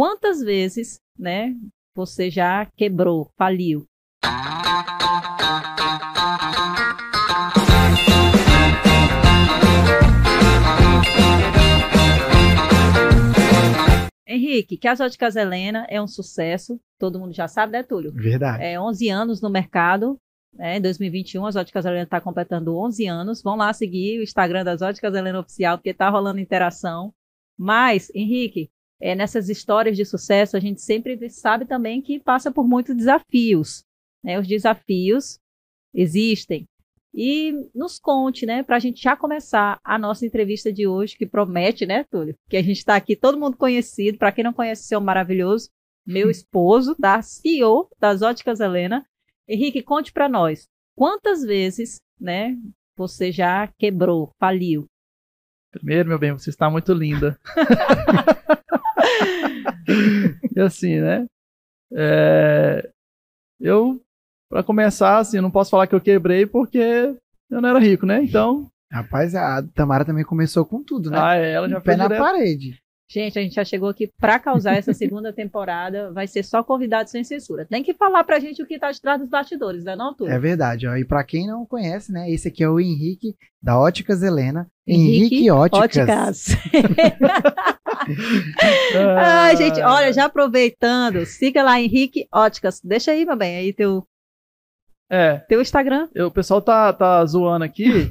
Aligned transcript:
quantas 0.00 0.40
vezes, 0.40 0.98
né, 1.18 1.54
você 1.94 2.30
já 2.30 2.64
quebrou, 2.74 3.30
faliu? 3.36 3.84
Henrique, 14.26 14.78
que 14.78 14.88
as 14.88 15.00
óticas 15.00 15.36
Helena 15.36 15.86
é 15.90 16.00
um 16.00 16.08
sucesso, 16.08 16.80
todo 16.98 17.20
mundo 17.20 17.34
já 17.34 17.46
sabe, 17.46 17.72
né, 17.72 17.82
Túlio? 17.82 18.10
Verdade. 18.14 18.64
É 18.64 18.80
11 18.80 19.10
anos 19.10 19.42
no 19.42 19.50
mercado, 19.50 20.16
né, 20.54 20.78
em 20.78 20.80
2021 20.80 21.44
as 21.44 21.56
óticas 21.56 21.84
Helena 21.84 22.04
está 22.04 22.22
completando 22.22 22.74
11 22.74 23.06
anos. 23.06 23.42
Vão 23.42 23.54
lá 23.54 23.70
seguir 23.74 24.18
o 24.18 24.22
Instagram 24.22 24.64
das 24.64 24.80
óticas 24.80 25.14
Helena 25.14 25.40
Oficial, 25.40 25.76
porque 25.76 25.92
tá 25.92 26.08
rolando 26.08 26.40
interação. 26.40 27.12
Mas, 27.58 28.10
Henrique, 28.14 28.70
é, 29.00 29.14
nessas 29.14 29.48
histórias 29.48 29.96
de 29.96 30.04
sucesso, 30.04 30.56
a 30.56 30.60
gente 30.60 30.82
sempre 30.82 31.28
sabe 31.30 31.64
também 31.64 32.02
que 32.02 32.20
passa 32.20 32.52
por 32.52 32.68
muitos 32.68 32.94
desafios. 32.94 33.82
Né? 34.22 34.38
Os 34.38 34.46
desafios 34.46 35.38
existem. 35.94 36.66
E 37.12 37.52
nos 37.74 37.98
conte, 37.98 38.46
né, 38.46 38.62
para 38.62 38.76
a 38.76 38.78
gente 38.78 39.02
já 39.02 39.16
começar 39.16 39.80
a 39.82 39.98
nossa 39.98 40.24
entrevista 40.24 40.72
de 40.72 40.86
hoje, 40.86 41.16
que 41.16 41.26
promete, 41.26 41.84
né, 41.84 42.04
Túlio? 42.04 42.36
Que 42.48 42.56
a 42.56 42.62
gente 42.62 42.78
está 42.78 42.94
aqui, 42.94 43.16
todo 43.16 43.38
mundo 43.38 43.56
conhecido. 43.56 44.16
Para 44.16 44.30
quem 44.30 44.44
não 44.44 44.52
conhece 44.52 44.84
o 44.84 44.86
seu 44.86 45.00
maravilhoso, 45.00 45.70
meu 46.06 46.30
esposo, 46.30 46.94
da 46.98 47.20
CEO 47.20 47.88
das 47.98 48.22
Óticas 48.22 48.60
Helena. 48.60 49.04
Henrique, 49.48 49.82
conte 49.82 50.12
para 50.12 50.28
nós, 50.28 50.68
quantas 50.94 51.42
vezes, 51.42 52.00
né, 52.20 52.56
você 52.96 53.32
já 53.32 53.66
quebrou, 53.76 54.30
faliu? 54.38 54.86
Primeiro, 55.72 56.08
meu 56.08 56.18
bem, 56.18 56.32
você 56.32 56.50
está 56.50 56.70
muito 56.70 56.92
linda. 56.92 57.36
e 60.56 60.60
assim, 60.60 61.00
né? 61.00 61.26
É, 61.92 62.88
eu 63.60 64.00
para 64.50 64.64
começar, 64.64 65.18
assim, 65.18 65.36
eu 65.36 65.42
não 65.42 65.50
posso 65.50 65.70
falar 65.70 65.86
que 65.86 65.94
eu 65.94 66.00
quebrei 66.00 66.44
porque 66.44 67.14
eu 67.48 67.60
não 67.60 67.68
era 67.68 67.78
rico, 67.78 68.04
né? 68.04 68.22
Então. 68.22 68.66
Rapaz, 68.90 69.34
a 69.36 69.62
Tamara 69.74 70.04
também 70.04 70.24
começou 70.24 70.64
com 70.66 70.82
tudo, 70.82 71.08
né? 71.10 71.18
Ah, 71.20 71.36
é, 71.36 71.52
ela 71.52 71.68
já 71.68 71.80
Pé 71.80 71.96
na 71.96 72.08
direto. 72.08 72.20
parede. 72.20 72.80
Gente, 73.08 73.38
a 73.38 73.42
gente 73.42 73.54
já 73.54 73.64
chegou 73.64 73.88
aqui 73.88 74.08
para 74.20 74.38
causar 74.38 74.76
essa 74.76 74.92
segunda 74.92 75.32
temporada. 75.32 76.12
Vai 76.12 76.28
ser 76.28 76.44
só 76.44 76.62
convidado 76.62 77.10
sem 77.10 77.24
censura. 77.24 77.64
Tem 77.64 77.82
que 77.82 77.94
falar 77.94 78.22
pra 78.22 78.38
gente 78.38 78.62
o 78.62 78.66
que 78.66 78.78
tá 78.78 78.90
de 78.90 79.00
trás 79.00 79.20
dos 79.20 79.28
bastidores, 79.28 79.84
né, 79.84 79.96
não, 79.96 80.14
Túlio? 80.14 80.32
É 80.32 80.38
verdade, 80.38 80.86
ó. 80.86 80.96
E 80.96 81.04
pra 81.04 81.24
quem 81.24 81.46
não 81.46 81.66
conhece, 81.66 82.12
né? 82.12 82.30
Esse 82.30 82.48
aqui 82.48 82.62
é 82.62 82.68
o 82.68 82.78
Henrique 82.78 83.36
da 83.60 83.78
Óticas 83.78 84.22
Helena. 84.22 84.68
Henrique 84.86 85.36
Henrique, 85.36 85.50
Óticas. 85.50 86.08
Óticas. 86.08 86.46
Ai, 89.18 89.56
gente, 89.56 89.80
olha, 89.80 90.12
já 90.12 90.24
aproveitando, 90.26 91.24
siga 91.26 91.62
lá 91.62 91.80
Henrique 91.80 92.26
Óticas. 92.32 92.80
Deixa 92.82 93.12
aí, 93.12 93.24
meu 93.24 93.36
bem, 93.36 93.56
aí 93.56 93.72
teu, 93.72 94.04
É, 95.10 95.38
teu 95.48 95.60
Instagram. 95.60 96.08
eu- 96.14 96.28
o 96.28 96.30
pessoal 96.30 96.60
tá, 96.62 96.92
tá 96.92 97.24
zoando 97.26 97.64
aqui 97.64 98.10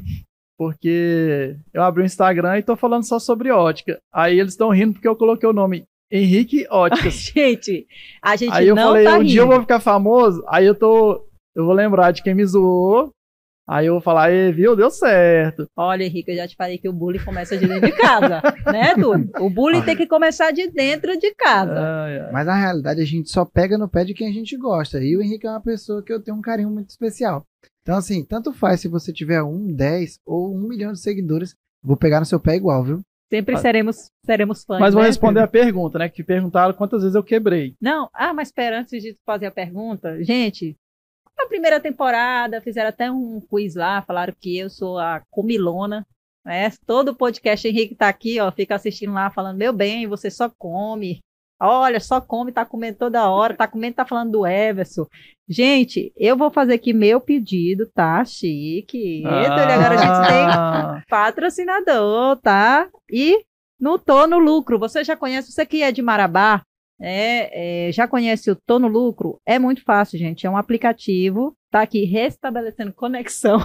porque 0.58 1.56
eu 1.74 1.82
abri 1.84 2.04
o 2.04 2.06
Instagram 2.06 2.58
e 2.60 2.64
tô 2.64 2.76
falando 2.76 3.08
só 3.08 3.18
sobre 3.20 3.50
ótica. 3.52 3.98
Aí 4.14 4.40
eles 4.40 4.54
estão 4.54 4.70
rindo 4.70 4.94
porque 4.94 5.08
eu 5.08 5.16
coloquei 5.16 5.48
o 5.48 5.54
nome 5.54 5.86
Henrique 6.12 6.66
Óticas. 6.70 7.14
Gente, 7.34 7.88
a 8.22 8.36
gente 8.36 8.52
Aí 8.54 8.68
eu 8.68 8.76
não 8.76 8.84
falei, 8.88 9.04
tá 9.06 9.14
um 9.16 9.20
rindo. 9.20 9.30
dia 9.30 9.42
eu 9.42 9.48
vou 9.48 9.62
ficar 9.62 9.80
famoso, 9.80 10.44
aí 10.48 10.66
eu 10.66 10.76
tô. 10.76 11.26
Eu 11.56 11.66
vou 11.66 11.74
lembrar 11.74 12.12
de 12.12 12.22
quem 12.24 12.34
me 12.36 12.46
zoou. 12.46 13.12
Aí 13.70 13.86
eu 13.86 13.94
vou 13.94 14.02
falar, 14.02 14.32
"Ê, 14.32 14.52
viu, 14.52 14.76
deu 14.76 14.90
certo. 14.90 15.68
Olha, 15.78 16.04
Henrique, 16.04 16.32
eu 16.32 16.36
já 16.36 16.48
te 16.48 16.56
falei 16.56 16.80
que 16.80 16.90
o 16.90 16.94
bullying 16.94 17.24
começa 17.24 17.56
de 17.56 17.68
dentro 17.68 17.86
de 17.86 17.96
casa, 17.96 18.42
né, 18.66 18.96
Túlio? 18.96 19.30
O 19.40 19.48
bullying 19.48 19.84
tem 19.84 19.96
que 19.96 20.08
começar 20.08 20.50
de 20.52 20.68
dentro 20.72 21.16
de 21.20 21.36
casa. 21.36 21.80
Ai, 21.80 22.20
ai. 22.20 22.32
Mas 22.32 22.48
na 22.48 22.56
realidade 22.56 23.00
a 23.00 23.06
gente 23.06 23.30
só 23.30 23.46
pega 23.46 23.78
no 23.78 23.88
pé 23.88 24.04
de 24.04 24.16
quem 24.16 24.28
a 24.28 24.34
gente 24.34 24.58
gosta. 24.58 25.00
E 25.00 25.16
o 25.16 25.22
Henrique 25.22 25.46
é 25.46 25.52
uma 25.52 25.62
pessoa 25.62 26.02
que 26.02 26.12
eu 26.12 26.20
tenho 26.20 26.38
um 26.38 26.42
carinho 26.42 26.72
muito 26.72 26.90
especial. 26.90 27.46
Então, 27.84 27.96
assim, 27.96 28.26
tanto 28.26 28.52
faz 28.52 28.82
se 28.82 28.88
você 28.88 29.14
tiver 29.14 29.44
um, 29.44 29.72
dez 29.72 30.20
ou 30.26 30.52
um 30.52 30.68
milhão 30.68 30.92
de 30.92 31.00
seguidores, 31.00 31.56
vou 31.84 31.96
pegar 31.96 32.20
no 32.20 32.26
seu 32.26 32.40
pé 32.40 32.56
igual, 32.56 32.84
viu? 32.84 33.02
Sempre 33.32 33.58
seremos, 33.58 34.10
seremos 34.26 34.64
fãs. 34.64 34.80
Mas 34.80 34.94
vou 34.94 35.04
né, 35.04 35.10
responder 35.10 35.42
a 35.42 35.48
pergunta, 35.48 36.00
né? 36.00 36.10
Que 36.10 36.24
perguntaram 36.24 36.74
quantas 36.74 37.04
vezes 37.04 37.16
eu 37.16 37.24
quebrei. 37.24 37.76
Não, 37.80 38.10
ah, 38.14 38.34
mas 38.34 38.48
espera, 38.48 38.80
antes 38.80 39.04
de 39.04 39.16
fazer 39.24 39.46
a 39.46 39.52
pergunta, 39.52 40.24
gente, 40.24 40.76
na 41.40 41.48
primeira 41.48 41.80
temporada 41.80 42.62
fizeram 42.62 42.90
até 42.90 43.10
um 43.10 43.40
quiz 43.40 43.76
lá, 43.76 44.02
falaram 44.02 44.34
que 44.40 44.58
eu 44.58 44.70
sou 44.70 45.00
a 45.00 45.22
comilona, 45.32 46.06
né? 46.46 46.70
Todo 46.86 47.16
podcast 47.16 47.68
Henrique 47.68 47.96
tá 47.96 48.10
aqui, 48.10 48.40
ó, 48.40 48.52
fica 48.52 48.76
assistindo 48.76 49.14
lá, 49.14 49.30
falando, 49.30 49.58
meu 49.58 49.72
bem, 49.72 50.06
você 50.06 50.30
só 50.30 50.50
come. 50.50 51.20
Olha, 51.62 52.00
só 52.00 52.22
come, 52.22 52.54
tá 52.54 52.66
comendo 52.66 52.98
toda 52.98 53.30
hora, 53.30 53.56
tá 53.56 53.68
comendo, 53.68 53.96
tá 53.96 54.06
falando 54.06 54.32
do 54.32 54.48
Everson. 54.48 55.06
Gente, 55.48 56.14
eu 56.16 56.38
vou 56.38 56.50
fazer 56.50 56.76
aqui 56.76 56.94
meu 56.94 57.20
pedido, 57.20 57.86
tá? 57.94 58.24
Chique. 58.24 59.24
Olha, 59.26 59.76
agora 59.76 59.96
a 59.96 59.98
gente 59.98 60.28
tem 60.28 60.46
Ah, 60.46 61.04
patrocinador, 61.10 62.38
tá? 62.38 62.88
E 63.12 63.44
no 63.80 63.98
Tô 64.00 64.26
no 64.28 64.40
Lucro, 64.40 64.80
você 64.80 65.04
já 65.04 65.18
conhece, 65.18 65.52
você 65.52 65.66
que 65.66 65.84
é 65.84 65.92
de 65.92 66.02
Marabá, 66.02 66.62
é, 67.02 67.88
é, 67.88 67.92
já 67.92 68.08
conhece 68.08 68.50
o 68.52 68.56
Tô 68.66 68.78
no 68.80 68.88
Lucro? 68.88 69.40
É 69.46 69.58
muito 69.60 69.84
fácil, 69.84 70.18
gente. 70.20 70.46
É 70.46 70.50
um 70.50 70.58
aplicativo, 70.58 71.54
tá 71.72 71.82
aqui 71.82 72.04
restabelecendo 72.06 72.94
conexão. 72.94 73.60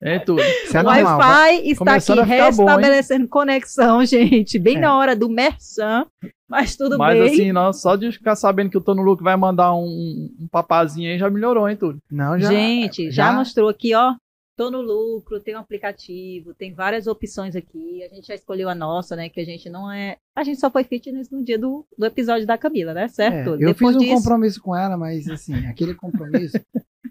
É 0.00 0.18
tudo. 0.20 0.40
Isso 0.40 0.76
é 0.76 0.80
o 0.80 0.84
vai- 0.84 1.02
Wi-Fi 1.02 1.70
está 1.70 1.84
Começando 1.84 2.18
aqui 2.20 2.30
ficar 2.30 2.52
bom, 2.52 2.64
restabelecendo 2.66 3.28
conexão, 3.28 4.04
gente. 4.04 4.56
Bem 4.58 4.76
É. 4.76 4.80
na 4.80 4.96
hora 4.96 5.16
do 5.16 5.28
merchan, 5.28 6.06
mas 6.48 6.76
tudo 6.76 6.96
Mas 6.96 7.18
bem. 7.18 7.28
assim, 7.32 7.52
nós, 7.52 7.80
só 7.82 7.96
de 7.96 8.12
ficar 8.12 8.36
sabendo 8.36 8.70
que 8.70 8.78
o 8.78 8.80
Tono 8.80 9.02
Luke 9.02 9.24
vai 9.24 9.36
mandar 9.36 9.74
um, 9.74 10.28
um 10.40 10.46
papazinho 10.50 11.10
aí 11.10 11.18
já 11.18 11.28
melhorou, 11.28 11.68
hein, 11.68 11.76
tudo. 11.76 11.98
Não, 12.10 12.38
já. 12.38 12.48
gente, 12.48 13.10
já, 13.10 13.26
já- 13.26 13.32
mostrou 13.32 13.68
aqui, 13.68 13.92
ó. 13.94 14.14
Tô 14.58 14.72
no 14.72 14.82
lucro, 14.82 15.38
tem 15.38 15.54
um 15.54 15.60
aplicativo, 15.60 16.52
tem 16.52 16.74
várias 16.74 17.06
opções 17.06 17.54
aqui. 17.54 18.02
A 18.02 18.12
gente 18.12 18.26
já 18.26 18.34
escolheu 18.34 18.68
a 18.68 18.74
nossa, 18.74 19.14
né? 19.14 19.28
Que 19.28 19.38
a 19.40 19.44
gente 19.44 19.70
não 19.70 19.88
é. 19.90 20.16
A 20.36 20.42
gente 20.42 20.58
só 20.58 20.68
foi 20.68 20.82
fitness 20.82 21.30
no 21.30 21.44
dia 21.44 21.56
do, 21.56 21.86
do 21.96 22.04
episódio 22.04 22.44
da 22.44 22.58
Camila, 22.58 22.92
né? 22.92 23.04
É, 23.04 23.08
Certo? 23.08 23.50
eu 23.50 23.58
Depois 23.58 23.94
fiz 23.94 23.96
um 23.96 23.98
disso. 24.00 24.14
compromisso 24.16 24.60
com 24.60 24.74
ela, 24.74 24.96
mas 24.96 25.28
assim, 25.30 25.54
aquele 25.68 25.94
compromisso 25.94 26.58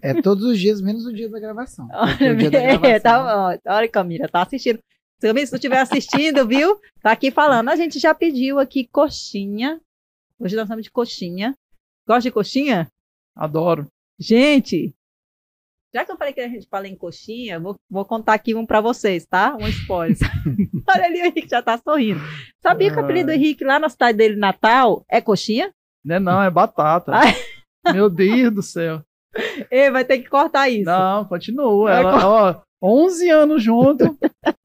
é 0.02 0.20
todos 0.20 0.44
os 0.44 0.58
dias, 0.60 0.82
menos 0.82 1.06
o 1.06 1.12
dia 1.12 1.26
da 1.30 1.40
gravação. 1.40 1.88
Porque 2.18 2.28
o 2.30 2.36
dia 2.36 2.50
da 2.50 2.58
É, 2.58 2.76
gravação- 2.78 3.00
tá, 3.00 3.58
olha, 3.76 3.88
Camila, 3.88 4.28
tá 4.28 4.42
assistindo. 4.42 4.78
Se 5.18 5.26
Camila, 5.26 5.46
se 5.46 5.52
tu 5.52 5.56
estiver 5.56 5.80
assistindo, 5.80 6.46
viu? 6.46 6.78
Tá 7.02 7.12
aqui 7.12 7.30
falando. 7.30 7.70
A 7.70 7.76
gente 7.76 7.98
já 7.98 8.14
pediu 8.14 8.58
aqui 8.58 8.86
coxinha. 8.92 9.80
Hoje 10.38 10.54
nós 10.54 10.64
estamos 10.64 10.84
de 10.84 10.90
coxinha. 10.90 11.56
Gosta 12.06 12.22
de 12.28 12.30
coxinha? 12.30 12.92
Adoro. 13.34 13.86
Gente, 14.18 14.94
já 15.94 16.04
que 16.04 16.12
eu 16.12 16.16
falei 16.16 16.32
que 16.32 16.40
a 16.40 16.48
gente 16.48 16.68
fala 16.68 16.86
em 16.86 16.96
coxinha, 16.96 17.58
vou, 17.58 17.76
vou 17.90 18.04
contar 18.04 18.34
aqui 18.34 18.54
um 18.54 18.66
pra 18.66 18.80
vocês, 18.80 19.26
tá? 19.26 19.56
Um 19.58 19.66
spoiler. 19.68 20.16
Olha 20.88 21.04
ali, 21.04 21.22
o 21.22 21.26
Henrique 21.26 21.48
já 21.48 21.62
tá 21.62 21.78
sorrindo. 21.78 22.20
Sabia 22.62 22.90
que 22.90 22.96
o 22.96 23.00
apelido 23.00 23.26
do 23.26 23.32
Henrique 23.32 23.64
lá 23.64 23.78
na 23.78 23.88
cidade 23.88 24.18
dele, 24.18 24.36
Natal, 24.36 25.04
é 25.08 25.20
coxinha? 25.20 25.70
Né, 26.04 26.18
não, 26.18 26.42
é 26.42 26.50
batata. 26.50 27.12
Ai. 27.14 27.34
Meu 27.92 28.10
Deus 28.10 28.54
do 28.54 28.62
céu. 28.62 29.02
Ei, 29.70 29.90
vai 29.90 30.04
ter 30.04 30.18
que 30.18 30.28
cortar 30.28 30.68
isso. 30.68 30.84
Não, 30.84 31.24
continua. 31.24 31.90
Vai 31.90 32.00
Ela, 32.00 32.26
ó, 32.26 32.60
11 32.82 33.30
anos 33.30 33.62
junto. 33.62 34.18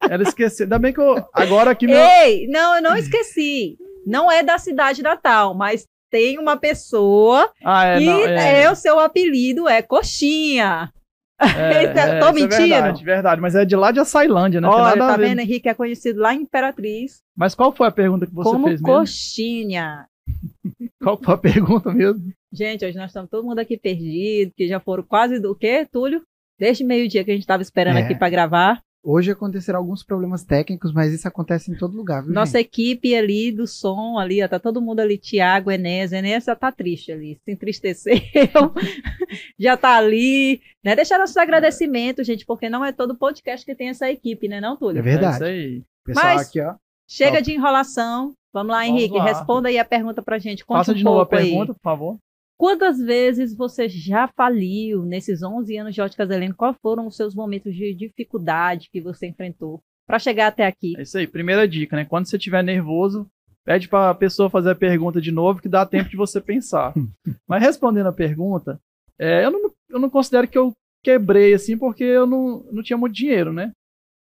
Ela 0.09 0.23
esqueceu. 0.23 0.65
Ainda 0.65 0.79
bem 0.79 0.93
que 0.93 0.99
eu. 0.99 1.25
Agora 1.33 1.75
que 1.75 1.85
meu. 1.87 1.97
Ei, 1.97 2.47
não, 2.47 2.75
eu 2.75 2.81
não 2.81 2.95
esqueci. 2.95 3.77
Não 4.05 4.31
é 4.31 4.43
da 4.43 4.57
cidade 4.57 5.01
natal, 5.01 5.53
mas 5.53 5.85
tem 6.11 6.37
uma 6.37 6.57
pessoa 6.57 7.49
Ah, 7.63 7.85
é, 7.85 7.99
que 7.99 8.05
não, 8.05 8.19
é. 8.19 8.63
é, 8.63 8.71
o 8.71 8.75
seu 8.75 8.99
apelido 8.99 9.67
é 9.67 9.81
coxinha. 9.81 10.91
É, 11.39 11.83
é, 11.85 12.19
tô 12.19 12.27
isso 12.27 12.29
é 12.29 12.31
mentindo? 12.33 12.49
verdade, 12.57 13.03
verdade. 13.03 13.41
Mas 13.41 13.55
é 13.55 13.65
de 13.65 13.75
lá 13.75 13.91
de 13.91 13.99
Açailândia, 13.99 14.61
né? 14.61 14.67
Olha, 14.67 14.97
tá 14.97 15.17
vendo? 15.17 15.39
Henrique 15.39 15.67
é 15.69 15.73
conhecido 15.73 16.19
lá 16.19 16.33
em 16.33 16.41
Imperatriz 16.41 17.21
Mas 17.35 17.53
qual 17.55 17.71
foi 17.71 17.87
a 17.87 17.91
pergunta 17.91 18.25
que 18.25 18.33
você 18.33 18.49
como 18.51 18.67
fez 18.67 18.81
mesmo? 18.81 18.85
coxinha. 18.99 20.05
Qual 21.03 21.17
foi 21.21 21.33
a 21.33 21.37
pergunta 21.37 21.91
mesmo? 21.93 22.31
Gente, 22.51 22.85
hoje 22.85 22.95
nós 22.97 23.07
estamos 23.09 23.29
todo 23.29 23.43
mundo 23.45 23.59
aqui 23.59 23.77
perdido, 23.77 24.53
que 24.55 24.67
já 24.69 24.79
foram 24.79 25.03
quase 25.03 25.37
do 25.37 25.53
quê, 25.53 25.85
Túlio? 25.91 26.21
Desde 26.57 26.81
meio-dia 26.85 27.25
que 27.25 27.31
a 27.31 27.33
gente 27.33 27.43
estava 27.43 27.61
esperando 27.61 27.97
É. 27.97 28.03
aqui 28.03 28.15
para 28.15 28.29
gravar. 28.29 28.81
Hoje 29.05 29.31
acontecerão 29.31 29.79
alguuns 29.79 30.01
problemas 30.01 30.45
técnicos, 30.45 30.93
mas 30.93 31.11
isso 31.13 31.27
acontece 31.27 31.69
em 31.69 31.75
todo 31.75 31.97
lugar, 31.97 32.23
viu? 32.23 32.33
Nossa 32.33 32.57
gente? 32.57 32.67
equipe 32.67 33.13
ali 33.13 33.51
do 33.51 33.67
som, 33.67 34.17
ali, 34.17 34.41
ó, 34.41 34.47
tá 34.47 34.57
todo 34.59 34.81
mundo 34.81 35.01
ali, 35.01 35.17
Tiago, 35.17 35.69
Enéas, 35.69 36.13
Enéas 36.13 36.45
já 36.45 36.55
tá 36.55 36.71
triste 36.71 37.11
ali, 37.11 37.37
se 37.43 37.51
entristeceu, 37.51 38.13
já 39.59 39.75
tá 39.75 39.97
ali, 39.97 40.61
né? 40.83 40.95
Deixar 40.95 41.19
nossos 41.19 41.35
agradecimentos, 41.35 42.25
gente, 42.25 42.45
porque 42.45 42.69
não 42.69 42.83
é 42.85 42.91
todo 42.93 43.17
podcast 43.17 43.65
que 43.65 43.75
tem 43.75 43.89
essa 43.89 44.09
equipe, 44.09 44.47
né, 44.47 44.61
não, 44.61 44.75
É 44.75 44.77
Túlio? 44.77 44.99
É 44.99 45.01
verdade. 45.01 45.35
isso 45.35 45.43
aí. 45.43 45.83
Pessoal 46.05 46.25
Mas- 46.35 46.47
aqui, 46.47 46.61
ó. 46.61 46.75
Chega 47.05 47.31
Top. 47.37 47.43
de 47.43 47.51
enrolação. 47.51 48.33
Vamos 48.53 48.71
lá, 48.71 48.83
Vamos 48.83 48.99
Henrique, 49.01 49.17
lá. 49.17 49.25
responda 49.25 49.67
aí 49.67 49.77
a 49.77 49.83
pergunta 49.83 50.21
pra 50.21 50.39
gente. 50.39 50.63
Conta 50.65 50.79
Faça 50.79 50.91
um 50.93 50.95
de 50.95 51.03
novo 51.03 51.19
a 51.19 51.25
pouco 51.25 51.35
aí. 51.43 51.49
pergunta, 51.49 51.73
por 51.73 51.81
favor. 51.81 52.17
Quantas 52.63 52.97
vezes 52.97 53.53
você 53.53 53.89
já 53.89 54.25
faliu 54.25 55.03
nesses 55.03 55.43
11 55.43 55.75
anos 55.75 55.93
de 55.93 55.99
Óticas 55.99 56.29
Helena? 56.29 56.53
Quais 56.53 56.77
foram 56.81 57.07
os 57.07 57.17
seus 57.17 57.35
momentos 57.35 57.75
de 57.75 57.93
dificuldade 57.93 58.87
que 58.89 59.01
você 59.01 59.27
enfrentou 59.27 59.81
para 60.07 60.17
chegar 60.17 60.47
até 60.47 60.65
aqui? 60.65 60.93
É 60.97 61.01
isso 61.01 61.17
aí. 61.17 61.27
Primeira 61.27 61.67
dica, 61.67 61.97
né? 61.97 62.05
Quando 62.05 62.25
você 62.25 62.37
estiver 62.37 62.63
nervoso, 62.63 63.27
Pede 63.65 63.89
para 63.89 64.11
a 64.11 64.15
pessoa 64.15 64.49
fazer 64.49 64.71
a 64.71 64.75
pergunta 64.75 65.19
de 65.19 65.29
novo, 65.29 65.61
que 65.61 65.67
dá 65.67 65.85
tempo 65.85 66.09
de 66.09 66.15
você 66.15 66.39
pensar. 66.39 66.93
Mas 67.47 67.61
respondendo 67.61 68.07
a 68.07 68.13
pergunta, 68.13 68.79
é, 69.19 69.43
eu, 69.43 69.51
não, 69.51 69.73
eu 69.89 69.99
não 69.99 70.09
considero 70.09 70.47
que 70.47 70.57
eu 70.57 70.71
quebrei 71.03 71.53
assim, 71.53 71.77
porque 71.77 72.03
eu 72.03 72.25
não, 72.25 72.63
não 72.71 72.83
tinha 72.83 72.97
muito 72.97 73.15
dinheiro, 73.15 73.51
né? 73.51 73.73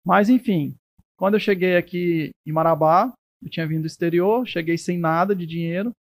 Mas 0.07 0.29
enfim, 0.29 0.77
quando 1.17 1.35
eu 1.35 1.41
cheguei 1.41 1.77
aqui 1.77 2.31
em 2.47 2.53
Marabá, 2.53 3.13
eu 3.43 3.51
tinha 3.51 3.67
vindo 3.67 3.83
do 3.83 3.87
exterior, 3.87 4.47
cheguei 4.47 4.79
sem 4.79 4.99
nada 4.99 5.35
de 5.35 5.47
dinheiro. 5.47 5.93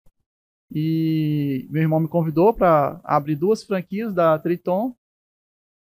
E 0.71 1.67
meu 1.69 1.81
irmão 1.81 1.99
me 1.99 2.07
convidou 2.07 2.53
para 2.53 2.99
abrir 3.03 3.35
duas 3.35 3.63
franquias 3.63 4.13
da 4.13 4.37
Triton. 4.37 4.95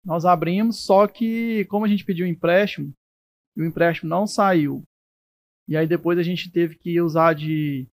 Nós 0.06 0.24
abrimos, 0.24 0.78
só 0.78 1.08
que 1.08 1.66
como 1.66 1.86
a 1.86 1.88
gente 1.88 2.06
pediu 2.06 2.26
um 2.26 2.30
empréstimo, 2.30 2.94
o 3.58 3.64
empréstimo 3.64 4.10
não 4.10 4.28
saiu. 4.28 4.84
E 5.68 5.76
aí 5.76 5.88
depois 5.88 6.18
a 6.20 6.24
gente 6.24 6.52
teve 6.52 6.76
que 6.76 7.02
usar 7.02 7.34
de 7.34 7.88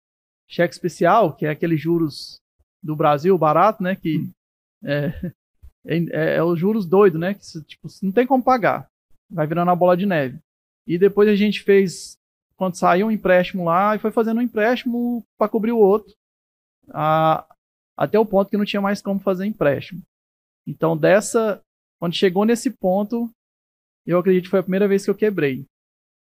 cheque 0.49 0.75
especial, 0.75 1.35
que 1.35 1.47
é 1.47 1.51
aqueles 1.51 1.81
juros 1.81 2.39
do 2.83 2.95
Brasil 2.95 3.37
barato, 3.39 3.83
né? 3.83 3.97
Que 3.97 4.31
é, 4.85 5.33
é, 5.87 5.97
é, 5.97 6.37
é 6.37 6.43
os 6.43 6.59
juros 6.59 6.87
doido, 6.87 7.19
né? 7.19 7.35
Que 7.35 7.41
tipo, 7.65 7.89
não 8.03 8.13
tem 8.13 8.27
como 8.27 8.45
pagar. 8.45 8.89
Vai 9.31 9.47
virando 9.47 9.71
a 9.71 9.77
bola 9.77 9.97
de 9.97 10.05
neve. 10.05 10.39
E 10.87 10.99
depois 10.99 11.29
a 11.29 11.35
gente 11.35 11.63
fez, 11.63 12.19
quando 12.57 12.77
saiu 12.77 13.07
um 13.07 13.11
empréstimo 13.11 13.65
lá, 13.65 13.97
e 13.97 13.99
foi 13.99 14.13
fazendo 14.13 14.39
um 14.39 14.43
empréstimo 14.43 15.25
para 15.39 15.49
cobrir 15.49 15.73
o 15.73 15.79
outro 15.79 16.15
a, 16.91 17.47
até 17.97 18.19
o 18.19 18.27
ponto 18.27 18.51
que 18.51 18.57
não 18.57 18.65
tinha 18.65 18.81
mais 18.83 19.01
como 19.01 19.21
fazer 19.21 19.47
empréstimo. 19.47 20.03
Então, 20.67 20.97
dessa, 20.97 21.61
quando 22.01 22.15
chegou 22.15 22.45
nesse 22.45 22.71
ponto, 22.71 23.31
eu 24.07 24.19
acredito 24.19 24.45
que 24.45 24.51
foi 24.51 24.61
a 24.61 24.65
primeira 24.65 24.89
vez 24.89 25.05
que 25.05 25.11
eu 25.11 25.15
quebrei. 25.15 25.67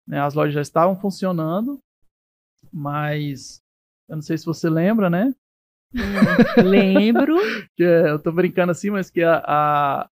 Né? 0.08 0.20
As 0.20 0.34
lojas 0.34 0.54
já 0.54 0.62
estavam 0.62 1.00
funcionando, 1.00 1.80
mas 2.72 3.62
eu 4.10 4.16
não 4.16 4.22
sei 4.22 4.38
se 4.38 4.46
você 4.46 4.70
lembra, 4.70 5.10
né? 5.10 5.34
Hum, 5.94 6.64
lembro. 6.64 7.36
que, 7.76 7.84
é, 7.84 8.10
eu 8.10 8.20
tô 8.20 8.32
brincando 8.32 8.72
assim, 8.72 8.90
mas 8.90 9.10
que 9.10 9.24
a, 9.24 9.44
a, 9.46 10.10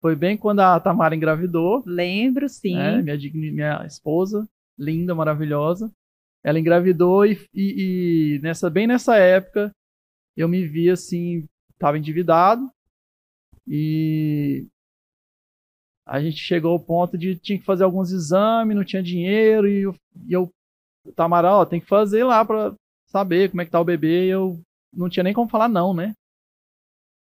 foi 0.00 0.14
bem 0.14 0.36
quando 0.36 0.60
a 0.60 0.78
Tamara 0.78 1.14
engravidou. 1.14 1.82
Lembro, 1.86 2.48
sim. 2.48 2.76
Né? 2.76 3.02
Minha, 3.02 3.52
minha 3.52 3.86
esposa, 3.86 4.48
linda, 4.78 5.14
maravilhosa. 5.14 5.90
Ela 6.44 6.58
engravidou 6.58 7.24
e, 7.24 7.38
e, 7.54 8.36
e, 8.36 8.40
nessa, 8.40 8.68
bem 8.68 8.86
nessa 8.86 9.16
época 9.16 9.72
eu 10.36 10.48
me 10.48 10.66
vi 10.66 10.90
assim, 10.90 11.46
estava 11.72 11.98
endividado 11.98 12.70
e 13.66 14.66
a 16.06 16.20
gente 16.20 16.38
chegou 16.38 16.72
ao 16.72 16.80
ponto 16.80 17.16
de 17.16 17.36
tinha 17.36 17.58
que 17.58 17.64
fazer 17.64 17.84
alguns 17.84 18.10
exames, 18.10 18.76
não 18.76 18.84
tinha 18.84 19.02
dinheiro 19.02 19.68
e 19.68 19.82
eu, 19.82 19.94
eu 20.28 20.52
Tamara, 21.14 21.56
ó, 21.56 21.66
tem 21.66 21.80
que 21.80 21.86
fazer 21.86 22.24
lá 22.24 22.44
para 22.44 22.74
saber 23.06 23.50
como 23.50 23.60
é 23.60 23.64
que 23.64 23.70
tá 23.70 23.80
o 23.80 23.84
bebê, 23.84 24.26
e 24.26 24.30
eu 24.30 24.60
não 24.92 25.08
tinha 25.08 25.24
nem 25.24 25.34
como 25.34 25.50
falar 25.50 25.68
não, 25.68 25.92
né? 25.92 26.14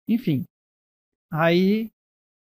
Enfim. 0.07 0.44
Aí 1.31 1.89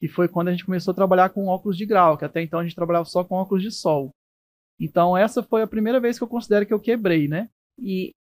que 0.01 0.09
foi 0.09 0.29
quando 0.29 0.49
a 0.49 0.51
gente 0.51 0.65
começou 0.65 0.93
a 0.93 0.95
trabalhar 0.95 1.29
com 1.29 1.47
óculos 1.47 1.77
de 1.77 1.85
grau, 1.85 2.17
que 2.17 2.25
até 2.25 2.41
então 2.43 2.59
a 2.59 2.63
gente 2.63 2.75
trabalhava 2.75 3.05
só 3.05 3.23
com 3.23 3.35
óculos 3.35 3.63
de 3.63 3.71
sol. 3.71 4.11
Então 4.81 5.17
essa 5.17 5.43
foi 5.43 5.63
a 5.63 5.67
primeira 5.67 6.01
vez 6.01 6.17
que 6.17 6.25
eu 6.25 6.29
considero 6.29 6.65
que 6.67 6.73
eu 6.73 6.81
quebrei, 6.81 7.29
né? 7.29 7.51
E 7.79 8.13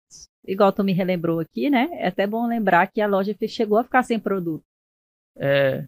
igual 0.48 0.72
tu 0.72 0.82
me 0.82 0.92
relembrou 0.92 1.40
aqui, 1.40 1.68
né? 1.68 1.88
É 1.92 2.08
até 2.08 2.26
bom 2.26 2.46
lembrar 2.46 2.86
que 2.86 3.00
a 3.00 3.06
loja 3.06 3.36
chegou 3.46 3.78
a 3.78 3.84
ficar 3.84 4.02
sem 4.02 4.18
produto. 4.18 4.64
É, 5.36 5.86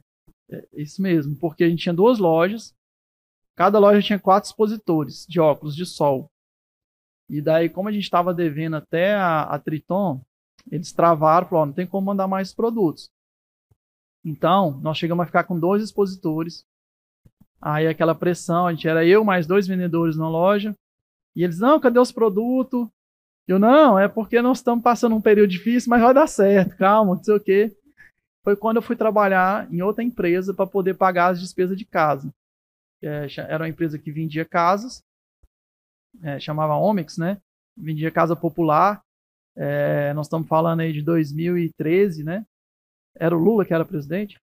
é 0.51 0.69
isso 0.75 1.01
mesmo, 1.01 1.35
porque 1.37 1.65
a 1.65 1.69
gente 1.69 1.83
tinha 1.83 1.95
duas 1.95 2.19
lojas, 2.19 2.75
cada 3.57 3.79
loja 3.79 4.03
tinha 4.03 4.19
quatro 4.19 4.49
expositores 4.49 5.27
de 5.27 5.41
óculos 5.41 5.75
de 5.75 5.87
sol. 5.87 6.31
E 7.29 7.41
daí, 7.41 7.69
como 7.69 7.89
a 7.89 7.93
gente 7.93 8.05
estava 8.05 8.35
devendo 8.35 8.77
até 8.77 9.15
a, 9.15 9.43
a 9.43 9.59
Triton, 9.59 10.21
eles 10.71 10.93
travaram, 10.93 11.49
falaram, 11.49 11.67
não 11.69 11.75
tem 11.75 11.87
como 11.87 12.07
mandar 12.07 12.27
mais 12.27 12.53
produtos. 12.53 13.11
Então, 14.25 14.79
nós 14.83 14.99
chegamos 14.99 15.23
a 15.23 15.27
ficar 15.27 15.45
com 15.45 15.59
dois 15.59 15.83
expositores. 15.83 16.65
Aí 17.61 17.87
aquela 17.87 18.15
pressão, 18.15 18.67
a 18.67 18.75
gente 18.75 18.87
era 18.87 19.07
eu 19.07 19.25
mais 19.25 19.47
dois 19.47 19.67
vendedores 19.67 20.17
na 20.17 20.29
loja. 20.29 20.77
E 21.35 21.45
eles, 21.45 21.59
não, 21.59 21.81
cadê 21.81 21.99
os 21.99 22.13
produtos? 22.13 22.89
Eu, 23.51 23.59
não, 23.59 23.99
é 23.99 24.07
porque 24.07 24.41
nós 24.41 24.59
estamos 24.59 24.81
passando 24.81 25.17
um 25.17 25.21
período 25.21 25.51
difícil, 25.51 25.91
mas 25.91 26.01
vai 26.01 26.15
dar 26.15 26.29
certo, 26.29 26.77
calma, 26.77 27.17
não 27.17 27.25
sei 27.25 27.35
o 27.35 27.41
quê. 27.41 27.77
Foi 28.45 28.55
quando 28.55 28.77
eu 28.77 28.83
fui 28.83 28.95
trabalhar 28.95 29.67
em 29.73 29.83
outra 29.83 30.05
empresa 30.05 30.55
para 30.55 30.69
poder 30.69 30.95
pagar 30.95 31.33
as 31.33 31.41
despesas 31.41 31.77
de 31.77 31.85
casa. 31.85 32.33
É, 33.03 33.27
era 33.49 33.65
uma 33.65 33.69
empresa 33.69 33.99
que 33.99 34.13
vendia 34.13 34.45
casas, 34.45 35.03
é, 36.23 36.39
chamava 36.39 36.77
Omex, 36.77 37.19
né? 37.19 37.41
Vendia 37.77 38.13
casa 38.13 38.37
popular. 38.37 39.03
É, 39.57 40.15
nós 40.15 40.27
estamos 40.27 40.47
falando 40.47 40.79
aí 40.79 40.93
de 40.93 41.03
2013, 41.03 42.23
né? 42.23 42.47
Era 43.17 43.37
o 43.37 43.41
Lula 43.41 43.65
que 43.65 43.75
era 43.75 43.85
presidente? 43.85 44.39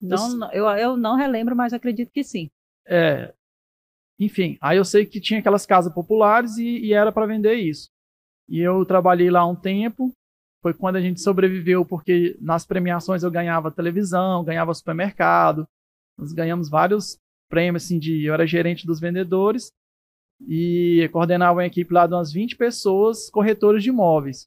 Não, 0.00 0.52
eu, 0.52 0.68
eu 0.68 0.96
não 0.96 1.16
relembro, 1.16 1.56
mas 1.56 1.72
acredito 1.72 2.12
que 2.12 2.22
sim. 2.22 2.48
É, 2.86 3.34
enfim, 4.16 4.56
aí 4.60 4.76
eu 4.76 4.84
sei 4.84 5.04
que 5.04 5.20
tinha 5.20 5.40
aquelas 5.40 5.66
casas 5.66 5.92
populares 5.92 6.56
e, 6.56 6.78
e 6.78 6.92
era 6.92 7.10
para 7.10 7.26
vender 7.26 7.54
isso. 7.54 7.90
E 8.52 8.60
eu 8.60 8.84
trabalhei 8.84 9.30
lá 9.30 9.46
um 9.46 9.56
tempo. 9.56 10.12
Foi 10.60 10.74
quando 10.74 10.96
a 10.96 11.00
gente 11.00 11.22
sobreviveu, 11.22 11.86
porque 11.86 12.36
nas 12.38 12.66
premiações 12.66 13.22
eu 13.22 13.30
ganhava 13.30 13.70
televisão, 13.70 14.44
ganhava 14.44 14.74
supermercado. 14.74 15.66
Nós 16.18 16.34
ganhamos 16.34 16.68
vários 16.68 17.18
prêmios, 17.48 17.84
assim, 17.84 17.98
de... 17.98 18.26
Eu 18.26 18.34
era 18.34 18.46
gerente 18.46 18.86
dos 18.86 19.00
vendedores 19.00 19.72
e 20.46 21.08
coordenava 21.12 21.54
uma 21.54 21.66
equipe 21.66 21.94
lá 21.94 22.06
de 22.06 22.12
umas 22.12 22.30
20 22.30 22.56
pessoas, 22.56 23.30
corretores 23.30 23.82
de 23.82 23.88
imóveis. 23.88 24.46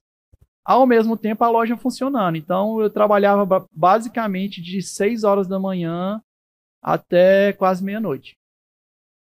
Ao 0.63 0.85
mesmo 0.85 1.17
tempo, 1.17 1.43
a 1.43 1.49
loja 1.49 1.75
funcionando. 1.75 2.35
Então, 2.35 2.79
eu 2.79 2.91
trabalhava 2.91 3.67
basicamente 3.71 4.61
de 4.61 4.83
6 4.83 5.23
horas 5.23 5.47
da 5.47 5.59
manhã 5.59 6.21
até 6.79 7.53
quase 7.53 7.83
meia-noite. 7.83 8.37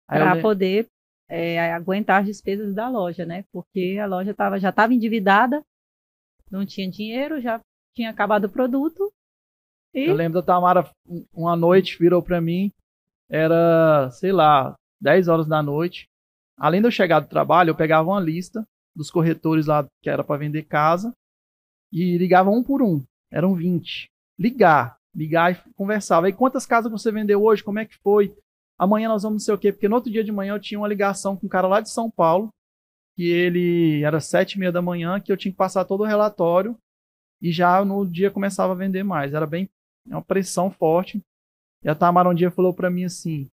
Para 0.06 0.42
poder 0.42 0.86
é, 1.34 1.72
aguentar 1.72 2.20
as 2.20 2.26
despesas 2.26 2.72
da 2.74 2.88
loja, 2.88 3.26
né? 3.26 3.44
Porque 3.52 3.98
a 4.00 4.06
loja 4.06 4.32
tava, 4.32 4.60
já 4.60 4.70
estava 4.70 4.94
endividada, 4.94 5.64
não 6.48 6.64
tinha 6.64 6.88
dinheiro, 6.88 7.40
já 7.40 7.60
tinha 7.92 8.10
acabado 8.10 8.44
o 8.44 8.48
produto. 8.48 9.12
E... 9.92 10.04
Eu 10.04 10.14
lembro 10.14 10.40
da 10.40 10.46
Tamara, 10.46 10.88
uma 11.32 11.56
noite 11.56 11.98
virou 11.98 12.22
para 12.22 12.40
mim, 12.40 12.70
era, 13.28 14.10
sei 14.12 14.30
lá, 14.30 14.76
10 15.00 15.26
horas 15.26 15.48
da 15.48 15.60
noite. 15.60 16.06
Além 16.56 16.80
de 16.80 16.86
eu 16.86 16.92
chegar 16.92 17.18
do 17.18 17.28
trabalho, 17.28 17.70
eu 17.70 17.76
pegava 17.76 18.08
uma 18.08 18.20
lista 18.20 18.64
dos 18.94 19.10
corretores 19.10 19.66
lá 19.66 19.84
que 20.00 20.08
era 20.08 20.22
para 20.22 20.38
vender 20.38 20.62
casa 20.62 21.12
e 21.92 22.16
ligava 22.16 22.50
um 22.50 22.62
por 22.62 22.80
um. 22.80 23.04
Eram 23.28 23.56
20. 23.56 24.06
Ligar, 24.38 24.96
ligar 25.12 25.52
e 25.52 25.74
conversava. 25.74 26.28
E 26.28 26.32
quantas 26.32 26.64
casas 26.64 26.92
você 26.92 27.10
vendeu 27.10 27.42
hoje? 27.42 27.64
Como 27.64 27.80
é 27.80 27.84
que 27.84 27.98
foi? 27.98 28.32
Amanhã 28.78 29.08
nós 29.08 29.22
vamos 29.22 29.42
não 29.42 29.44
sei 29.44 29.54
o 29.54 29.58
quê, 29.58 29.72
porque 29.72 29.88
no 29.88 29.96
outro 29.96 30.10
dia 30.10 30.24
de 30.24 30.32
manhã 30.32 30.54
eu 30.54 30.60
tinha 30.60 30.78
uma 30.78 30.88
ligação 30.88 31.36
com 31.36 31.46
um 31.46 31.48
cara 31.48 31.68
lá 31.68 31.80
de 31.80 31.90
São 31.90 32.10
Paulo, 32.10 32.48
que 33.16 33.28
ele 33.28 34.02
era 34.02 34.20
sete 34.20 34.54
e 34.54 34.58
meia 34.58 34.72
da 34.72 34.82
manhã, 34.82 35.20
que 35.20 35.30
eu 35.30 35.36
tinha 35.36 35.52
que 35.52 35.58
passar 35.58 35.84
todo 35.84 36.02
o 36.02 36.06
relatório 36.06 36.76
e 37.40 37.52
já 37.52 37.84
no 37.84 38.06
dia 38.06 38.30
começava 38.30 38.72
a 38.72 38.76
vender 38.76 39.02
mais. 39.02 39.34
Era 39.34 39.46
bem 39.46 39.68
é 40.08 40.14
uma 40.14 40.22
pressão 40.22 40.70
forte. 40.70 41.22
E 41.82 41.88
a 41.88 41.94
Tamara 41.94 42.28
um 42.28 42.34
dia 42.34 42.50
falou 42.50 42.72
para 42.72 42.90
mim 42.90 43.04
assim: 43.04 43.48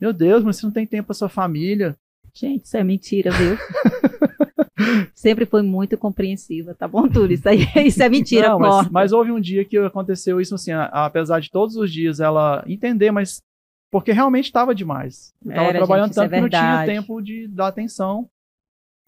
Meu 0.00 0.12
Deus, 0.12 0.42
mas 0.42 0.56
você 0.56 0.66
não 0.66 0.72
tem 0.72 0.86
tempo 0.86 1.06
para 1.06 1.14
sua 1.14 1.28
família. 1.28 1.96
Gente, 2.34 2.64
isso 2.64 2.76
é 2.76 2.84
mentira, 2.84 3.30
viu? 3.30 3.56
Sempre 5.14 5.44
foi 5.44 5.62
muito 5.62 5.98
compreensiva, 5.98 6.74
tá 6.74 6.88
bom, 6.88 7.06
Túlio? 7.06 7.34
Isso, 7.34 7.48
aí, 7.48 7.58
isso 7.84 8.02
é 8.02 8.08
mentira, 8.08 8.48
não, 8.48 8.58
mas, 8.58 8.88
mas, 8.88 9.12
houve 9.12 9.30
um 9.30 9.40
dia 9.40 9.64
que 9.64 9.76
aconteceu 9.76 10.40
isso 10.40 10.54
assim, 10.54 10.72
apesar 10.72 11.40
de 11.40 11.50
todos 11.50 11.76
os 11.76 11.92
dias 11.92 12.18
ela 12.18 12.64
entender, 12.66 13.10
mas 13.10 13.42
porque 13.90 14.12
realmente 14.12 14.46
estava 14.46 14.74
demais. 14.74 15.34
Eu 15.44 15.50
estava 15.50 15.72
trabalhando 15.72 16.06
gente, 16.06 16.14
tanto 16.14 16.32
é 16.32 16.36
que 16.36 16.40
não 16.42 16.48
tinha 16.48 16.86
tempo 16.86 17.20
de 17.20 17.48
dar 17.48 17.68
atenção. 17.68 18.30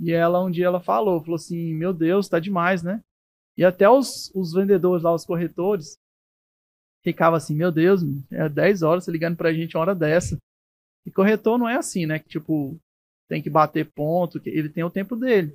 E 0.00 0.10
ela, 0.10 0.42
um 0.42 0.50
dia, 0.50 0.66
ela 0.66 0.80
falou, 0.80 1.20
falou 1.20 1.36
assim, 1.36 1.72
meu 1.74 1.92
Deus, 1.92 2.28
tá 2.28 2.40
demais, 2.40 2.82
né? 2.82 3.00
E 3.56 3.64
até 3.64 3.88
os, 3.88 4.32
os 4.34 4.52
vendedores 4.52 5.04
lá, 5.04 5.14
os 5.14 5.24
corretores, 5.24 5.96
ficava 7.04 7.36
assim, 7.36 7.54
meu 7.54 7.70
Deus, 7.70 8.02
é 8.30 8.48
10 8.48 8.82
horas, 8.82 9.04
você 9.04 9.10
ligando 9.10 9.36
pra 9.36 9.52
gente 9.52 9.76
uma 9.76 9.82
hora 9.82 9.94
dessa. 9.94 10.36
E 11.06 11.10
corretor 11.10 11.58
não 11.58 11.68
é 11.68 11.76
assim, 11.76 12.06
né? 12.06 12.18
Que, 12.18 12.28
tipo, 12.28 12.76
tem 13.28 13.42
que 13.42 13.50
bater 13.50 13.90
ponto, 13.92 14.40
que 14.40 14.48
ele 14.48 14.68
tem 14.68 14.82
o 14.82 14.90
tempo 14.90 15.14
dele. 15.14 15.54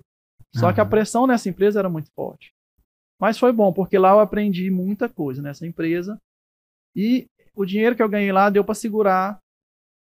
Só 0.56 0.68
uhum. 0.68 0.74
que 0.74 0.82
a 0.82 0.86
pressão 0.86 1.28
nessa 1.28 1.50
empresa 1.50 1.80
era 1.80 1.90
muito 1.90 2.10
forte. 2.12 2.52
Mas 3.20 3.38
foi 3.38 3.52
bom, 3.52 3.74
porque 3.74 3.98
lá 3.98 4.12
eu 4.12 4.20
aprendi 4.20 4.70
muita 4.70 5.10
coisa 5.10 5.42
nessa 5.42 5.66
empresa. 5.66 6.18
E 6.96 7.28
o 7.58 7.66
dinheiro 7.66 7.96
que 7.96 8.04
eu 8.04 8.10
ganhei 8.10 8.32
lá 8.32 8.52
deu 8.52 8.64
para 8.64 8.76
segurar 8.76 9.40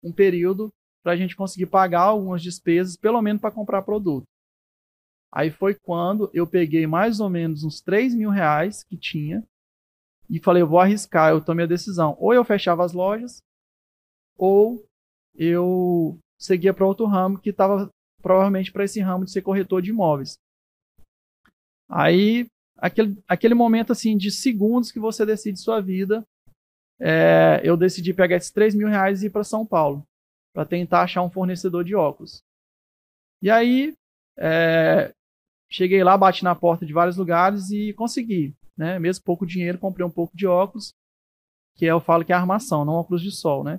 um 0.03 0.13
período 0.13 0.71
para 1.05 1.13
a 1.13 1.17
gente 1.17 1.37
conseguir 1.37 1.67
pagar 1.67 2.01
algumas 2.01 2.43
despesas, 2.43 2.97
pelo 2.97 3.23
menos 3.23 3.41
para 3.41 3.53
comprar 3.53 3.83
produto. 3.83 4.27
Aí 5.33 5.49
foi 5.49 5.75
quando 5.75 6.29
eu 6.35 6.49
peguei 6.49 6.85
mais 6.87 7.21
ou 7.21 7.31
menos 7.31 7.63
uns 7.63 7.81
3 7.81 8.13
mil 8.15 8.29
reais 8.29 8.83
que 8.83 8.97
tinha 8.97 9.47
e 10.29 10.41
falei, 10.41 10.63
eu 10.63 10.67
vou 10.67 10.81
arriscar, 10.81 11.31
eu 11.31 11.43
tomei 11.43 11.65
a 11.65 11.69
decisão. 11.69 12.17
Ou 12.19 12.35
eu 12.35 12.45
fechava 12.45 12.85
as 12.85 12.93
lojas, 12.93 13.39
ou 14.37 14.85
eu 15.37 16.19
seguia 16.41 16.75
para 16.75 16.87
outro 16.87 17.07
ramo 17.07 17.39
que 17.39 17.51
estava 17.51 17.89
provavelmente 18.21 18.73
para 18.73 18.85
esse 18.85 19.01
ramo 19.01 19.25
de 19.25 19.31
ser 19.31 19.43
corretor 19.43 19.81
de 19.81 19.91
imóveis. 19.91 20.37
Aí, 21.89 22.49
aquele, 22.77 23.17
aquele 23.29 23.55
momento 23.55 23.93
assim 23.93 24.17
de 24.17 24.31
segundos 24.33 24.91
que 24.91 24.99
você 24.99 25.25
decide 25.25 25.61
sua 25.61 25.81
vida, 25.81 26.25
é, 27.01 27.61
eu 27.63 27.77
decidi 27.77 28.13
pegar 28.13 28.37
esses 28.37 28.51
3 28.51 28.75
mil 28.75 28.89
reais 28.89 29.23
e 29.23 29.27
ir 29.27 29.31
para 29.31 29.45
São 29.45 29.65
Paulo, 29.65 30.05
para 30.53 30.65
tentar 30.65 31.03
achar 31.03 31.23
um 31.23 31.31
fornecedor 31.31 31.85
de 31.85 31.95
óculos. 31.95 32.43
E 33.41 33.51
aí, 33.51 33.95
é, 34.37 35.13
cheguei 35.71 36.03
lá, 36.03 36.17
bati 36.17 36.43
na 36.43 36.55
porta 36.55 36.85
de 36.85 36.93
vários 36.93 37.17
lugares 37.17 37.71
e 37.71 37.93
consegui. 37.93 38.55
Né? 38.77 38.99
Mesmo 38.99 39.25
pouco 39.25 39.47
dinheiro, 39.47 39.79
comprei 39.79 40.05
um 40.05 40.11
pouco 40.11 40.37
de 40.37 40.47
óculos, 40.47 40.93
que 41.77 41.85
eu 41.85 42.01
falo 42.01 42.25
que 42.25 42.33
é 42.33 42.37
armação, 42.37 42.85
não 42.85 42.95
óculos 42.95 43.23
de 43.23 43.31
sol, 43.31 43.63
né? 43.63 43.79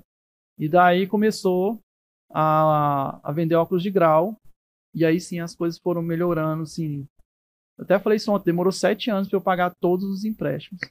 E 0.57 0.69
daí 0.69 1.05
começou 1.07 1.79
a, 2.31 3.19
a 3.23 3.31
vender 3.31 3.55
óculos 3.55 3.83
de 3.83 3.91
grau, 3.91 4.37
e 4.93 5.05
aí 5.05 5.19
sim 5.19 5.39
as 5.39 5.55
coisas 5.55 5.79
foram 5.79 6.01
melhorando, 6.01 6.63
assim. 6.63 7.07
Eu 7.77 7.83
até 7.83 7.99
falei 7.99 8.17
isso 8.17 8.31
ontem, 8.31 8.45
demorou 8.45 8.71
sete 8.71 9.09
anos 9.09 9.27
para 9.27 9.37
eu 9.37 9.41
pagar 9.41 9.73
todos 9.79 10.05
os 10.05 10.23
empréstimos. 10.23 10.81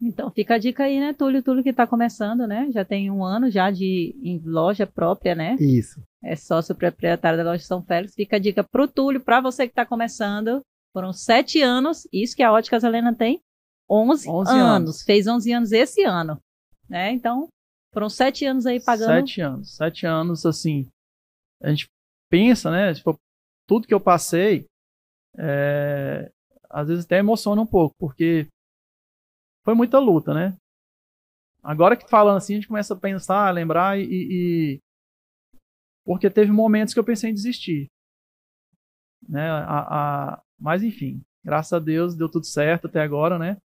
Então 0.00 0.30
fica 0.30 0.54
a 0.54 0.58
dica 0.58 0.84
aí, 0.84 1.00
né, 1.00 1.12
Túlio? 1.12 1.42
Túlio 1.42 1.62
que 1.62 1.70
está 1.70 1.86
começando, 1.86 2.46
né? 2.46 2.70
Já 2.70 2.84
tem 2.84 3.10
um 3.10 3.24
ano 3.24 3.50
já 3.50 3.70
de 3.70 4.14
em 4.22 4.38
loja 4.44 4.86
própria, 4.86 5.34
né? 5.34 5.56
Isso. 5.58 6.00
É 6.22 6.36
sócio 6.36 6.74
proprietário 6.74 7.36
da 7.36 7.50
loja 7.50 7.64
São 7.64 7.82
Félix. 7.82 8.14
Fica 8.14 8.36
a 8.36 8.38
dica 8.38 8.62
pro 8.62 8.86
Túlio, 8.86 9.20
para 9.20 9.40
você 9.40 9.66
que 9.66 9.72
está 9.72 9.84
começando. 9.84 10.62
Foram 10.92 11.12
sete 11.12 11.60
anos, 11.60 12.08
isso 12.12 12.34
que 12.34 12.42
a 12.42 12.52
Óticas 12.52 12.82
Helena 12.82 13.14
tem, 13.14 13.40
11, 13.90 14.28
11 14.28 14.50
anos. 14.50 14.62
anos. 14.62 15.02
Fez 15.02 15.26
11 15.26 15.52
anos 15.52 15.72
esse 15.72 16.02
ano, 16.02 16.40
né? 16.88 17.12
Então, 17.12 17.48
foram 17.92 18.08
sete 18.08 18.44
anos 18.44 18.66
aí 18.66 18.82
pagando. 18.82 19.26
Sete 19.26 19.40
anos. 19.40 19.76
Sete 19.76 20.06
anos, 20.06 20.46
assim, 20.46 20.88
a 21.62 21.70
gente 21.70 21.86
pensa, 22.30 22.70
né? 22.70 22.94
Tipo, 22.94 23.16
tudo 23.66 23.86
que 23.86 23.94
eu 23.94 24.00
passei, 24.00 24.66
é, 25.36 26.30
às 26.70 26.88
vezes 26.88 27.04
até 27.04 27.18
emociona 27.18 27.60
um 27.60 27.66
pouco, 27.66 27.94
porque 27.98 28.46
foi 29.68 29.74
muita 29.74 29.98
luta, 29.98 30.32
né? 30.32 30.56
Agora 31.62 31.94
que 31.94 32.08
falando 32.08 32.38
assim, 32.38 32.54
a 32.54 32.56
gente 32.56 32.68
começa 32.68 32.94
a 32.94 32.96
pensar, 32.98 33.48
a 33.48 33.50
lembrar 33.50 34.00
e, 34.00 34.06
e 34.10 34.80
porque 36.06 36.30
teve 36.30 36.50
momentos 36.50 36.94
que 36.94 37.00
eu 37.00 37.04
pensei 37.04 37.28
em 37.28 37.34
desistir, 37.34 37.86
né? 39.28 39.46
A, 39.50 40.36
a, 40.36 40.42
mas 40.58 40.82
enfim, 40.82 41.20
graças 41.44 41.74
a 41.74 41.78
Deus 41.78 42.16
deu 42.16 42.30
tudo 42.30 42.46
certo 42.46 42.86
até 42.86 43.02
agora, 43.02 43.38
né? 43.38 43.58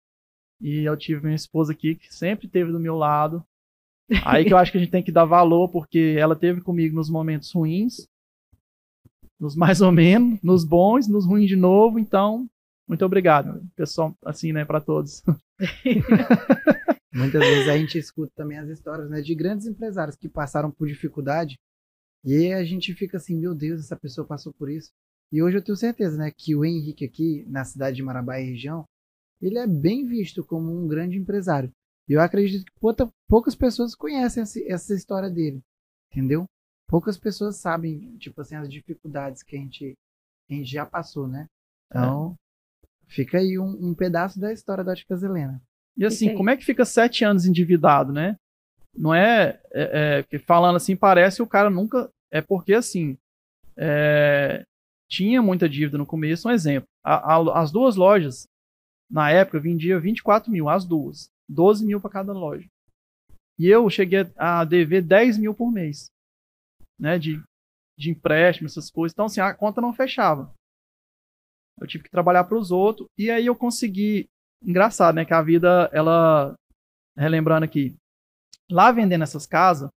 E 0.60 0.80
eu 0.84 0.94
tive 0.94 1.22
minha 1.22 1.34
esposa 1.34 1.72
aqui 1.72 1.94
que 1.94 2.14
sempre 2.14 2.48
esteve 2.48 2.70
do 2.70 2.78
meu 2.78 2.96
lado. 2.96 3.42
Aí 4.26 4.44
que 4.44 4.52
eu 4.52 4.58
acho 4.58 4.70
que 4.70 4.76
a 4.76 4.80
gente 4.82 4.92
tem 4.92 5.02
que 5.02 5.10
dar 5.10 5.24
valor, 5.24 5.70
porque 5.70 6.16
ela 6.18 6.36
teve 6.36 6.60
comigo 6.60 6.94
nos 6.94 7.08
momentos 7.08 7.50
ruins, 7.50 8.06
nos 9.40 9.56
mais 9.56 9.80
ou 9.80 9.90
menos, 9.90 10.38
nos 10.42 10.66
bons, 10.66 11.08
nos 11.08 11.24
ruins 11.24 11.48
de 11.48 11.56
novo. 11.56 11.98
Então, 11.98 12.46
muito 12.86 13.04
obrigado, 13.04 13.62
pessoal, 13.74 14.16
assim, 14.24 14.52
né, 14.52 14.64
para 14.64 14.80
todos. 14.80 15.22
Muitas 17.12 17.40
vezes 17.40 17.68
a 17.68 17.76
gente 17.76 17.96
escuta 17.96 18.32
também 18.34 18.58
as 18.58 18.68
histórias 18.68 19.08
né, 19.08 19.20
de 19.20 19.34
grandes 19.34 19.66
empresários 19.66 20.16
que 20.16 20.28
passaram 20.28 20.70
por 20.70 20.88
dificuldade 20.88 21.56
e 22.24 22.34
aí 22.36 22.52
a 22.54 22.64
gente 22.64 22.94
fica 22.94 23.18
assim, 23.18 23.36
meu 23.36 23.54
Deus, 23.54 23.80
essa 23.80 23.96
pessoa 23.96 24.26
passou 24.26 24.52
por 24.54 24.70
isso. 24.70 24.90
E 25.30 25.42
hoje 25.42 25.58
eu 25.58 25.62
tenho 25.62 25.76
certeza, 25.76 26.16
né, 26.16 26.30
que 26.34 26.56
o 26.56 26.64
Henrique 26.64 27.04
aqui 27.04 27.44
na 27.46 27.64
cidade 27.64 27.96
de 27.96 28.02
Marabá 28.02 28.40
e 28.40 28.50
região, 28.50 28.84
ele 29.42 29.58
é 29.58 29.66
bem 29.66 30.06
visto 30.06 30.42
como 30.42 30.72
um 30.72 30.88
grande 30.88 31.18
empresário. 31.18 31.70
E 32.08 32.14
eu 32.14 32.20
acredito 32.20 32.64
que 32.64 32.72
poucas 33.28 33.54
pessoas 33.54 33.94
conhecem 33.94 34.42
essa 34.66 34.94
história 34.94 35.28
dele, 35.28 35.60
entendeu? 36.10 36.46
Poucas 36.88 37.18
pessoas 37.18 37.56
sabem, 37.56 38.16
tipo 38.16 38.40
assim, 38.40 38.56
as 38.56 38.70
dificuldades 38.70 39.42
que 39.42 39.56
a 39.56 39.58
gente, 39.58 39.94
que 40.46 40.54
a 40.54 40.56
gente 40.56 40.70
já 40.70 40.86
passou, 40.86 41.28
né? 41.28 41.46
Então, 41.90 42.32
é. 42.32 42.43
Fica 43.08 43.38
aí 43.38 43.58
um, 43.58 43.90
um, 43.90 43.94
pedaço 43.94 44.40
da 44.40 44.52
história 44.52 44.84
da 44.84 44.92
Ótica 44.92 45.14
Helena. 45.14 45.60
E 45.96 46.04
assim, 46.04 46.34
como 46.34 46.50
é 46.50 46.56
que 46.56 46.64
fica 46.64 46.84
sete 46.84 47.24
anos 47.24 47.46
endividado, 47.46 48.12
né? 48.12 48.36
Não 48.96 49.14
é, 49.14 49.60
é, 49.72 50.24
é 50.30 50.38
falando 50.38 50.76
assim, 50.76 50.96
parece 50.96 51.36
que 51.36 51.42
o 51.42 51.48
cara 51.48 51.70
nunca. 51.70 52.10
É 52.32 52.40
porque 52.40 52.74
assim, 52.74 53.16
é, 53.76 54.64
tinha 55.08 55.40
muita 55.40 55.68
dívida 55.68 55.98
no 55.98 56.06
começo. 56.06 56.48
Um 56.48 56.50
exemplo, 56.50 56.88
a, 57.04 57.34
a, 57.36 57.60
as 57.60 57.70
duas 57.70 57.96
lojas, 57.96 58.46
na 59.10 59.30
época, 59.30 59.60
vendia 59.60 60.00
24 60.00 60.50
mil, 60.50 60.68
as 60.68 60.84
duas. 60.84 61.30
12 61.48 61.84
mil 61.84 62.00
para 62.00 62.10
cada 62.10 62.32
loja. 62.32 62.66
E 63.58 63.68
eu 63.68 63.88
cheguei 63.88 64.26
a 64.36 64.64
dever 64.64 65.02
10 65.02 65.38
mil 65.38 65.54
por 65.54 65.70
mês, 65.70 66.10
né, 66.98 67.18
de, 67.18 67.40
de 67.96 68.10
empréstimo, 68.10 68.66
essas 68.66 68.90
coisas. 68.90 69.12
Então, 69.12 69.26
assim, 69.26 69.40
a 69.40 69.54
conta 69.54 69.80
não 69.80 69.92
fechava. 69.92 70.52
Eu 71.80 71.86
tive 71.86 72.04
que 72.04 72.10
trabalhar 72.10 72.44
para 72.44 72.58
os 72.58 72.70
outros. 72.70 73.08
E 73.18 73.30
aí 73.30 73.46
eu 73.46 73.56
consegui. 73.56 74.28
Engraçado, 74.62 75.16
né? 75.16 75.24
Que 75.24 75.34
a 75.34 75.42
vida, 75.42 75.90
ela. 75.92 76.54
Relembrando 77.16 77.64
aqui. 77.64 77.96
Lá 78.70 78.90
vendendo 78.90 79.22
essas 79.22 79.46
casas, 79.46 79.90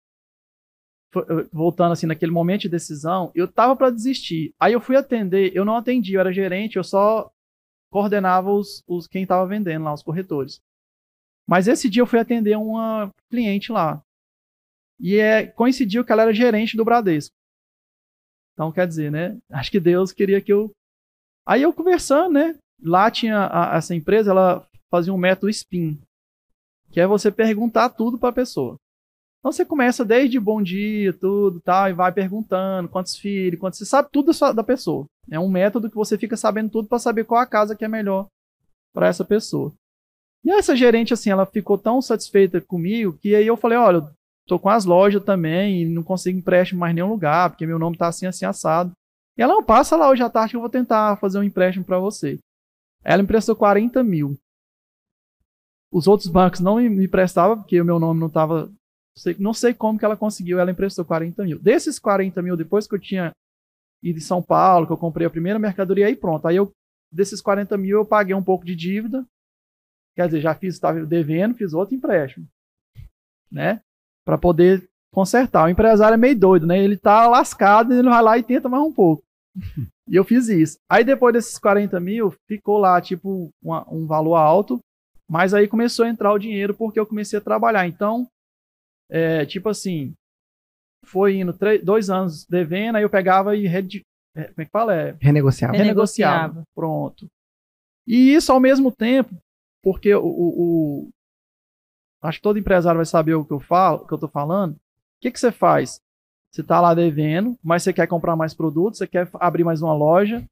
voltando 1.52 1.92
assim 1.92 2.06
naquele 2.06 2.32
momento 2.32 2.62
de 2.62 2.68
decisão, 2.68 3.30
eu 3.34 3.46
tava 3.46 3.76
para 3.76 3.90
desistir. 3.90 4.52
Aí 4.58 4.72
eu 4.72 4.80
fui 4.80 4.96
atender, 4.96 5.54
eu 5.54 5.64
não 5.64 5.76
atendi, 5.76 6.14
eu 6.14 6.20
era 6.20 6.32
gerente, 6.32 6.76
eu 6.76 6.84
só 6.84 7.30
coordenava 7.90 8.50
os, 8.50 8.82
os 8.88 9.06
quem 9.06 9.26
tava 9.26 9.46
vendendo 9.46 9.84
lá, 9.84 9.92
os 9.92 10.02
corretores. 10.02 10.60
Mas 11.46 11.68
esse 11.68 11.88
dia 11.88 12.02
eu 12.02 12.06
fui 12.06 12.18
atender 12.18 12.56
uma 12.56 13.10
cliente 13.30 13.70
lá. 13.70 14.02
E 14.98 15.16
é, 15.16 15.46
coincidiu 15.46 16.04
que 16.04 16.10
ela 16.10 16.22
era 16.22 16.32
gerente 16.32 16.76
do 16.76 16.84
Bradesco. 16.84 17.34
Então, 18.52 18.72
quer 18.72 18.86
dizer, 18.86 19.10
né? 19.10 19.38
Acho 19.50 19.70
que 19.70 19.80
Deus 19.80 20.12
queria 20.12 20.40
que 20.40 20.52
eu. 20.52 20.70
Aí 21.46 21.62
eu 21.62 21.72
conversando, 21.72 22.32
né? 22.32 22.56
Lá 22.82 23.10
tinha 23.10 23.48
a, 23.50 23.76
essa 23.76 23.94
empresa, 23.94 24.30
ela 24.30 24.66
fazia 24.90 25.12
um 25.12 25.18
método 25.18 25.52
SPIN, 25.52 26.00
que 26.90 27.00
é 27.00 27.06
você 27.06 27.30
perguntar 27.30 27.90
tudo 27.90 28.18
para 28.18 28.30
a 28.30 28.32
pessoa. 28.32 28.76
Então 29.44 29.52
você 29.52 29.64
começa 29.64 30.04
desde 30.06 30.40
bom 30.40 30.62
dia, 30.62 31.12
tudo, 31.12 31.60
tal, 31.60 31.90
e 31.90 31.92
vai 31.92 32.10
perguntando 32.10 32.88
quantos 32.88 33.16
filhos, 33.16 33.60
quantos, 33.60 33.78
você 33.78 33.84
sabe 33.84 34.08
tudo 34.10 34.32
da, 34.54 34.64
pessoa. 34.64 35.04
É 35.30 35.38
um 35.38 35.50
método 35.50 35.90
que 35.90 35.96
você 35.96 36.16
fica 36.16 36.34
sabendo 36.34 36.70
tudo 36.70 36.88
para 36.88 36.98
saber 36.98 37.24
qual 37.24 37.40
a 37.40 37.46
casa 37.46 37.76
que 37.76 37.84
é 37.84 37.88
melhor 37.88 38.26
para 38.94 39.06
essa 39.06 39.22
pessoa. 39.22 39.74
E 40.42 40.50
essa 40.50 40.74
gerente, 40.74 41.12
assim, 41.12 41.28
ela 41.28 41.44
ficou 41.44 41.76
tão 41.76 42.00
satisfeita 42.00 42.58
comigo 42.60 43.18
que 43.20 43.34
aí 43.34 43.46
eu 43.46 43.56
falei, 43.56 43.76
olha, 43.76 44.08
tô 44.46 44.58
com 44.58 44.70
as 44.70 44.86
lojas 44.86 45.22
também 45.22 45.82
e 45.82 45.84
não 45.86 46.02
consigo 46.02 46.38
empréstimo 46.38 46.80
mais 46.80 46.94
nenhum 46.94 47.10
lugar, 47.10 47.50
porque 47.50 47.66
meu 47.66 47.78
nome 47.78 47.98
tá 47.98 48.08
assim, 48.08 48.26
assim, 48.26 48.46
assado. 48.46 48.92
E 49.36 49.42
ela, 49.42 49.54
não, 49.54 49.64
passa 49.64 49.96
lá 49.96 50.08
hoje 50.08 50.22
à 50.22 50.30
tarde 50.30 50.50
que 50.50 50.56
eu 50.56 50.60
vou 50.60 50.70
tentar 50.70 51.16
fazer 51.16 51.38
um 51.38 51.42
empréstimo 51.42 51.84
para 51.84 51.98
você. 51.98 52.38
Ela 53.02 53.22
emprestou 53.22 53.56
40 53.56 54.02
mil. 54.02 54.38
Os 55.92 56.06
outros 56.06 56.28
bancos 56.28 56.60
não 56.60 56.76
me 56.76 57.04
emprestavam, 57.04 57.58
porque 57.58 57.80
o 57.80 57.84
meu 57.84 57.98
nome 57.98 58.20
não 58.20 58.28
estava. 58.28 58.72
Não 59.38 59.54
sei 59.54 59.72
como 59.74 59.98
que 59.98 60.04
ela 60.04 60.16
conseguiu, 60.16 60.58
ela 60.58 60.70
emprestou 60.70 61.04
40 61.04 61.44
mil. 61.44 61.58
Desses 61.58 61.98
40 61.98 62.42
mil, 62.42 62.56
depois 62.56 62.86
que 62.86 62.94
eu 62.94 63.00
tinha 63.00 63.32
ido 64.02 64.18
em 64.18 64.22
São 64.22 64.42
Paulo, 64.42 64.86
que 64.86 64.92
eu 64.92 64.96
comprei 64.96 65.26
a 65.26 65.30
primeira 65.30 65.58
mercadoria, 65.58 66.06
aí 66.06 66.16
pronto. 66.16 66.46
Aí 66.46 66.56
eu, 66.56 66.72
desses 67.12 67.40
40 67.40 67.76
mil, 67.76 67.98
eu 67.98 68.06
paguei 68.06 68.34
um 68.34 68.42
pouco 68.42 68.64
de 68.64 68.74
dívida 68.74 69.24
Quer 70.14 70.26
dizer, 70.26 70.40
já 70.40 70.54
fiz, 70.54 70.74
estava 70.74 71.04
devendo, 71.04 71.56
fiz 71.56 71.72
outro 71.72 71.94
empréstimo, 71.94 72.46
né? 73.50 73.82
Para 74.24 74.38
poder 74.38 74.88
consertar. 75.14 75.66
O 75.66 75.68
empresário 75.68 76.14
é 76.14 76.18
meio 76.18 76.38
doido, 76.38 76.66
né? 76.66 76.78
Ele 76.78 76.96
tá 76.96 77.26
lascado 77.26 77.92
e 77.92 77.98
ele 77.98 78.08
vai 78.08 78.22
lá 78.22 78.38
e 78.38 78.42
tenta 78.42 78.68
mais 78.68 78.82
um 78.82 78.92
pouco. 78.92 79.22
e 80.08 80.16
eu 80.16 80.24
fiz 80.24 80.48
isso. 80.48 80.76
Aí 80.90 81.04
depois 81.04 81.32
desses 81.32 81.58
40 81.58 81.98
mil, 82.00 82.34
ficou 82.46 82.78
lá, 82.78 83.00
tipo, 83.00 83.50
uma, 83.62 83.86
um 83.90 84.06
valor 84.06 84.34
alto, 84.36 84.78
mas 85.28 85.54
aí 85.54 85.66
começou 85.68 86.04
a 86.04 86.08
entrar 86.08 86.32
o 86.32 86.38
dinheiro 86.38 86.74
porque 86.74 86.98
eu 86.98 87.06
comecei 87.06 87.38
a 87.38 87.42
trabalhar. 87.42 87.86
Então, 87.86 88.26
é, 89.10 89.46
tipo 89.46 89.68
assim, 89.68 90.12
foi 91.04 91.36
indo 91.36 91.56
dois 91.82 92.10
anos 92.10 92.44
devendo, 92.46 92.96
aí 92.96 93.02
eu 93.02 93.10
pegava 93.10 93.56
e 93.56 93.66
redi, 93.66 94.02
é, 94.36 94.44
como 94.44 94.62
é 94.62 94.64
que 94.64 94.70
fala? 94.70 94.94
É, 94.94 95.16
renegociava. 95.20 95.76
Renegociava. 95.76 96.62
Pronto. 96.74 97.26
E 98.06 98.34
isso 98.34 98.52
ao 98.52 98.60
mesmo 98.60 98.92
tempo 98.92 99.34
porque 99.84 100.14
o, 100.14 100.24
o, 100.24 100.62
o, 101.04 101.08
acho 102.22 102.38
que 102.38 102.42
todo 102.42 102.58
empresário 102.58 102.96
vai 102.96 103.04
saber 103.04 103.34
o 103.34 103.44
que 103.44 103.52
eu 103.52 103.60
falo, 103.60 103.98
o 103.98 104.06
que 104.06 104.14
eu 104.14 104.18
tô 104.18 104.26
falando. 104.26 104.76
O 105.24 105.26
que, 105.26 105.30
que 105.32 105.40
você 105.40 105.50
faz? 105.50 106.02
Você 106.52 106.60
está 106.60 106.82
lá 106.82 106.92
devendo, 106.92 107.58
mas 107.64 107.82
você 107.82 107.94
quer 107.94 108.06
comprar 108.06 108.36
mais 108.36 108.52
produtos, 108.52 108.98
você 108.98 109.06
quer 109.06 109.26
abrir 109.40 109.64
mais 109.64 109.80
uma 109.80 109.94
loja, 109.94 110.44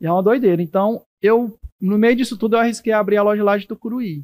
e 0.00 0.06
é 0.06 0.12
uma 0.12 0.22
doideira. 0.22 0.62
Então, 0.62 1.04
eu, 1.20 1.58
no 1.80 1.98
meio 1.98 2.14
disso 2.14 2.38
tudo, 2.38 2.54
eu 2.54 2.60
arrisquei 2.60 2.92
abrir 2.92 3.16
a 3.16 3.22
loja 3.24 3.42
lá 3.42 3.58
de 3.58 3.66
Tucuruí. 3.66 4.22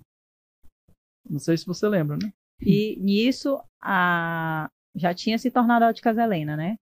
Não 1.29 1.41
sei 1.41 1.57
se 1.57 1.67
você 1.67 1.89
lembra, 1.89 2.17
né? 2.17 2.33
E 2.61 2.97
nisso, 3.01 3.61
a... 3.83 4.71
já 4.95 5.13
tinha 5.13 5.37
se 5.37 5.51
tornado 5.51 5.85
a 5.85 5.89
Óticas 5.89 6.17
Helena, 6.17 6.57
né? 6.57 6.77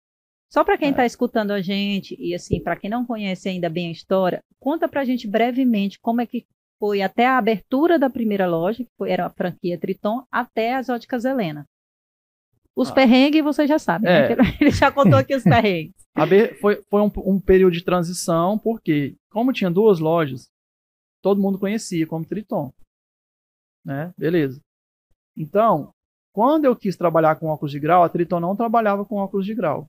Só 0.52 0.64
para 0.64 0.76
quem 0.76 0.90
está 0.90 1.04
é. 1.04 1.06
escutando 1.06 1.52
a 1.52 1.62
gente, 1.62 2.16
e 2.20 2.34
assim, 2.34 2.60
para 2.64 2.76
quem 2.76 2.90
não 2.90 3.06
conhece 3.06 3.48
ainda 3.48 3.70
bem 3.70 3.90
a 3.90 3.92
história, 3.92 4.42
conta 4.60 4.88
para 4.88 5.02
a 5.02 5.06
gente 5.06 5.28
brevemente 5.28 6.00
como 6.02 6.20
é 6.20 6.26
que 6.26 6.48
foi 6.80 7.04
até 7.04 7.28
a 7.28 7.38
abertura 7.38 8.00
da 8.00 8.10
primeira 8.10 8.48
loja, 8.48 8.84
que 8.84 8.90
foi, 8.98 9.12
era 9.12 9.28
a 9.28 9.30
franquia 9.30 9.80
Triton, 9.80 10.26
até 10.32 10.74
as 10.74 10.90
óticas 10.90 11.26
Helena. 11.26 11.64
Os 12.76 12.90
ah. 12.90 12.94
perrengues 12.94 13.44
você 13.44 13.68
já 13.68 13.78
sabe, 13.78 14.06
né? 14.06 14.32
é. 14.32 14.36
né? 14.36 14.44
Ele 14.60 14.72
já 14.72 14.92
contou 14.92 15.18
aqui 15.18 15.36
os 15.36 15.44
perrengues. 15.44 15.94
foi 16.60 16.82
foi 16.90 17.02
um, 17.02 17.12
um, 17.18 17.40
período 17.40 17.74
de 17.74 17.84
transição, 17.84 18.58
porque, 18.58 19.16
como 19.30 19.54
tinha 19.54 19.70
duas 19.70 20.00
lojas, 20.00 20.50
todo 21.22 21.42
mundo 21.42 21.60
conhecia 21.60 22.08
como 22.08 22.26
Triton. 22.26 22.74
Né? 23.86 24.14
Beleza. 24.18 24.60
Então, 25.36 25.94
quando 26.32 26.66
eu 26.66 26.76
quis 26.76 26.96
trabalhar 26.96 27.36
com 27.36 27.48
óculos 27.48 27.72
de 27.72 27.80
grau, 27.80 28.04
a 28.04 28.10
Triton 28.10 28.40
não 28.40 28.56
trabalhava 28.56 29.06
com 29.06 29.18
óculos 29.18 29.46
de 29.46 29.54
grau. 29.54 29.88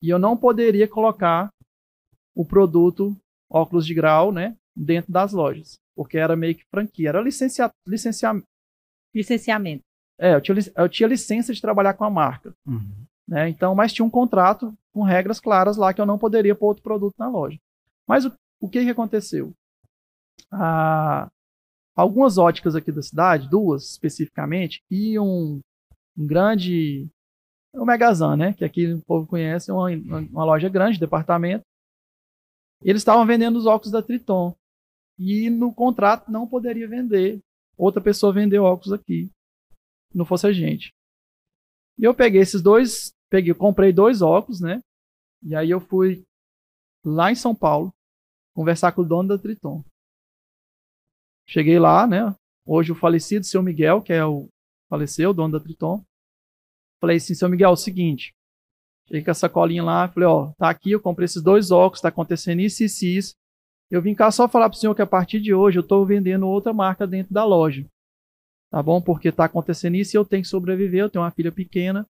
E 0.00 0.08
eu 0.08 0.18
não 0.18 0.36
poderia 0.36 0.86
colocar 0.86 1.50
o 2.34 2.44
produto 2.44 3.16
óculos 3.50 3.86
de 3.86 3.94
grau, 3.94 4.32
né, 4.32 4.56
dentro 4.74 5.12
das 5.12 5.32
lojas, 5.32 5.78
porque 5.94 6.18
era 6.18 6.36
meio 6.36 6.56
que 6.56 6.64
franquia, 6.70 7.10
era 7.10 7.20
licencia, 7.20 7.70
licenciamento. 7.86 8.46
Licenciamento. 9.14 9.84
É, 10.18 10.34
eu 10.34 10.40
tinha, 10.40 10.56
eu 10.76 10.88
tinha 10.88 11.08
licença 11.08 11.52
de 11.52 11.60
trabalhar 11.60 11.94
com 11.94 12.04
a 12.04 12.10
marca. 12.10 12.54
Uhum. 12.66 13.04
Né? 13.26 13.48
Então, 13.48 13.74
mas 13.74 13.92
tinha 13.92 14.04
um 14.04 14.10
contrato 14.10 14.72
com 14.92 15.02
regras 15.02 15.40
claras 15.40 15.76
lá 15.76 15.92
que 15.92 16.00
eu 16.00 16.06
não 16.06 16.18
poderia 16.18 16.54
pôr 16.54 16.68
outro 16.68 16.82
produto 16.82 17.14
na 17.18 17.28
loja. 17.28 17.58
Mas 18.06 18.24
o, 18.24 18.32
o 18.60 18.68
que, 18.68 18.84
que 18.84 18.90
aconteceu? 18.90 19.52
Ah, 20.52 21.28
algumas 21.96 22.38
óticas 22.38 22.74
aqui 22.74 22.92
da 22.92 23.02
cidade, 23.02 23.48
duas 23.48 23.90
especificamente, 23.90 24.82
e 24.90 25.18
um, 25.18 25.60
um 26.16 26.26
grande. 26.26 27.08
O 27.72 27.84
Megazan, 27.84 28.36
né? 28.36 28.52
Que 28.52 28.64
aqui 28.64 28.92
o 28.92 29.02
povo 29.02 29.26
conhece, 29.26 29.72
uma, 29.72 29.88
uma 29.90 30.44
loja 30.44 30.68
grande, 30.68 31.00
departamento. 31.00 31.64
Eles 32.82 33.00
estavam 33.00 33.26
vendendo 33.26 33.56
os 33.56 33.66
óculos 33.66 33.90
da 33.90 34.02
Triton. 34.02 34.54
E 35.18 35.48
no 35.50 35.72
contrato 35.72 36.30
não 36.30 36.46
poderia 36.46 36.88
vender. 36.88 37.40
Outra 37.76 38.00
pessoa 38.00 38.32
vendeu 38.32 38.62
óculos 38.62 38.92
aqui. 38.92 39.30
Não 40.14 40.24
fosse 40.24 40.46
a 40.46 40.52
gente. 40.52 40.94
E 41.98 42.04
eu 42.04 42.14
peguei 42.14 42.40
esses 42.40 42.62
dois, 42.62 43.12
peguei, 43.28 43.52
comprei 43.54 43.92
dois 43.92 44.22
óculos, 44.22 44.60
né? 44.60 44.80
E 45.42 45.54
aí 45.54 45.70
eu 45.70 45.80
fui 45.80 46.24
lá 47.04 47.30
em 47.30 47.34
São 47.34 47.54
Paulo 47.54 47.92
conversar 48.54 48.92
com 48.92 49.02
o 49.02 49.04
dono 49.04 49.28
da 49.28 49.38
Triton. 49.38 49.84
Cheguei 51.46 51.78
lá, 51.78 52.06
né? 52.06 52.34
Hoje 52.66 52.92
o 52.92 52.94
falecido 52.94 53.44
seu 53.44 53.62
Miguel, 53.62 54.00
que 54.00 54.12
é 54.12 54.24
o 54.24 54.48
faleceu, 54.88 55.30
o 55.30 55.34
dono 55.34 55.58
da 55.58 55.60
Triton. 55.60 56.02
Falei 57.00 57.18
assim, 57.18 57.34
seu 57.34 57.48
Miguel, 57.48 57.70
é 57.70 57.72
o 57.72 57.76
seguinte. 57.76 58.32
Cheguei 59.06 59.22
com 59.22 59.30
a 59.30 59.34
sacolinha 59.34 59.82
lá, 59.82 60.08
falei, 60.08 60.26
ó, 60.26 60.52
tá 60.56 60.70
aqui, 60.70 60.92
eu 60.92 61.00
comprei 61.00 61.26
esses 61.26 61.42
dois 61.42 61.70
óculos, 61.70 62.00
tá 62.00 62.08
acontecendo 62.08 62.60
isso 62.60 62.82
e 62.82 62.86
isso, 62.86 63.04
isso. 63.04 63.34
Eu 63.90 64.00
vim 64.00 64.14
cá 64.14 64.30
só 64.30 64.48
falar 64.48 64.70
pro 64.70 64.78
senhor 64.78 64.94
que 64.94 65.02
a 65.02 65.06
partir 65.06 65.40
de 65.40 65.52
hoje 65.52 65.78
eu 65.78 65.86
tô 65.86 66.04
vendendo 66.06 66.48
outra 66.48 66.72
marca 66.72 67.06
dentro 67.06 67.34
da 67.34 67.44
loja. 67.44 67.86
Tá 68.74 68.82
bom? 68.82 69.00
Porque 69.00 69.30
tá 69.30 69.44
acontecendo 69.44 69.94
isso 69.94 70.16
e 70.16 70.18
eu 70.18 70.24
tenho 70.24 70.42
que 70.42 70.48
sobreviver, 70.48 71.02
eu 71.02 71.08
tenho 71.08 71.22
uma 71.22 71.30
filha 71.30 71.52
pequena, 71.52 72.04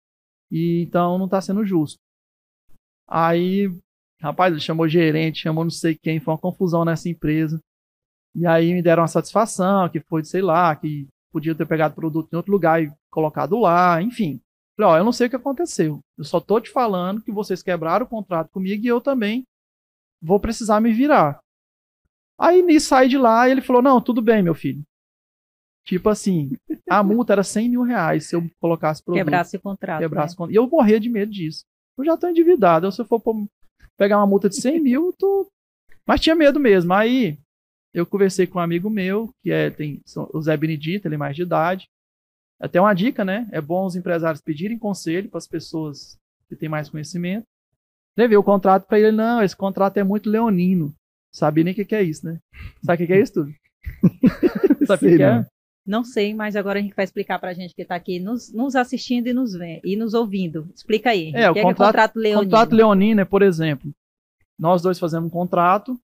e 0.51 0.83
então 0.83 1.17
não 1.17 1.27
tá 1.27 1.41
sendo 1.41 1.65
justo. 1.65 1.99
Aí, 3.09 3.75
rapaz, 4.21 4.53
ele 4.53 4.61
chamou 4.61 4.87
gerente, 4.87 5.41
chamou 5.41 5.65
não 5.65 5.71
sei 5.71 5.97
quem, 5.97 6.21
foi 6.21 6.35
uma 6.35 6.39
confusão 6.39 6.85
nessa 6.85 7.09
empresa. 7.09 7.59
E 8.35 8.47
aí 8.47 8.75
me 8.75 8.83
deram 8.83 9.01
uma 9.01 9.09
satisfação, 9.09 9.89
que 9.89 10.01
foi, 10.01 10.23
sei 10.23 10.43
lá, 10.43 10.77
que 10.77 11.09
podia 11.33 11.55
ter 11.55 11.67
pegado 11.67 11.95
produto 11.95 12.31
em 12.31 12.37
outro 12.37 12.53
lugar 12.53 12.83
e 12.83 12.93
colocado 13.11 13.59
lá, 13.59 14.03
enfim. 14.03 14.39
Falei, 14.77 14.93
ó, 14.93 14.99
eu 14.99 15.05
não 15.05 15.13
sei 15.13 15.29
o 15.29 15.31
que 15.31 15.37
aconteceu. 15.37 16.01
Eu 16.19 16.25
só 16.25 16.41
tô 16.41 16.61
te 16.61 16.69
falando 16.69 17.23
que 17.23 17.33
vocês 17.33 17.63
quebraram 17.63 18.05
o 18.05 18.09
contrato 18.09 18.51
comigo 18.51 18.85
e 18.85 18.89
eu 18.89 19.01
também 19.01 19.45
vou 20.21 20.39
precisar 20.39 20.79
me 20.79 20.93
virar. 20.93 21.41
Aí 22.39 22.61
nisso 22.61 22.89
saí 22.89 23.09
de 23.09 23.17
lá 23.17 23.49
e 23.49 23.53
ele 23.53 23.63
falou, 23.63 23.81
não, 23.81 23.99
tudo 23.99 24.21
bem, 24.21 24.43
meu 24.43 24.55
filho. 24.55 24.85
Tipo 25.85 26.09
assim, 26.09 26.51
a 26.89 27.03
multa 27.03 27.33
era 27.33 27.43
100 27.43 27.69
mil 27.69 27.83
reais 27.83 28.29
se 28.29 28.37
eu 28.37 28.49
colocasse 28.61 29.03
produto. 29.03 29.25
Quebrasse 29.25 29.57
o 29.57 29.61
contrato. 29.61 30.01
Quebrasse 30.01 30.35
né? 30.35 30.37
contrato. 30.37 30.55
E 30.55 30.57
eu 30.57 30.69
morria 30.69 31.01
de 31.01 31.09
medo 31.09 31.33
disso. 31.33 31.65
Eu 31.99 32.05
já 32.05 32.17
tô 32.17 32.29
endividado. 32.29 32.91
Se 32.93 33.01
eu 33.01 33.07
for 33.07 33.23
pegar 33.97 34.19
uma 34.19 34.27
multa 34.27 34.49
de 34.49 34.57
100 34.57 34.81
mil, 34.81 35.07
eu 35.07 35.13
tô... 35.13 35.51
Mas 36.07 36.21
tinha 36.21 36.35
medo 36.35 36.61
mesmo. 36.61 36.93
Aí 36.93 37.39
eu 37.93 38.07
conversei 38.07 38.47
com 38.47 38.59
um 38.59 38.63
amigo 38.63 38.89
meu, 38.89 39.31
que 39.43 39.51
é 39.51 39.71
tem, 39.71 40.01
o 40.33 40.41
Zé 40.41 40.57
Benedito, 40.57 41.09
ele 41.09 41.17
é 41.17 41.19
mais 41.19 41.35
de 41.35 41.43
idade. 41.43 41.89
Até 42.61 42.81
uma 42.81 42.95
dica, 42.95 43.25
né? 43.25 43.49
É 43.51 43.61
bom 43.61 43.87
os 43.87 43.97
empresários 43.97 44.43
pedirem 44.43 44.79
conselho 44.79 45.29
para 45.29 45.39
as 45.39 45.47
pessoas 45.47 46.19
que 46.49 46.55
têm 46.55 46.69
mais 46.69 46.89
conhecimento. 46.89 47.47
Levei 48.17 48.37
o 48.37 48.43
contrato 48.43 48.87
para 48.87 48.99
ele, 48.99 49.13
não, 49.13 49.43
esse 49.43 49.57
contrato 49.57 49.97
é 49.97 50.05
muito 50.05 50.29
leonino. 50.29 50.95
Sabe 51.35 51.65
nem 51.65 51.73
o 51.73 51.77
que, 51.77 51.85
que, 51.85 51.95
é 51.95 52.03
isso, 52.03 52.27
né? 52.27 52.39
Sabe 52.85 52.95
o 52.95 52.99
que, 52.99 53.07
que, 53.07 53.19
é 53.19 53.23
isso 53.23 53.33
tudo? 53.33 53.55
Sabe 54.87 55.07
o 55.07 55.11
que, 55.11 55.17
que 55.17 55.23
é? 55.23 55.47
Não 55.87 56.05
sei, 56.05 56.35
mas 56.35 56.57
agora 56.57 56.79
a 56.79 56.83
gente 56.83 56.95
vai 56.95 57.05
explicar 57.05 57.39
para 57.39 57.51
a 57.51 57.55
gente 57.55 57.75
que 57.75 57.83
está 57.83 57.95
aqui 57.95 58.21
nos, 58.21 58.53
nos, 58.53 58.77
assistindo 58.77 59.27
e 59.29 59.33
nos, 59.33 59.55
vendo, 59.55 59.81
e 59.85 59.97
nos 59.97 60.15
ouvindo. 60.15 60.71
Explica 60.75 61.11
aí. 61.11 61.33
É, 61.35 61.51
o, 61.51 61.55
que 61.55 61.63
contrato, 61.63 61.63
é, 61.63 61.63
é 61.63 61.93
contrato 61.93 62.17
leonino. 62.17 62.51
contrato 62.51 62.75
leonino 62.75 63.21
é, 63.21 63.25
por 63.25 63.43
exemplo, 63.43 63.91
nós 64.59 64.83
dois 64.83 64.99
fazemos 64.99 65.27
um 65.29 65.31
contrato, 65.31 65.99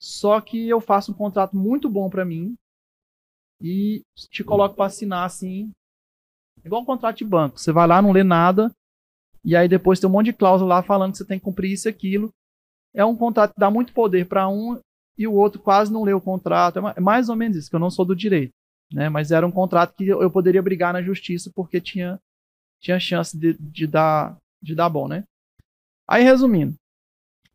só 0.00 0.40
que 0.40 0.68
eu 0.68 0.80
faço 0.80 1.12
um 1.12 1.14
contrato 1.14 1.56
muito 1.56 1.88
bom 1.88 2.10
para 2.10 2.24
mim 2.24 2.54
e 3.62 4.02
te 4.30 4.42
coloco 4.42 4.74
para 4.74 4.86
assinar 4.86 5.24
assim, 5.24 5.70
igual 6.64 6.82
um 6.82 6.86
contrato 6.86 7.18
de 7.18 7.24
banco. 7.24 7.58
Você 7.58 7.70
vai 7.70 7.86
lá, 7.86 8.02
não 8.02 8.10
lê 8.10 8.24
nada, 8.24 8.72
e 9.44 9.54
aí 9.54 9.68
depois 9.68 10.00
tem 10.00 10.08
um 10.08 10.12
monte 10.12 10.26
de 10.26 10.32
cláusula 10.32 10.76
lá 10.76 10.82
falando 10.82 11.12
que 11.12 11.18
você 11.18 11.24
tem 11.24 11.38
que 11.38 11.44
cumprir 11.44 11.72
isso 11.72 11.88
e 11.88 11.90
aquilo. 11.90 12.30
É 12.92 13.04
um 13.04 13.16
contrato 13.16 13.54
que 13.54 13.60
dá 13.60 13.70
muito 13.70 13.92
poder 13.92 14.26
para 14.26 14.48
um 14.48 14.80
e 15.16 15.26
o 15.26 15.34
outro 15.34 15.60
quase 15.60 15.92
não 15.92 16.02
lê 16.02 16.12
o 16.12 16.20
contrato. 16.20 16.78
É 16.96 17.00
mais 17.00 17.28
ou 17.28 17.36
menos 17.36 17.56
isso, 17.56 17.70
que 17.70 17.76
eu 17.76 17.80
não 17.80 17.90
sou 17.90 18.04
do 18.04 18.16
direito. 18.16 18.52
Né? 18.92 19.08
Mas 19.08 19.30
era 19.30 19.46
um 19.46 19.52
contrato 19.52 19.94
que 19.94 20.06
eu 20.08 20.30
poderia 20.30 20.62
brigar 20.62 20.92
na 20.92 21.02
justiça 21.02 21.50
porque 21.54 21.80
tinha, 21.80 22.20
tinha 22.80 22.98
chance 22.98 23.36
de, 23.36 23.54
de, 23.54 23.86
dar, 23.86 24.36
de 24.62 24.74
dar 24.74 24.88
bom, 24.88 25.06
né? 25.06 25.24
Aí, 26.08 26.24
resumindo, 26.24 26.74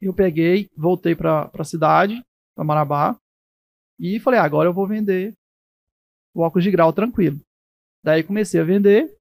eu 0.02 0.14
peguei, 0.14 0.70
voltei 0.78 1.16
para 1.16 1.50
a 1.54 1.64
cidade, 1.64 2.24
para 2.56 2.64
Marabá. 2.64 3.20
E 4.00 4.20
falei, 4.20 4.40
ah, 4.40 4.44
agora 4.44 4.70
eu 4.70 4.74
vou 4.74 4.88
vender 4.88 5.34
o 6.34 6.42
óculos 6.42 6.64
de 6.64 6.72
grau 6.72 6.92
tranquilo. 6.92 7.40
Daí 8.04 8.24
comecei 8.24 8.60
a 8.60 8.64
vender. 8.64 9.18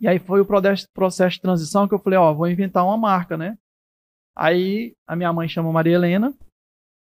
E 0.00 0.06
aí 0.06 0.18
foi 0.18 0.40
o 0.40 0.46
processo 0.46 1.36
de 1.36 1.40
transição 1.40 1.88
que 1.88 1.94
eu 1.94 1.98
falei, 1.98 2.18
ó, 2.18 2.32
vou 2.32 2.48
inventar 2.48 2.84
uma 2.84 2.96
marca, 2.96 3.36
né? 3.36 3.58
Aí 4.36 4.94
a 5.06 5.16
minha 5.16 5.32
mãe 5.32 5.48
chama 5.48 5.72
Maria 5.72 5.94
Helena. 5.94 6.32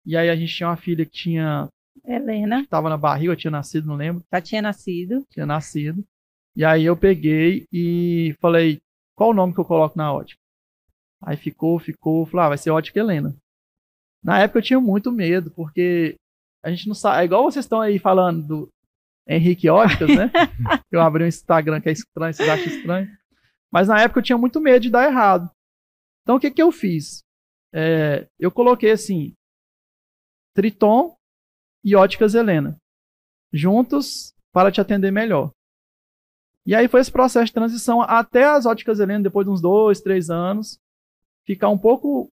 E 0.07 0.17
aí 0.17 0.31
a 0.31 0.37
gente 0.37 0.55
tinha 0.55 0.69
uma 0.69 0.77
filha 0.77 1.05
que 1.05 1.11
tinha. 1.11 1.69
Helena. 2.05 2.63
Que 2.63 2.69
tava 2.69 2.89
na 2.89 2.97
barriga, 2.97 3.37
tinha 3.37 3.51
nascido, 3.51 3.87
não 3.87 3.97
lembro. 3.97 4.25
Já 4.33 4.41
tinha 4.41 4.63
nascido. 4.63 5.25
Tinha 5.31 5.47
nascido. 5.47 6.05
E 6.57 6.65
aí 6.65 6.85
eu 6.85 6.97
peguei 6.97 7.67
e 7.73 8.35
falei, 8.41 8.81
qual 9.15 9.31
o 9.31 9.35
nome 9.35 9.55
que 9.55 9.61
eu 9.61 9.65
coloco 9.65 9.97
na 9.97 10.13
ótica? 10.13 10.41
Aí 11.23 11.37
ficou, 11.37 11.79
ficou, 11.79 12.27
falei, 12.27 12.47
ah, 12.47 12.49
vai 12.51 12.59
ser 12.59 12.71
ótica 12.71 12.99
Helena. 12.99 13.37
Na 14.23 14.41
época 14.41 14.59
eu 14.59 14.63
tinha 14.63 14.81
muito 14.81 15.13
medo, 15.13 15.51
porque 15.51 16.17
a 16.65 16.71
gente 16.71 16.89
não 16.89 16.95
sabe. 16.95 17.23
É 17.23 17.25
igual 17.25 17.45
vocês 17.45 17.65
estão 17.65 17.81
aí 17.81 17.99
falando 17.99 18.47
do 18.47 18.69
Henrique 19.27 19.69
Óticas, 19.69 20.09
né? 20.09 20.31
eu 20.91 21.01
abri 21.01 21.25
um 21.25 21.29
Instagram 21.29 21.81
que 21.81 21.89
é 21.89 21.93
estranho, 21.93 22.35
vocês 22.35 22.49
acham 22.49 22.67
estranho. 22.67 23.09
Mas 23.71 23.89
na 23.89 24.01
época 24.01 24.21
eu 24.21 24.25
tinha 24.25 24.39
muito 24.39 24.61
medo 24.61 24.81
de 24.81 24.91
dar 24.91 25.07
errado. 25.07 25.51
Então 26.23 26.37
o 26.37 26.41
que, 26.41 26.51
que 26.51 26.63
eu 26.63 26.73
fiz? 26.73 27.23
É, 27.73 28.27
eu 28.39 28.51
coloquei 28.51 28.91
assim: 28.91 29.35
Triton 30.55 31.18
e 31.85 31.95
Óticas 31.95 32.35
Helena. 32.35 32.77
Juntos 33.53 34.35
para 34.53 34.71
te 34.71 34.81
atender 34.81 35.11
melhor. 35.11 35.53
E 36.67 36.75
aí 36.75 36.87
foi 36.89 37.01
esse 37.01 37.11
processo 37.11 37.47
de 37.47 37.53
transição 37.53 38.03
até 38.03 38.45
as 38.45 38.67
óticas 38.67 39.01
Helena, 39.01 39.23
depois 39.23 39.47
de 39.47 39.51
uns 39.53 39.61
dois, 39.61 40.01
três 40.03 40.29
anos, 40.29 40.79
ficar 41.47 41.71
um 41.71 41.79
pouco 41.79 42.31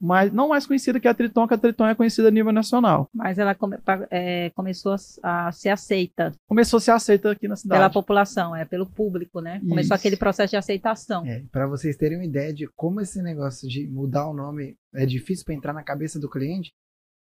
mas 0.00 0.32
não 0.32 0.48
mais 0.48 0.66
conhecida 0.66 1.00
que 1.00 1.08
a 1.08 1.14
Triton, 1.14 1.48
que 1.48 1.54
a 1.54 1.58
Triton 1.58 1.86
é 1.86 1.94
conhecida 1.94 2.28
a 2.28 2.30
nível 2.30 2.52
nacional. 2.52 3.08
Mas 3.14 3.38
ela 3.38 3.54
come, 3.54 3.78
é, 4.10 4.50
começou 4.50 4.94
a, 5.22 5.48
a, 5.48 5.52
ser 5.52 5.70
aceita. 5.70 6.32
Começou 6.46 6.76
a 6.76 6.80
ser 6.80 6.90
aceita 6.90 7.30
aqui 7.30 7.48
na 7.48 7.56
cidade. 7.56 7.80
Pela 7.80 7.90
população, 7.90 8.54
é, 8.54 8.64
pelo 8.64 8.86
público, 8.86 9.40
né? 9.40 9.56
Isso. 9.56 9.68
Começou 9.68 9.94
aquele 9.94 10.16
processo 10.16 10.50
de 10.50 10.56
aceitação. 10.56 11.24
É, 11.24 11.42
para 11.50 11.66
vocês 11.66 11.96
terem 11.96 12.18
uma 12.18 12.26
ideia 12.26 12.52
de 12.52 12.68
como 12.76 13.00
esse 13.00 13.22
negócio 13.22 13.68
de 13.68 13.86
mudar 13.88 14.28
o 14.28 14.34
nome 14.34 14.76
é 14.94 15.06
difícil 15.06 15.44
para 15.44 15.54
entrar 15.54 15.72
na 15.72 15.82
cabeça 15.82 16.18
do 16.20 16.28
cliente, 16.28 16.72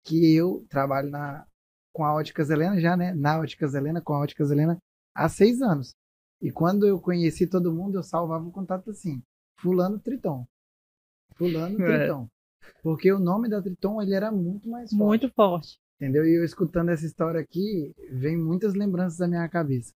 que 0.05 0.35
eu 0.35 0.65
trabalho 0.69 1.11
na, 1.11 1.45
com 1.93 2.05
a 2.05 2.15
Óticas 2.15 2.51
Helena 2.51 2.81
já, 2.81 2.97
né? 2.97 3.15
Na 3.15 3.39
Óticas 3.39 3.75
Helena, 3.75 4.01
com 4.01 4.15
a 4.15 4.21
Óticas 4.21 4.51
Helena, 4.51 4.79
há 5.15 5.29
seis 5.29 5.61
anos. 5.61 5.95
E 6.41 6.51
quando 6.51 6.87
eu 6.87 7.01
conheci 7.01 7.47
todo 7.47 7.73
mundo, 7.73 7.99
eu 7.99 8.03
salvava 8.03 8.45
o 8.45 8.51
contato 8.51 8.91
assim, 8.91 9.23
fulano 9.61 9.99
Triton. 9.99 10.45
Fulano 11.37 11.81
é. 11.83 11.99
Triton. 11.99 12.29
Porque 12.83 13.13
o 13.13 13.19
nome 13.19 13.49
da 13.49 13.63
Triton 13.63 14.03
ele 14.03 14.15
era 14.15 14.31
muito 14.33 14.69
mais 14.69 14.91
forte. 14.91 15.03
Muito 15.03 15.29
forte. 15.31 15.79
Entendeu? 15.97 16.27
E 16.27 16.37
eu 16.37 16.45
escutando 16.45 16.89
essa 16.89 17.07
história 17.07 17.41
aqui, 17.41 17.93
vem 18.11 18.37
muitas 18.37 18.75
lembranças 18.75 19.19
da 19.19 19.29
minha 19.29 19.49
cabeça. 19.49 19.93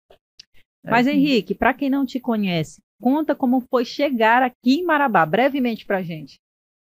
É 0.85 0.91
Mas, 0.91 1.07
assim. 1.07 1.17
Henrique, 1.17 1.53
para 1.55 1.75
quem 1.75 1.91
não 1.91 2.07
te 2.07 2.21
conhece, 2.21 2.81
conta 3.01 3.35
como 3.35 3.61
foi 3.61 3.85
chegar 3.85 4.43
aqui 4.43 4.79
em 4.79 4.85
Marabá, 4.85 5.27
brevemente 5.27 5.85
pra 5.85 6.03
gente. 6.03 6.39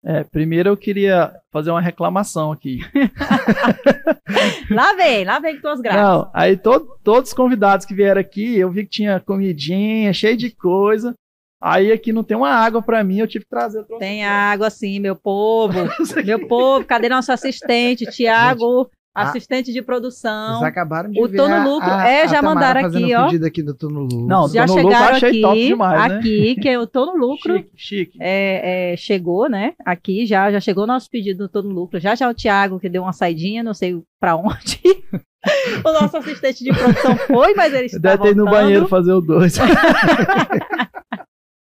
É, 0.06 0.24
primeiro 0.24 0.70
eu 0.70 0.78
queria 0.78 1.34
fazer 1.52 1.72
uma 1.72 1.82
reclamação 1.82 2.52
aqui. 2.52 2.80
lá 4.72 4.94
vem, 4.94 5.26
lá 5.26 5.40
vem 5.40 5.56
com 5.56 5.62
tuas 5.62 5.82
graças. 5.82 6.02
Não, 6.02 6.32
aí 6.34 6.56
to 6.56 6.80
todos 7.04 7.30
os 7.30 7.36
convidados 7.36 7.86
que 7.86 7.94
vieram 7.94 8.22
aqui, 8.22 8.58
eu 8.58 8.72
vi 8.72 8.84
que 8.84 8.90
tinha 8.90 9.20
comidinha, 9.20 10.14
cheio 10.14 10.38
de 10.38 10.52
coisa. 10.52 11.14
Aí 11.60 11.92
aqui 11.92 12.14
não 12.14 12.24
tem 12.24 12.38
uma 12.38 12.52
água 12.52 12.84
para 12.84 13.04
mim, 13.04 13.20
eu 13.20 13.28
tive 13.28 13.46
que 13.46 13.50
trazer. 13.50 13.84
Tem 13.98 14.24
água 14.24 14.70
sim, 14.70 15.00
meu 15.00 15.16
povo. 15.16 15.74
meu 16.24 16.48
povo, 16.48 16.86
cadê 16.86 17.10
nosso 17.10 17.32
assistente, 17.32 18.06
Tiago? 18.06 18.90
Ah, 19.18 19.30
assistente 19.30 19.72
de 19.74 19.82
produção. 19.82 20.54
Vocês 20.60 20.64
acabaram 20.64 21.10
de 21.12 21.22
o 21.22 21.28
ver 21.28 21.38
Tono 21.38 21.64
Lucro. 21.74 21.90
a- 21.90 22.08
É, 22.08 22.24
a 22.24 22.28
já 22.28 22.42
Tamara 22.42 22.56
mandaram 22.56 22.86
aqui, 22.88 23.16
ó. 23.16 23.26
pedido 23.26 23.46
aqui 23.46 23.64
do 23.64 23.74
Tono 23.74 24.02
Lucro. 24.02 24.28
Não, 24.28 24.48
Já 24.50 24.66
lucro, 24.66 24.82
chegaram 24.84 25.16
achei 25.16 25.30
aqui, 25.30 25.42
top 25.42 25.66
demais, 25.68 26.12
né? 26.12 26.18
aqui, 26.20 26.56
que 26.56 26.68
eu 26.70 26.88
tô 26.88 27.06
no 27.08 27.18
lucro. 27.18 27.56
Chique, 27.58 27.72
chique. 27.76 28.18
É, 28.22 28.94
é, 28.94 28.98
chegou, 28.98 29.50
né? 29.50 29.74
Aqui 29.86 30.26
já, 30.26 30.52
já 30.52 30.60
chegou 30.60 30.84
o 30.84 30.88
nosso 30.88 31.10
pedido 31.10 31.40
do 31.46 31.50
Todo 31.50 31.70
Lucro. 31.70 32.00
Já 32.00 32.16
já 32.16 32.30
o 32.30 32.34
Thiago, 32.34 32.80
que 32.80 32.90
deu 32.90 33.04
uma 33.04 33.14
saidinha, 33.14 33.64
não 33.64 33.74
sei 33.74 34.00
pra 34.20 34.36
onde. 34.36 34.80
o 35.86 35.92
nosso 35.94 36.18
assistente 36.18 36.64
de 36.64 36.72
produção 36.74 37.16
foi, 37.18 37.54
mas 37.54 37.74
ele 37.74 37.86
está 37.86 38.00
Deve 38.00 38.24
ter 38.24 38.30
ido 38.30 38.38
no 38.38 38.46
voltando. 38.46 38.64
banheiro 38.64 38.88
fazer 38.88 39.14
o 39.14 39.22
dois. 39.22 39.56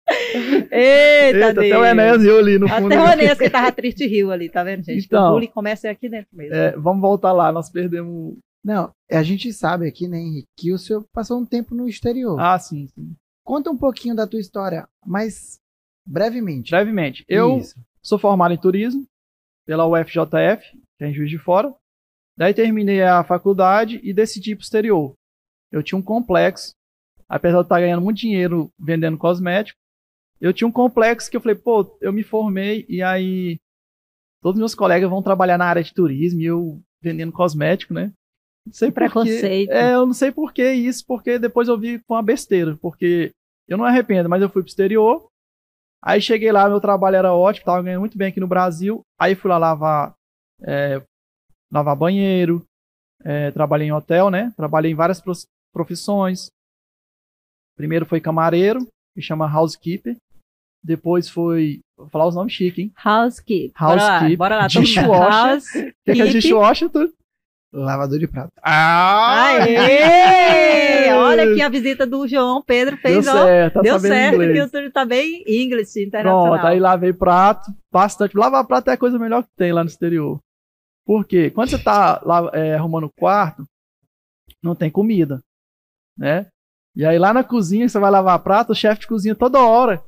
Eita, 0.08 0.76
Eita, 0.76 1.50
até 1.50 1.78
o. 1.78 1.86
Enéas 1.86 2.22
riu 2.22 2.38
ali 2.38 2.60
no 2.60 2.68
fundo. 2.68 2.86
Até 2.88 3.02
o 3.02 3.08
Enéas 3.08 3.38
que 3.38 3.50
tava 3.50 3.72
triste 3.72 4.06
riu 4.06 4.32
ali, 4.32 4.50
tá 4.50 4.64
vendo, 4.64 4.84
gente? 4.84 5.06
Então. 5.06 5.30
o 5.30 5.34
bullying 5.34 5.48
começa 5.48 5.90
aqui 5.90 6.08
dentro 6.08 6.30
mesmo. 6.34 6.56
É, 6.56 6.72
vamos 6.78 7.02
voltar 7.02 7.32
lá, 7.32 7.52
nós 7.52 7.70
perdemos. 7.70 8.38
Não, 8.64 8.92
a 9.12 9.24
gente 9.24 9.52
sabe 9.54 9.88
aqui, 9.88 10.08
né, 10.08 10.18
Henrique, 10.18 10.48
que 10.58 10.74
o 10.74 10.78
senhor 10.78 11.06
passou 11.14 11.40
um 11.40 11.46
tempo 11.46 11.76
no 11.76 11.88
exterior. 11.88 12.40
Ah, 12.40 12.58
sim, 12.58 12.88
sim. 12.88 13.16
Conta 13.44 13.70
um 13.70 13.78
pouquinho 13.78 14.16
da 14.16 14.26
tua 14.26 14.40
história, 14.40 14.88
mas 15.06 15.60
brevemente. 16.06 16.72
Brevemente, 16.72 17.24
eu 17.28 17.60
Isso. 17.60 17.76
sou 18.02 18.18
formado 18.18 18.54
em 18.54 18.58
turismo 18.58 19.06
pela 19.68 19.88
UFJF, 19.88 20.72
que 20.98 21.04
é 21.04 21.10
em 21.10 21.14
Juiz 21.14 21.30
de 21.30 21.38
Fora. 21.38 21.74
Daí 22.38 22.54
terminei 22.54 23.04
a 23.04 23.24
faculdade 23.24 24.00
e 24.04 24.14
decidi 24.14 24.52
ir 24.52 24.56
pro 24.56 24.64
exterior. 24.64 25.14
Eu 25.72 25.84
tinha 25.84 25.98
um 25.98 26.02
complexo, 26.02 26.74
apesar 27.30 27.58
de 27.58 27.60
eu 27.60 27.64
estar 27.64 27.80
ganhando 27.80 28.02
muito 28.02 28.18
dinheiro 28.18 28.70
vendendo 28.80 29.18
cosmético, 29.18 29.80
eu 30.40 30.54
tinha 30.54 30.68
um 30.68 30.72
complexo 30.72 31.30
que 31.30 31.38
eu 31.38 31.42
falei, 31.42 31.56
pô, 31.56 31.98
eu 32.02 32.12
me 32.12 32.24
formei 32.24 32.86
e 32.90 33.02
aí 33.02 33.58
todos 34.42 34.60
meus 34.60 34.76
colegas 34.76 35.10
vão 35.10 35.24
trabalhar 35.24 35.58
na 35.58 35.66
área 35.66 35.84
de 35.84 35.94
turismo 35.94 36.42
e 36.42 36.46
eu 36.46 36.82
vendendo 37.02 37.32
cosmético, 37.32 37.94
né? 37.94 38.12
Não 38.66 38.74
sei. 38.74 38.92
Preconceito. 38.92 39.72
É, 39.72 39.94
eu 39.94 40.06
não 40.06 40.14
sei 40.14 40.32
por 40.32 40.54
que 40.54 40.72
isso, 40.72 41.04
porque 41.08 41.38
depois 41.38 41.68
eu 41.68 41.78
vi 41.78 42.00
com 42.00 42.16
uma 42.16 42.24
besteira, 42.24 42.78
porque 42.82 43.32
eu 43.68 43.78
não 43.78 43.86
arrependo, 43.86 44.30
mas 44.30 44.42
eu 44.42 44.50
fui 44.50 44.62
pro 44.62 44.70
exterior, 44.70 45.28
Aí 46.06 46.22
cheguei 46.22 46.52
lá, 46.52 46.70
meu 46.70 46.80
trabalho 46.80 47.16
era 47.16 47.34
ótimo, 47.34 47.66
tava 47.66 47.82
ganhando 47.82 48.02
muito 48.02 48.16
bem 48.16 48.28
aqui 48.28 48.40
no 48.40 48.48
Brasil. 48.48 49.02
Aí 49.20 49.34
fui 49.34 49.50
lá 49.50 49.58
lavar, 49.58 50.14
é, 50.62 51.02
lavar 51.74 51.96
banheiro, 51.96 52.64
é, 53.24 53.50
trabalhei 53.50 53.88
em 53.88 53.92
hotel, 53.92 54.30
né? 54.30 54.54
Trabalhei 54.56 54.92
em 54.92 54.96
várias 54.96 55.20
profissões. 55.74 56.52
Primeiro 57.76 58.06
foi 58.06 58.22
camareiro, 58.22 58.88
que 59.16 59.22
chama 59.22 59.52
housekeeper. 59.52 60.16
Depois 60.86 61.28
foi, 61.28 61.82
vou 61.98 62.08
falar 62.10 62.28
os 62.28 62.36
nomes 62.36 62.54
chiques, 62.54 62.78
hein? 62.78 62.94
Housekeep. 63.04 63.74
Housekeep. 63.76 64.36
Bora 64.38 64.56
lá, 64.56 64.62
bora 64.62 64.62
lá. 64.62 64.68
Dishwasher. 64.68 65.90
O 65.90 65.94
que, 66.06 66.14
que 66.14 66.22
é 66.22 66.26
dishwasher? 66.28 66.92
Lavador 67.74 68.20
de 68.20 68.28
prato. 68.28 68.52
Ah! 68.62 69.48
Aê! 69.64 71.12
Olha 71.12 71.52
aqui 71.52 71.62
a 71.62 71.70
visita 71.70 72.06
do 72.06 72.28
João 72.28 72.62
Pedro 72.62 72.96
Deu 72.96 73.02
fez, 73.02 73.28
ó. 73.28 73.34
certo, 73.46 73.74
tá 73.74 73.82
Deu 73.82 74.00
certo 74.00 74.36
inglês. 74.36 74.54
que 74.54 74.62
o 74.62 74.70
Túlio 74.70 74.92
tá 74.92 75.04
bem 75.04 75.44
inglês 75.48 75.96
internacional. 75.96 76.52
Pronto, 76.54 76.68
aí 76.68 76.80
lavei 76.80 77.12
prato, 77.12 77.72
bastante. 77.92 78.38
Lavar 78.38 78.66
prato 78.66 78.92
é 78.92 78.94
a 78.94 78.98
coisa 78.98 79.18
melhor 79.18 79.44
que 79.44 79.50
tem 79.58 79.74
lá 79.74 79.84
no 79.84 79.90
exterior. 79.90 80.40
Por 81.04 81.26
quê? 81.26 81.50
Quando 81.50 81.70
você 81.70 81.80
tá 81.80 82.22
lá, 82.24 82.50
é, 82.54 82.76
arrumando 82.76 83.06
o 83.06 83.14
quarto, 83.20 83.66
não 84.64 84.76
tem 84.76 84.92
comida, 84.92 85.42
né? 86.16 86.48
E 86.96 87.04
aí 87.04 87.18
lá 87.18 87.34
na 87.34 87.44
cozinha, 87.44 87.86
que 87.88 87.92
você 87.92 88.00
vai 88.00 88.12
lavar 88.12 88.40
prato, 88.40 88.72
o 88.72 88.76
chefe 88.76 89.02
de 89.02 89.08
cozinha 89.08 89.36
toda 89.36 89.60
hora, 89.60 90.02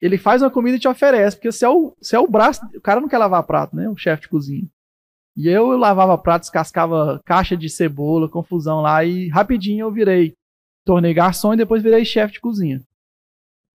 ele 0.00 0.16
faz 0.16 0.42
uma 0.42 0.50
comida 0.50 0.76
e 0.76 0.80
te 0.80 0.88
oferece, 0.88 1.36
porque 1.36 1.50
você 1.50 1.64
é 1.64 1.68
o, 1.68 1.94
você 2.00 2.16
é 2.16 2.18
o 2.18 2.28
braço, 2.28 2.64
o 2.74 2.80
cara 2.80 3.00
não 3.00 3.08
quer 3.08 3.18
lavar 3.18 3.42
prato, 3.42 3.74
né? 3.74 3.88
O 3.88 3.96
chefe 3.96 4.22
de 4.22 4.28
cozinha. 4.28 4.66
E 5.36 5.48
eu 5.48 5.76
lavava 5.76 6.18
prato, 6.18 6.42
descascava 6.42 7.20
caixa 7.24 7.56
de 7.56 7.68
cebola, 7.68 8.28
confusão 8.28 8.80
lá, 8.80 9.04
e 9.04 9.28
rapidinho 9.28 9.84
eu 9.84 9.90
virei, 9.90 10.34
tornei 10.84 11.14
garçom 11.14 11.54
e 11.54 11.56
depois 11.56 11.82
virei 11.82 12.04
chefe 12.04 12.34
de 12.34 12.40
cozinha. 12.40 12.82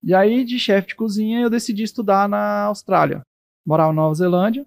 E 0.03 0.13
aí, 0.13 0.43
de 0.43 0.59
chefe 0.59 0.89
de 0.89 0.95
cozinha, 0.95 1.39
eu 1.41 1.49
decidi 1.49 1.83
estudar 1.83 2.27
na 2.27 2.63
Austrália. 2.63 3.21
Morava 3.65 3.93
na 3.93 4.01
Nova 4.01 4.13
Zelândia. 4.13 4.65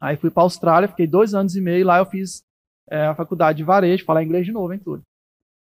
Aí 0.00 0.16
fui 0.16 0.30
pra 0.30 0.42
Austrália, 0.42 0.88
fiquei 0.88 1.06
dois 1.06 1.34
anos 1.34 1.54
e 1.54 1.60
meio. 1.60 1.84
Lá 1.84 1.98
eu 1.98 2.06
fiz 2.06 2.42
é, 2.88 3.06
a 3.06 3.14
faculdade 3.14 3.58
de 3.58 3.64
varejo, 3.64 4.06
falar 4.06 4.24
inglês 4.24 4.46
de 4.46 4.52
novo, 4.52 4.72
hein, 4.72 4.78
tudo. 4.78 5.02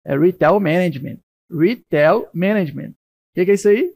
É 0.05 0.17
Retail 0.17 0.60
Management. 0.62 1.17
Retail 1.51 2.29
Management. 2.34 2.91
O 2.91 3.34
que, 3.36 3.45
que 3.45 3.51
é 3.51 3.53
isso 3.53 3.67
aí? 3.67 3.93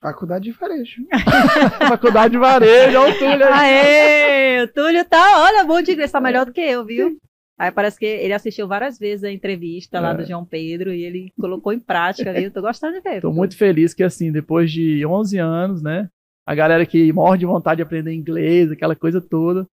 Faculdade 0.00 0.44
de 0.44 0.52
varejo. 0.52 1.02
faculdade 1.88 2.32
de 2.32 2.38
varejo, 2.38 2.98
olha 2.98 3.14
o 3.14 3.18
Túlio 3.18 3.46
aí. 3.46 3.52
Aê! 3.52 4.62
O 4.64 4.68
Túlio 4.68 5.04
tá, 5.04 5.42
olha, 5.42 5.64
bom 5.64 5.82
de 5.82 5.92
inglês, 5.92 6.10
tá 6.10 6.20
melhor 6.20 6.46
do 6.46 6.52
que 6.52 6.60
eu, 6.60 6.84
viu? 6.84 7.18
Aí 7.58 7.70
parece 7.70 7.98
que 7.98 8.06
ele 8.06 8.32
assistiu 8.32 8.66
várias 8.66 8.98
vezes 8.98 9.22
a 9.24 9.30
entrevista 9.30 10.00
lá 10.00 10.12
É. 10.12 10.16
do 10.16 10.24
João 10.26 10.46
Pedro 10.46 10.94
e 10.94 11.04
ele 11.04 11.30
colocou 11.38 11.74
em 11.74 11.78
prática, 11.78 12.32
viu? 12.32 12.50
Tô 12.50 12.62
gostando 12.62 12.94
de 12.94 13.02
ver. 13.02 13.20
Tô 13.20 13.30
muito 13.30 13.54
feliz 13.54 13.92
que, 13.92 14.02
assim, 14.02 14.32
depois 14.32 14.72
de 14.72 15.04
11 15.04 15.36
anos, 15.36 15.82
né? 15.82 16.08
A 16.46 16.54
galera 16.54 16.86
que 16.86 17.12
morre 17.12 17.36
de 17.36 17.44
vontade 17.44 17.76
de 17.76 17.82
aprender 17.82 18.14
inglês, 18.14 18.72
aquela 18.72 18.96
coisa 18.96 19.20
toda. 19.20 19.66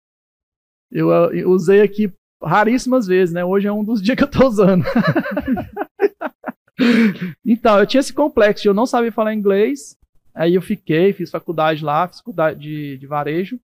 Eu, 0.91 1.11
eu 1.35 1.51
usei 1.51 1.83
aqui 1.83 2.11
raríssimas 2.43 3.07
vezes, 3.07 3.35
né? 3.35 3.45
Hoje 3.45 3.69
é 3.69 3.73
um 3.73 3.85
dos 3.85 4.01
dias 4.01 4.17
que 4.17 4.25
eu 4.25 4.31
tô 4.31 4.47
usando. 4.49 4.83
então, 7.45 7.79
eu 7.79 7.87
tinha 7.87 8.01
esse 8.01 8.15
complexo 8.15 8.63
de 8.63 8.69
eu 8.71 8.75
não 8.75 8.87
sabia 8.87 9.13
falar 9.13 9.35
inglês. 9.35 9.95
Aí 10.35 10.55
eu 10.55 10.63
fiquei, 10.63 11.13
fiz 11.13 11.31
faculdade 11.31 11.85
lá, 11.85 12.09
fiz 12.09 12.19
faculdade 12.19 12.59
de, 12.59 12.99
de 12.99 13.07
varejo. 13.07 13.59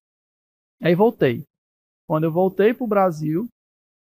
Aí 0.81 0.95
voltei. 0.95 1.43
Quando 2.07 2.23
eu 2.23 2.31
voltei 2.31 2.73
pro 2.73 2.87
Brasil, 2.87 3.47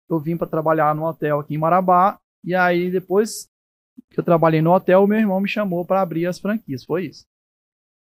eu 0.08 0.18
vim 0.18 0.36
para 0.36 0.46
trabalhar 0.46 0.94
no 0.94 1.04
hotel 1.04 1.40
aqui 1.40 1.54
em 1.54 1.58
Marabá. 1.58 2.18
E 2.42 2.54
aí, 2.54 2.90
depois 2.90 3.48
que 4.10 4.18
eu 4.18 4.24
trabalhei 4.24 4.60
no 4.60 4.72
hotel, 4.72 5.02
o 5.02 5.06
meu 5.06 5.18
irmão 5.18 5.40
me 5.40 5.48
chamou 5.48 5.84
para 5.84 6.00
abrir 6.00 6.26
as 6.26 6.38
franquias. 6.38 6.84
Foi 6.84 7.06
isso. 7.06 7.24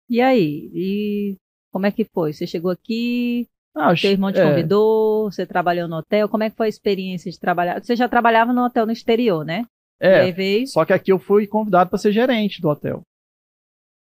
E 0.09 0.21
aí? 0.21 0.69
E 0.73 1.37
como 1.71 1.85
é 1.85 1.91
que 1.91 2.05
foi? 2.05 2.33
Você 2.33 2.45
chegou 2.47 2.71
aqui, 2.71 3.47
Ah, 3.75 3.95
seu 3.95 4.11
irmão 4.11 4.31
te 4.31 4.39
é, 4.39 4.43
convidou, 4.43 5.31
você 5.31 5.45
trabalhou 5.45 5.87
no 5.87 5.97
hotel. 5.97 6.27
Como 6.29 6.43
é 6.43 6.49
que 6.49 6.55
foi 6.57 6.67
a 6.67 6.69
experiência 6.69 7.31
de 7.31 7.39
trabalhar? 7.39 7.81
Você 7.81 7.95
já 7.95 8.07
trabalhava 8.09 8.53
no 8.53 8.63
hotel 8.65 8.85
no 8.85 8.91
exterior, 8.91 9.45
né? 9.45 9.65
É, 9.99 10.31
veio. 10.31 10.67
só 10.67 10.83
que 10.83 10.91
aqui 10.91 11.11
eu 11.11 11.19
fui 11.19 11.47
convidado 11.47 11.89
para 11.89 11.99
ser 11.99 12.11
gerente 12.11 12.61
do 12.61 12.67
hotel. 12.67 13.01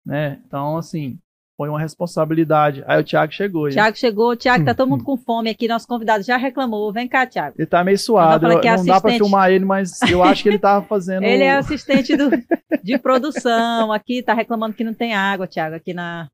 Né? 0.04 0.40
Então, 0.46 0.76
assim, 0.76 1.18
foi 1.56 1.68
uma 1.68 1.78
responsabilidade. 1.78 2.82
Aí 2.86 3.00
o 3.00 3.04
Thiago 3.04 3.32
chegou. 3.32 3.68
Thiago 3.68 3.96
chegou, 3.96 4.36
Thiago, 4.36 4.64
tá 4.64 4.74
todo 4.74 4.88
mundo 4.88 5.04
com 5.04 5.16
fome 5.16 5.48
aqui, 5.50 5.68
nosso 5.68 5.86
convidado 5.86 6.24
já 6.24 6.36
reclamou. 6.36 6.92
Vem 6.92 7.06
cá, 7.06 7.24
Thiago. 7.26 7.54
Ele 7.56 7.66
tá 7.66 7.84
meio 7.84 7.98
suado. 7.98 8.46
Eu 8.46 8.52
não 8.54 8.58
é 8.58 8.76
não 8.76 8.84
dá 8.84 9.00
pra 9.00 9.10
assistente. 9.10 9.18
filmar 9.18 9.50
ele, 9.50 9.64
mas 9.64 10.00
eu 10.02 10.22
acho 10.22 10.42
que 10.42 10.48
ele 10.48 10.58
tava 10.58 10.84
fazendo. 10.88 11.22
Ele 11.22 11.44
é 11.44 11.52
assistente 11.56 12.16
do, 12.16 12.30
de 12.82 12.98
produção 12.98 13.92
aqui, 13.92 14.22
tá 14.22 14.34
reclamando 14.34 14.74
que 14.74 14.82
não 14.82 14.94
tem 14.94 15.14
água, 15.14 15.46
Thiago, 15.46 15.76
aqui 15.76 15.94
na. 15.94 16.28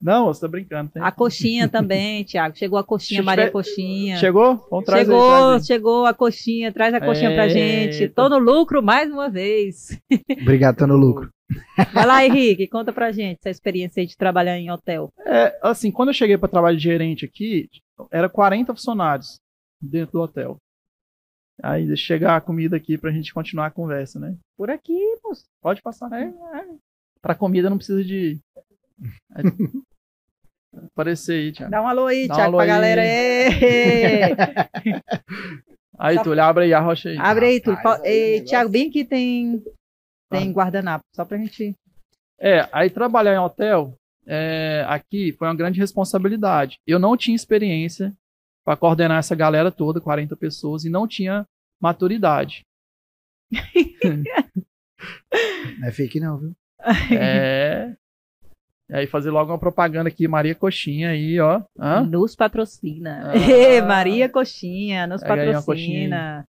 Não, 0.00 0.26
você 0.26 0.42
tá 0.42 0.48
brincando. 0.48 0.90
tem- 0.90 1.02
A 1.02 1.10
coxinha 1.10 1.66
também, 1.66 2.24
Thiago. 2.24 2.54
Chegou 2.56 2.78
a 2.78 2.84
coxinha, 2.84 3.20
Che- 3.20 3.24
Maria 3.26 3.50
Coxinha. 3.50 4.16
Chegou? 4.18 4.66
Vamos 4.70 4.84
trazer 4.84 5.04
Chegou, 5.06 5.32
aí, 5.32 5.40
traz 5.48 5.66
chegou 5.66 6.06
a 6.06 6.12
coxinha, 6.14 6.72
traz 6.72 6.92
a 6.94 7.00
coxinha 7.00 7.34
pra 7.34 7.48
gente. 7.48 8.08
Tô 8.10 8.28
no 8.28 8.38
lucro 8.38 8.82
mais 8.82 9.10
uma 9.10 9.30
vez. 9.30 9.98
Obrigado, 10.42 10.76
tô 10.76 10.86
no 10.86 10.94
lucro. 10.96 11.30
Vai 11.92 12.06
lá, 12.06 12.24
Henrique, 12.24 12.66
conta 12.66 12.92
pra 12.92 13.12
gente 13.12 13.38
essa 13.40 13.50
experiência 13.50 14.00
aí 14.00 14.06
de 14.06 14.16
trabalhar 14.16 14.58
em 14.58 14.70
hotel. 14.70 15.12
É, 15.26 15.56
assim, 15.62 15.90
quando 15.90 16.08
eu 16.08 16.14
cheguei 16.14 16.38
para 16.38 16.48
trabalho 16.48 16.76
de 16.76 16.82
gerente 16.82 17.24
aqui, 17.24 17.68
era 18.10 18.28
40 18.28 18.74
funcionários 18.74 19.38
dentro 19.80 20.12
do 20.12 20.20
hotel. 20.22 20.56
Aí 21.62 21.86
deixa 21.86 22.02
chegar 22.04 22.36
a 22.36 22.40
comida 22.40 22.76
aqui 22.76 22.98
pra 22.98 23.12
gente 23.12 23.32
continuar 23.32 23.66
a 23.66 23.70
conversa, 23.70 24.18
né? 24.18 24.34
Por 24.56 24.70
aqui, 24.70 24.98
moço. 25.22 25.44
Pode 25.60 25.80
passar. 25.82 26.10
É, 26.12 26.24
é. 26.24 26.64
Pra 27.22 27.34
comida 27.34 27.70
não 27.70 27.76
precisa 27.76 28.02
de. 28.02 28.40
Aparecer 30.92 31.34
aí, 31.34 31.52
Thiago. 31.52 31.70
Dá 31.70 31.82
um 31.82 31.86
alô 31.86 32.06
aí, 32.06 32.26
Dá 32.26 32.34
um 32.34 32.36
Thiago, 32.36 32.48
alô 32.48 32.56
pra 32.58 32.64
aí. 32.64 32.68
galera. 32.70 33.02
Aí, 35.98 36.16
Tá- 36.18 36.22
Túlio, 36.24 36.42
abre 36.42 36.64
aí 36.64 36.74
a 36.74 36.80
rocha 36.80 37.08
aí. 37.10 37.16
Abre 37.18 37.46
aí, 37.46 37.60
tudo. 37.60 37.76
Rapaz, 37.76 38.00
aí 38.02 38.06
o 38.06 38.10
Ei, 38.10 38.40
Thiago, 38.44 38.68
bem 38.70 38.90
que 38.90 39.04
tem, 39.04 39.62
tem 40.38 40.50
Ah. 40.50 40.52
guardanapo, 40.52 41.04
só 41.14 41.24
pra 41.24 41.38
gente. 41.38 41.74
É, 42.38 42.68
aí 42.72 42.90
trabalhar 42.90 43.34
em 43.34 43.38
hotel 43.38 43.96
é, 44.26 44.84
aqui 44.88 45.32
foi 45.32 45.46
uma 45.48 45.54
grande 45.54 45.78
responsabilidade. 45.80 46.78
Eu 46.86 46.98
não 46.98 47.16
tinha 47.16 47.36
experiência 47.36 48.12
para 48.64 48.76
coordenar 48.76 49.18
essa 49.18 49.34
galera 49.34 49.70
toda, 49.70 50.00
40 50.00 50.34
pessoas, 50.36 50.84
e 50.84 50.90
não 50.90 51.06
tinha 51.06 51.46
maturidade. 51.80 52.64
Não 55.78 55.88
é 55.88 55.92
fake 55.92 56.18
não, 56.20 56.38
viu? 56.38 56.56
É. 57.12 57.94
E 58.88 58.94
aí 58.94 59.06
fazer 59.06 59.30
logo 59.30 59.50
uma 59.50 59.58
propaganda 59.58 60.08
aqui, 60.08 60.26
Maria 60.28 60.54
Coxinha 60.54 61.10
aí, 61.10 61.38
ó. 61.40 61.62
Hã? 61.78 62.02
Nos 62.02 62.34
patrocina. 62.34 63.32
Ah. 63.32 63.34
Maria 63.86 64.28
Coxinha, 64.28 65.06
nos 65.06 65.22
patrocina. 65.22 66.46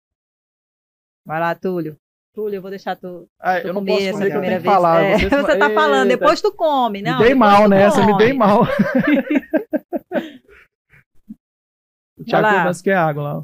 Vai 1.25 1.40
lá, 1.40 1.55
Túlio. 1.55 1.97
Túlio, 2.35 2.57
eu 2.57 2.62
vou 2.62 2.71
deixar 2.71 2.97
tu, 2.97 3.29
Ah, 3.38 3.61
tu 3.61 3.66
eu 3.68 3.75
não 3.75 3.81
comer 3.83 3.92
posso 3.92 4.12
comer 4.12 4.31
que 4.31 4.37
eu 4.37 4.40
primeira 4.40 4.40
tenho 4.40 4.59
que 4.61 4.62
vez. 4.62 4.75
falar. 4.75 5.03
É, 5.03 5.18
Vocês- 5.18 5.31
você 5.42 5.59
tá 5.59 5.71
falando, 5.71 6.11
Eita, 6.11 6.18
depois 6.21 6.40
tu 6.40 6.53
come, 6.53 7.03
não? 7.03 7.18
Me 7.18 7.25
dei 7.25 7.35
mal 7.35 7.62
tu 7.64 7.68
nessa, 7.68 8.07
me 8.07 8.16
dei 8.16 8.33
mal. 8.33 8.62
O 12.18 12.25
Thiago 12.25 12.42
lá. 12.42 12.51
perguntou 12.53 12.75
se 12.75 12.83
quer 12.83 12.97
água 12.97 13.23
lá. 13.23 13.42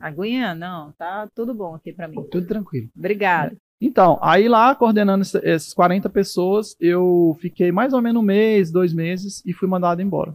Aguinha? 0.00 0.54
Não, 0.54 0.92
tá 0.92 1.28
tudo 1.34 1.54
bom 1.54 1.74
aqui 1.74 1.92
pra 1.92 2.08
mim. 2.08 2.16
Tudo 2.30 2.46
tranquilo. 2.46 2.88
Obrigado. 2.96 3.56
Então, 3.80 4.18
aí 4.20 4.48
lá, 4.48 4.74
coordenando 4.74 5.22
essas 5.42 5.72
40 5.72 6.08
pessoas, 6.10 6.74
eu 6.80 7.36
fiquei 7.40 7.72
mais 7.72 7.92
ou 7.92 8.02
menos 8.02 8.20
um 8.22 8.24
mês, 8.24 8.70
dois 8.70 8.92
meses 8.92 9.42
e 9.46 9.52
fui 9.52 9.68
mandado 9.68 10.02
embora. 10.02 10.34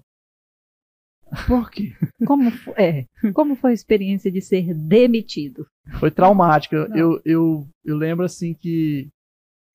Por 1.47 1.69
quê? 1.69 1.93
Como, 2.25 2.49
é, 2.77 3.05
como 3.33 3.55
foi 3.55 3.71
a 3.71 3.73
experiência 3.73 4.31
de 4.31 4.41
ser 4.41 4.73
demitido? 4.73 5.67
Foi 5.99 6.09
traumática. 6.11 6.87
Não. 6.87 6.97
Eu, 6.97 7.21
eu, 7.25 7.67
eu 7.83 7.97
lembro, 7.97 8.25
assim, 8.25 8.53
que 8.53 9.07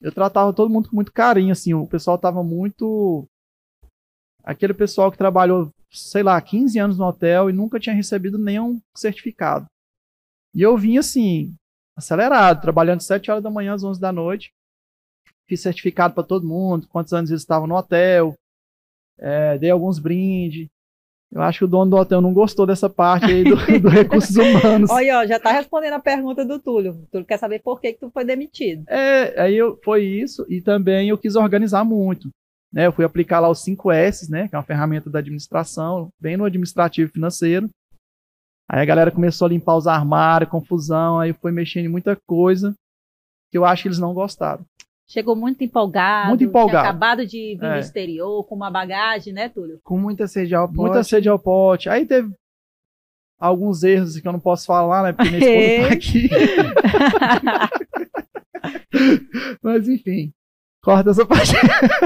eu 0.00 0.12
tratava 0.12 0.52
todo 0.52 0.70
mundo 0.70 0.88
com 0.88 0.96
muito 0.96 1.12
carinho, 1.12 1.52
assim, 1.52 1.74
o 1.74 1.86
pessoal 1.86 2.18
tava 2.18 2.42
muito... 2.42 3.26
Aquele 4.42 4.72
pessoal 4.72 5.12
que 5.12 5.18
trabalhou, 5.18 5.70
sei 5.90 6.22
lá, 6.22 6.40
15 6.40 6.78
anos 6.78 6.98
no 6.98 7.04
hotel 7.04 7.50
e 7.50 7.52
nunca 7.52 7.78
tinha 7.78 7.94
recebido 7.94 8.38
nenhum 8.38 8.80
certificado. 8.96 9.66
E 10.54 10.62
eu 10.62 10.76
vim, 10.76 10.96
assim, 10.96 11.54
acelerado, 11.96 12.62
trabalhando 12.62 12.98
de 12.98 13.04
7 13.04 13.30
horas 13.30 13.42
da 13.42 13.50
manhã 13.50 13.74
às 13.74 13.84
11 13.84 14.00
da 14.00 14.10
noite. 14.10 14.50
Fiz 15.46 15.60
certificado 15.60 16.14
para 16.14 16.24
todo 16.24 16.46
mundo, 16.46 16.88
quantos 16.88 17.12
anos 17.12 17.30
eles 17.30 17.42
estavam 17.42 17.66
no 17.66 17.76
hotel. 17.76 18.34
é, 19.18 19.58
dei 19.58 19.70
alguns 19.70 19.98
brindes. 19.98 20.68
Eu 21.32 21.42
acho 21.42 21.60
que 21.60 21.64
o 21.64 21.68
dono 21.68 21.90
do 21.90 21.96
hotel 21.96 22.20
não 22.20 22.32
gostou 22.32 22.66
dessa 22.66 22.90
parte 22.90 23.26
aí 23.26 23.44
do, 23.44 23.54
do 23.80 23.88
recursos 23.88 24.36
humanos. 24.36 24.90
Olha, 24.90 25.20
ó, 25.20 25.26
já 25.26 25.38
tá 25.38 25.52
respondendo 25.52 25.92
a 25.92 26.00
pergunta 26.00 26.44
do 26.44 26.58
Túlio. 26.58 26.92
O 26.92 27.06
Túlio 27.06 27.26
quer 27.26 27.38
saber 27.38 27.60
por 27.60 27.80
que, 27.80 27.92
que 27.92 28.00
tu 28.00 28.10
foi 28.10 28.24
demitido. 28.24 28.82
É, 28.88 29.40
aí 29.40 29.56
eu, 29.56 29.78
foi 29.84 30.04
isso, 30.04 30.44
e 30.48 30.60
também 30.60 31.08
eu 31.08 31.18
quis 31.18 31.36
organizar 31.36 31.84
muito. 31.84 32.28
Né? 32.72 32.86
Eu 32.86 32.92
fui 32.92 33.04
aplicar 33.04 33.38
lá 33.38 33.48
os 33.48 33.62
5 33.62 33.92
S, 33.92 34.30
né? 34.30 34.48
Que 34.48 34.56
é 34.56 34.58
uma 34.58 34.64
ferramenta 34.64 35.08
da 35.08 35.20
administração, 35.20 36.10
bem 36.20 36.36
no 36.36 36.44
administrativo 36.44 37.08
e 37.08 37.12
financeiro. 37.12 37.68
Aí 38.68 38.80
a 38.80 38.84
galera 38.84 39.10
começou 39.10 39.46
a 39.46 39.48
limpar 39.48 39.76
os 39.76 39.86
armários, 39.86 40.50
confusão, 40.50 41.18
aí 41.18 41.32
foi 41.32 41.52
mexendo 41.52 41.86
em 41.86 41.88
muita 41.88 42.16
coisa 42.26 42.74
que 43.50 43.58
eu 43.58 43.64
acho 43.64 43.82
que 43.82 43.88
eles 43.88 43.98
não 43.98 44.14
gostaram. 44.14 44.64
Chegou 45.12 45.34
muito 45.34 45.64
empolgado. 45.64 46.28
Muito 46.28 46.38
tinha 46.38 46.48
empolgado. 46.48 46.86
acabado 46.88 47.26
de 47.26 47.56
vir 47.60 47.64
É. 47.66 47.72
do 47.74 47.78
exterior 47.80 48.44
com 48.44 48.54
uma 48.54 48.70
bagagem, 48.70 49.32
né, 49.32 49.48
Túlio? 49.48 49.80
Com 49.82 49.98
muita 49.98 50.28
sede 50.28 50.54
ao 50.54 50.68
pote. 50.68 50.76
Muita 50.78 51.02
sede 51.02 51.28
ao 51.28 51.36
pote. 51.38 51.88
Aí 51.88 52.06
teve 52.06 52.30
alguns 53.38 53.82
erros 53.82 54.20
que 54.20 54.28
eu 54.28 54.32
não 54.32 54.38
posso 54.38 54.66
falar, 54.66 55.02
né? 55.02 55.12
Porque 55.12 55.30
minha 55.30 55.40
esposa 55.40 55.88
tá 55.88 55.94
aqui. 55.98 56.28
Mas 59.62 59.88
enfim, 59.88 60.32
corta 60.82 61.10
essa 61.10 61.26
parte. 61.26 61.52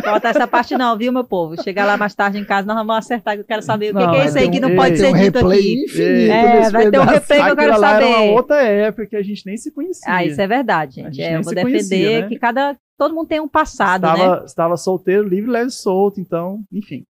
Corta 0.03 0.29
essa 0.29 0.47
parte 0.47 0.77
não, 0.77 0.97
viu, 0.97 1.13
meu 1.13 1.25
povo? 1.25 1.61
Chegar 1.63 1.85
lá 1.85 1.97
mais 1.97 2.15
tarde 2.15 2.39
em 2.39 2.45
casa, 2.45 2.67
nós 2.67 2.77
vamos 2.77 2.97
acertar, 2.97 3.35
que 3.35 3.41
eu 3.41 3.45
quero 3.45 3.63
saber 3.63 3.93
o 3.95 3.99
que, 3.99 4.05
Não, 4.05 4.13
que 4.13 4.17
é 4.19 4.27
isso 4.27 4.39
aí 4.39 4.45
ter 4.45 4.51
que 4.61 4.65
um- 4.65 4.69
não 4.69 4.77
pode 4.77 4.97
ser 4.97 5.09
um 5.09 5.13
dito 5.15 5.39
replay 5.39 5.59
aqui. 5.59 5.85
infinito 5.85 6.33
É, 6.33 6.71
vai 6.71 6.83
ter 6.83 6.89
um 6.89 6.91
pedaço. 7.07 7.11
replay 7.13 7.43
que 7.43 7.51
eu 7.51 7.57
quero 7.57 7.81
lá 7.81 7.97
era 7.97 8.07
uma 8.07 8.17
saber. 8.17 8.31
outra 8.31 8.63
época 8.63 9.07
que 9.07 9.17
a 9.17 9.23
gente 9.23 9.43
nem 9.47 9.57
se 9.57 9.71
conhecia. 9.73 10.13
Ah, 10.13 10.25
isso 10.25 10.41
é 10.41 10.47
verdade, 10.47 11.01
A 11.01 11.05
gente. 11.05 11.17
gente 11.17 11.25
É, 11.25 11.29
nem 11.29 11.37
eu 11.37 11.43
vou 11.43 11.49
se 11.51 11.55
defender 11.55 11.73
conhecia, 11.73 12.21
né? 12.23 12.29
que 12.29 12.39
cada. 12.39 12.77
Todo 12.97 13.15
mundo 13.15 13.29
tem 13.29 13.41
um 13.41 13.49
passado, 13.49 14.07
estava, 14.07 14.41
né? 14.41 14.45
estava 14.47 14.77
solteiro, 14.77 15.27
livre, 15.29 15.51
leve 15.51 15.71
solto, 15.71 16.21
então, 16.21 16.63
enfim. 16.73 17.05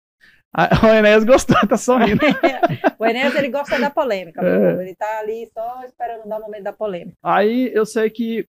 A- 0.54 0.68
O 0.82 0.94
Enéas 0.94 1.24
gostou, 1.24 1.56
tá 1.68 1.76
sorrindo. 1.76 2.20
o 2.98 3.04
Enéas, 3.04 3.34
ele 3.34 3.48
gosta 3.48 3.78
da 3.78 3.90
polêmica, 3.90 4.40
É. 4.44 4.82
Ele 4.82 4.94
tá 4.94 5.18
ali 5.20 5.50
só 5.52 5.82
esperando 5.84 6.28
dar 6.28 6.38
o 6.38 6.42
momento 6.42 6.62
da 6.64 6.72
polêmica. 6.72 7.16
Aí 7.22 7.70
eu 7.74 7.84
sei 7.84 8.08
que 8.08 8.46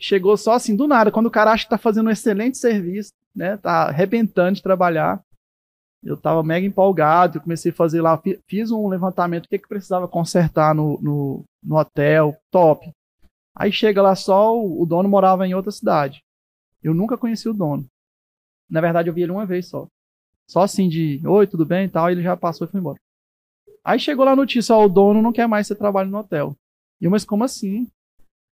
chegou 0.00 0.36
só 0.36 0.52
assim, 0.52 0.74
do 0.74 0.88
nada, 0.88 1.10
quando 1.12 1.26
o 1.26 1.30
cara 1.30 1.52
acha 1.52 1.64
que 1.64 1.70
tá 1.70 1.78
fazendo 1.78 2.08
um 2.08 2.10
excelente 2.10 2.58
serviço, 2.58 3.12
né? 3.34 3.56
Tá 3.56 3.84
arrebentando 3.88 4.56
de 4.56 4.62
trabalhar. 4.62 5.20
Eu 6.02 6.16
tava 6.18 6.42
mega 6.42 6.66
empolgado, 6.66 7.38
eu 7.38 7.42
comecei 7.42 7.70
a 7.70 7.74
fazer 7.74 8.02
lá, 8.02 8.18
fi- 8.18 8.38
fiz 8.46 8.70
um 8.70 8.88
levantamento, 8.88 9.46
o 9.46 9.48
que 9.48 9.58
que 9.58 9.68
precisava 9.68 10.06
consertar 10.06 10.74
no, 10.74 10.98
no, 11.00 11.44
no 11.62 11.76
hotel, 11.78 12.36
top. 12.50 12.90
Aí 13.56 13.72
chega 13.72 14.02
lá 14.02 14.14
só, 14.14 14.54
o, 14.54 14.82
o 14.82 14.86
dono 14.86 15.08
morava 15.08 15.46
em 15.46 15.54
outra 15.54 15.70
cidade. 15.70 16.20
Eu 16.84 16.92
nunca 16.92 17.16
conheci 17.16 17.48
o 17.48 17.54
dono. 17.54 17.86
Na 18.68 18.82
verdade, 18.82 19.08
eu 19.08 19.14
vi 19.14 19.22
ele 19.22 19.32
uma 19.32 19.46
vez 19.46 19.66
só. 19.68 19.88
Só 20.46 20.60
assim 20.60 20.88
de, 20.88 21.20
oi, 21.26 21.46
tudo 21.46 21.64
bem 21.64 21.86
e 21.86 21.88
tal, 21.88 22.10
ele 22.10 22.22
já 22.22 22.36
passou 22.36 22.66
e 22.66 22.70
foi 22.70 22.78
embora. 22.78 22.98
Aí 23.82 23.98
chegou 23.98 24.24
lá 24.24 24.32
a 24.32 24.36
notícia, 24.36 24.74
ó, 24.74 24.84
o 24.84 24.88
dono 24.88 25.22
não 25.22 25.32
quer 25.32 25.48
mais 25.48 25.66
que 25.66 25.74
você 25.74 25.78
trabalhe 25.78 26.10
no 26.10 26.18
hotel. 26.18 26.54
E 27.00 27.06
eu, 27.06 27.10
mas 27.10 27.24
como 27.24 27.42
assim? 27.42 27.88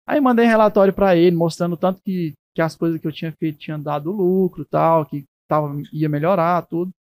Aí 0.07 0.21
mandei 0.21 0.45
relatório 0.45 0.93
pra 0.93 1.17
ele, 1.17 1.37
mostrando 1.37 1.77
tanto 1.77 2.01
que, 2.03 2.33
que 2.55 2.61
as 2.61 2.77
coisas 2.77 3.01
que 3.01 3.07
eu 3.07 3.13
tinha 3.13 3.33
feito 3.33 3.59
tinham 3.59 3.81
dado 3.81 4.11
lucro 4.11 4.65
tal, 4.65 5.07
que 5.07 5.25
tava, 5.49 5.73
ia 5.93 6.09
melhorar, 6.09 6.67
tudo. 6.67 6.91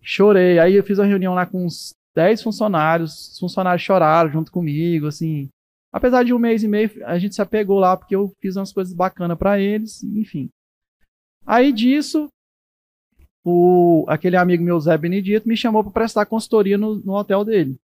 Chorei. 0.00 0.58
Aí 0.58 0.74
eu 0.74 0.84
fiz 0.84 0.98
uma 0.98 1.06
reunião 1.06 1.34
lá 1.34 1.46
com 1.46 1.64
uns 1.64 1.94
10 2.14 2.42
funcionários. 2.42 3.32
Os 3.32 3.38
funcionários 3.38 3.82
choraram 3.82 4.30
junto 4.30 4.50
comigo, 4.50 5.06
assim. 5.06 5.48
Apesar 5.92 6.24
de 6.24 6.32
um 6.32 6.38
mês 6.38 6.62
e 6.62 6.68
meio, 6.68 6.90
a 7.04 7.18
gente 7.18 7.34
se 7.34 7.42
apegou 7.42 7.78
lá 7.78 7.96
porque 7.96 8.16
eu 8.16 8.32
fiz 8.40 8.56
umas 8.56 8.72
coisas 8.72 8.94
bacanas 8.94 9.36
pra 9.36 9.60
eles, 9.60 10.02
enfim. 10.02 10.48
Aí 11.46 11.70
disso, 11.72 12.28
o, 13.44 14.06
aquele 14.08 14.36
amigo 14.36 14.64
meu, 14.64 14.80
Zé 14.80 14.96
Benedito, 14.96 15.46
me 15.46 15.56
chamou 15.56 15.82
para 15.82 15.92
prestar 15.92 16.26
consultoria 16.26 16.78
no, 16.78 16.96
no 16.96 17.12
hotel 17.12 17.44
dele. 17.44 17.78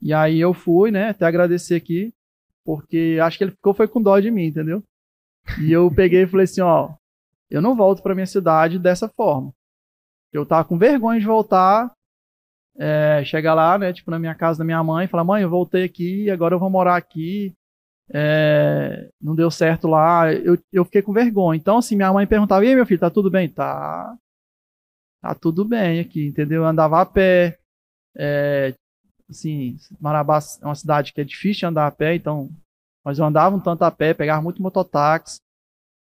E 0.00 0.12
aí 0.12 0.40
eu 0.40 0.52
fui, 0.52 0.90
né, 0.90 1.10
até 1.10 1.24
agradecer 1.24 1.76
aqui, 1.76 2.12
porque 2.64 3.18
acho 3.22 3.38
que 3.38 3.44
ele 3.44 3.52
ficou 3.52 3.72
foi 3.72 3.86
com 3.86 4.02
dó 4.02 4.18
de 4.18 4.30
mim, 4.30 4.46
entendeu? 4.46 4.82
E 5.60 5.70
eu 5.70 5.92
peguei 5.94 6.22
e 6.22 6.26
falei 6.26 6.44
assim, 6.44 6.60
ó, 6.60 6.92
eu 7.48 7.62
não 7.62 7.76
volto 7.76 8.02
para 8.02 8.14
minha 8.14 8.26
cidade 8.26 8.78
dessa 8.78 9.08
forma. 9.08 9.52
Eu 10.32 10.46
tava 10.46 10.66
com 10.66 10.78
vergonha 10.78 11.20
de 11.20 11.26
voltar, 11.26 11.92
é, 12.78 13.22
lá, 13.54 13.78
né, 13.78 13.92
tipo 13.92 14.10
na 14.10 14.18
minha 14.18 14.34
casa 14.34 14.58
da 14.58 14.64
minha 14.64 14.82
mãe, 14.82 15.06
falar, 15.06 15.24
mãe, 15.24 15.42
eu 15.42 15.50
voltei 15.50 15.84
aqui, 15.84 16.30
agora 16.30 16.54
eu 16.54 16.58
vou 16.58 16.70
morar 16.70 16.96
aqui, 16.96 17.54
é, 18.12 19.10
não 19.20 19.34
deu 19.34 19.50
certo 19.50 19.88
lá, 19.88 20.32
eu, 20.32 20.58
eu 20.72 20.84
fiquei 20.84 21.02
com 21.02 21.12
vergonha. 21.12 21.58
Então, 21.58 21.78
assim, 21.78 21.96
minha 21.96 22.12
mãe 22.12 22.26
perguntava, 22.26 22.64
e 22.64 22.68
aí, 22.68 22.74
meu 22.74 22.86
filho, 22.86 23.00
tá 23.00 23.10
tudo 23.10 23.30
bem? 23.30 23.48
Tá, 23.48 24.16
tá 25.20 25.34
tudo 25.34 25.64
bem 25.64 26.00
aqui, 26.00 26.26
entendeu? 26.26 26.62
Eu 26.62 26.66
andava 26.68 27.00
a 27.00 27.06
pé, 27.06 27.58
é, 28.16 28.74
assim, 29.30 29.76
Marabá 30.00 30.38
é 30.60 30.64
uma 30.64 30.74
cidade 30.74 31.12
que 31.12 31.20
é 31.20 31.24
difícil 31.24 31.60
de 31.60 31.66
andar 31.66 31.86
a 31.86 31.90
pé, 31.90 32.14
então, 32.14 32.50
mas 33.04 33.18
eu 33.18 33.24
andava 33.24 33.56
um 33.56 33.60
tanto 33.60 33.82
a 33.82 33.90
pé, 33.90 34.14
pegava 34.14 34.42
muito 34.42 34.62
mototáxi. 34.62 35.40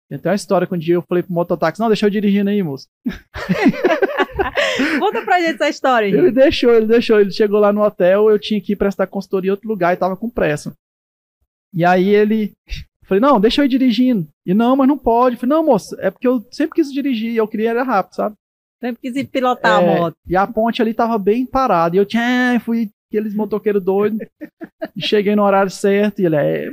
Tem 0.08 0.18
até 0.18 0.30
uma 0.30 0.36
história 0.36 0.66
que 0.66 0.74
um 0.74 0.78
dia 0.78 0.94
eu 0.94 1.02
falei 1.02 1.22
pro 1.22 1.32
mototáxi, 1.32 1.80
não, 1.80 1.88
deixa 1.88 2.06
eu 2.06 2.10
dirigindo 2.10 2.50
aí, 2.50 2.62
moço. 2.62 2.86
Conta 4.98 5.22
pra 5.22 5.40
gente 5.40 5.54
essa 5.54 5.68
história, 5.68 6.06
Ele 6.06 6.30
deixou, 6.30 6.74
ele 6.74 6.86
deixou, 6.86 7.20
ele 7.20 7.30
chegou 7.30 7.60
lá 7.60 7.72
no 7.72 7.82
hotel, 7.82 8.30
eu 8.30 8.38
tinha 8.38 8.60
que 8.60 8.72
ir 8.72 8.76
prestar 8.76 9.06
consultoria 9.06 9.48
em 9.48 9.52
outro 9.52 9.68
lugar 9.68 9.92
e 9.92 9.96
tava 9.96 10.16
com 10.16 10.30
pressa. 10.30 10.72
E 11.72 11.84
aí 11.84 12.08
ele, 12.08 12.52
falei, 13.04 13.20
não, 13.20 13.40
deixa 13.40 13.60
eu 13.60 13.66
ir 13.66 13.68
dirigindo. 13.68 14.26
E 14.44 14.54
não, 14.54 14.76
mas 14.76 14.88
não 14.88 14.96
pode. 14.98 15.36
Eu 15.36 15.40
falei, 15.40 15.56
não, 15.56 15.64
moço, 15.64 15.96
é 16.00 16.10
porque 16.10 16.26
eu 16.26 16.44
sempre 16.50 16.76
quis 16.76 16.92
dirigir, 16.92 17.36
eu 17.36 17.48
queria 17.48 17.70
era 17.70 17.82
rápido, 17.82 18.14
sabe? 18.14 18.34
Sempre 18.80 19.00
quis 19.02 19.16
ir 19.16 19.24
pilotar 19.24 19.82
É, 19.82 19.84
a 19.84 20.00
moto. 20.00 20.16
E 20.26 20.36
a 20.36 20.46
ponte 20.46 20.82
ali 20.82 20.92
tava 20.92 21.18
bem 21.18 21.46
parada. 21.46 21.96
E 21.96 21.98
eu 21.98 22.06
tinha, 22.06 22.60
fui 22.64 22.90
aqueles 23.10 23.34
motoqueiros 23.34 23.82
doidos. 23.82 24.20
e 24.94 25.06
cheguei 25.06 25.34
no 25.34 25.42
horário 25.42 25.70
certo. 25.70 26.20
E 26.20 26.26
ele 26.26 26.36
é. 26.36 26.68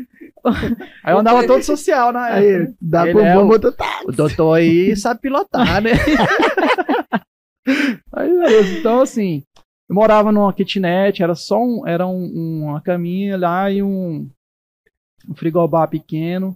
Aí 1.04 1.14
eu 1.14 1.20
andava 1.20 1.48
todo 1.48 1.64
social, 1.64 2.12
né? 2.12 2.20
Aí, 2.20 2.46
ele, 2.46 2.74
dá 2.82 3.04
Ele 3.04 3.14
pro 3.14 3.22
é 3.22 3.34
bom 3.36 3.48
o-. 3.48 4.10
O 4.10 4.12
doutor 4.12 4.56
aí 4.56 4.96
sabe 4.96 5.22
pilotar, 5.22 5.82
né? 5.82 5.92
aí, 8.14 8.30
beleza. 8.30 8.80
Então, 8.80 9.02
assim, 9.02 9.44
eu 9.90 9.96
morava 9.96 10.32
numa 10.32 10.54
kitnet, 10.54 11.22
era 11.24 11.36
só 11.36 11.60
um, 11.62 11.88
era 11.88 12.06
um- 12.08 12.64
uma 12.66 12.82
caminha 12.82 13.38
lá 13.38 13.70
e 13.72 13.82
um, 13.84 14.30
um 15.30 15.36
frigobar 15.36 15.90
pequeno. 15.90 16.56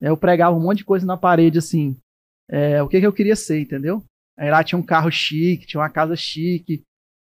Eu 0.00 0.16
pregava 0.16 0.56
um 0.56 0.60
monte 0.60 0.78
de 0.78 0.84
coisa 0.84 1.06
na 1.06 1.16
parede, 1.16 1.58
assim. 1.58 1.96
é, 2.50 2.82
o 2.82 2.88
que, 2.88 2.98
que 3.00 3.06
eu 3.06 3.12
queria 3.12 3.36
ser, 3.36 3.60
entendeu? 3.60 4.02
Aí 4.38 4.50
lá 4.50 4.64
tinha 4.64 4.78
um 4.78 4.82
carro 4.82 5.10
chique, 5.10 5.66
tinha 5.66 5.80
uma 5.80 5.90
casa 5.90 6.16
chique. 6.16 6.82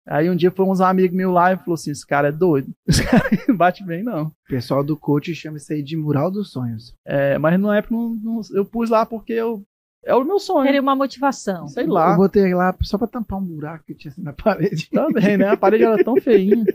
Aí 0.07 0.29
um 0.29 0.35
dia 0.35 0.51
foi 0.51 0.65
uns 0.65 0.81
amigos 0.81 1.15
meus 1.15 1.33
lá 1.33 1.53
e 1.53 1.57
falou 1.57 1.75
assim: 1.75 1.91
esse 1.91 2.05
cara 2.05 2.27
é 2.29 2.31
doido. 2.31 2.73
Esse 2.87 3.03
cara 3.05 3.23
não 3.47 3.55
bate 3.55 3.83
bem, 3.85 4.03
não. 4.03 4.27
O 4.27 4.33
pessoal 4.49 4.83
do 4.83 4.97
coach 4.97 5.33
chama 5.35 5.57
isso 5.57 5.71
aí 5.71 5.81
de 5.83 5.95
mural 5.95 6.29
dos 6.31 6.51
sonhos. 6.51 6.93
É, 7.05 7.37
mas 7.37 7.57
na 7.59 7.77
época 7.77 7.93
não, 7.95 8.09
não- 8.15 8.41
eu 8.53 8.65
pus 8.65 8.89
lá 8.89 9.05
porque 9.05 9.31
eu, 9.33 9.63
é 10.03 10.13
o 10.15 10.23
meu 10.23 10.39
sonho. 10.39 10.65
Queria 10.65 10.81
uma 10.81 10.95
motivação. 10.95 11.67
Sei 11.67 11.85
lá. 11.85 12.11
Eu 12.11 12.17
botei 12.17 12.53
lá 12.53 12.75
só 12.81 12.97
pra 12.97 13.07
tampar 13.07 13.39
um 13.39 13.45
buraco 13.45 13.85
que 13.85 13.95
tinha 13.95 14.11
assim 14.11 14.21
na 14.21 14.33
parede. 14.33 14.89
Também, 14.89 15.37
né? 15.37 15.47
A 15.47 15.57
parede 15.57 15.83
era 15.83 16.03
tão 16.03 16.15
feinha. 16.17 16.65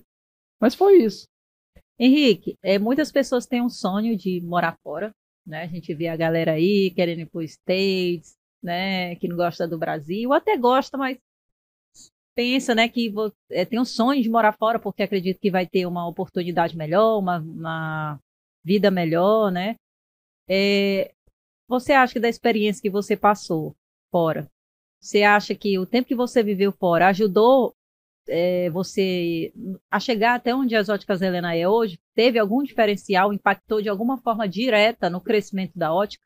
Mas 0.60 0.74
foi 0.74 1.02
isso. 1.02 1.26
Henrique, 1.98 2.56
é, 2.62 2.78
muitas 2.78 3.10
pessoas 3.10 3.46
têm 3.46 3.60
um 3.60 3.68
sonho 3.68 4.16
de 4.16 4.40
morar 4.42 4.76
fora, 4.82 5.12
né? 5.46 5.64
A 5.64 5.66
gente 5.66 5.92
vê 5.94 6.08
a 6.08 6.16
galera 6.16 6.52
aí 6.52 6.92
querendo 6.94 7.20
ir 7.20 7.26
para 7.26 7.40
os 7.40 7.50
States, 7.50 8.36
né? 8.62 9.16
Que 9.16 9.28
não 9.28 9.36
gosta 9.36 9.66
do 9.66 9.78
Brasil, 9.78 10.30
ou 10.30 10.34
até 10.34 10.56
gosta, 10.56 10.96
mas 10.96 11.18
pensa, 12.36 12.72
né? 12.72 12.88
Que 12.88 13.12
é, 13.50 13.64
tem 13.64 13.80
um 13.80 13.84
sonho 13.84 14.22
de 14.22 14.30
morar 14.30 14.52
fora 14.52 14.78
porque 14.78 15.02
acredita 15.02 15.40
que 15.40 15.50
vai 15.50 15.66
ter 15.66 15.86
uma 15.86 16.06
oportunidade 16.06 16.76
melhor, 16.76 17.18
uma, 17.18 17.38
uma 17.38 18.20
vida 18.64 18.90
melhor, 18.92 19.50
né? 19.50 19.74
É, 20.48 21.12
você 21.68 21.92
acha 21.92 22.14
que 22.14 22.20
da 22.20 22.28
experiência 22.28 22.82
que 22.82 22.90
você 22.90 23.16
passou 23.16 23.76
fora, 24.10 24.50
você 25.00 25.22
acha 25.22 25.54
que 25.54 25.78
o 25.78 25.86
tempo 25.86 26.08
que 26.08 26.14
você 26.14 26.42
viveu 26.42 26.72
fora 26.72 27.08
ajudou 27.08 27.76
é, 28.28 28.68
você, 28.70 29.52
a 29.90 29.98
chegar 29.98 30.34
até 30.34 30.54
onde 30.54 30.76
as 30.76 30.88
óticas 30.88 31.22
Helena 31.22 31.54
é 31.54 31.68
hoje, 31.68 31.98
teve 32.14 32.38
algum 32.38 32.62
diferencial, 32.62 33.32
impactou 33.32 33.80
de 33.80 33.88
alguma 33.88 34.18
forma 34.18 34.48
direta 34.48 35.08
no 35.08 35.20
crescimento 35.20 35.78
da 35.78 35.92
ótica? 35.92 36.24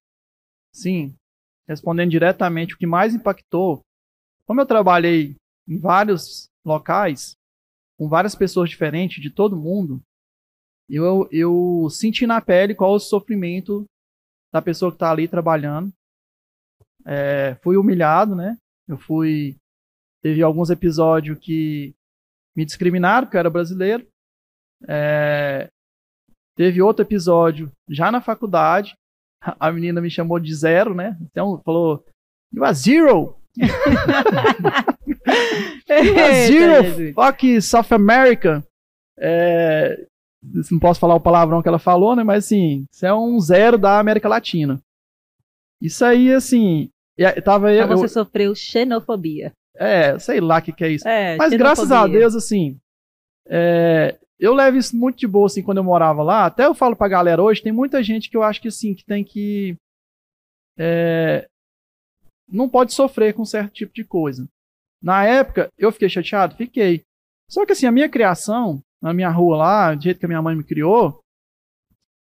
Sim. 0.72 1.14
Respondendo 1.68 2.11
diretamente, 2.11 2.74
o 2.74 2.78
que 2.78 2.87
mais 2.87 3.14
impactou, 3.14 3.85
como 4.44 4.61
eu 4.61 4.66
trabalhei 4.66 5.37
em 5.68 5.78
vários 5.78 6.48
locais, 6.64 7.37
com 7.96 8.09
várias 8.09 8.35
pessoas 8.35 8.68
diferentes 8.68 9.22
de 9.22 9.31
todo 9.31 9.57
mundo, 9.57 10.02
eu, 10.88 11.28
eu 11.31 11.88
senti 11.88 12.26
na 12.26 12.40
pele 12.40 12.74
qual 12.74 12.94
o 12.94 13.00
sofrimento 13.00 13.87
da 14.53 14.61
pessoa 14.61 14.91
que 14.91 14.97
está 14.97 15.11
ali 15.11 15.27
trabalhando. 15.27 15.93
É, 17.05 17.57
fui 17.62 17.77
humilhado, 17.77 18.35
né? 18.35 18.57
Eu 18.87 18.99
fui. 18.99 19.57
Teve 20.23 20.43
alguns 20.43 20.71
episódios 20.71 21.38
que 21.41 21.95
me 22.57 22.65
discriminaram 22.65 23.27
porque 23.27 23.37
eu 23.37 23.41
era 23.41 23.51
brasileiro. 23.51 24.07
É, 24.87 25.69
teve 26.57 26.83
outro 26.83 27.05
episódio 27.05 27.73
já 27.88 28.12
na 28.12 28.21
faculdade. 28.21 28.95
A 29.59 29.73
menina 29.73 30.01
me 30.01 30.11
chamou 30.11 30.38
de 30.38 30.55
zero, 30.55 30.95
né? 30.95 31.17
Então 31.23 31.61
falou: 31.65 32.05
You 32.53 32.65
are 32.65 32.75
zero! 32.75 33.37
Zero 35.87 37.12
fuck 37.15 37.61
South 37.61 37.93
America. 37.93 38.67
É, 39.19 40.07
não 40.42 40.78
posso 40.78 40.98
falar 40.98 41.14
o 41.14 41.20
palavrão 41.20 41.62
que 41.62 41.68
ela 41.68 41.78
falou, 41.78 42.16
né? 42.16 42.24
Mas 42.24 42.46
assim, 42.46 42.85
isso 42.90 43.07
é 43.07 43.14
um 43.14 43.38
zero 43.38 43.78
da 43.78 43.98
América 43.98 44.28
Latina. 44.28 44.81
Isso 45.81 46.05
aí, 46.05 46.33
assim. 46.33 46.90
Tava 47.44 47.72
então 47.72 47.88
você 47.96 48.05
eu, 48.05 48.09
sofreu 48.09 48.55
xenofobia. 48.55 49.52
É, 49.74 50.18
sei 50.18 50.40
lá 50.40 50.59
o 50.59 50.62
que, 50.62 50.72
que 50.72 50.85
é 50.85 50.88
isso. 50.90 51.09
É, 51.09 51.37
Mas 51.37 51.52
graças 51.55 51.90
a 51.90 52.07
Deus, 52.07 52.35
assim. 52.35 52.78
É, 53.46 54.18
eu 54.38 54.55
levo 54.55 54.76
isso 54.76 54.96
muito 54.96 55.18
de 55.18 55.26
boa, 55.26 55.46
assim, 55.46 55.62
quando 55.62 55.78
eu 55.78 55.85
morava 55.85 56.22
lá. 56.22 56.46
Até 56.46 56.66
eu 56.66 56.74
falo 56.74 56.96
pra 56.96 57.09
galera 57.09 57.42
hoje, 57.42 57.62
tem 57.62 57.72
muita 57.72 58.02
gente 58.02 58.28
que 58.28 58.37
eu 58.37 58.42
acho 58.42 58.61
que, 58.61 58.68
assim, 58.68 58.94
que 58.94 59.05
tem 59.05 59.24
que. 59.24 59.76
É, 60.78 61.46
não 62.48 62.68
pode 62.68 62.92
sofrer 62.92 63.35
com 63.35 63.44
certo 63.44 63.72
tipo 63.72 63.94
de 63.94 64.05
coisa. 64.05 64.48
Na 65.02 65.24
época, 65.24 65.68
eu 65.76 65.90
fiquei 65.90 66.09
chateado? 66.09 66.55
Fiquei. 66.55 67.02
Só 67.48 67.66
que 67.66 67.72
assim, 67.72 67.87
a 67.87 67.92
minha 67.92 68.09
criação, 68.09 68.81
na 69.03 69.12
minha 69.12 69.31
rua 69.31 69.57
lá, 69.57 69.95
do 69.95 70.03
jeito 70.03 70.21
que 70.21 70.27
a 70.27 70.29
minha 70.29 70.41
mãe 70.41 70.55
me 70.55 70.62
criou, 70.62 71.21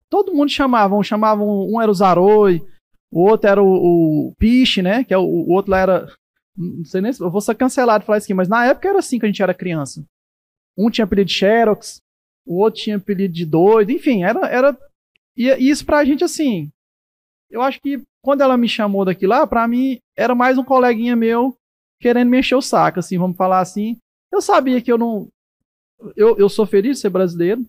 todo 0.09 0.33
mundo 0.33 0.49
chamava, 0.49 0.95
um, 0.95 1.03
chamavam, 1.03 1.69
um 1.69 1.79
era 1.81 1.91
o 1.91 1.93
Zaroi, 1.93 2.65
o 3.11 3.21
outro 3.21 3.49
era 3.49 3.61
o, 3.61 4.27
o 4.29 4.35
Piche, 4.37 4.81
né? 4.81 5.03
Que 5.03 5.13
é 5.13 5.17
o, 5.17 5.23
o, 5.23 5.51
outro 5.51 5.71
lá 5.71 5.79
era. 5.79 6.07
Não 6.57 6.85
sei 6.85 7.01
nem 7.01 7.13
se. 7.13 7.21
Eu 7.21 7.29
vou 7.29 7.41
ser 7.41 7.55
cancelado 7.55 8.05
falar 8.05 8.17
isso 8.17 8.25
aqui, 8.25 8.33
mas 8.33 8.47
na 8.47 8.65
época 8.65 8.89
era 8.89 8.99
assim 8.99 9.19
que 9.19 9.25
a 9.25 9.29
gente 9.29 9.43
era 9.43 9.53
criança. 9.53 10.03
Um 10.77 10.89
tinha 10.89 11.05
apelido 11.05 11.27
de 11.27 11.33
Xerox, 11.33 12.01
o 12.45 12.59
outro 12.59 12.81
tinha 12.81 12.97
apelido 12.97 13.33
de 13.33 13.45
doido, 13.45 13.91
enfim, 13.91 14.23
era. 14.23 14.47
era 14.47 14.77
e, 15.37 15.47
e 15.47 15.69
isso 15.69 15.85
pra 15.85 16.05
gente 16.05 16.23
assim. 16.23 16.69
Eu 17.49 17.61
acho 17.61 17.79
que 17.81 18.01
quando 18.23 18.41
ela 18.41 18.57
me 18.57 18.67
chamou 18.67 19.03
daqui 19.03 19.27
lá, 19.27 19.45
pra 19.45 19.67
mim 19.67 19.99
era 20.17 20.33
mais 20.33 20.57
um 20.57 20.63
coleguinha 20.63 21.15
meu 21.15 21.55
querendo 21.99 22.29
me 22.29 22.39
encher 22.39 22.55
o 22.55 22.61
saco, 22.61 22.99
assim, 22.99 23.17
vamos 23.17 23.37
falar 23.37 23.59
assim. 23.59 23.97
Eu 24.31 24.41
sabia 24.41 24.81
que 24.81 24.91
eu 24.91 24.97
não. 24.97 25.27
Eu, 26.15 26.37
eu 26.37 26.49
sou 26.49 26.65
feliz 26.65 26.97
de 26.97 27.01
ser 27.01 27.09
brasileiro, 27.09 27.65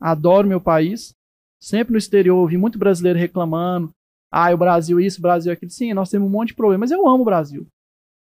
adoro 0.00 0.48
meu 0.48 0.60
país. 0.60 1.14
Sempre 1.60 1.92
no 1.92 1.98
exterior 1.98 2.36
ouvi 2.36 2.56
muito 2.56 2.78
brasileiro 2.78 3.18
reclamando. 3.18 3.90
Ah, 4.30 4.52
o 4.52 4.56
Brasil 4.56 5.00
isso, 5.00 5.18
o 5.18 5.22
Brasil 5.22 5.52
aquilo. 5.52 5.70
Sim, 5.70 5.94
nós 5.94 6.10
temos 6.10 6.28
um 6.28 6.30
monte 6.30 6.48
de 6.48 6.54
problemas, 6.54 6.90
mas 6.90 6.98
eu 6.98 7.06
amo 7.08 7.22
o 7.22 7.24
Brasil. 7.24 7.66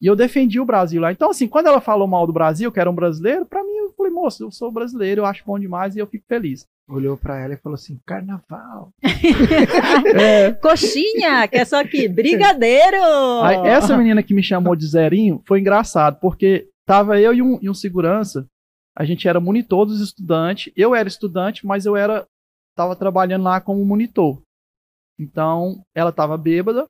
E 0.00 0.06
eu 0.06 0.14
defendi 0.14 0.60
o 0.60 0.64
Brasil 0.64 1.00
lá. 1.00 1.10
Então, 1.10 1.30
assim, 1.30 1.48
quando 1.48 1.66
ela 1.66 1.80
falou 1.80 2.06
mal 2.06 2.26
do 2.26 2.32
Brasil, 2.32 2.70
que 2.70 2.78
era 2.78 2.90
um 2.90 2.94
brasileiro, 2.94 3.46
pra 3.46 3.64
mim, 3.64 3.72
eu 3.72 3.92
falei, 3.96 4.12
moço, 4.12 4.42
eu 4.42 4.50
sou 4.50 4.70
brasileiro, 4.70 5.22
eu 5.22 5.26
acho 5.26 5.44
bom 5.44 5.58
demais 5.58 5.96
e 5.96 5.98
eu 5.98 6.06
fico 6.06 6.24
feliz 6.28 6.66
olhou 6.88 7.16
para 7.16 7.40
ela 7.40 7.54
e 7.54 7.58
falou 7.58 7.74
assim: 7.74 7.98
carnaval. 8.06 8.90
é. 10.14 10.52
Coxinha, 10.52 11.46
que 11.48 11.56
é 11.56 11.64
só 11.64 11.80
aqui, 11.80 12.08
brigadeiro. 12.08 12.96
Aí, 13.42 13.68
essa 13.68 13.96
menina 13.96 14.22
que 14.22 14.34
me 14.34 14.42
chamou 14.42 14.76
de 14.76 14.86
Zerinho 14.86 15.42
foi 15.46 15.60
engraçado, 15.60 16.18
porque 16.20 16.68
tava 16.86 17.20
eu 17.20 17.32
e 17.32 17.42
um, 17.42 17.58
e 17.60 17.70
um 17.70 17.74
segurança, 17.74 18.46
a 18.96 19.04
gente 19.04 19.26
era 19.26 19.40
monitor 19.40 19.86
dos 19.86 20.00
estudantes, 20.00 20.72
eu 20.76 20.94
era 20.94 21.08
estudante, 21.08 21.66
mas 21.66 21.84
eu 21.84 21.96
era 21.96 22.26
tava 22.76 22.96
trabalhando 22.96 23.44
lá 23.44 23.60
como 23.60 23.84
monitor. 23.84 24.42
Então, 25.18 25.84
ela 25.94 26.12
tava 26.12 26.36
bêbada, 26.36 26.86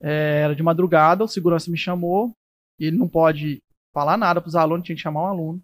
é, 0.00 0.42
era 0.42 0.54
de 0.54 0.62
madrugada, 0.62 1.24
o 1.24 1.28
segurança 1.28 1.70
me 1.70 1.76
chamou, 1.76 2.32
e 2.78 2.86
ele 2.86 2.96
não 2.96 3.08
pode 3.08 3.62
falar 3.94 4.16
nada 4.16 4.40
para 4.40 4.48
os 4.48 4.56
alunos, 4.56 4.84
tinha 4.84 4.96
que 4.96 5.02
chamar 5.02 5.22
um 5.22 5.26
aluno. 5.26 5.60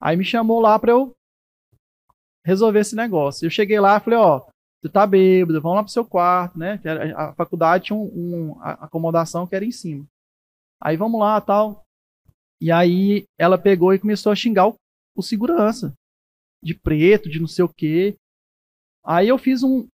Aí 0.00 0.16
me 0.16 0.24
chamou 0.24 0.60
lá 0.60 0.78
para 0.78 0.92
eu 0.92 1.14
resolver 2.44 2.80
esse 2.80 2.94
negócio. 2.94 3.46
Eu 3.46 3.50
cheguei 3.50 3.80
lá 3.80 3.96
e 3.96 4.00
falei, 4.00 4.18
ó, 4.18 4.46
tu 4.80 4.88
tá 4.88 5.06
bêbado, 5.06 5.60
vamos 5.60 5.76
lá 5.76 5.82
pro 5.82 5.92
seu 5.92 6.04
quarto, 6.04 6.58
né? 6.58 6.80
A 7.16 7.32
faculdade 7.34 7.86
tinha 7.86 7.98
um, 7.98 8.52
um 8.52 8.62
acomodação 8.62 9.46
que 9.46 9.56
era 9.56 9.64
em 9.64 9.72
cima. 9.72 10.06
Aí 10.80 10.96
vamos 10.96 11.18
lá, 11.18 11.40
tal. 11.40 11.84
E 12.60 12.70
aí 12.72 13.24
ela 13.38 13.58
pegou 13.58 13.94
e 13.94 13.98
começou 13.98 14.32
a 14.32 14.36
xingar 14.36 14.68
o, 14.68 14.74
o 15.16 15.22
segurança. 15.22 15.92
De 16.62 16.74
preto, 16.74 17.28
de 17.28 17.40
não 17.40 17.46
sei 17.46 17.64
o 17.64 17.68
quê. 17.68 18.16
Aí 19.04 19.28
eu 19.28 19.38
fiz 19.38 19.62
um, 19.62 19.86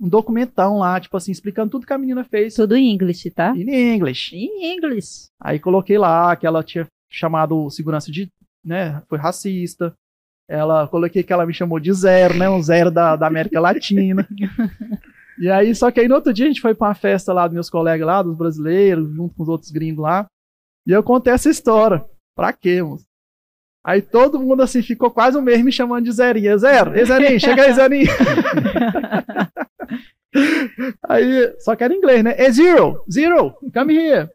um 0.00 0.08
documentão 0.08 0.78
lá, 0.78 1.00
tipo 1.00 1.16
assim, 1.16 1.32
explicando 1.32 1.70
tudo 1.70 1.86
que 1.86 1.92
a 1.92 1.98
menina 1.98 2.24
fez. 2.24 2.54
Tudo 2.54 2.76
em 2.76 2.92
inglês, 2.92 3.22
tá? 3.34 3.56
Em 3.56 3.94
inglês. 3.94 4.30
Em 4.32 4.76
inglês. 4.76 5.30
Aí 5.40 5.58
coloquei 5.58 5.96
lá 5.96 6.36
que 6.36 6.46
ela 6.46 6.62
tinha 6.62 6.86
chamado 7.10 7.64
o 7.64 7.70
segurança 7.70 8.12
de, 8.12 8.28
né, 8.64 9.02
foi 9.08 9.18
racista, 9.18 9.94
ela 10.48 10.86
coloquei 10.86 11.22
que 11.22 11.32
ela 11.32 11.46
me 11.46 11.52
chamou 11.52 11.80
de 11.80 11.92
zero, 11.92 12.36
né? 12.36 12.48
Um 12.48 12.62
zero 12.62 12.90
da, 12.90 13.16
da 13.16 13.26
América 13.26 13.60
Latina. 13.60 14.26
e 15.38 15.50
aí, 15.50 15.74
só 15.74 15.90
que 15.90 16.00
aí 16.00 16.08
no 16.08 16.14
outro 16.14 16.32
dia 16.32 16.44
a 16.44 16.48
gente 16.48 16.60
foi 16.60 16.74
para 16.74 16.88
uma 16.88 16.94
festa 16.94 17.32
lá 17.32 17.46
dos 17.46 17.54
meus 17.54 17.68
colegas 17.68 18.06
lá, 18.06 18.22
dos 18.22 18.36
brasileiros, 18.36 19.12
junto 19.12 19.34
com 19.34 19.42
os 19.42 19.48
outros 19.48 19.70
gringos 19.70 20.02
lá. 20.02 20.26
E 20.86 20.92
eu 20.92 21.02
contei 21.02 21.32
essa 21.32 21.50
história. 21.50 22.04
Pra 22.34 22.52
quê, 22.52 22.82
moço? 22.82 23.06
Aí 23.84 24.02
todo 24.02 24.40
mundo 24.40 24.62
assim 24.62 24.82
ficou 24.82 25.10
quase 25.10 25.38
um 25.38 25.42
mês 25.42 25.62
me 25.62 25.70
chamando 25.70 26.04
de 26.04 26.12
Zerinho. 26.12 26.58
Zero, 26.58 26.96
Ei, 26.96 27.04
Zerinho, 27.04 27.40
chega 27.40 27.62
aí, 27.62 27.72
Zerinho. 27.72 28.10
aí, 31.08 31.56
só 31.60 31.76
que 31.76 31.84
era 31.84 31.94
inglês, 31.94 32.24
né? 32.24 32.34
É 32.36 32.50
zero, 32.50 33.04
zero, 33.10 33.54
come 33.72 33.96
here. 33.96 34.28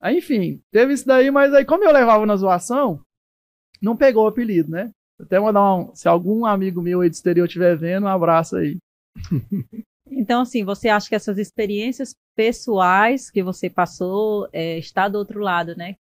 Aí, 0.00 0.18
enfim, 0.18 0.62
teve 0.70 0.94
isso 0.94 1.06
daí, 1.06 1.30
mas 1.30 1.52
aí 1.52 1.64
como 1.64 1.84
eu 1.84 1.92
levava 1.92 2.24
na 2.26 2.36
zoação, 2.36 3.00
não 3.80 3.96
pegou 3.96 4.24
o 4.24 4.28
apelido, 4.28 4.70
né? 4.70 4.90
Até 5.20 5.38
mandar 5.38 5.74
um. 5.74 5.94
Se 5.94 6.08
algum 6.08 6.46
amigo 6.46 6.80
meu 6.80 7.00
aí 7.00 7.08
do 7.08 7.12
exterior 7.12 7.46
estiver 7.46 7.76
vendo, 7.76 8.04
um 8.04 8.08
abraço 8.08 8.56
aí. 8.56 8.78
Então, 10.14 10.42
assim, 10.42 10.64
você 10.64 10.88
acha 10.88 11.08
que 11.08 11.14
essas 11.14 11.38
experiências 11.38 12.14
pessoais 12.36 13.30
que 13.30 13.42
você 13.42 13.70
passou 13.70 14.48
é, 14.52 14.78
está 14.78 15.08
do 15.08 15.18
outro 15.18 15.40
lado, 15.40 15.74
né? 15.76 15.96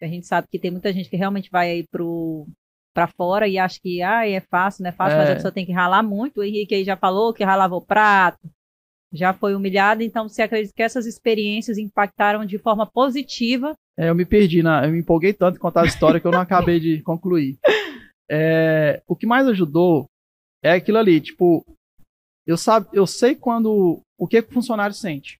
A 0.00 0.06
gente 0.06 0.26
sabe 0.26 0.48
que 0.50 0.58
tem 0.58 0.70
muita 0.70 0.92
gente 0.92 1.08
que 1.08 1.16
realmente 1.16 1.50
vai 1.50 1.70
aí 1.70 1.86
pro 1.86 2.46
para 2.94 3.08
fora 3.08 3.48
e 3.48 3.58
acha 3.58 3.80
que 3.82 4.00
ah, 4.02 4.26
é 4.26 4.40
fácil, 4.40 4.84
não 4.84 4.90
é 4.90 4.92
fácil, 4.92 5.16
é. 5.16 5.18
mas 5.18 5.30
a 5.30 5.34
pessoa 5.34 5.52
tem 5.52 5.66
que 5.66 5.72
ralar 5.72 6.02
muito. 6.02 6.38
O 6.38 6.44
Henrique 6.44 6.76
aí 6.76 6.84
já 6.84 6.96
falou 6.96 7.34
que 7.34 7.42
ralava 7.42 7.74
o 7.74 7.84
prato, 7.84 8.38
já 9.12 9.32
foi 9.32 9.54
humilhado, 9.54 10.02
então 10.02 10.28
você 10.28 10.42
acredita 10.42 10.72
que 10.74 10.82
essas 10.82 11.04
experiências 11.04 11.76
impactaram 11.76 12.46
de 12.46 12.56
forma 12.56 12.86
positiva? 12.86 13.74
É, 13.98 14.10
eu 14.10 14.14
me 14.14 14.24
perdi, 14.24 14.62
na, 14.62 14.86
eu 14.86 14.92
me 14.92 15.00
empolguei 15.00 15.32
tanto 15.32 15.56
em 15.56 15.60
contar 15.60 15.82
a 15.82 15.86
história 15.86 16.20
que 16.20 16.26
eu 16.26 16.32
não 16.32 16.40
acabei 16.40 16.78
de 16.78 17.02
concluir. 17.02 17.58
É, 18.30 19.02
o 19.06 19.16
que 19.16 19.26
mais 19.26 19.46
ajudou 19.48 20.08
é 20.62 20.72
aquilo 20.72 20.98
ali, 20.98 21.20
tipo, 21.20 21.64
eu, 22.46 22.56
sabe, 22.56 22.88
eu 22.92 23.06
sei 23.06 23.34
quando 23.34 24.02
o 24.18 24.26
que, 24.26 24.42
que 24.42 24.50
o 24.50 24.54
funcionário 24.54 24.94
sente. 24.94 25.38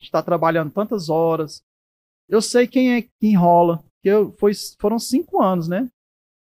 Está 0.00 0.22
trabalhando 0.22 0.72
tantas 0.72 1.08
horas. 1.08 1.62
Eu 2.28 2.40
sei 2.40 2.66
quem 2.66 2.94
é 2.94 3.02
que 3.02 3.10
enrola. 3.22 3.82
Que 4.02 4.08
eu, 4.08 4.32
foi, 4.32 4.52
foram 4.78 4.98
cinco 4.98 5.42
anos, 5.42 5.68
né? 5.68 5.88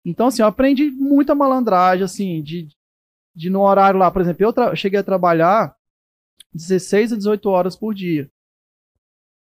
Então, 0.05 0.27
assim, 0.27 0.43
eu 0.43 0.49
aprendi 0.49 0.91
muita 0.91 1.35
malandragem, 1.35 2.05
assim, 2.05 2.43
de, 2.43 2.69
de 3.35 3.51
no 3.51 3.63
horário 3.63 3.99
lá, 3.99 4.11
por 4.11 4.21
exemplo, 4.21 4.45
eu 4.45 4.77
cheguei 4.77 4.99
a 4.99 5.05
trabalhar 5.05 5.77
16 6.53 7.13
a 7.13 7.17
18 7.17 7.49
horas 7.49 7.77
por 7.77 7.95
dia. 7.95 8.29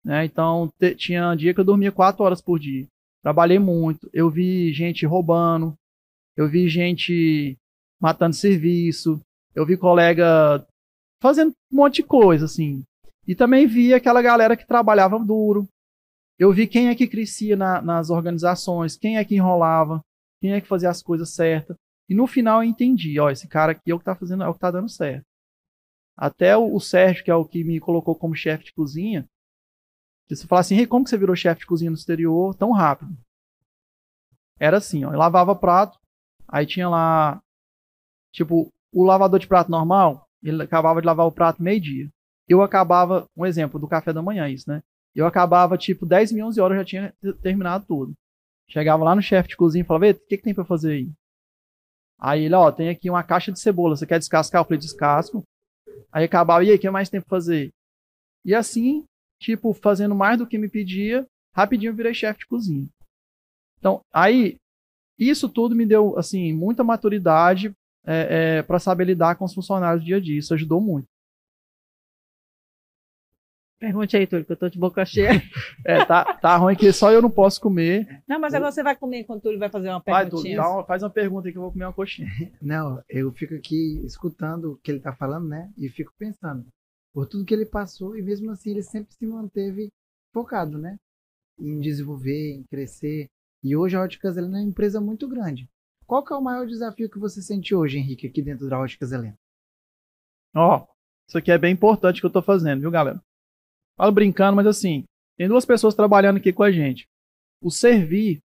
Né? 0.03 0.25
Então, 0.25 0.71
tinha 0.97 1.33
dia 1.35 1.53
que 1.53 1.59
eu 1.59 1.65
dormia 1.65 1.91
4 1.91 2.23
horas 2.23 2.41
por 2.41 2.59
dia. 2.59 2.87
Trabalhei 3.21 3.57
muito. 3.57 4.09
Eu 4.11 4.29
vi 4.29 4.73
gente 4.73 5.05
roubando. 5.05 5.75
Eu 6.35 6.49
vi 6.49 6.67
gente 6.67 7.57
matando 8.01 8.35
serviço. 8.35 9.21
Eu 9.55 9.65
vi 9.65 9.77
colega 9.77 10.65
fazendo 11.21 11.51
um 11.71 11.75
monte 11.75 11.95
de 11.95 12.03
coisa, 12.03 12.45
assim. 12.45 12.83
E 13.27 13.35
também 13.35 13.67
vi 13.67 13.93
aquela 13.93 14.21
galera 14.21 14.57
que 14.57 14.67
trabalhava 14.67 15.17
duro. 15.19 15.67
Eu 16.37 16.51
vi 16.51 16.67
quem 16.67 16.89
é 16.89 16.95
que 16.95 17.07
crescia 17.07 17.55
na, 17.55 17.81
nas 17.81 18.09
organizações, 18.09 18.97
quem 18.97 19.17
é 19.17 19.25
que 19.25 19.35
enrolava, 19.35 20.01
quem 20.41 20.53
é 20.53 20.61
que 20.61 20.67
fazia 20.67 20.89
as 20.89 21.01
coisas 21.01 21.33
certas. 21.33 21.77
E 22.09 22.15
no 22.15 22.27
final 22.27 22.61
eu 22.61 22.69
entendi, 22.69 23.19
ó, 23.19 23.29
esse 23.29 23.47
cara 23.47 23.71
aqui 23.71 23.91
é 23.91 23.95
o 23.95 23.99
que 23.99 24.05
tá 24.05 24.15
fazendo, 24.15 24.43
é 24.43 24.47
o 24.47 24.53
que 24.53 24.59
tá 24.59 24.71
dando 24.71 24.89
certo. 24.89 25.23
Até 26.17 26.57
o, 26.57 26.75
o 26.75 26.79
Sérgio, 26.79 27.23
que 27.23 27.31
é 27.31 27.35
o 27.35 27.45
que 27.45 27.63
me 27.63 27.79
colocou 27.79 28.15
como 28.15 28.35
chefe 28.35 28.65
de 28.65 28.73
cozinha, 28.73 29.25
se 30.27 30.35
você 30.35 30.47
falar 30.47 30.61
assim, 30.61 30.77
hey, 30.77 30.87
como 30.87 31.03
que 31.03 31.09
você 31.09 31.17
virou 31.17 31.35
chefe 31.35 31.61
de 31.61 31.67
cozinha 31.67 31.91
no 31.91 31.97
exterior 31.97 32.55
tão 32.55 32.71
rápido? 32.71 33.15
era 34.59 34.77
assim, 34.77 35.03
ó, 35.03 35.11
eu 35.11 35.17
lavava 35.17 35.55
prato, 35.55 35.99
aí 36.47 36.65
tinha 36.65 36.87
lá, 36.87 37.41
tipo, 38.31 38.71
o 38.93 39.03
lavador 39.03 39.39
de 39.39 39.47
prato 39.47 39.71
normal, 39.71 40.27
ele 40.41 40.61
acabava 40.61 41.01
de 41.01 41.07
lavar 41.07 41.25
o 41.25 41.31
prato 41.31 41.61
meio-dia. 41.61 42.09
Eu 42.47 42.61
acabava, 42.61 43.27
um 43.35 43.45
exemplo 43.45 43.79
do 43.79 43.87
café 43.87 44.13
da 44.13 44.21
manhã, 44.21 44.47
isso, 44.49 44.69
né? 44.69 44.81
Eu 45.15 45.25
acabava, 45.25 45.77
tipo, 45.77 46.05
10 46.05 46.31
mil, 46.31 46.47
11 46.47 46.61
horas, 46.61 46.75
eu 46.75 46.81
já 46.81 46.85
tinha 46.85 47.13
terminado 47.41 47.85
tudo. 47.87 48.13
Chegava 48.69 49.03
lá 49.03 49.15
no 49.15 49.21
chefe 49.21 49.49
de 49.49 49.57
cozinha 49.57 49.83
e 49.83 49.85
falava, 49.85 50.11
o 50.11 50.13
que, 50.13 50.37
que 50.37 50.43
tem 50.43 50.53
pra 50.53 50.65
fazer 50.65 50.93
aí? 50.93 51.11
Aí 52.19 52.45
ele, 52.45 52.55
ó, 52.55 52.71
tem 52.71 52.89
aqui 52.89 53.09
uma 53.09 53.23
caixa 53.23 53.51
de 53.51 53.59
cebola, 53.59 53.95
você 53.95 54.05
quer 54.05 54.19
descascar? 54.19 54.61
Eu 54.61 54.65
falei, 54.65 54.79
descasco. 54.79 55.43
Aí 56.11 56.25
acabava, 56.25 56.63
e 56.63 56.69
aí, 56.69 56.75
o 56.75 56.79
que 56.79 56.89
mais 56.89 57.09
tem 57.09 57.21
pra 57.21 57.29
fazer? 57.29 57.71
E 58.45 58.53
assim, 58.53 59.05
tipo, 59.39 59.73
fazendo 59.73 60.15
mais 60.15 60.37
do 60.37 60.47
que 60.47 60.57
me 60.57 60.69
pedia, 60.69 61.25
rapidinho 61.55 61.91
eu 61.91 61.95
virei 61.95 62.13
chefe 62.13 62.39
de 62.39 62.47
cozinha. 62.47 62.87
Então, 63.77 64.01
aí, 64.11 64.57
isso 65.17 65.49
tudo 65.49 65.75
me 65.75 65.85
deu, 65.85 66.17
assim, 66.17 66.53
muita 66.53 66.83
maturidade 66.83 67.73
é, 68.05 68.57
é, 68.57 68.63
para 68.63 68.79
saber 68.79 69.05
lidar 69.05 69.35
com 69.35 69.45
os 69.45 69.53
funcionários 69.53 70.03
do 70.03 70.05
dia 70.05 70.17
a 70.17 70.19
dia. 70.19 70.39
Isso 70.39 70.53
ajudou 70.53 70.81
muito. 70.81 71.07
Pergunte 73.83 74.15
aí, 74.15 74.25
Túlio, 74.25 74.45
que 74.45 74.51
eu 74.53 74.55
tô 74.55 74.69
de 74.69 74.79
boca 74.79 75.03
cheia. 75.03 75.31
é, 75.85 76.05
tá, 76.05 76.35
tá 76.35 76.55
ruim 76.55 76.73
que 76.73 76.89
só 76.93 77.11
eu 77.11 77.21
não 77.21 77.29
posso 77.29 77.59
comer. 77.59 78.23
Não, 78.25 78.39
mas 78.39 78.53
agora 78.53 78.71
você 78.71 78.81
vai 78.81 78.95
comer 78.95 79.19
enquanto 79.19 79.39
o 79.39 79.41
Túlio 79.41 79.59
vai 79.59 79.67
fazer 79.67 79.89
uma 79.89 79.99
perguntinha. 79.99 80.55
Vai, 80.55 80.71
Túlio, 80.71 80.85
faz 80.85 81.03
uma 81.03 81.09
pergunta 81.09 81.49
aí 81.49 81.51
que 81.51 81.57
eu 81.57 81.63
vou 81.63 81.71
comer 81.73 81.83
uma 81.83 81.93
coxinha. 81.93 82.29
Não, 82.61 83.03
eu 83.09 83.29
fico 83.33 83.53
aqui 83.55 84.01
escutando 84.05 84.71
o 84.71 84.77
que 84.77 84.89
ele 84.89 85.01
tá 85.01 85.13
falando, 85.13 85.49
né? 85.49 85.69
E 85.77 85.89
fico 85.89 86.13
pensando 86.17 86.65
por 87.13 87.27
tudo 87.27 87.43
que 87.43 87.53
ele 87.53 87.65
passou 87.65 88.15
e 88.17 88.21
mesmo 88.21 88.51
assim 88.51 88.71
ele 88.71 88.83
sempre 88.83 89.13
se 89.13 89.25
manteve 89.25 89.89
focado, 90.33 90.77
né? 90.77 90.95
Em 91.59 91.81
desenvolver, 91.81 92.53
em 92.53 92.63
crescer. 92.63 93.27
E 93.61 93.75
hoje 93.75 93.97
a 93.97 94.01
Óticas 94.01 94.37
é 94.37 94.41
uma 94.41 94.61
empresa 94.61 95.01
muito 95.01 95.27
grande. 95.27 95.67
Qual 96.05 96.23
que 96.23 96.33
é 96.33 96.35
o 96.35 96.41
maior 96.41 96.65
desafio 96.67 97.09
que 97.09 97.19
você 97.19 97.41
sente 97.41 97.73
hoje, 97.73 97.97
Henrique, 97.97 98.27
aqui 98.27 98.41
dentro 98.41 98.69
da 98.69 98.79
Óticas 98.79 99.11
Helena? 99.11 99.37
Ó, 100.55 100.77
oh, 100.77 100.87
isso 101.27 101.37
aqui 101.37 101.51
é 101.51 101.57
bem 101.57 101.73
importante 101.73 102.19
que 102.19 102.25
eu 102.25 102.31
tô 102.31 102.41
fazendo, 102.41 102.81
viu, 102.81 102.91
galera? 102.91 103.21
Falo 103.97 104.11
brincando, 104.11 104.55
mas 104.55 104.67
assim, 104.67 105.03
tem 105.37 105.47
duas 105.47 105.65
pessoas 105.65 105.95
trabalhando 105.95 106.37
aqui 106.37 106.51
com 106.53 106.63
a 106.63 106.71
gente. 106.71 107.07
O 107.61 107.71
servir 107.71 108.39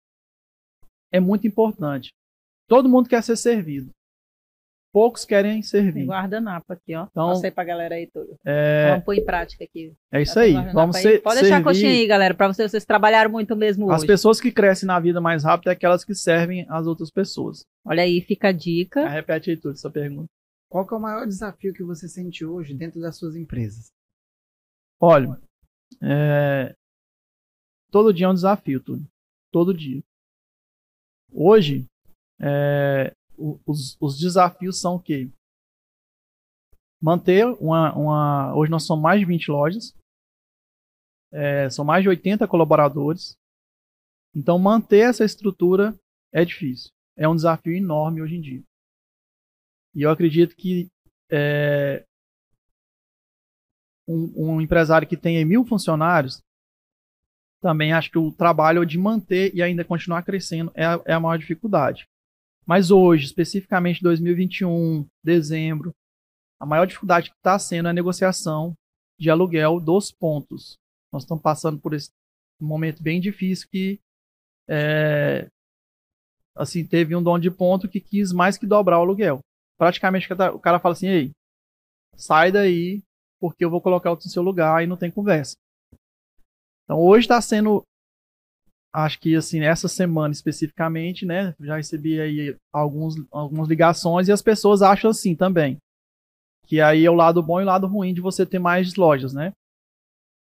é 1.12 1.20
muito 1.20 1.47
importante. 1.47 2.14
Todo 2.68 2.89
mundo 2.89 3.10
quer 3.10 3.24
ser 3.24 3.38
servido 3.38 3.91
poucos 4.95 5.25
querem 5.25 5.61
servir. 5.61 6.05
Guardanapo 6.05 6.71
aqui, 6.71 6.95
ó. 6.95 7.05
Então, 7.11 7.27
Passei 7.27 7.51
pra 7.51 7.65
galera 7.65 7.95
aí 7.95 8.07
tudo. 8.07 8.39
É... 8.45 8.91
Vamos 8.91 9.03
pôr 9.03 9.15
em 9.15 9.25
prática 9.25 9.65
aqui. 9.65 9.93
É 10.09 10.21
isso 10.21 10.39
aí. 10.39 10.53
Vamos 10.71 10.95
ser, 10.95 11.21
Pode 11.21 11.41
deixar 11.41 11.57
a 11.57 11.63
coxinha 11.63 11.91
aí, 11.91 12.07
galera, 12.07 12.33
pra 12.33 12.47
vocês, 12.47 12.71
vocês 12.71 12.85
trabalharam 12.85 13.29
muito 13.29 13.57
mesmo 13.57 13.91
As 13.91 14.05
pessoas 14.05 14.39
que 14.39 14.53
crescem 14.53 14.87
na 14.87 14.97
vida 14.97 15.19
mais 15.19 15.43
rápido 15.43 15.67
é 15.67 15.73
aquelas 15.73 16.05
que 16.05 16.15
servem 16.15 16.65
as 16.69 16.87
outras 16.87 17.11
pessoas. 17.11 17.65
Olha 17.83 18.03
aí, 18.03 18.21
fica 18.21 18.47
a 18.47 18.51
dica. 18.53 19.01
Ah, 19.01 19.09
repete 19.09 19.49
aí 19.49 19.57
tudo 19.57 19.73
essa 19.73 19.91
pergunta. 19.91 20.29
Qual 20.69 20.87
que 20.87 20.93
é 20.93 20.97
o 20.97 21.01
maior 21.01 21.27
desafio 21.27 21.73
que 21.73 21.83
você 21.83 22.07
sente 22.07 22.45
hoje 22.45 22.73
dentro 22.73 23.01
das 23.01 23.17
suas 23.17 23.35
empresas? 23.35 23.91
Olha, 24.97 25.37
é... 26.01 26.73
todo 27.91 28.13
dia 28.13 28.27
é 28.27 28.29
um 28.29 28.33
desafio, 28.33 28.79
tudo. 28.79 29.05
Todo 29.51 29.73
dia. 29.73 30.01
Hoje, 31.33 31.85
é 32.39 33.11
os, 33.38 33.97
os 33.99 34.19
desafios 34.19 34.79
são 34.79 34.95
o 34.95 34.99
quê? 34.99 35.29
Manter 37.01 37.45
uma, 37.59 37.93
uma. 37.93 38.55
Hoje 38.55 38.71
nós 38.71 38.83
somos 38.83 39.03
mais 39.03 39.19
de 39.19 39.25
20 39.25 39.49
lojas. 39.49 39.95
É, 41.31 41.69
são 41.69 41.83
mais 41.83 42.01
de 42.03 42.09
80 42.09 42.47
colaboradores. 42.47 43.38
Então, 44.36 44.57
manter 44.57 45.09
essa 45.09 45.23
estrutura 45.23 45.97
é 46.33 46.43
difícil. 46.43 46.91
É 47.17 47.27
um 47.27 47.36
desafio 47.36 47.75
enorme 47.75 48.21
hoje 48.21 48.36
em 48.36 48.41
dia. 48.41 48.63
E 49.93 50.01
eu 50.01 50.09
acredito 50.09 50.55
que 50.55 50.89
é, 51.31 52.05
um, 54.07 54.55
um, 54.55 54.61
empresário 54.61 55.07
que 55.07 55.17
tenha 55.17 55.45
mil 55.45 55.65
funcionários, 55.65 56.41
também 57.61 57.93
acho 57.93 58.11
que 58.11 58.17
o 58.17 58.31
trabalho 58.31 58.86
de 58.86 58.97
manter 58.97 59.53
e 59.55 59.61
ainda 59.61 59.86
continuar 59.86 60.23
crescendo 60.23 60.71
é 60.75 60.86
a, 60.86 61.01
é 61.05 61.13
a 61.13 61.19
maior 61.19 61.38
dificuldade. 61.38 62.05
Mas 62.66 62.89
hoje, 62.89 63.26
especificamente 63.26 64.01
2021, 64.01 65.07
dezembro, 65.24 65.93
a 66.59 66.66
maior 66.66 66.86
dificuldade 66.86 67.30
que 67.30 67.36
está 67.36 67.59
sendo 67.59 67.88
é 67.88 67.91
a 67.91 67.93
negociação 67.93 68.74
de 69.20 69.30
aluguel 69.30 69.80
dos 69.80 70.11
pontos. 70.11 70.78
Nós 71.13 71.24
estamos 71.24 71.43
passando 71.43 71.80
por 71.80 71.93
esse 71.93 72.09
momento 72.59 73.03
bem 73.03 73.22
difícil 73.22 73.68
que 73.70 73.99
é, 74.68 75.47
assim 76.55 76.86
teve 76.86 77.16
um 77.16 77.22
dono 77.22 77.39
de 77.39 77.51
ponto 77.51 77.88
que 77.88 78.01
quis 78.01 78.32
mais 78.32 78.57
que 78.57 78.66
dobrar 78.66 78.97
o 78.97 79.01
aluguel. 79.01 79.39
Praticamente 79.78 80.32
o 80.32 80.59
cara 80.59 80.80
fala 80.80 80.93
assim, 80.93 81.07
ei, 81.07 81.32
sai 82.16 82.51
daí 82.51 83.03
porque 83.39 83.63
eu 83.63 83.70
vou 83.70 83.82
colocar 83.82 84.09
outro 84.09 84.26
no 84.26 84.32
seu 84.32 84.41
lugar 84.41 84.84
e 84.84 84.88
não 84.88 84.97
tem 84.97 85.11
conversa. 85.11 85.55
Então 86.84 86.99
hoje 86.99 87.26
está 87.26 87.39
sendo 87.41 87.84
acho 88.95 89.19
que 89.19 89.35
assim, 89.35 89.61
essa 89.61 89.89
semana 89.89 90.31
especificamente, 90.31 91.25
né, 91.25 91.53
já 91.59 91.75
recebi 91.75 92.19
aí 92.19 92.55
alguns, 92.73 93.15
algumas 93.29 93.67
ligações 93.67 94.27
e 94.27 94.31
as 94.31 94.41
pessoas 94.41 94.81
acham 94.81 95.09
assim 95.11 95.35
também. 95.35 95.77
Que 96.65 96.79
aí 96.79 97.05
é 97.05 97.11
o 97.11 97.15
lado 97.15 97.43
bom 97.43 97.59
e 97.59 97.63
o 97.63 97.67
lado 97.67 97.87
ruim 97.87 98.13
de 98.13 98.21
você 98.21 98.45
ter 98.45 98.57
mais 98.57 98.95
lojas, 98.95 99.33
né? 99.33 99.51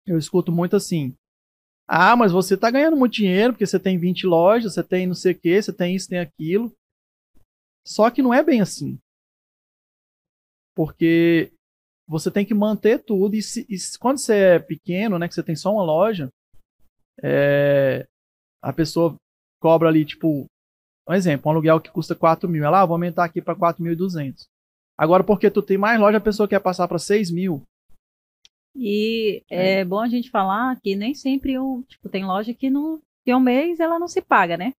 Eu 0.07 0.17
escuto 0.17 0.53
muito 0.53 0.77
assim: 0.77 1.13
"Ah, 1.89 2.17
mas 2.17 2.31
você 2.31 2.57
tá 2.57 2.71
ganhando 2.71 2.97
muito 2.97 3.15
dinheiro 3.15 3.53
porque 3.53 3.67
você 3.67 3.81
tem 3.81 3.99
20 3.99 4.27
lojas, 4.27 4.75
você 4.75 4.85
tem 4.85 5.07
não 5.07 5.15
sei 5.15 5.33
o 5.33 5.39
que, 5.39 5.61
você 5.61 5.73
tem 5.73 5.97
isso, 5.97 6.09
tem 6.09 6.21
aquilo". 6.21 6.73
Só 7.85 8.11
que 8.11 8.23
não 8.23 8.33
é 8.33 8.43
bem 8.43 8.61
assim. 8.61 8.99
Porque 10.75 11.53
você 12.09 12.31
tem 12.31 12.47
que 12.47 12.55
manter 12.55 13.03
tudo 13.03 13.35
e, 13.35 13.43
se, 13.43 13.67
e 13.69 13.77
quando 13.99 14.19
você 14.19 14.35
é 14.35 14.59
pequeno, 14.59 15.19
né, 15.19 15.27
que 15.27 15.35
você 15.35 15.43
tem 15.43 15.57
só 15.57 15.73
uma 15.73 15.83
loja, 15.83 16.31
é, 17.23 18.07
a 18.67 18.73
pessoa 18.73 19.15
cobra 19.63 19.89
ali, 19.89 20.05
tipo, 20.05 20.45
um 21.09 21.15
exemplo, 21.15 21.49
um 21.49 21.53
aluguel 21.53 21.81
que 21.81 21.89
custa 21.89 22.17
4 22.17 22.49
mil. 22.49 22.65
Ela, 22.65 22.81
ah, 22.81 22.85
vou 22.85 22.95
aumentar 22.95 23.25
aqui 23.25 23.41
para 23.41 23.55
4.200. 23.55 24.47
Agora, 24.99 25.23
porque 25.23 25.49
tu 25.49 25.63
tem 25.63 25.79
mais 25.79 26.01
loja, 26.01 26.19
a 26.19 26.21
pessoa 26.21 26.49
quer 26.49 26.59
passar 26.59 26.89
para 26.89 26.99
6 26.99 27.31
mil. 27.31 27.63
E 28.75 29.45
é. 29.49 29.81
é. 29.81 29.85
bom 29.85 30.01
a 30.01 30.09
gente 30.09 30.31
falar 30.31 30.79
que 30.81 30.97
nem 30.97 31.15
sempre 31.15 31.55
tipo, 31.89 32.09
tem 32.09 32.25
loja 32.25 32.53
que 32.53 32.69
no 32.69 33.01
que 33.25 33.33
um 33.33 33.41
mês 33.41 33.79
ela 33.79 34.01
não 34.01 34.09
se 34.09 34.21
paga, 34.21 34.57
né? 34.57 34.73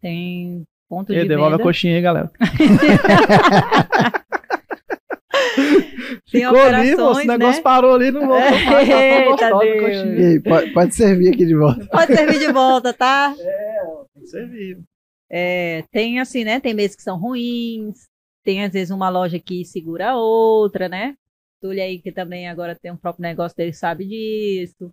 Tem 0.00 0.64
ponto 0.88 1.12
e 1.12 1.22
de 1.22 1.28
devolve 1.28 1.52
venda. 1.52 1.62
a 1.62 1.66
coxinha 1.66 1.94
aí, 1.94 2.02
galera. 2.02 2.32
Tem 6.30 6.42
Ficou 6.42 6.60
ali, 6.60 6.94
moço, 6.94 7.22
o 7.22 7.24
negócio 7.24 7.56
né? 7.56 7.62
parou 7.62 7.94
ali, 7.94 8.10
não 8.10 8.26
voltou 8.26 8.50
mais. 8.50 8.88
Tá 9.40 9.50
Ei, 9.64 10.40
pode, 10.40 10.72
pode, 10.72 10.94
servir 10.94 11.32
aqui 11.32 11.44
de 11.44 11.56
volta. 11.56 11.86
Pode 11.86 12.14
servir 12.14 12.38
de 12.38 12.52
volta, 12.52 12.92
tá? 12.92 13.34
É, 13.40 13.82
tem 14.14 14.22
que 14.22 14.28
servir. 14.28 14.78
É, 15.28 15.84
tem 15.90 16.20
assim, 16.20 16.44
né? 16.44 16.60
Tem 16.60 16.74
meses 16.74 16.96
que 16.96 17.02
são 17.02 17.18
ruins, 17.18 18.08
tem 18.44 18.64
às 18.64 18.72
vezes 18.72 18.90
uma 18.90 19.08
loja 19.08 19.38
que 19.38 19.64
segura 19.64 20.10
a 20.10 20.16
outra, 20.16 20.88
né? 20.88 21.16
Túlio 21.60 21.82
aí 21.82 21.98
que 21.98 22.12
também 22.12 22.48
agora 22.48 22.76
tem 22.80 22.90
um 22.90 22.96
próprio 22.96 23.22
negócio 23.22 23.56
dele 23.56 23.72
sabe 23.72 24.06
disso. 24.06 24.92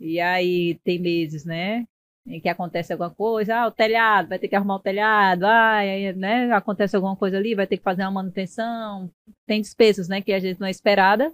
E 0.00 0.20
aí 0.20 0.78
tem 0.84 1.00
meses, 1.00 1.44
né? 1.44 1.84
Em 2.28 2.40
que 2.40 2.48
acontece 2.48 2.92
alguma 2.92 3.10
coisa, 3.10 3.56
ah, 3.56 3.66
o 3.66 3.70
telhado, 3.70 4.28
vai 4.28 4.38
ter 4.38 4.48
que 4.48 4.54
arrumar 4.54 4.76
o 4.76 4.80
telhado, 4.80 5.44
ah, 5.46 5.80
né, 6.14 6.52
acontece 6.52 6.94
alguma 6.94 7.16
coisa 7.16 7.38
ali, 7.38 7.54
vai 7.54 7.66
ter 7.66 7.78
que 7.78 7.82
fazer 7.82 8.02
uma 8.02 8.10
manutenção, 8.10 9.10
tem 9.46 9.62
despesas, 9.62 10.08
né, 10.08 10.20
que 10.20 10.32
às 10.32 10.42
vezes 10.42 10.58
não 10.58 10.66
é 10.66 10.70
esperada, 10.70 11.32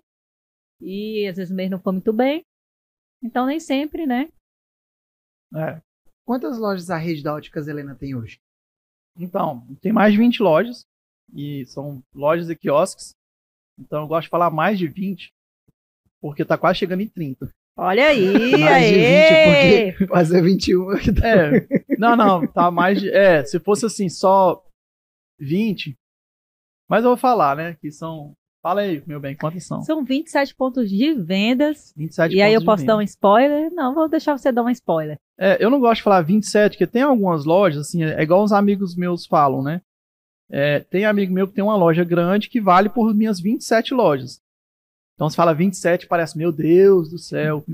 e 0.80 1.26
às 1.26 1.36
vezes 1.36 1.52
o 1.52 1.54
mês 1.54 1.68
não 1.68 1.80
foi 1.80 1.94
muito 1.94 2.12
bem, 2.12 2.44
então 3.22 3.44
nem 3.44 3.58
sempre, 3.58 4.06
né. 4.06 4.28
É. 5.56 5.80
Quantas 6.24 6.58
lojas 6.58 6.90
a 6.90 6.96
rede 6.96 7.22
da 7.22 7.34
Óticas 7.34 7.66
Helena 7.66 7.94
tem 7.94 8.14
hoje? 8.14 8.38
Então, 9.18 9.66
tem 9.82 9.92
mais 9.92 10.12
de 10.12 10.18
20 10.18 10.42
lojas, 10.42 10.86
e 11.34 11.66
são 11.66 12.02
lojas 12.14 12.48
e 12.48 12.56
quiosques, 12.56 13.14
então 13.78 14.02
eu 14.02 14.08
gosto 14.08 14.24
de 14.24 14.30
falar 14.30 14.50
mais 14.50 14.78
de 14.78 14.86
20, 14.86 15.32
porque 16.20 16.44
tá 16.44 16.56
quase 16.56 16.78
chegando 16.78 17.00
em 17.00 17.08
30. 17.08 17.50
Olha 17.76 18.06
aí, 18.06 18.56
mais 18.56 18.86
de 18.86 18.94
20, 18.94 19.94
porque 19.94 20.06
fazer 20.06 20.42
21 20.42 20.90
aqui 20.90 21.12
tá... 21.12 21.26
É, 21.26 21.66
não, 21.98 22.16
não, 22.16 22.46
tá 22.46 22.70
mais 22.70 23.00
de. 23.00 23.10
É, 23.10 23.44
se 23.44 23.58
fosse 23.58 23.84
assim, 23.84 24.08
só 24.08 24.62
20. 25.40 25.96
Mas 26.88 27.02
eu 27.02 27.10
vou 27.10 27.16
falar, 27.16 27.56
né? 27.56 27.76
Que 27.80 27.90
são. 27.90 28.32
Fala 28.62 28.80
aí, 28.80 29.02
meu 29.06 29.20
bem, 29.20 29.36
quantos 29.36 29.66
são? 29.66 29.82
São 29.82 30.04
27 30.04 30.54
pontos 30.54 30.88
de 30.88 31.12
vendas. 31.14 31.92
27 31.96 32.34
e 32.34 32.40
aí 32.40 32.54
eu 32.54 32.64
posso 32.64 32.86
dar 32.86 32.96
um 32.96 33.02
spoiler? 33.02 33.70
Não, 33.72 33.94
vou 33.94 34.08
deixar 34.08 34.38
você 34.38 34.50
dar 34.50 34.62
um 34.62 34.70
spoiler. 34.70 35.18
É, 35.38 35.62
eu 35.62 35.68
não 35.68 35.80
gosto 35.80 35.96
de 35.96 36.04
falar 36.04 36.22
27, 36.22 36.72
porque 36.72 36.86
tem 36.86 37.02
algumas 37.02 37.44
lojas, 37.44 37.88
assim, 37.88 38.04
é 38.04 38.22
igual 38.22 38.42
os 38.42 38.52
amigos 38.52 38.96
meus 38.96 39.26
falam, 39.26 39.62
né? 39.62 39.82
É, 40.50 40.80
tem 40.80 41.04
amigo 41.04 41.32
meu 41.32 41.46
que 41.48 41.54
tem 41.54 41.64
uma 41.64 41.76
loja 41.76 42.04
grande 42.04 42.48
que 42.48 42.60
vale 42.60 42.88
por 42.88 43.12
minhas 43.14 43.40
27 43.40 43.92
lojas. 43.92 44.40
Então 45.14 45.30
se 45.30 45.36
fala 45.36 45.54
27, 45.54 46.06
parece, 46.06 46.36
meu 46.36 46.50
Deus 46.50 47.10
do 47.10 47.18
céu. 47.18 47.64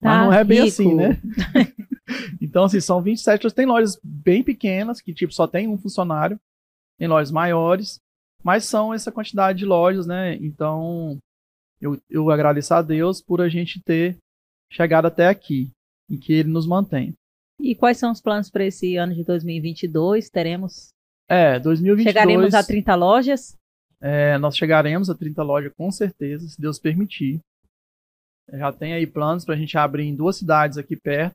Tá 0.00 0.08
Mas 0.08 0.26
não 0.26 0.32
é 0.32 0.44
bem 0.44 0.64
rico. 0.64 0.68
assim, 0.68 0.94
né? 0.94 1.20
Então, 2.40 2.64
assim, 2.64 2.80
são 2.80 3.00
27 3.00 3.44
lojas. 3.44 3.52
Tem 3.52 3.66
lojas 3.66 4.00
bem 4.02 4.42
pequenas, 4.42 5.00
que 5.00 5.14
tipo 5.14 5.32
só 5.32 5.46
tem 5.46 5.68
um 5.68 5.78
funcionário. 5.78 6.38
Tem 6.98 7.08
lojas 7.08 7.30
maiores, 7.30 8.00
mas 8.42 8.64
são 8.64 8.92
essa 8.92 9.12
quantidade 9.12 9.58
de 9.58 9.64
lojas, 9.64 10.06
né? 10.06 10.34
Então, 10.36 11.18
eu, 11.80 11.98
eu 12.10 12.30
agradeço 12.30 12.74
a 12.74 12.82
Deus 12.82 13.22
por 13.22 13.40
a 13.40 13.48
gente 13.48 13.80
ter 13.82 14.18
chegado 14.70 15.06
até 15.06 15.28
aqui, 15.28 15.70
em 16.10 16.18
que 16.18 16.32
Ele 16.32 16.50
nos 16.50 16.66
mantém. 16.66 17.14
E 17.58 17.74
quais 17.74 17.98
são 17.98 18.10
os 18.10 18.20
planos 18.20 18.50
para 18.50 18.64
esse 18.64 18.96
ano 18.96 19.14
de 19.14 19.24
2022? 19.24 20.28
Teremos. 20.28 20.88
É, 21.28 21.58
2022. 21.58 22.12
Chegaremos 22.12 22.54
a 22.54 22.62
30 22.62 22.94
lojas? 22.94 23.56
É, 24.02 24.38
nós 24.38 24.56
chegaremos 24.56 25.10
a 25.10 25.14
30 25.14 25.42
lojas 25.42 25.72
com 25.76 25.90
certeza, 25.90 26.48
se 26.48 26.60
Deus 26.60 26.78
permitir. 26.78 27.40
Já 28.52 28.72
tem 28.72 28.94
aí 28.94 29.06
planos 29.06 29.44
para 29.44 29.54
a 29.54 29.58
gente 29.58 29.76
abrir 29.76 30.04
em 30.04 30.16
duas 30.16 30.36
cidades 30.36 30.78
aqui 30.78 30.96
perto, 30.96 31.34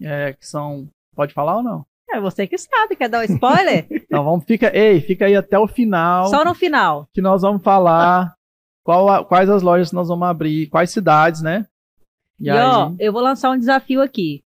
é, 0.00 0.32
que 0.32 0.46
são. 0.46 0.88
Pode 1.14 1.34
falar 1.34 1.56
ou 1.56 1.62
não? 1.62 1.86
É 2.10 2.20
você 2.20 2.46
que 2.46 2.56
sabe, 2.56 2.94
quer 2.94 3.08
dar 3.08 3.20
um 3.20 3.34
spoiler? 3.34 3.86
então 3.90 4.24
vamos, 4.24 4.44
fica, 4.44 4.74
ei, 4.76 5.00
fica 5.00 5.26
aí 5.26 5.34
até 5.34 5.58
o 5.58 5.66
final. 5.66 6.28
Só 6.28 6.44
no 6.44 6.54
final. 6.54 7.08
Que 7.12 7.20
nós 7.20 7.42
vamos 7.42 7.62
falar 7.62 8.34
qual, 8.84 9.24
quais 9.24 9.50
as 9.50 9.62
lojas 9.62 9.92
nós 9.92 10.08
vamos 10.08 10.28
abrir, 10.28 10.68
quais 10.68 10.90
cidades, 10.90 11.42
né? 11.42 11.66
E, 12.38 12.46
e 12.46 12.50
aí... 12.50 12.58
ó, 12.58 12.94
eu 12.98 13.12
vou 13.12 13.22
lançar 13.22 13.50
um 13.50 13.58
desafio 13.58 14.00
aqui. 14.00 14.42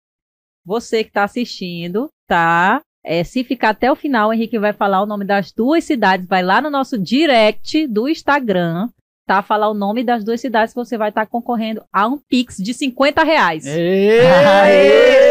Você 0.65 1.03
que 1.03 1.11
está 1.11 1.25
assistindo, 1.25 2.11
tá? 2.27 2.81
É, 3.11 3.25
se 3.25 3.43
ficar 3.43 3.71
até 3.71 3.91
o 3.91 3.97
final, 3.97 4.29
o 4.29 4.33
Henrique 4.35 4.59
vai 4.59 4.75
falar 4.75 5.01
o 5.01 5.07
nome 5.07 5.25
das 5.25 5.51
duas 5.51 5.83
cidades. 5.83 6.27
Vai 6.27 6.43
lá 6.43 6.61
no 6.61 6.69
nosso 6.69 6.99
direct 6.99 7.87
do 7.87 8.07
Instagram 8.07 8.91
tá? 9.29 9.43
Falar 9.43 9.69
o 9.69 9.75
nome 9.75 10.03
das 10.03 10.25
duas 10.25 10.41
cidades 10.41 10.73
que 10.73 10.81
você 10.81 10.97
vai 10.97 11.11
estar 11.11 11.27
tá 11.27 11.31
concorrendo 11.31 11.85
a 11.93 12.09
um 12.09 12.19
Pix 12.19 12.57
de 12.57 12.73
50 12.73 13.23
reais. 13.23 13.67
Aê! 13.67 14.23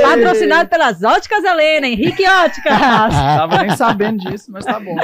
Patrocinado 0.04 0.70
pelas 0.70 1.02
Óticas 1.04 1.44
Helena, 1.44 1.88
Henrique 1.88 2.24
Óticas. 2.30 2.78
Tava 2.78 3.64
nem 3.64 3.76
sabendo 3.76 4.20
disso, 4.20 4.52
mas 4.52 4.64
tá 4.64 4.80
bom. 4.80 4.96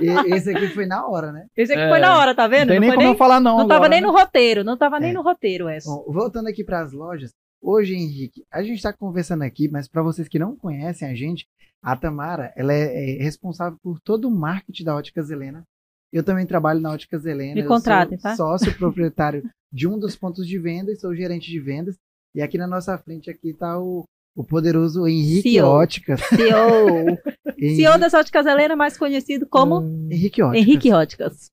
E, 0.00 0.34
esse 0.34 0.50
aqui 0.50 0.68
foi 0.68 0.86
na 0.86 1.06
hora, 1.06 1.30
né? 1.30 1.44
Esse 1.54 1.74
aqui 1.74 1.82
é, 1.82 1.88
foi 1.90 2.00
na 2.00 2.18
hora, 2.18 2.34
tá 2.34 2.48
vendo? 2.48 2.68
Não 2.68 2.74
tem 2.74 2.80
nem 2.80 2.90
como 2.90 3.02
nem, 3.02 3.12
eu 3.12 3.18
falar 3.18 3.38
não 3.38 3.58
Não 3.58 3.64
agora, 3.64 3.74
tava 3.74 3.88
nem 3.90 4.00
né? 4.00 4.06
no 4.06 4.12
roteiro, 4.14 4.64
não 4.64 4.78
tava 4.78 4.96
é. 4.96 5.00
nem 5.00 5.12
no 5.12 5.22
roteiro 5.22 5.68
essa. 5.68 5.90
Bom, 5.90 6.04
voltando 6.08 6.48
aqui 6.48 6.64
para 6.64 6.80
as 6.80 6.92
lojas, 6.92 7.34
hoje, 7.62 7.94
Henrique, 7.94 8.44
a 8.50 8.62
gente 8.62 8.76
está 8.76 8.92
conversando 8.92 9.42
aqui, 9.42 9.68
mas 9.68 9.88
para 9.88 10.02
vocês 10.02 10.28
que 10.28 10.38
não 10.38 10.56
conhecem 10.56 11.08
a 11.08 11.14
gente, 11.14 11.46
a 11.82 11.96
Tamara, 11.96 12.52
ela 12.56 12.72
é, 12.72 13.16
é 13.18 13.22
responsável 13.22 13.78
por 13.82 14.00
todo 14.00 14.28
o 14.28 14.30
marketing 14.30 14.84
da 14.84 14.96
Óticas 14.96 15.30
Helena 15.30 15.64
eu 16.12 16.22
também 16.22 16.44
trabalho 16.44 16.78
na 16.78 16.92
Óticas 16.92 17.24
Helena. 17.24 17.54
Me 17.54 17.66
contratem, 17.66 18.18
tá? 18.18 18.36
Sócio 18.36 18.72
proprietário 18.76 19.48
de 19.72 19.88
um 19.88 19.98
dos 19.98 20.14
pontos 20.14 20.46
de 20.46 20.58
venda 20.58 20.92
e 20.92 20.96
sou 20.96 21.14
gerente 21.16 21.50
de 21.50 21.58
vendas. 21.58 21.96
E 22.34 22.42
aqui 22.42 22.58
na 22.58 22.66
nossa 22.66 22.96
frente 22.98 23.30
aqui 23.30 23.50
está 23.50 23.80
o, 23.80 24.04
o 24.36 24.44
poderoso 24.44 25.06
Henrique 25.06 25.52
CEO. 25.52 25.68
Óticas. 25.68 26.20
CEO. 26.28 27.18
CEO 27.58 27.98
das 27.98 28.12
Óticas 28.12 28.44
Helena, 28.44 28.76
mais 28.76 28.98
conhecido 28.98 29.46
como 29.46 29.80
hum, 29.80 30.08
Henrique 30.10 30.42
Óticas. 30.42 30.68
Henrique 30.68 30.92
Óticas. 30.92 31.50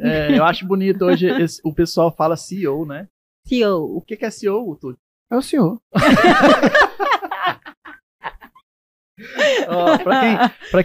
É, 0.00 0.38
eu 0.38 0.44
acho 0.44 0.66
bonito 0.66 1.02
hoje 1.06 1.26
esse, 1.42 1.60
o 1.64 1.72
pessoal 1.72 2.14
fala 2.14 2.36
CEO, 2.36 2.84
né? 2.84 3.08
CEO. 3.46 3.96
O 3.96 4.02
que, 4.02 4.16
que 4.16 4.26
é 4.26 4.30
CEO, 4.30 4.76
Túlio? 4.76 4.98
É 5.32 5.36
o 5.36 5.40
senhor. 5.40 5.80
oh, 9.66 9.98
para 10.04 10.20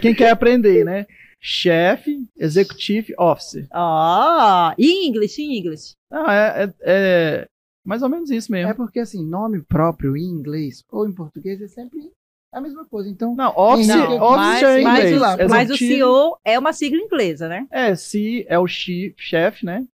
quem 0.00 0.14
quer 0.14 0.30
aprender, 0.30 0.86
né? 0.86 1.06
Chef 1.38 2.08
Executive 2.34 3.12
Officer. 3.18 3.68
Ah, 3.70 4.74
em 4.78 5.06
inglês, 5.06 5.38
em 5.38 5.58
inglês. 5.58 5.94
Ah, 6.10 6.32
é, 6.32 6.64
é, 6.64 6.74
é, 6.80 7.46
mais 7.84 8.02
ou 8.02 8.08
menos 8.08 8.30
isso 8.30 8.50
mesmo. 8.50 8.70
É 8.70 8.74
porque, 8.74 9.00
assim, 9.00 9.22
nome 9.22 9.60
próprio 9.60 10.16
em 10.16 10.24
inglês 10.24 10.82
ou 10.90 11.06
em 11.06 11.12
português 11.12 11.60
é 11.60 11.68
sempre 11.68 12.10
a 12.50 12.58
mesma 12.58 12.86
coisa. 12.86 13.10
Então, 13.10 13.36
não, 13.36 13.52
Office, 13.54 13.86
não, 13.86 14.16
office 14.22 14.62
é 14.62 14.80
inglês. 14.80 15.20
Mas, 15.20 15.50
mas, 15.50 15.70
o 15.70 15.76
CEO 15.76 16.38
é 16.42 16.58
uma 16.58 16.72
sigla 16.72 16.98
inglesa, 16.98 17.48
né? 17.48 17.66
É, 17.70 17.94
C 17.94 18.46
é 18.48 18.58
o 18.58 18.66
chefe, 18.66 19.66
né? 19.66 19.86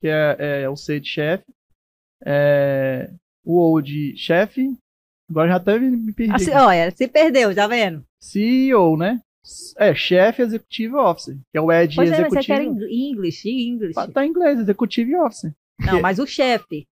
Que 0.00 0.08
é, 0.08 0.62
é, 0.62 0.68
o 0.68 0.74
C 0.74 0.98
de 0.98 1.08
chefe. 1.08 1.44
É, 2.26 3.08
o 3.44 3.74
O 3.74 3.80
de 3.80 4.14
chefe. 4.16 4.76
Agora 5.30 5.48
já 5.48 5.56
até 5.56 5.78
me 5.78 6.12
perdi. 6.12 6.34
Assim, 6.34 6.50
olha, 6.50 6.90
se 6.90 7.08
perdeu, 7.08 7.54
tá 7.54 7.66
vendo? 7.66 8.04
CEO, 8.20 8.96
né? 8.96 9.20
É, 9.76 9.94
chefe 9.94 10.42
executivo 10.42 10.98
officer, 10.98 11.36
que 11.50 11.58
é 11.58 11.60
o 11.60 11.72
Ed 11.72 11.96
pois 11.96 12.10
executivo. 12.10 12.34
É, 12.34 12.36
mas 12.36 12.46
você 12.46 12.52
quer 12.52 12.62
em 12.62 13.10
inglês, 13.10 13.44
em 13.44 13.68
inglês. 13.68 13.94
Tá, 13.94 14.06
tá 14.06 14.24
em 14.24 14.28
inglês, 14.28 14.60
executivo 14.60 15.24
officer. 15.24 15.52
Não, 15.80 16.00
mas 16.00 16.18
o 16.18 16.26
chefe. 16.26 16.86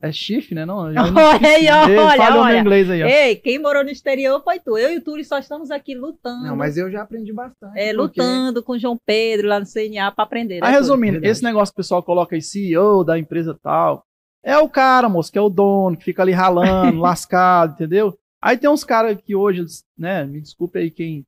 É 0.00 0.12
chief, 0.12 0.52
né? 0.52 0.64
Não, 0.66 0.76
olha 0.78 1.00
aí, 1.00 1.68
olha, 1.68 2.36
olha. 2.36 2.58
inglês 2.58 2.88
aí, 2.88 3.02
ó. 3.02 3.06
Ei, 3.06 3.36
quem 3.36 3.58
morou 3.58 3.82
no 3.82 3.90
exterior 3.90 4.40
foi 4.44 4.60
tu. 4.60 4.78
Eu 4.78 4.92
e 4.92 4.98
o 4.98 5.02
Túlio 5.02 5.24
só 5.24 5.38
estamos 5.38 5.70
aqui 5.70 5.94
lutando. 5.94 6.44
Não, 6.44 6.56
mas 6.56 6.76
eu 6.76 6.90
já 6.90 7.02
aprendi 7.02 7.32
bastante. 7.32 7.76
É, 7.76 7.92
porque... 7.94 8.20
lutando 8.20 8.62
com 8.62 8.72
o 8.72 8.78
João 8.78 8.96
Pedro 9.04 9.48
lá 9.48 9.58
no 9.58 9.66
CNA 9.66 10.12
para 10.12 10.24
aprender. 10.24 10.60
Né, 10.60 10.66
ah, 10.66 10.70
resumindo, 10.70 11.24
esse 11.24 11.42
negócio 11.42 11.74
que 11.74 11.80
o 11.80 11.82
pessoal 11.82 12.02
coloca 12.02 12.36
aí, 12.36 12.42
CEO 12.42 13.02
da 13.02 13.18
empresa 13.18 13.58
tal, 13.60 14.04
é 14.48 14.56
o 14.56 14.66
cara, 14.66 15.10
moço, 15.10 15.30
que 15.30 15.36
é 15.36 15.42
o 15.42 15.50
dono, 15.50 15.94
que 15.94 16.04
fica 16.04 16.22
ali 16.22 16.32
ralando, 16.32 16.98
lascado, 17.00 17.74
entendeu? 17.74 18.18
Aí 18.42 18.56
tem 18.56 18.70
uns 18.70 18.82
caras 18.82 19.20
que 19.20 19.36
hoje, 19.36 19.66
né, 19.96 20.24
me 20.24 20.40
desculpe 20.40 20.78
aí 20.78 20.90
quem 20.90 21.22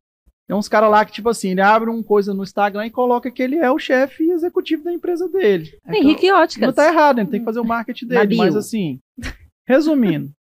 tem 0.49 0.57
uns 0.57 0.69
caras 0.69 0.91
lá 0.91 1.05
que, 1.05 1.13
tipo 1.13 1.29
assim, 1.29 1.51
ele 1.51 1.61
abre 1.61 1.89
uma 1.91 2.03
coisa 2.03 2.35
no 2.35 2.43
Instagram 2.43 2.87
e 2.87 2.91
coloca 2.91 3.31
que 3.31 3.41
ele 3.41 3.57
é 3.57 3.71
o 3.71 3.79
chefe 3.79 4.29
executivo 4.31 4.83
da 4.83 4.93
empresa 4.93 5.29
dele. 5.29 5.79
Henrique 5.87 6.27
então, 6.27 6.43
Óticas. 6.43 6.67
Não 6.67 6.75
tá 6.75 6.89
errado, 6.89 7.21
ele 7.21 7.29
tem 7.29 7.39
que 7.39 7.45
fazer 7.45 7.61
o 7.61 7.65
marketing 7.65 8.07
dele. 8.07 8.37
Mas 8.37 8.57
assim, 8.57 8.99
resumindo, 9.65 10.33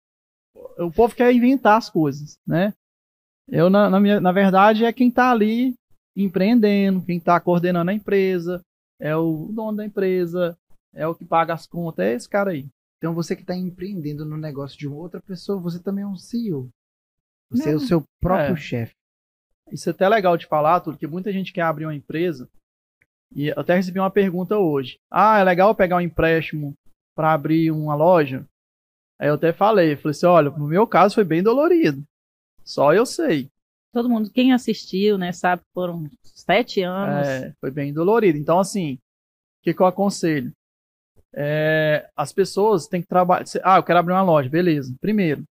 o 0.78 0.90
povo 0.90 1.14
quer 1.14 1.30
inventar 1.34 1.76
as 1.76 1.90
coisas, 1.90 2.38
né? 2.46 2.72
Eu, 3.50 3.68
na, 3.68 3.90
na, 3.90 4.00
minha, 4.00 4.18
na 4.18 4.32
verdade, 4.32 4.86
é 4.86 4.92
quem 4.92 5.10
tá 5.10 5.30
ali 5.30 5.74
empreendendo, 6.16 7.04
quem 7.04 7.20
tá 7.20 7.38
coordenando 7.38 7.90
a 7.90 7.94
empresa, 7.94 8.62
é 8.98 9.14
o 9.14 9.50
dono 9.52 9.76
da 9.76 9.84
empresa, 9.84 10.56
é 10.94 11.06
o 11.06 11.14
que 11.14 11.24
paga 11.24 11.54
as 11.54 11.66
contas, 11.66 12.06
é 12.06 12.12
esse 12.14 12.28
cara 12.28 12.50
aí. 12.50 12.68
Então 12.98 13.14
você 13.14 13.36
que 13.36 13.42
está 13.42 13.54
empreendendo 13.54 14.24
no 14.24 14.36
negócio 14.36 14.78
de 14.78 14.88
uma 14.88 14.96
outra 14.96 15.20
pessoa, 15.20 15.60
você 15.60 15.78
também 15.78 16.04
é 16.04 16.06
um 16.06 16.16
CEO. 16.16 16.68
Você 17.50 17.66
Não. 17.66 17.72
é 17.72 17.76
o 17.76 17.80
seu 17.80 18.02
próprio 18.20 18.54
é. 18.54 18.56
chefe. 18.56 18.94
Isso 19.72 19.88
é 19.88 19.92
até 19.92 20.08
legal 20.08 20.36
de 20.36 20.46
falar, 20.46 20.80
porque 20.80 21.06
muita 21.06 21.32
gente 21.32 21.52
quer 21.52 21.62
abrir 21.62 21.84
uma 21.84 21.94
empresa. 21.94 22.48
E 23.34 23.48
eu 23.48 23.54
até 23.58 23.74
recebi 23.74 23.98
uma 23.98 24.10
pergunta 24.10 24.56
hoje. 24.56 24.98
Ah, 25.10 25.38
é 25.38 25.44
legal 25.44 25.74
pegar 25.74 25.96
um 25.96 26.00
empréstimo 26.00 26.74
para 27.14 27.32
abrir 27.32 27.70
uma 27.70 27.94
loja? 27.94 28.46
Aí 29.18 29.28
eu 29.28 29.34
até 29.34 29.52
falei, 29.52 29.96
falei 29.96 30.12
assim, 30.12 30.26
olha, 30.26 30.50
no 30.50 30.66
meu 30.66 30.86
caso 30.86 31.16
foi 31.16 31.24
bem 31.24 31.42
dolorido. 31.42 32.02
Só 32.64 32.94
eu 32.94 33.04
sei. 33.04 33.50
Todo 33.92 34.08
mundo, 34.08 34.30
quem 34.30 34.52
assistiu, 34.52 35.18
né, 35.18 35.32
sabe 35.32 35.62
que 35.62 35.68
foram 35.74 36.08
sete 36.22 36.82
anos. 36.82 37.26
É, 37.26 37.52
foi 37.60 37.70
bem 37.70 37.92
dolorido. 37.92 38.38
Então, 38.38 38.58
assim, 38.58 38.94
o 38.94 39.64
que, 39.64 39.74
que 39.74 39.80
eu 39.80 39.86
aconselho? 39.86 40.52
É, 41.34 42.10
as 42.16 42.32
pessoas 42.32 42.86
têm 42.86 43.02
que 43.02 43.08
trabalhar. 43.08 43.44
Ah, 43.62 43.78
eu 43.78 43.82
quero 43.82 43.98
abrir 43.98 44.12
uma 44.12 44.22
loja, 44.22 44.48
beleza. 44.48 44.94
Primeiro, 45.00 45.44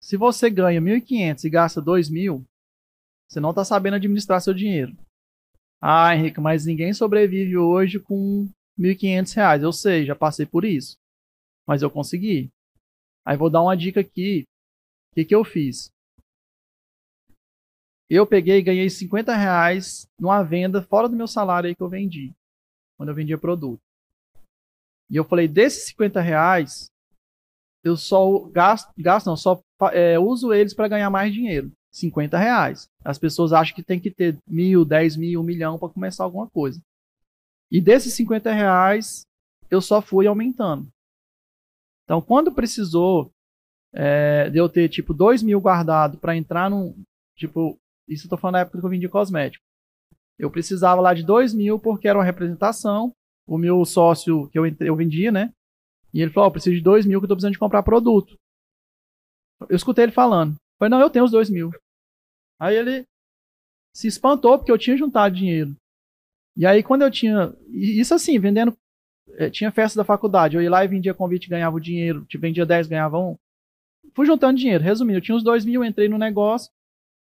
se 0.00 0.16
você 0.16 0.48
ganha 0.48 0.80
1.500 0.80 1.44
e 1.44 1.50
gasta 1.50 1.82
2.000, 1.82 2.44
você 3.28 3.38
não 3.38 3.50
está 3.50 3.64
sabendo 3.64 3.94
administrar 3.96 4.40
seu 4.40 4.54
dinheiro. 4.54 4.96
Ah, 5.80 6.14
Henrique, 6.14 6.40
mas 6.40 6.66
ninguém 6.66 6.92
sobrevive 6.92 7.56
hoje 7.56 8.00
com 8.00 8.48
R$ 8.78 8.94
1.500. 8.94 9.62
Eu 9.62 9.72
sei, 9.72 10.04
já 10.04 10.14
passei 10.14 10.46
por 10.46 10.64
isso. 10.64 10.98
Mas 11.66 11.82
eu 11.82 11.90
consegui. 11.90 12.50
Aí 13.24 13.36
vou 13.36 13.50
dar 13.50 13.62
uma 13.62 13.76
dica 13.76 14.00
aqui. 14.00 14.44
O 15.10 15.14
que, 15.14 15.24
que 15.24 15.34
eu 15.34 15.44
fiz? 15.44 15.92
Eu 18.08 18.26
peguei 18.26 18.58
e 18.58 18.62
ganhei 18.62 18.90
50 18.90 19.36
reais 19.36 20.08
numa 20.18 20.42
venda 20.42 20.82
fora 20.82 21.08
do 21.08 21.16
meu 21.16 21.28
salário 21.28 21.68
aí 21.68 21.76
que 21.76 21.82
eu 21.82 21.88
vendi. 21.88 22.32
Quando 22.96 23.10
eu 23.10 23.14
vendia 23.14 23.38
produto. 23.38 23.80
E 25.10 25.16
eu 25.16 25.24
falei, 25.24 25.48
desses 25.48 25.88
50 25.88 26.20
reais, 26.20 26.90
eu 27.82 27.96
só 27.96 28.40
gasto, 28.50 28.92
gasto 28.96 29.26
não, 29.26 29.36
só 29.36 29.60
é, 29.92 30.18
uso 30.18 30.52
eles 30.52 30.72
para 30.72 30.88
ganhar 30.88 31.10
mais 31.10 31.32
dinheiro. 31.32 31.72
50 31.92 32.38
reais. 32.38 32.88
As 33.04 33.18
pessoas 33.18 33.52
acham 33.52 33.74
que 33.74 33.82
tem 33.82 33.98
que 33.98 34.10
ter 34.10 34.38
mil, 34.46 34.84
dez 34.84 35.16
mil, 35.16 35.40
um 35.40 35.44
milhão 35.44 35.78
para 35.78 35.88
começar 35.88 36.22
alguma 36.22 36.48
coisa. 36.48 36.80
E 37.70 37.80
desses 37.80 38.14
50 38.14 38.52
reais, 38.52 39.26
eu 39.70 39.80
só 39.80 40.00
fui 40.00 40.26
aumentando. 40.26 40.88
Então, 42.04 42.20
quando 42.20 42.52
precisou 42.52 43.32
é, 43.92 44.48
de 44.50 44.58
eu 44.58 44.68
ter, 44.68 44.88
tipo, 44.88 45.12
dois 45.12 45.42
mil 45.42 45.60
guardado 45.60 46.18
para 46.18 46.36
entrar 46.36 46.70
num. 46.70 46.94
Tipo, 47.36 47.78
isso 48.08 48.26
eu 48.26 48.30
tô 48.30 48.36
falando 48.36 48.54
da 48.54 48.60
época 48.60 48.78
que 48.78 48.84
eu 48.84 48.90
vendi 48.90 49.08
cosmético. 49.08 49.64
Eu 50.38 50.50
precisava 50.50 51.00
lá 51.00 51.12
de 51.14 51.22
dois 51.22 51.52
mil 51.52 51.78
porque 51.78 52.08
era 52.08 52.18
uma 52.18 52.24
representação. 52.24 53.12
O 53.50 53.58
meu 53.58 53.84
sócio 53.84 54.48
que 54.50 54.56
eu, 54.56 54.64
eu 54.78 54.94
vendia, 54.94 55.32
né? 55.32 55.52
E 56.14 56.22
ele 56.22 56.30
falou: 56.30 56.46
oh, 56.46 56.48
eu 56.50 56.52
preciso 56.52 56.76
de 56.76 56.80
dois 56.80 57.04
mil 57.04 57.18
que 57.18 57.24
eu 57.24 57.28
tô 57.28 57.34
precisando 57.34 57.54
de 57.54 57.58
comprar 57.58 57.82
produto. 57.82 58.38
Eu 59.68 59.74
escutei 59.74 60.04
ele 60.04 60.12
falando. 60.12 60.54
Falei, 60.78 60.90
não, 60.90 61.00
eu 61.00 61.10
tenho 61.10 61.24
os 61.24 61.32
dois 61.32 61.50
mil. 61.50 61.72
Aí 62.60 62.76
ele 62.76 63.04
se 63.92 64.06
espantou 64.06 64.56
porque 64.56 64.70
eu 64.70 64.78
tinha 64.78 64.96
juntado 64.96 65.34
dinheiro. 65.34 65.74
E 66.56 66.64
aí 66.64 66.80
quando 66.80 67.02
eu 67.02 67.10
tinha. 67.10 67.52
Isso 67.68 68.14
assim, 68.14 68.38
vendendo. 68.38 68.72
Eh, 69.30 69.50
tinha 69.50 69.72
festa 69.72 69.98
da 69.98 70.04
faculdade. 70.04 70.54
Eu 70.54 70.62
ia 70.62 70.70
lá 70.70 70.84
e 70.84 70.88
vendia 70.88 71.12
convite 71.12 71.48
ganhava 71.48 71.74
o 71.74 71.80
dinheiro. 71.80 72.24
Te 72.26 72.38
vendia 72.38 72.64
10, 72.64 72.86
ganhava 72.86 73.18
um. 73.18 73.36
fui 74.14 74.26
juntando 74.26 74.58
dinheiro. 74.60 74.84
Resumindo, 74.84 75.18
eu 75.18 75.22
tinha 75.22 75.36
uns 75.36 75.42
2 75.42 75.64
mil, 75.64 75.84
entrei 75.84 76.08
no 76.08 76.18
negócio. 76.18 76.70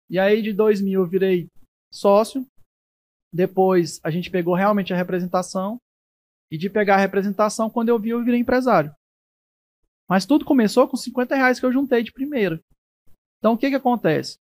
E 0.09 0.19
aí 0.19 0.41
de 0.41 0.55
2 0.55 0.81
mil 0.81 1.03
eu 1.03 1.07
virei 1.07 1.49
sócio. 1.93 2.47
Depois 3.31 4.01
a 4.03 4.11
gente 4.11 4.31
pegou 4.31 4.55
realmente 4.55 4.91
a 4.91 4.97
representação. 4.97 5.79
E 6.55 6.57
de 6.57 6.71
pegar 6.71 6.95
a 6.95 6.99
representação, 6.99 7.69
quando 7.69 7.89
eu 7.89 7.99
vi, 7.99 8.11
eu 8.11 8.23
virei 8.23 8.39
empresário. 8.39 8.95
Mas 10.09 10.25
tudo 10.25 10.45
começou 10.45 10.87
com 10.87 10.97
50 10.97 11.35
reais 11.35 11.59
que 11.59 11.67
eu 11.67 11.73
juntei 11.73 12.05
de 12.05 12.13
primeira. 12.13 12.61
Então 13.39 13.55
o 13.55 13.59
que 13.59 13.69
que 13.69 13.75
acontece? 13.75 14.39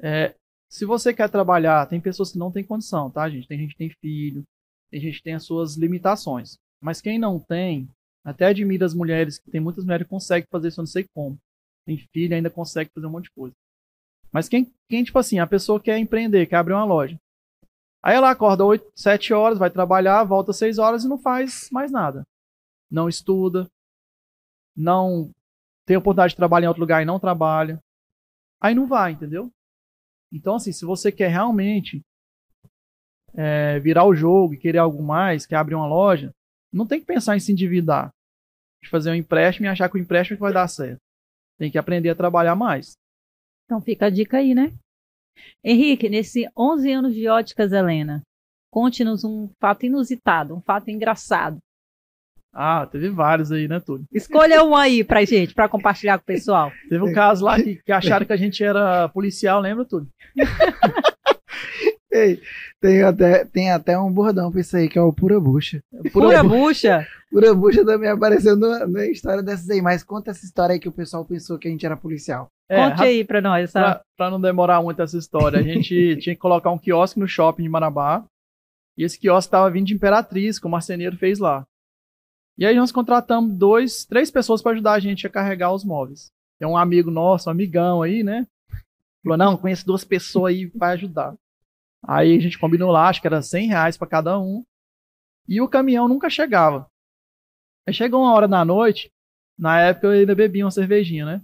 É, 0.00 0.34
se 0.70 0.86
você 0.86 1.12
quer 1.12 1.28
trabalhar, 1.28 1.84
tem 1.84 2.00
pessoas 2.00 2.32
que 2.32 2.38
não 2.38 2.50
têm 2.50 2.64
condição, 2.64 3.10
tá, 3.10 3.28
gente? 3.28 3.46
Tem 3.46 3.58
gente 3.58 3.72
que 3.72 3.76
tem 3.76 3.90
filho, 4.00 4.42
tem 4.90 5.02
gente 5.02 5.18
que 5.18 5.22
tem 5.22 5.34
as 5.34 5.44
suas 5.44 5.76
limitações. 5.76 6.56
Mas 6.80 7.02
quem 7.02 7.18
não 7.18 7.38
tem, 7.38 7.90
até 8.24 8.46
admira 8.46 8.86
as 8.86 8.94
mulheres, 8.94 9.38
que 9.38 9.50
tem 9.50 9.60
muitas 9.60 9.84
mulheres 9.84 10.06
que 10.06 10.10
conseguem 10.10 10.48
fazer 10.50 10.68
isso, 10.68 10.80
eu 10.80 10.84
não 10.84 10.86
sei 10.86 11.04
como. 11.14 11.36
Tem 11.84 11.98
filho 12.10 12.34
ainda 12.34 12.48
consegue 12.48 12.90
fazer 12.94 13.06
um 13.06 13.10
monte 13.10 13.24
de 13.24 13.32
coisa. 13.32 13.54
Mas 14.32 14.48
quem, 14.48 14.72
quem, 14.88 15.04
tipo 15.04 15.18
assim, 15.18 15.40
a 15.40 15.46
pessoa 15.46 15.78
quer 15.78 15.98
empreender, 15.98 16.46
quer 16.46 16.56
abrir 16.56 16.72
uma 16.72 16.86
loja. 16.86 17.20
Aí 18.02 18.16
ela 18.16 18.30
acorda 18.30 18.64
8, 18.64 18.90
7 18.96 19.32
horas, 19.32 19.58
vai 19.58 19.70
trabalhar, 19.70 20.24
volta 20.24 20.52
6 20.52 20.78
horas 20.78 21.04
e 21.04 21.08
não 21.08 21.18
faz 21.18 21.68
mais 21.70 21.92
nada. 21.92 22.26
Não 22.90 23.08
estuda, 23.08 23.70
não 24.76 25.30
tem 25.86 25.96
oportunidade 25.96 26.32
de 26.32 26.36
trabalhar 26.36 26.66
em 26.66 26.68
outro 26.68 26.80
lugar 26.80 27.02
e 27.02 27.06
não 27.06 27.20
trabalha. 27.20 27.78
Aí 28.60 28.74
não 28.74 28.86
vai, 28.86 29.12
entendeu? 29.12 29.50
Então, 30.32 30.56
assim, 30.56 30.72
se 30.72 30.84
você 30.84 31.12
quer 31.12 31.28
realmente 31.28 32.02
é, 33.34 33.78
virar 33.80 34.04
o 34.04 34.14
jogo 34.14 34.54
e 34.54 34.58
querer 34.58 34.78
algo 34.78 35.02
mais, 35.02 35.46
quer 35.46 35.56
abrir 35.56 35.74
uma 35.74 35.86
loja, 35.86 36.34
não 36.72 36.86
tem 36.86 37.00
que 37.00 37.06
pensar 37.06 37.36
em 37.36 37.40
se 37.40 37.52
endividar, 37.52 38.10
de 38.82 38.88
fazer 38.88 39.10
um 39.10 39.14
empréstimo 39.14 39.66
e 39.66 39.68
achar 39.68 39.88
que 39.88 39.96
o 39.96 40.00
empréstimo 40.00 40.38
vai 40.38 40.52
dar 40.52 40.68
certo. 40.68 41.00
Tem 41.58 41.70
que 41.70 41.78
aprender 41.78 42.10
a 42.10 42.16
trabalhar 42.16 42.56
mais. 42.56 42.96
Então 43.64 43.80
fica 43.80 44.06
a 44.06 44.10
dica 44.10 44.38
aí, 44.38 44.54
né? 44.54 44.72
Henrique, 45.64 46.08
nesses 46.08 46.46
11 46.56 46.92
anos 46.92 47.14
de 47.14 47.28
óticas 47.28 47.72
Helena, 47.72 48.22
conte-nos 48.70 49.24
um 49.24 49.48
fato 49.60 49.86
inusitado, 49.86 50.54
um 50.54 50.60
fato 50.60 50.90
engraçado. 50.90 51.58
Ah, 52.54 52.86
teve 52.86 53.08
vários 53.08 53.50
aí, 53.50 53.66
né, 53.66 53.80
Túlio? 53.80 54.04
Escolha 54.12 54.62
um 54.62 54.76
aí 54.76 55.02
pra 55.02 55.24
gente, 55.24 55.54
pra 55.54 55.68
compartilhar 55.68 56.18
com 56.18 56.24
o 56.24 56.26
pessoal. 56.26 56.70
Teve 56.88 57.02
um 57.02 57.12
caso 57.12 57.44
lá 57.44 57.56
que, 57.56 57.76
que 57.76 57.90
acharam 57.90 58.26
que 58.26 58.32
a 58.32 58.36
gente 58.36 58.62
era 58.62 59.08
policial, 59.08 59.58
lembra, 59.58 59.86
Túlio? 59.86 60.08
Ei, 62.12 62.42
tem 62.78 63.02
até, 63.02 63.46
tem 63.46 63.72
até 63.72 63.98
um 63.98 64.12
bordão 64.12 64.52
pra 64.52 64.60
isso 64.60 64.76
aí, 64.76 64.86
que 64.86 64.98
é 64.98 65.02
o 65.02 65.14
pura 65.14 65.40
bucha. 65.40 65.82
Pura 66.12 66.44
bucha? 66.44 67.08
Pura 67.30 67.54
bucha 67.54 67.86
também 67.86 68.10
apareceu 68.10 68.54
na, 68.54 68.86
na 68.86 69.06
história 69.06 69.42
dessas 69.42 69.70
aí, 69.70 69.80
mas 69.80 70.04
conta 70.04 70.30
essa 70.30 70.44
história 70.44 70.74
aí 70.74 70.78
que 70.78 70.90
o 70.90 70.92
pessoal 70.92 71.24
pensou 71.24 71.58
que 71.58 71.66
a 71.66 71.70
gente 71.70 71.86
era 71.86 71.96
policial. 71.96 72.50
É, 72.72 72.88
Conte 72.88 73.02
aí 73.02 73.22
pra 73.22 73.42
nós. 73.42 73.64
Essa... 73.64 73.80
Pra, 73.80 74.04
pra, 74.16 74.30
não 74.30 74.40
demorar 74.40 74.82
muito 74.82 75.02
essa 75.02 75.18
história, 75.18 75.58
a 75.58 75.62
gente 75.62 76.16
tinha 76.16 76.34
que 76.34 76.40
colocar 76.40 76.70
um 76.70 76.78
quiosque 76.78 77.20
no 77.20 77.28
shopping 77.28 77.64
de 77.64 77.68
Marabá, 77.68 78.24
e 78.96 79.04
esse 79.04 79.18
quiosque 79.18 79.50
tava 79.50 79.70
vindo 79.70 79.86
de 79.86 79.94
Imperatriz, 79.94 80.58
que 80.58 80.66
o 80.66 80.70
marceneiro 80.70 81.16
fez 81.18 81.38
lá. 81.38 81.66
E 82.56 82.64
aí 82.64 82.74
nós 82.74 82.90
contratamos 82.90 83.54
dois, 83.54 84.06
três 84.06 84.30
pessoas 84.30 84.62
para 84.62 84.72
ajudar 84.72 84.92
a 84.92 85.00
gente 85.00 85.26
a 85.26 85.30
carregar 85.30 85.72
os 85.72 85.84
móveis. 85.84 86.30
Tem 86.58 86.66
um 86.66 86.76
amigo 86.76 87.10
nosso, 87.10 87.50
um 87.50 87.52
amigão 87.52 88.00
aí, 88.00 88.22
né? 88.22 88.46
Falou, 89.22 89.36
não, 89.36 89.56
conheço 89.56 89.84
duas 89.84 90.04
pessoas 90.04 90.54
aí 90.54 90.66
para 90.66 90.92
ajudar. 90.92 91.34
Aí 92.02 92.36
a 92.36 92.40
gente 92.40 92.58
combinou 92.58 92.90
lá, 92.90 93.08
acho 93.08 93.20
que 93.20 93.26
era 93.26 93.42
100 93.42 93.68
reais 93.68 93.96
para 93.98 94.08
cada 94.08 94.38
um. 94.38 94.64
E 95.46 95.60
o 95.60 95.68
caminhão 95.68 96.08
nunca 96.08 96.30
chegava. 96.30 96.86
Aí 97.86 97.92
chegou 97.92 98.22
uma 98.22 98.32
hora 98.32 98.48
da 98.48 98.64
noite, 98.64 99.12
na 99.58 99.80
época 99.80 100.06
eu 100.06 100.12
ainda 100.12 100.34
bebia 100.34 100.64
uma 100.64 100.70
cervejinha, 100.70 101.26
né? 101.26 101.42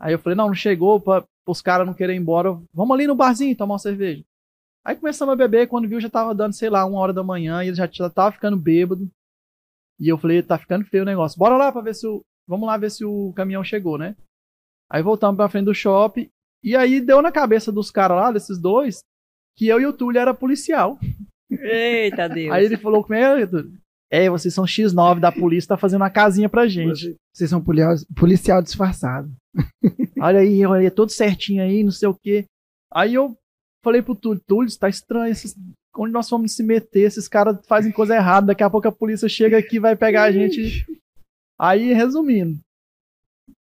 Aí 0.00 0.12
eu 0.12 0.18
falei, 0.18 0.36
não, 0.36 0.48
não 0.48 0.54
chegou, 0.54 1.00
para 1.00 1.24
os 1.46 1.62
caras 1.62 1.86
não 1.86 1.94
querem 1.94 2.16
ir 2.16 2.20
embora, 2.20 2.50
vamos 2.72 2.94
ali 2.94 3.06
no 3.06 3.14
barzinho 3.14 3.56
tomar 3.56 3.74
uma 3.74 3.78
cerveja. 3.78 4.24
Aí 4.84 4.94
começamos 4.94 5.32
a 5.32 5.36
beber, 5.36 5.68
quando 5.68 5.88
viu 5.88 6.00
já 6.00 6.08
tava 6.08 6.34
dando, 6.34 6.52
sei 6.52 6.70
lá, 6.70 6.84
uma 6.84 6.98
hora 6.98 7.12
da 7.12 7.22
manhã, 7.22 7.62
e 7.64 7.68
ele 7.68 7.76
já, 7.76 7.88
já 7.90 8.08
tava 8.08 8.32
ficando 8.32 8.56
bêbado. 8.56 9.10
E 9.98 10.08
eu 10.08 10.18
falei, 10.18 10.42
tá 10.42 10.58
ficando 10.58 10.84
feio 10.84 11.02
o 11.02 11.06
negócio, 11.06 11.38
bora 11.38 11.56
lá 11.56 11.72
pra 11.72 11.80
ver 11.80 11.94
se 11.94 12.06
o... 12.06 12.22
Vamos 12.48 12.66
lá 12.68 12.76
ver 12.76 12.90
se 12.90 13.04
o 13.04 13.32
caminhão 13.32 13.64
chegou, 13.64 13.98
né? 13.98 14.14
Aí 14.88 15.02
voltamos 15.02 15.36
pra 15.36 15.48
frente 15.48 15.64
do 15.64 15.74
shopping, 15.74 16.30
e 16.62 16.76
aí 16.76 17.00
deu 17.00 17.20
na 17.20 17.32
cabeça 17.32 17.72
dos 17.72 17.90
caras 17.90 18.16
lá, 18.16 18.30
desses 18.30 18.58
dois, 18.58 19.00
que 19.56 19.66
eu 19.66 19.80
e 19.80 19.86
o 19.86 19.92
Túlio 19.92 20.20
era 20.20 20.34
policial. 20.34 20.98
Eita 21.50 22.28
Deus. 22.30 22.52
Aí 22.52 22.64
ele 22.64 22.76
falou 22.76 23.02
comigo, 23.02 23.24
é, 23.24 23.46
Túlio? 23.46 23.72
É, 24.10 24.30
vocês 24.30 24.54
são 24.54 24.64
X9 24.64 25.18
da 25.18 25.32
polícia, 25.32 25.68
tá 25.68 25.76
fazendo 25.76 26.02
uma 26.02 26.10
casinha 26.10 26.48
pra 26.48 26.68
gente. 26.68 27.16
Vocês 27.32 27.50
são 27.50 27.62
policial, 27.62 27.94
policial 28.16 28.62
disfarçado. 28.62 29.28
Olha 30.20 30.40
aí, 30.40 30.64
olha 30.66 30.80
aí, 30.80 30.90
todo 30.90 31.10
certinho 31.10 31.62
aí, 31.62 31.82
não 31.82 31.92
sei 31.92 32.08
o 32.08 32.14
quê. 32.14 32.44
Aí 32.92 33.14
eu 33.14 33.36
falei 33.82 34.02
pro 34.02 34.14
Túlio, 34.14 34.42
Túlio, 34.46 34.78
tá 34.78 34.88
estranho, 34.88 35.30
esses, 35.30 35.54
onde 35.96 36.12
nós 36.12 36.28
vamos 36.28 36.52
se 36.52 36.62
meter? 36.62 37.00
Esses 37.00 37.28
caras 37.28 37.58
fazem 37.66 37.92
coisa 37.92 38.14
errada, 38.14 38.48
daqui 38.48 38.62
a 38.62 38.70
pouco 38.70 38.88
a 38.88 38.92
polícia 38.92 39.28
chega 39.28 39.58
aqui 39.58 39.76
e 39.76 39.80
vai 39.80 39.96
pegar 39.96 40.24
a 40.24 40.32
gente. 40.32 40.84
Aí, 41.58 41.92
resumindo. 41.92 42.58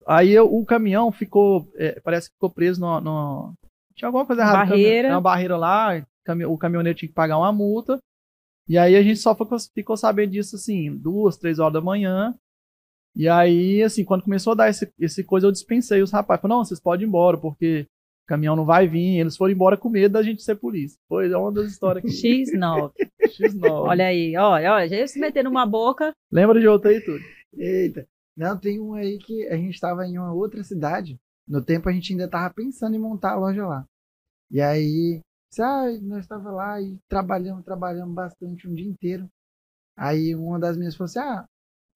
Aí 0.06 0.32
eu, 0.32 0.52
o 0.54 0.66
caminhão 0.66 1.12
ficou, 1.12 1.70
é, 1.76 2.00
parece 2.00 2.30
que 2.30 2.36
ficou 2.36 2.50
preso 2.50 2.80
no, 2.80 3.02
no, 3.02 3.54
tinha 3.98 4.08
alguma 4.08 4.26
coisa 4.26 4.44
errada. 4.44 4.70
Barreira. 4.70 5.10
Uma 5.10 5.22
barreira 5.22 5.58
lá, 5.58 6.06
o 6.48 6.58
caminhoneiro 6.58 6.98
tinha 6.98 7.10
que 7.10 7.16
pagar 7.16 7.38
uma 7.40 7.52
multa. 7.52 8.00
E 8.70 8.78
aí 8.78 8.96
a 8.96 9.02
gente 9.02 9.20
só 9.20 9.36
ficou 9.74 9.98
sabendo 9.98 10.32
disso, 10.32 10.56
assim, 10.56 10.96
duas, 10.96 11.38
três 11.38 11.58
horas 11.58 11.74
da 11.74 11.82
manhã. 11.82 12.36
E 13.18 13.28
aí, 13.28 13.82
assim, 13.82 14.06
quando 14.06 14.22
começou 14.22 14.54
a 14.54 14.56
dar 14.56 14.70
esse, 14.70 14.88
esse 15.00 15.24
coisa, 15.24 15.48
eu 15.48 15.52
dispensei 15.52 16.04
os 16.04 16.12
rapazes. 16.12 16.40
Falei, 16.40 16.56
não, 16.56 16.64
vocês 16.64 16.80
podem 16.80 17.08
ir 17.08 17.10
embora, 17.10 17.36
porque 17.36 17.88
o 18.24 18.28
caminhão 18.28 18.56
não 18.56 18.64
vai 18.64 18.88
vir. 18.88 19.20
Eles 19.20 19.36
foram 19.36 19.52
embora 19.52 19.76
com 19.76 19.90
medo 19.90 20.14
da 20.14 20.22
gente 20.22 20.44
ser 20.44 20.56
polícia. 20.56 21.00
Foi 21.10 21.34
uma 21.34 21.52
das 21.52 21.72
histórias 21.72 22.04
que... 22.04 22.12
X9. 22.12 22.92
X9. 23.26 23.72
Olha 23.72 24.06
aí, 24.06 24.38
olha, 24.38 24.72
olha, 24.72 24.88
já 24.88 24.98
ia 24.98 25.08
se 25.08 25.20
meter 25.20 25.44
numa 25.44 25.66
boca. 25.66 26.12
Lembra 26.32 26.60
de 26.60 26.68
outro 26.68 26.92
aí, 26.92 27.02
tudo? 27.04 27.24
Eita. 27.58 28.08
Não, 28.38 28.56
tem 28.56 28.80
um 28.80 28.94
aí 28.94 29.18
que 29.18 29.48
a 29.48 29.58
gente 29.58 29.74
estava 29.74 30.06
em 30.06 30.20
uma 30.20 30.32
outra 30.32 30.64
cidade. 30.64 31.18
No 31.48 31.64
tempo 31.64 31.90
a 31.90 31.92
gente 31.92 32.14
ainda 32.14 32.30
tava 32.30 32.54
pensando 32.54 32.96
em 32.96 33.00
montar 33.00 33.32
a 33.32 33.40
loja 33.40 33.66
lá. 33.66 33.84
E 34.52 34.62
aí, 34.62 35.22
ah, 35.60 35.86
nós 36.04 36.20
estava 36.20 36.52
lá 36.52 36.80
e 36.80 37.00
trabalhamos, 37.10 37.66
trabalhamos 37.66 38.14
bastante 38.14 38.68
um 38.68 38.76
dia 38.76 38.88
inteiro. 38.88 39.28
Aí 39.98 40.36
uma 40.36 40.60
das 40.60 40.78
minhas 40.78 40.96
falou 40.96 41.06
assim: 41.06 41.20
ah, 41.20 41.46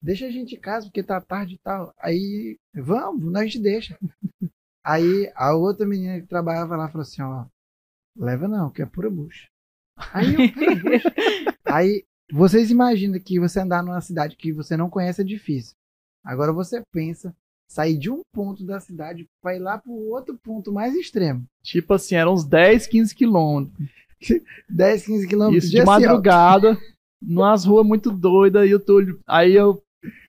deixa 0.02 0.26
a 0.26 0.30
gente 0.30 0.54
em 0.54 0.60
casa 0.60 0.86
porque 0.86 1.02
tá 1.02 1.20
tarde 1.20 1.54
e 1.54 1.58
tal. 1.58 1.94
Aí, 1.98 2.58
vamos, 2.74 3.30
nós 3.30 3.52
te 3.52 3.58
deixa. 3.58 3.96
aí 4.84 5.30
a 5.34 5.54
outra 5.54 5.86
menina 5.86 6.20
que 6.20 6.26
trabalhava 6.26 6.76
lá 6.76 6.88
falou 6.88 7.02
assim: 7.02 7.22
ó, 7.22 7.46
leva 8.16 8.48
não, 8.48 8.70
que 8.70 8.82
é 8.82 8.86
pura 8.86 9.08
bucha. 9.08 9.48
Aí, 10.12 10.34
eu, 10.34 10.52
pura 10.52 10.74
bucha. 10.82 11.14
aí 11.64 12.04
vocês 12.32 12.70
imaginam 12.70 13.20
que 13.20 13.38
você 13.38 13.60
andar 13.60 13.82
numa 13.82 14.00
cidade 14.00 14.36
que 14.36 14.52
você 14.52 14.76
não 14.76 14.90
conhece 14.90 15.20
é 15.20 15.24
difícil. 15.24 15.74
Agora 16.24 16.52
você 16.52 16.82
pensa 16.92 17.34
sair 17.68 17.96
de 17.96 18.10
um 18.10 18.20
ponto 18.32 18.64
da 18.64 18.80
cidade 18.80 19.26
para 19.42 19.56
ir 19.56 19.58
lá 19.58 19.78
para 19.78 19.90
o 19.90 20.10
outro 20.10 20.38
ponto 20.38 20.72
mais 20.72 20.94
extremo. 20.94 21.44
Tipo 21.62 21.94
assim, 21.94 22.14
eram 22.14 22.34
uns 22.34 22.44
10, 22.44 22.86
15 22.86 23.14
quilômetros. 23.14 23.88
10, 24.68 25.06
15 25.06 25.28
quilômetros. 25.28 25.64
Isso 25.64 25.72
de, 25.72 25.84
madrugada, 25.84 26.78
nas 27.20 27.64
ruas 27.64 27.86
muito 27.86 28.10
doidas, 28.10 28.68
e 28.68 28.74
o 28.74 28.80
Túlio. 28.80 29.20
Aí 29.26 29.54
eu 29.54 29.82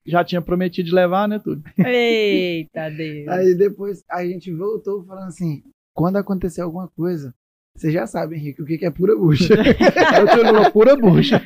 já 0.05 0.23
tinha 0.23 0.41
prometido 0.41 0.89
de 0.89 0.95
levar, 0.95 1.27
né, 1.27 1.39
Túlio? 1.39 1.63
Eita 1.77 2.89
Deus. 2.95 3.27
Aí 3.27 3.55
depois 3.55 4.03
a 4.09 4.25
gente 4.25 4.53
voltou 4.53 5.03
falando 5.05 5.27
assim: 5.27 5.63
quando 5.93 6.17
acontecer 6.17 6.61
alguma 6.61 6.87
coisa, 6.87 7.33
você 7.75 7.91
já 7.91 8.05
sabe, 8.05 8.35
Henrique, 8.35 8.61
o 8.61 8.65
que 8.65 8.85
é 8.85 8.91
pura 8.91 9.15
bucha. 9.15 9.53
Aí 10.13 10.23
o 10.23 10.27
Túlio 10.27 10.53
falou: 10.53 10.71
pura 10.71 10.95
bucha. 10.95 11.41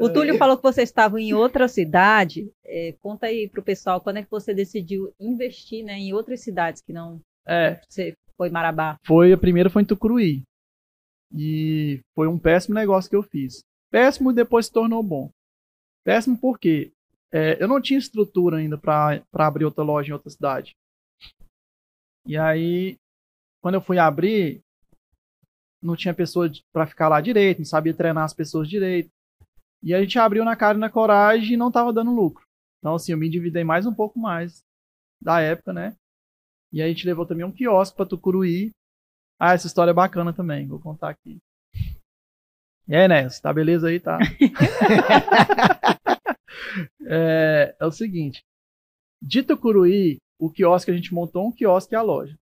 O 0.00 0.08
Túlio 0.08 0.38
falou 0.38 0.56
que 0.56 0.62
você 0.62 0.82
estava 0.82 1.20
em 1.20 1.34
outra 1.34 1.68
cidade. 1.68 2.50
É, 2.64 2.94
conta 3.00 3.26
aí 3.26 3.48
para 3.48 3.60
o 3.60 3.64
pessoal 3.64 4.00
quando 4.00 4.18
é 4.18 4.22
que 4.22 4.30
você 4.30 4.54
decidiu 4.54 5.12
investir 5.20 5.84
né, 5.84 5.98
em 5.98 6.14
outras 6.14 6.40
cidades 6.40 6.80
que 6.80 6.92
não 6.92 7.20
é. 7.46 7.80
você 7.88 8.14
foi 8.36 8.48
Marabá. 8.48 8.96
Foi 9.04 9.32
a 9.32 9.36
primeira 9.36 9.68
foi 9.68 9.82
em 9.82 9.84
Tucuruí. 9.84 10.42
E 11.36 12.00
foi 12.14 12.28
um 12.28 12.38
péssimo 12.38 12.74
negócio 12.74 13.10
que 13.10 13.16
eu 13.16 13.22
fiz. 13.22 13.62
Péssimo 13.90 14.30
e 14.30 14.34
depois 14.34 14.66
se 14.66 14.72
tornou 14.72 15.02
bom. 15.02 15.30
Péssimo 16.04 16.38
porque 16.38 16.92
é, 17.32 17.62
eu 17.62 17.68
não 17.68 17.80
tinha 17.80 17.98
estrutura 17.98 18.56
ainda 18.56 18.76
para 18.76 19.22
abrir 19.32 19.64
outra 19.64 19.84
loja 19.84 20.10
em 20.10 20.12
outra 20.12 20.30
cidade. 20.30 20.76
E 22.26 22.36
aí, 22.36 22.96
quando 23.62 23.74
eu 23.74 23.80
fui 23.80 23.98
abrir, 23.98 24.62
não 25.82 25.96
tinha 25.96 26.14
pessoa 26.14 26.50
para 26.72 26.86
ficar 26.86 27.08
lá 27.08 27.20
direito, 27.20 27.58
não 27.58 27.64
sabia 27.64 27.94
treinar 27.94 28.24
as 28.24 28.34
pessoas 28.34 28.68
direito. 28.68 29.10
E 29.82 29.94
a 29.94 30.00
gente 30.00 30.18
abriu 30.18 30.44
na 30.44 30.54
cara 30.56 30.76
e 30.76 30.80
na 30.80 30.90
coragem 30.90 31.54
e 31.54 31.56
não 31.56 31.72
tava 31.72 31.92
dando 31.92 32.14
lucro. 32.14 32.44
Então, 32.78 32.94
assim, 32.94 33.12
eu 33.12 33.18
me 33.18 33.28
endividei 33.28 33.64
mais 33.64 33.86
um 33.86 33.94
pouco 33.94 34.18
mais 34.18 34.62
da 35.20 35.40
época, 35.40 35.72
né? 35.72 35.96
E 36.72 36.80
aí 36.80 36.90
a 36.90 36.92
gente 36.92 37.06
levou 37.06 37.26
também 37.26 37.44
um 37.44 37.52
quiosque 37.52 37.96
pra 37.96 38.06
Tucuruí. 38.06 38.70
Ah, 39.38 39.54
essa 39.54 39.66
história 39.66 39.90
é 39.90 39.94
bacana 39.94 40.32
também, 40.32 40.66
vou 40.66 40.78
contar 40.78 41.10
aqui. 41.10 41.38
E 42.88 42.96
aí, 42.96 43.08
Ness, 43.08 43.40
tá 43.40 43.52
beleza 43.52 43.88
aí, 43.88 44.00
tá? 44.00 44.18
é, 47.06 47.76
é 47.78 47.86
o 47.86 47.92
seguinte. 47.92 48.42
De 49.22 49.42
Tucuruí, 49.42 50.18
o 50.38 50.50
quiosque 50.50 50.90
a 50.90 50.94
gente 50.94 51.12
montou 51.12 51.46
um 51.46 51.52
quiosque 51.52 51.94
e 51.94 51.96
a 51.96 52.02
loja. 52.02 52.36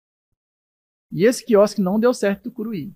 E 1.11 1.25
esse 1.25 1.45
quiosque 1.45 1.81
não 1.81 1.99
deu 1.99 2.13
certo 2.13 2.43
do 2.43 2.51
Curuí. 2.51 2.93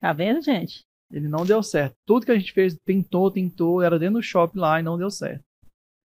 Tá 0.00 0.12
vendo, 0.12 0.42
gente? 0.42 0.84
Ele 1.10 1.28
não 1.28 1.44
deu 1.44 1.62
certo. 1.62 1.94
Tudo 2.06 2.26
que 2.26 2.32
a 2.32 2.38
gente 2.38 2.52
fez, 2.52 2.76
tentou, 2.84 3.30
tentou, 3.30 3.82
era 3.82 3.98
dentro 3.98 4.16
do 4.16 4.22
shopping 4.22 4.58
lá 4.58 4.78
e 4.78 4.82
não 4.82 4.98
deu 4.98 5.10
certo. 5.10 5.42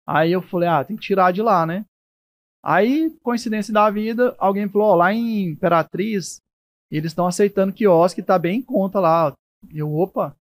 Aí 0.06 0.32
eu 0.32 0.40
falei, 0.40 0.68
ah, 0.68 0.84
tem 0.84 0.96
que 0.96 1.02
tirar 1.02 1.32
de 1.32 1.42
lá, 1.42 1.66
né? 1.66 1.84
Aí, 2.62 3.10
coincidência 3.22 3.72
da 3.72 3.90
vida, 3.90 4.34
alguém 4.38 4.68
falou, 4.68 4.88
ó, 4.88 4.94
lá 4.96 5.12
em 5.12 5.50
Imperatriz, 5.50 6.40
eles 6.90 7.12
estão 7.12 7.26
aceitando 7.26 7.72
quiosque, 7.72 8.22
tá 8.22 8.38
bem 8.38 8.58
em 8.58 8.62
conta 8.62 8.98
lá. 8.98 9.32
Eu, 9.72 9.94
opa. 9.94 10.34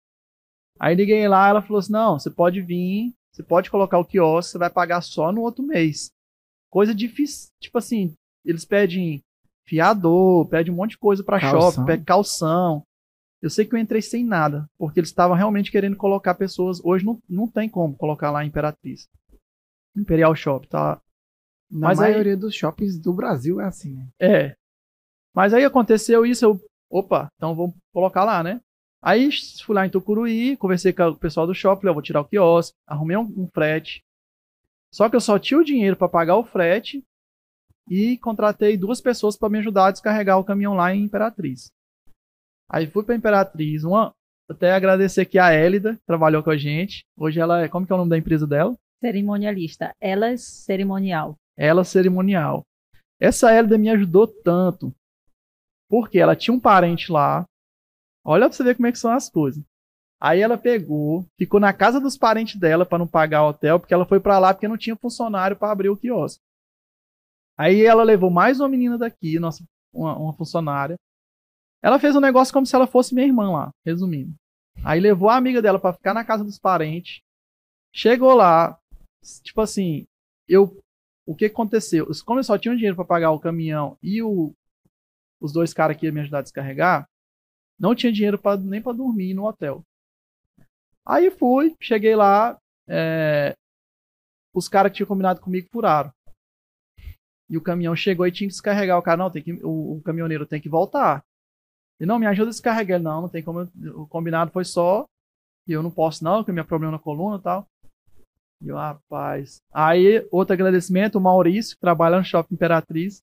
Aí 0.78 0.94
liguei 0.94 1.26
lá, 1.28 1.48
ela 1.48 1.62
falou 1.62 1.78
assim, 1.78 1.92
não, 1.92 2.18
você 2.18 2.30
pode 2.30 2.60
vir, 2.60 3.12
você 3.32 3.42
pode 3.42 3.70
colocar 3.70 3.98
o 3.98 4.04
quiosque, 4.04 4.52
você 4.52 4.58
vai 4.58 4.70
pagar 4.70 5.00
só 5.00 5.32
no 5.32 5.42
outro 5.42 5.64
mês. 5.64 6.10
Coisa 6.70 6.94
difícil, 6.94 7.50
tipo 7.60 7.78
assim, 7.78 8.14
eles 8.44 8.64
pedem 8.64 9.22
fiador, 9.66 10.46
pedem 10.48 10.72
um 10.72 10.76
monte 10.76 10.90
de 10.90 10.98
coisa 10.98 11.22
para 11.22 11.40
shopping, 11.40 11.84
pedem 11.84 12.04
calção. 12.04 12.82
Eu 13.40 13.50
sei 13.50 13.64
que 13.64 13.74
eu 13.74 13.78
entrei 13.78 14.00
sem 14.00 14.24
nada, 14.24 14.68
porque 14.78 15.00
eles 15.00 15.10
estavam 15.10 15.36
realmente 15.36 15.70
querendo 15.70 15.96
colocar 15.96 16.34
pessoas. 16.34 16.82
Hoje 16.82 17.04
não, 17.04 17.20
não 17.28 17.46
tem 17.46 17.68
como 17.68 17.96
colocar 17.96 18.30
lá 18.30 18.44
Imperatriz. 18.44 19.06
Imperial 19.96 20.34
Shop, 20.34 20.66
tá? 20.66 21.00
Na 21.70 21.88
Mas 21.88 21.98
maioria 21.98 22.32
aí, 22.32 22.38
dos 22.38 22.54
shoppings 22.54 22.98
do 22.98 23.12
Brasil 23.12 23.60
é 23.60 23.66
assim, 23.66 23.94
né? 23.94 24.08
É. 24.18 24.56
Mas 25.34 25.52
aí 25.52 25.64
aconteceu 25.64 26.24
isso, 26.24 26.44
eu. 26.44 26.60
Opa, 26.90 27.28
então 27.36 27.54
vamos 27.54 27.74
colocar 27.92 28.24
lá, 28.24 28.42
né? 28.42 28.60
Aí 29.05 29.28
fui 29.62 29.74
lá 29.74 29.84
em 29.84 29.90
Tucuruí, 29.90 30.57
conversei 30.57 30.90
com 30.90 31.09
o 31.09 31.16
pessoal 31.16 31.46
do 31.46 31.55
shopping, 31.55 31.86
eu 31.86 31.92
vou 31.92 32.02
tirar 32.02 32.22
o 32.22 32.24
quiosque, 32.24 32.74
arrumei 32.86 33.18
um, 33.18 33.30
um 33.36 33.46
frete. 33.52 34.02
Só 34.90 35.11
que 35.11 35.16
eu 35.16 35.20
só 35.20 35.38
tinha 35.38 35.61
o 35.61 35.64
dinheiro 35.64 35.94
para 35.94 36.09
pagar 36.09 36.36
o 36.36 36.44
frete 36.44 37.05
e 37.86 38.16
contratei 38.16 38.78
duas 38.78 39.02
pessoas 39.02 39.36
para 39.36 39.50
me 39.50 39.59
ajudar 39.59 39.88
a 39.88 39.90
descarregar 39.90 40.38
o 40.38 40.44
caminhão 40.44 40.72
lá 40.72 40.94
em 40.94 41.02
Imperatriz. 41.02 41.70
Aí 42.66 42.86
fui 42.86 43.05
para 43.05 43.14
Imperatriz, 43.14 43.84
uma 43.84 44.14
até 44.48 44.72
agradecer 44.72 45.20
aqui 45.20 45.38
a 45.38 45.52
Elida, 45.52 45.96
que 45.96 46.07
trabalhou 46.07 46.42
com 46.42 46.50
a 46.50 46.57
gente. 46.57 47.05
Hoje 47.14 47.40
ela 47.40 47.62
é, 47.62 47.68
como 47.68 47.86
que 47.86 47.92
é 47.92 47.94
o 47.94 47.98
nome 47.98 48.11
da 48.11 48.16
empresa 48.16 48.46
dela? 48.46 48.74
Cerimonialista, 49.02 49.92
Elas 50.00 50.40
Cerimonial. 50.42 51.36
Ela 51.59 51.84
Cerimonial. 51.84 52.62
Essa 53.20 53.55
Elida 53.55 53.76
me 53.76 53.90
ajudou 53.90 54.26
tanto, 54.26 54.94
porque 55.90 56.18
ela 56.18 56.34
tinha 56.34 56.55
um 56.55 56.61
parente 56.61 57.12
lá. 57.12 57.44
Olha 58.24 58.48
pra 58.48 58.56
você 58.56 58.64
ver 58.64 58.74
como 58.74 58.86
é 58.86 58.92
que 58.92 58.98
são 58.98 59.12
as 59.12 59.28
coisas. 59.28 59.62
Aí 60.20 60.40
ela 60.40 60.56
pegou, 60.56 61.26
ficou 61.36 61.60
na 61.60 61.72
casa 61.72 62.00
dos 62.00 62.16
parentes 62.16 62.58
dela 62.58 62.86
para 62.86 62.98
não 62.98 63.06
pagar 63.06 63.44
o 63.44 63.50
hotel, 63.50 63.78
porque 63.78 63.92
ela 63.92 64.06
foi 64.06 64.18
para 64.18 64.38
lá 64.38 64.54
porque 64.54 64.66
não 64.66 64.78
tinha 64.78 64.96
funcionário 64.96 65.56
para 65.56 65.70
abrir 65.70 65.90
o 65.90 65.96
quiosque. 65.96 66.42
Aí 67.58 67.84
ela 67.84 68.02
levou 68.02 68.30
mais 68.30 68.58
uma 68.58 68.68
menina 68.68 68.96
daqui, 68.96 69.38
nossa, 69.38 69.62
uma, 69.92 70.16
uma 70.16 70.32
funcionária. 70.32 70.96
Ela 71.82 71.98
fez 71.98 72.16
um 72.16 72.20
negócio 72.20 72.54
como 72.54 72.64
se 72.64 72.74
ela 72.74 72.86
fosse 72.86 73.14
minha 73.14 73.26
irmã 73.26 73.52
lá, 73.52 73.70
resumindo. 73.84 74.34
Aí 74.82 74.98
levou 74.98 75.28
a 75.28 75.36
amiga 75.36 75.60
dela 75.60 75.78
para 75.78 75.92
ficar 75.92 76.14
na 76.14 76.24
casa 76.24 76.42
dos 76.42 76.58
parentes. 76.58 77.20
Chegou 77.92 78.34
lá, 78.34 78.78
tipo 79.42 79.60
assim, 79.60 80.06
eu 80.48 80.80
o 81.26 81.34
que 81.34 81.46
aconteceu? 81.46 82.06
Como 82.24 82.38
eu 82.38 82.44
só 82.44 82.58
tinha 82.58 82.74
dinheiro 82.74 82.96
para 82.96 83.04
pagar 83.04 83.30
o 83.30 83.40
caminhão 83.40 83.96
e 84.02 84.22
o, 84.22 84.54
os 85.40 85.52
dois 85.52 85.72
caras 85.72 85.96
que 85.96 86.06
iam 86.06 86.14
me 86.14 86.20
ajudar 86.20 86.38
a 86.40 86.42
descarregar, 86.42 87.08
não 87.85 87.95
tinha 87.95 88.11
dinheiro 88.11 88.39
pra, 88.39 88.57
nem 88.57 88.80
para 88.80 88.97
dormir 88.97 89.35
no 89.35 89.45
hotel. 89.45 89.85
Aí 91.07 91.30
fui, 91.30 91.76
cheguei 91.78 92.16
lá, 92.16 92.59
é, 92.89 93.55
os 94.55 94.70
caras 94.70 94.91
que 94.91 94.97
tinham 94.97 95.07
combinado 95.07 95.41
comigo 95.41 95.68
furaram. 95.70 96.11
E 97.51 97.59
o 97.59 97.61
caminhão 97.61 97.95
chegou 97.95 98.26
e 98.26 98.32
tinha 98.32 98.49
que 98.49 98.55
descarregar 98.55 98.99
o 98.99 99.03
cara. 99.03 99.18
Não, 99.18 99.30
tem 99.30 99.43
que, 99.43 99.53
o, 99.62 99.99
o 99.99 100.03
caminhoneiro 100.03 100.47
tem 100.47 100.62
que 100.62 100.68
voltar. 100.68 101.22
E 102.01 102.07
não, 102.07 102.18
me 102.18 102.26
ajuda 102.26 102.49
a 102.49 102.53
descarregar. 102.53 102.97
Ele, 102.97 103.05
não, 103.05 103.20
não 103.20 103.28
tem 103.28 103.43
como. 103.43 103.68
O 103.95 104.07
combinado 104.07 104.51
foi 104.51 104.64
só. 104.64 105.05
E 105.68 105.72
eu 105.72 105.82
não 105.82 105.91
posso, 105.91 106.24
não, 106.24 106.39
porque 106.39 106.53
minha 106.53 106.64
problema 106.64 106.93
na 106.93 106.99
coluna 106.99 107.37
e 107.37 107.43
tal. 107.43 107.68
E 108.62 108.68
eu, 108.68 108.76
rapaz. 108.76 109.61
Aí, 109.72 110.26
outro 110.30 110.55
agradecimento, 110.55 111.16
o 111.16 111.20
Maurício, 111.20 111.76
que 111.76 111.80
trabalha 111.80 112.16
no 112.16 112.24
Shopping 112.24 112.55
Imperatriz. 112.55 113.22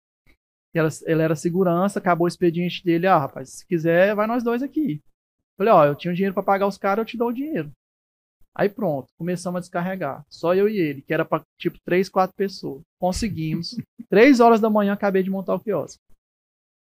Ele, 0.73 0.87
ele 1.05 1.21
era 1.21 1.35
segurança, 1.35 1.99
acabou 1.99 2.25
o 2.25 2.27
expediente 2.27 2.83
dele. 2.83 3.07
Ah, 3.07 3.17
rapaz, 3.17 3.49
se 3.49 3.67
quiser, 3.67 4.15
vai 4.15 4.27
nós 4.27 4.43
dois 4.43 4.63
aqui. 4.63 5.01
Falei, 5.57 5.73
ó, 5.73 5.85
eu 5.85 5.95
tinha 5.95 6.11
um 6.11 6.15
dinheiro 6.15 6.33
para 6.33 6.43
pagar 6.43 6.67
os 6.67 6.77
caras, 6.77 7.03
eu 7.03 7.05
te 7.05 7.17
dou 7.17 7.29
o 7.29 7.33
dinheiro. 7.33 7.71
Aí 8.53 8.67
pronto, 8.67 9.07
começamos 9.17 9.57
a 9.57 9.61
descarregar. 9.61 10.25
Só 10.29 10.53
eu 10.53 10.67
e 10.67 10.77
ele, 10.77 11.01
que 11.01 11.13
era 11.13 11.23
para 11.23 11.43
tipo 11.57 11.77
três, 11.85 12.09
quatro 12.09 12.35
pessoas. 12.35 12.81
Conseguimos. 12.99 13.75
Três 14.09 14.41
horas 14.41 14.59
da 14.59 14.69
manhã 14.69 14.91
acabei 14.91 15.23
de 15.23 15.29
montar 15.29 15.55
o 15.55 15.59
quiosque. 15.59 16.01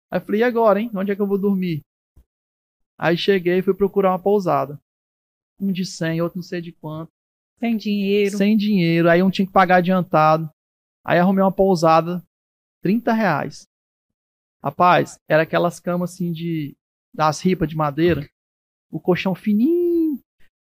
Aí 0.09 0.21
falei, 0.21 0.39
e 0.39 0.43
agora, 0.43 0.79
hein? 0.79 0.89
Onde 0.95 1.11
é 1.11 1.15
que 1.15 1.21
eu 1.21 1.27
vou 1.27 1.37
dormir? 1.37 1.81
Aí 2.97 3.17
cheguei 3.17 3.57
e 3.57 3.61
fui 3.61 3.73
procurar 3.73 4.11
uma 4.11 4.19
pousada. 4.19 4.79
Um 5.59 5.71
de 5.71 5.85
100, 5.85 6.21
outro 6.21 6.37
não 6.37 6.43
sei 6.43 6.61
de 6.61 6.71
quanto. 6.71 7.09
Sem 7.59 7.75
dinheiro. 7.75 8.37
Sem 8.37 8.55
dinheiro. 8.55 9.09
Aí 9.09 9.21
um 9.21 9.29
tinha 9.29 9.45
que 9.45 9.51
pagar 9.51 9.77
adiantado. 9.77 10.49
Aí 11.05 11.19
arrumei 11.19 11.43
uma 11.43 11.51
pousada, 11.51 12.23
30 12.81 13.11
reais. 13.11 13.68
Rapaz, 14.63 15.17
era 15.27 15.43
aquelas 15.43 15.79
camas 15.79 16.13
assim 16.13 16.31
de. 16.31 16.75
das 17.13 17.41
ripas 17.41 17.69
de 17.69 17.75
madeira. 17.75 18.27
O 18.91 18.99
colchão 18.99 19.35
fininho. 19.35 20.19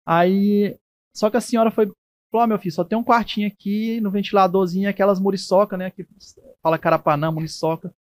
Aí 0.06 0.76
só 1.14 1.30
que 1.30 1.36
a 1.36 1.40
senhora 1.40 1.70
foi. 1.70 1.86
Falou, 2.30 2.44
oh, 2.44 2.46
meu 2.46 2.58
filho, 2.58 2.74
só 2.74 2.82
tem 2.82 2.96
um 2.96 3.04
quartinho 3.04 3.46
aqui 3.46 4.00
no 4.00 4.10
ventiladorzinho, 4.10 4.88
aquelas 4.88 5.20
muriçoca, 5.20 5.76
né? 5.76 5.90
Que 5.90 6.06
fala 6.62 6.78
carapanã, 6.78 7.30
muriçoca. 7.30 7.94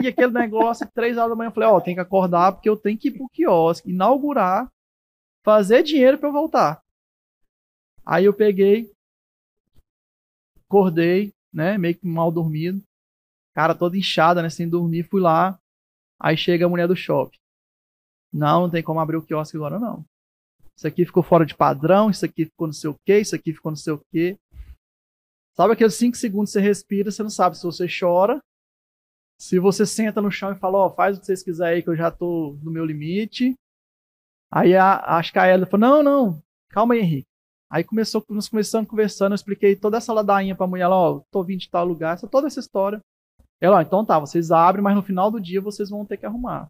E 0.00 0.06
aquele 0.06 0.32
negócio, 0.32 0.88
três 0.94 1.18
horas 1.18 1.30
da 1.30 1.36
manhã, 1.36 1.48
eu 1.48 1.52
falei, 1.52 1.68
ó, 1.68 1.76
oh, 1.76 1.80
tem 1.80 1.94
que 1.94 2.00
acordar 2.00 2.52
porque 2.52 2.68
eu 2.68 2.76
tenho 2.76 2.96
que 2.96 3.08
ir 3.08 3.18
pro 3.18 3.28
quiosque, 3.30 3.90
inaugurar, 3.90 4.70
fazer 5.44 5.82
dinheiro 5.82 6.18
para 6.18 6.28
eu 6.28 6.32
voltar. 6.32 6.80
Aí 8.06 8.26
eu 8.26 8.32
peguei, 8.32 8.92
acordei, 10.68 11.32
né, 11.52 11.76
meio 11.76 11.96
que 11.96 12.06
mal 12.06 12.30
dormido, 12.30 12.80
cara 13.54 13.74
toda 13.74 13.96
inchada, 13.96 14.42
né, 14.42 14.48
sem 14.48 14.68
dormir, 14.68 15.04
fui 15.04 15.20
lá, 15.20 15.58
aí 16.20 16.36
chega 16.36 16.66
a 16.66 16.68
mulher 16.68 16.88
do 16.88 16.96
shopping. 16.96 17.38
Não, 18.32 18.62
não 18.62 18.70
tem 18.70 18.82
como 18.82 19.00
abrir 19.00 19.16
o 19.16 19.22
quiosque 19.22 19.56
agora 19.56 19.78
não. 19.78 20.04
Isso 20.76 20.86
aqui 20.86 21.04
ficou 21.04 21.22
fora 21.22 21.44
de 21.44 21.54
padrão, 21.54 22.10
isso 22.10 22.24
aqui 22.24 22.46
ficou 22.46 22.66
não 22.66 22.72
sei 22.72 22.90
o 22.90 22.96
que, 23.04 23.18
isso 23.18 23.34
aqui 23.34 23.52
ficou 23.52 23.70
não 23.70 23.76
sei 23.76 23.92
o 23.92 24.02
que. 24.10 24.38
Sabe 25.54 25.74
aqueles 25.74 25.94
5 25.94 26.16
segundos 26.16 26.50
que 26.50 26.54
você 26.54 26.60
respira, 26.60 27.10
você 27.10 27.22
não 27.22 27.30
sabe 27.30 27.58
se 27.58 27.62
você 27.62 27.86
chora, 27.86 28.42
se 29.38 29.58
você 29.58 29.84
senta 29.84 30.22
no 30.22 30.30
chão 30.30 30.52
e 30.52 30.58
fala, 30.58 30.78
ó, 30.78 30.86
oh, 30.86 30.90
faz 30.94 31.16
o 31.16 31.20
que 31.20 31.26
vocês 31.26 31.42
quiserem 31.42 31.76
aí 31.76 31.82
que 31.82 31.90
eu 31.90 31.96
já 31.96 32.10
tô 32.10 32.58
no 32.62 32.70
meu 32.70 32.86
limite. 32.86 33.54
Aí 34.50 34.74
a, 34.74 35.18
acho 35.18 35.32
que 35.32 35.38
a 35.38 35.46
Ela 35.46 35.66
falou, 35.66 35.88
não, 35.88 36.02
não, 36.02 36.42
calma 36.70 36.94
aí, 36.94 37.00
Henrique. 37.00 37.28
Aí 37.70 37.84
começou, 37.84 38.24
nós 38.28 38.48
começamos 38.48 38.88
conversando, 38.88 39.32
eu 39.32 39.36
expliquei 39.36 39.74
toda 39.74 39.96
essa 39.96 40.12
ladainha 40.12 40.54
pra 40.54 40.66
mulher, 40.66 40.88
ó, 40.88 41.16
oh, 41.16 41.20
tô 41.30 41.42
vindo 41.42 41.60
de 41.60 41.70
tal 41.70 41.86
lugar, 41.86 42.14
essa, 42.14 42.28
toda 42.28 42.46
essa 42.46 42.60
história. 42.60 43.00
Ela, 43.62 43.78
ó, 43.78 43.80
então 43.80 44.04
tá, 44.04 44.18
vocês 44.18 44.50
abrem, 44.50 44.82
mas 44.82 44.96
no 44.96 45.02
final 45.02 45.30
do 45.30 45.40
dia 45.40 45.60
vocês 45.60 45.88
vão 45.88 46.04
ter 46.04 46.16
que 46.16 46.26
arrumar. 46.26 46.68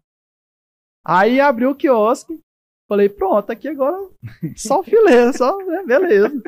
Aí 1.03 1.41
abriu 1.41 1.71
o 1.71 1.75
quiosque, 1.75 2.39
Falei, 2.87 3.09
pronto, 3.09 3.49
aqui 3.49 3.67
agora 3.67 3.97
só 4.55 4.83
filé, 4.83 5.31
só, 5.33 5.57
né, 5.65 5.83
beleza. 5.85 6.41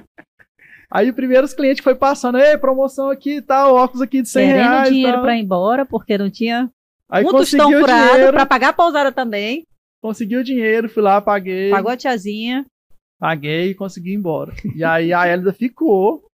Aí 0.91 1.09
o 1.09 1.13
primeiro 1.13 1.47
cliente 1.47 1.81
foi 1.81 1.95
passando, 1.95 2.37
ei, 2.37 2.57
promoção 2.57 3.09
aqui 3.09 3.37
e 3.37 3.41
tá, 3.41 3.63
tal, 3.63 3.75
óculos 3.75 4.01
aqui 4.01 4.21
de 4.21 4.29
100 4.29 4.47
Querendo 4.47 4.69
reais. 4.69 4.89
dinheiro 4.89 5.21
para 5.21 5.35
ir 5.35 5.41
embora, 5.41 5.85
porque 5.85 6.17
não 6.17 6.29
tinha 6.29 6.69
Aí 7.09 7.25
um 7.25 7.31
tostão 7.31 7.71
furado 7.71 8.31
para 8.31 8.45
pagar 8.45 8.69
a 8.69 8.73
pousada 8.73 9.11
também. 9.11 9.65
Consegui 10.01 10.37
o 10.37 10.43
dinheiro, 10.43 10.87
fui 10.87 11.01
lá, 11.01 11.19
paguei. 11.19 11.71
Pagou 11.71 11.91
a 11.91 11.97
tiazinha. 11.97 12.65
Paguei 13.19 13.71
e 13.71 13.75
consegui 13.75 14.11
ir 14.11 14.15
embora. 14.15 14.53
E 14.75 14.83
aí 14.83 15.11
a 15.11 15.27
Elida 15.27 15.51
ficou, 15.51 16.27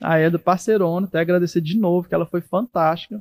a 0.00 0.20
Elida 0.20 0.38
parceirona, 0.38 1.08
até 1.08 1.18
agradecer 1.18 1.60
de 1.60 1.76
novo, 1.76 2.08
que 2.08 2.14
ela 2.14 2.26
foi 2.26 2.40
fantástica. 2.40 3.20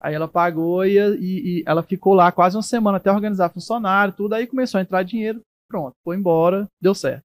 Aí 0.00 0.14
ela 0.14 0.26
pagou 0.26 0.84
e, 0.84 0.96
e, 0.98 1.60
e, 1.60 1.64
ela 1.66 1.82
ficou 1.82 2.14
lá 2.14 2.32
quase 2.32 2.56
uma 2.56 2.62
semana 2.62 2.96
até 2.96 3.12
organizar 3.12 3.50
funcionário, 3.50 4.14
tudo. 4.14 4.34
Aí 4.34 4.46
começou 4.46 4.78
a 4.78 4.82
entrar 4.82 5.02
dinheiro. 5.02 5.42
Pronto, 5.68 5.94
foi 6.02 6.16
embora, 6.16 6.66
deu 6.80 6.94
certo. 6.94 7.22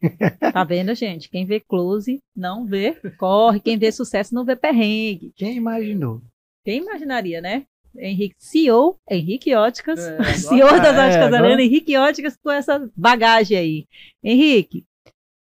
Tá 0.52 0.62
vendo, 0.62 0.94
gente? 0.94 1.28
Quem 1.28 1.44
vê 1.44 1.58
close 1.58 2.20
não 2.34 2.64
vê 2.64 2.94
corre, 3.18 3.58
quem 3.58 3.76
vê 3.76 3.90
sucesso 3.90 4.32
não 4.34 4.44
vê 4.44 4.54
perrengue. 4.54 5.32
Quem 5.36 5.56
imaginou? 5.56 6.22
Quem 6.64 6.78
imaginaria, 6.78 7.40
né? 7.40 7.66
Henrique, 7.96 8.36
CEO, 8.38 8.96
Henrique 9.10 9.54
Óticas, 9.54 9.98
é, 9.98 10.22
CEO 10.38 10.68
das 10.68 10.96
é, 10.96 11.08
Óticas 11.08 11.32
Helena, 11.32 11.62
Henrique 11.62 11.96
Óticas 11.96 12.36
com 12.36 12.50
essa 12.50 12.88
bagagem 12.96 13.58
aí. 13.58 13.86
Henrique, 14.22 14.84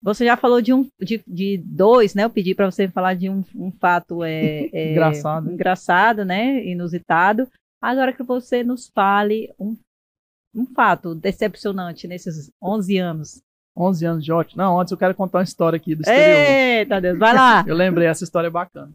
você 0.02 0.26
já 0.26 0.36
falou 0.36 0.62
de 0.62 0.74
um, 0.74 0.88
de, 1.00 1.22
de 1.28 1.58
dois, 1.66 2.14
né? 2.16 2.24
Eu 2.24 2.30
pedi 2.30 2.56
para 2.56 2.70
você 2.70 2.88
falar 2.88 3.14
de 3.16 3.30
um, 3.30 3.44
um 3.56 3.72
fato 3.72 4.24
é, 4.24 4.70
é, 4.74 4.92
engraçado. 4.92 5.52
engraçado, 5.52 6.26
né? 6.26 6.66
Inusitado. 6.66 7.48
Agora 7.82 8.14
que 8.14 8.24
você 8.24 8.64
nos 8.64 8.90
fale 8.94 9.54
um 9.60 9.76
um 10.54 10.66
fato 10.66 11.16
decepcionante 11.16 12.08
nesses 12.10 12.52
11 12.62 12.98
anos? 12.98 13.42
11 13.78 14.06
anos 14.06 14.26
de 14.26 14.34
ótimo. 14.34 14.62
Não, 14.62 14.78
antes 14.80 14.92
eu 14.92 14.98
quero 14.98 15.16
contar 15.16 15.38
uma 15.38 15.44
história 15.46 15.78
aqui 15.78 15.96
do 15.96 16.02
exterior. 16.02 16.52
Eita 16.52 17.00
Deus, 17.00 17.18
vai 17.18 17.34
lá. 17.34 17.64
eu 17.68 17.74
lembrei, 17.74 18.06
essa 18.08 18.26
história 18.26 18.48
é 18.48 18.52
bacana. 18.52 18.92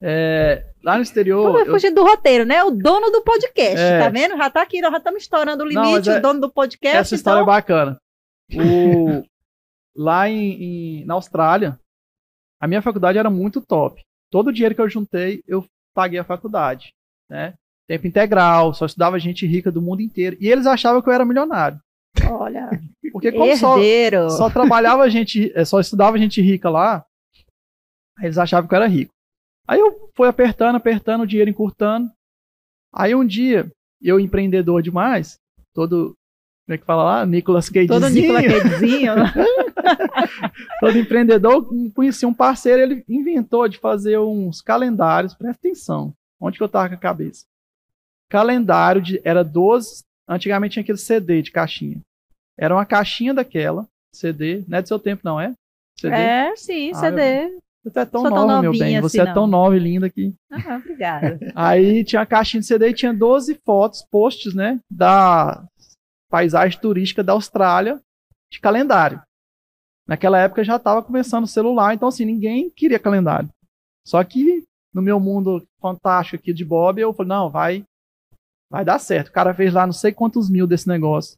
É, 0.00 0.66
lá 0.84 0.96
no 0.96 1.02
exterior. 1.02 1.52
Vamos 1.52 1.66
eu- 1.68 1.72
fugir 1.72 1.90
do 1.90 2.04
roteiro, 2.04 2.44
né? 2.44 2.62
O 2.64 2.70
dono 2.70 3.10
do 3.10 3.22
podcast, 3.22 3.80
É. 3.80 3.98
tá 3.98 4.10
vendo? 4.10 4.36
Já 4.36 4.50
tá 4.50 4.62
aqui, 4.62 4.80
nós 4.82 4.90
já 4.92 4.98
estamos 4.98 5.22
estourando 5.22 5.64
o 5.64 5.66
Não, 5.66 5.82
limite, 5.82 6.06
mas 6.06 6.16
é- 6.16 6.18
o 6.18 6.22
dono 6.22 6.40
do 6.40 6.50
podcast. 6.50 6.98
essa 6.98 7.14
história 7.14 7.40
então... 7.40 7.50
é 7.52 7.56
bacana. 7.56 7.98
O- 8.54 9.24
lá 9.98 10.28
em, 10.28 11.00
em- 11.00 11.04
na 11.04 11.14
Austrália, 11.14 11.78
a 12.60 12.68
minha 12.68 12.80
faculdade 12.80 13.18
era 13.18 13.28
muito 13.28 13.60
top. 13.60 14.00
Todo 14.30 14.48
o 14.48 14.52
dinheiro 14.52 14.74
que 14.74 14.80
eu 14.80 14.88
juntei, 14.88 15.42
eu 15.46 15.64
paguei 15.94 16.18
a 16.18 16.24
faculdade, 16.24 16.92
né? 17.28 17.54
Tempo 17.88 18.06
integral, 18.06 18.72
só 18.74 18.86
estudava 18.86 19.18
gente 19.18 19.46
rica 19.46 19.72
do 19.72 19.82
mundo 19.82 20.00
inteiro. 20.02 20.36
E 20.40 20.46
eles 20.48 20.66
achavam 20.66 21.00
que 21.02 21.08
eu 21.08 21.12
era 21.12 21.24
milionário. 21.24 21.80
Olha, 22.30 22.68
Porque 23.12 23.32
como 23.32 23.56
só, 23.56 23.76
herdeiro. 23.78 24.30
só 24.30 24.48
trabalhava 24.50 25.08
gente, 25.10 25.50
eh, 25.54 25.64
só 25.64 25.80
estudava 25.80 26.18
gente 26.18 26.40
rica 26.42 26.68
lá, 26.68 27.04
eles 28.20 28.36
achavam 28.38 28.68
que 28.68 28.74
eu 28.74 28.76
era 28.76 28.86
rico. 28.86 29.12
Aí 29.66 29.80
eu 29.80 30.10
fui 30.14 30.28
apertando, 30.28 30.76
apertando, 30.76 31.22
o 31.22 31.26
dinheiro 31.26 31.50
encurtando. 31.50 32.10
Aí 32.92 33.14
um 33.14 33.26
dia, 33.26 33.70
eu 34.02 34.18
empreendedor 34.20 34.82
demais, 34.82 35.38
todo, 35.74 36.14
como 36.68 36.74
é 36.74 36.78
que 36.78 36.84
fala 36.84 37.02
lá? 37.02 37.24
Nicolas 37.24 37.70
Cage. 37.70 37.86
Todo 37.86 38.10
Nicolas 38.10 38.44
Cagezinho. 38.44 39.14
todo 40.80 40.98
empreendedor, 40.98 41.66
conheci 41.94 42.26
um 42.26 42.34
parceiro, 42.34 42.82
ele 42.82 43.02
inventou 43.08 43.66
de 43.66 43.78
fazer 43.78 44.18
uns 44.18 44.60
calendários, 44.60 45.32
presta 45.32 45.66
atenção, 45.66 46.12
onde 46.38 46.58
que 46.58 46.62
eu 46.62 46.68
tava 46.68 46.90
com 46.90 46.94
a 46.94 46.98
cabeça. 46.98 47.46
Calendário 48.28 49.00
de, 49.00 49.18
era 49.24 49.42
12, 49.42 50.04
antigamente 50.28 50.74
tinha 50.74 50.82
aquele 50.82 50.98
CD 50.98 51.40
de 51.40 51.50
caixinha. 51.50 52.02
Era 52.58 52.74
uma 52.74 52.84
caixinha 52.84 53.32
daquela, 53.32 53.88
CD, 54.12 54.62
não 54.68 54.76
é 54.76 54.82
do 54.82 54.88
seu 54.88 54.98
tempo 54.98 55.22
não, 55.24 55.40
é? 55.40 55.54
CD? 55.98 56.14
é, 56.14 56.54
sim, 56.54 56.90
Ah, 56.94 56.98
CD. 56.98 57.58
Você 57.82 58.00
é 58.00 58.04
tão 58.04 58.20
sou 58.20 58.30
tão 58.30 58.46
nova, 58.46 58.60
meu 58.60 58.72
novinha 58.72 58.84
bem, 58.84 59.00
você 59.00 59.22
assim, 59.22 59.30
é 59.30 59.32
tão 59.32 59.46
não. 59.46 59.58
nova 59.62 59.74
e 59.74 59.78
linda 59.78 60.04
aqui. 60.04 60.34
Ah, 60.52 60.76
obrigada. 60.76 61.38
Aí 61.56 62.04
tinha 62.04 62.20
a 62.20 62.26
caixinha 62.26 62.60
de 62.60 62.66
CD 62.66 62.90
e 62.90 62.94
tinha 62.94 63.14
12 63.14 63.58
fotos, 63.64 64.02
posts, 64.10 64.52
né, 64.52 64.78
da 64.90 65.64
paisagem 66.28 66.80
turística 66.80 67.22
da 67.22 67.32
Austrália 67.32 68.00
de 68.50 68.60
calendário. 68.60 69.22
Naquela 70.06 70.38
época 70.38 70.64
já 70.64 70.76
estava 70.76 71.02
começando 71.02 71.44
o 71.44 71.48
celular, 71.48 71.94
então 71.94 72.08
assim, 72.08 72.24
ninguém 72.24 72.70
queria 72.70 72.98
calendário. 72.98 73.50
Só 74.06 74.22
que 74.24 74.64
no 74.92 75.02
meu 75.02 75.20
mundo 75.20 75.66
fantástico 75.80 76.36
aqui 76.36 76.52
de 76.52 76.64
Bob, 76.64 77.00
eu 77.00 77.12
falei, 77.12 77.28
não, 77.28 77.50
vai 77.50 77.84
vai 78.70 78.84
dar 78.84 78.98
certo. 78.98 79.28
O 79.28 79.32
cara 79.32 79.54
fez 79.54 79.72
lá 79.72 79.86
não 79.86 79.92
sei 79.92 80.12
quantos 80.12 80.50
mil 80.50 80.66
desse 80.66 80.88
negócio. 80.88 81.36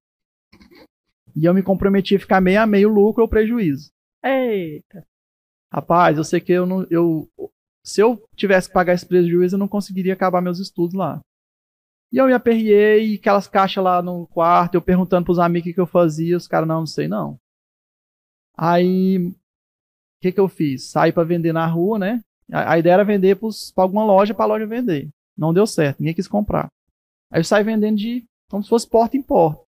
E 1.34 1.44
eu 1.44 1.54
me 1.54 1.62
comprometi 1.62 2.16
a 2.16 2.20
ficar 2.20 2.40
meio 2.40 2.60
a 2.60 2.66
meio 2.66 2.88
lucro 2.88 3.22
ou 3.22 3.28
prejuízo. 3.28 3.90
Eita. 4.22 5.04
Rapaz, 5.72 6.18
eu 6.18 6.24
sei 6.24 6.40
que 6.40 6.52
eu 6.52 6.66
não. 6.66 6.86
Eu, 6.90 7.28
se 7.84 8.00
eu 8.00 8.22
tivesse 8.36 8.68
que 8.68 8.74
pagar 8.74 8.94
esse 8.94 9.06
prejuízo, 9.06 9.54
eu 9.54 9.58
não 9.58 9.68
conseguiria 9.68 10.12
acabar 10.12 10.40
meus 10.40 10.58
estudos 10.58 10.94
lá. 10.94 11.20
E 12.12 12.16
eu 12.18 12.26
me 12.26 12.32
aperriei, 12.32 13.14
aquelas 13.14 13.46
caixas 13.46 13.82
lá 13.84 14.02
no 14.02 14.26
quarto, 14.28 14.74
eu 14.74 14.82
perguntando 14.82 15.24
pros 15.24 15.38
amigos 15.38 15.66
o 15.66 15.68
que, 15.70 15.74
que 15.74 15.80
eu 15.80 15.86
fazia, 15.86 16.36
os 16.36 16.48
caras, 16.48 16.66
não, 16.68 16.80
não 16.80 16.86
sei 16.86 17.06
não. 17.06 17.38
Aí, 18.56 19.18
o 19.28 19.34
que, 20.20 20.32
que 20.32 20.40
eu 20.40 20.48
fiz? 20.48 20.90
Saí 20.90 21.12
pra 21.12 21.24
vender 21.24 21.52
na 21.52 21.66
rua, 21.66 21.98
né? 21.98 22.20
A, 22.52 22.72
a 22.72 22.78
ideia 22.78 22.94
era 22.94 23.04
vender 23.04 23.36
pros, 23.36 23.72
pra 23.72 23.84
alguma 23.84 24.04
loja, 24.04 24.34
pra 24.34 24.44
loja 24.44 24.66
vender. 24.66 25.08
Não 25.36 25.54
deu 25.54 25.66
certo, 25.66 26.00
ninguém 26.00 26.14
quis 26.14 26.28
comprar. 26.28 26.68
Aí 27.32 27.40
eu 27.40 27.44
saí 27.44 27.62
vendendo 27.62 27.96
de 27.96 28.24
como 28.50 28.62
se 28.62 28.68
fosse 28.68 28.88
porta 28.88 29.16
em 29.16 29.22
porta. 29.22 29.62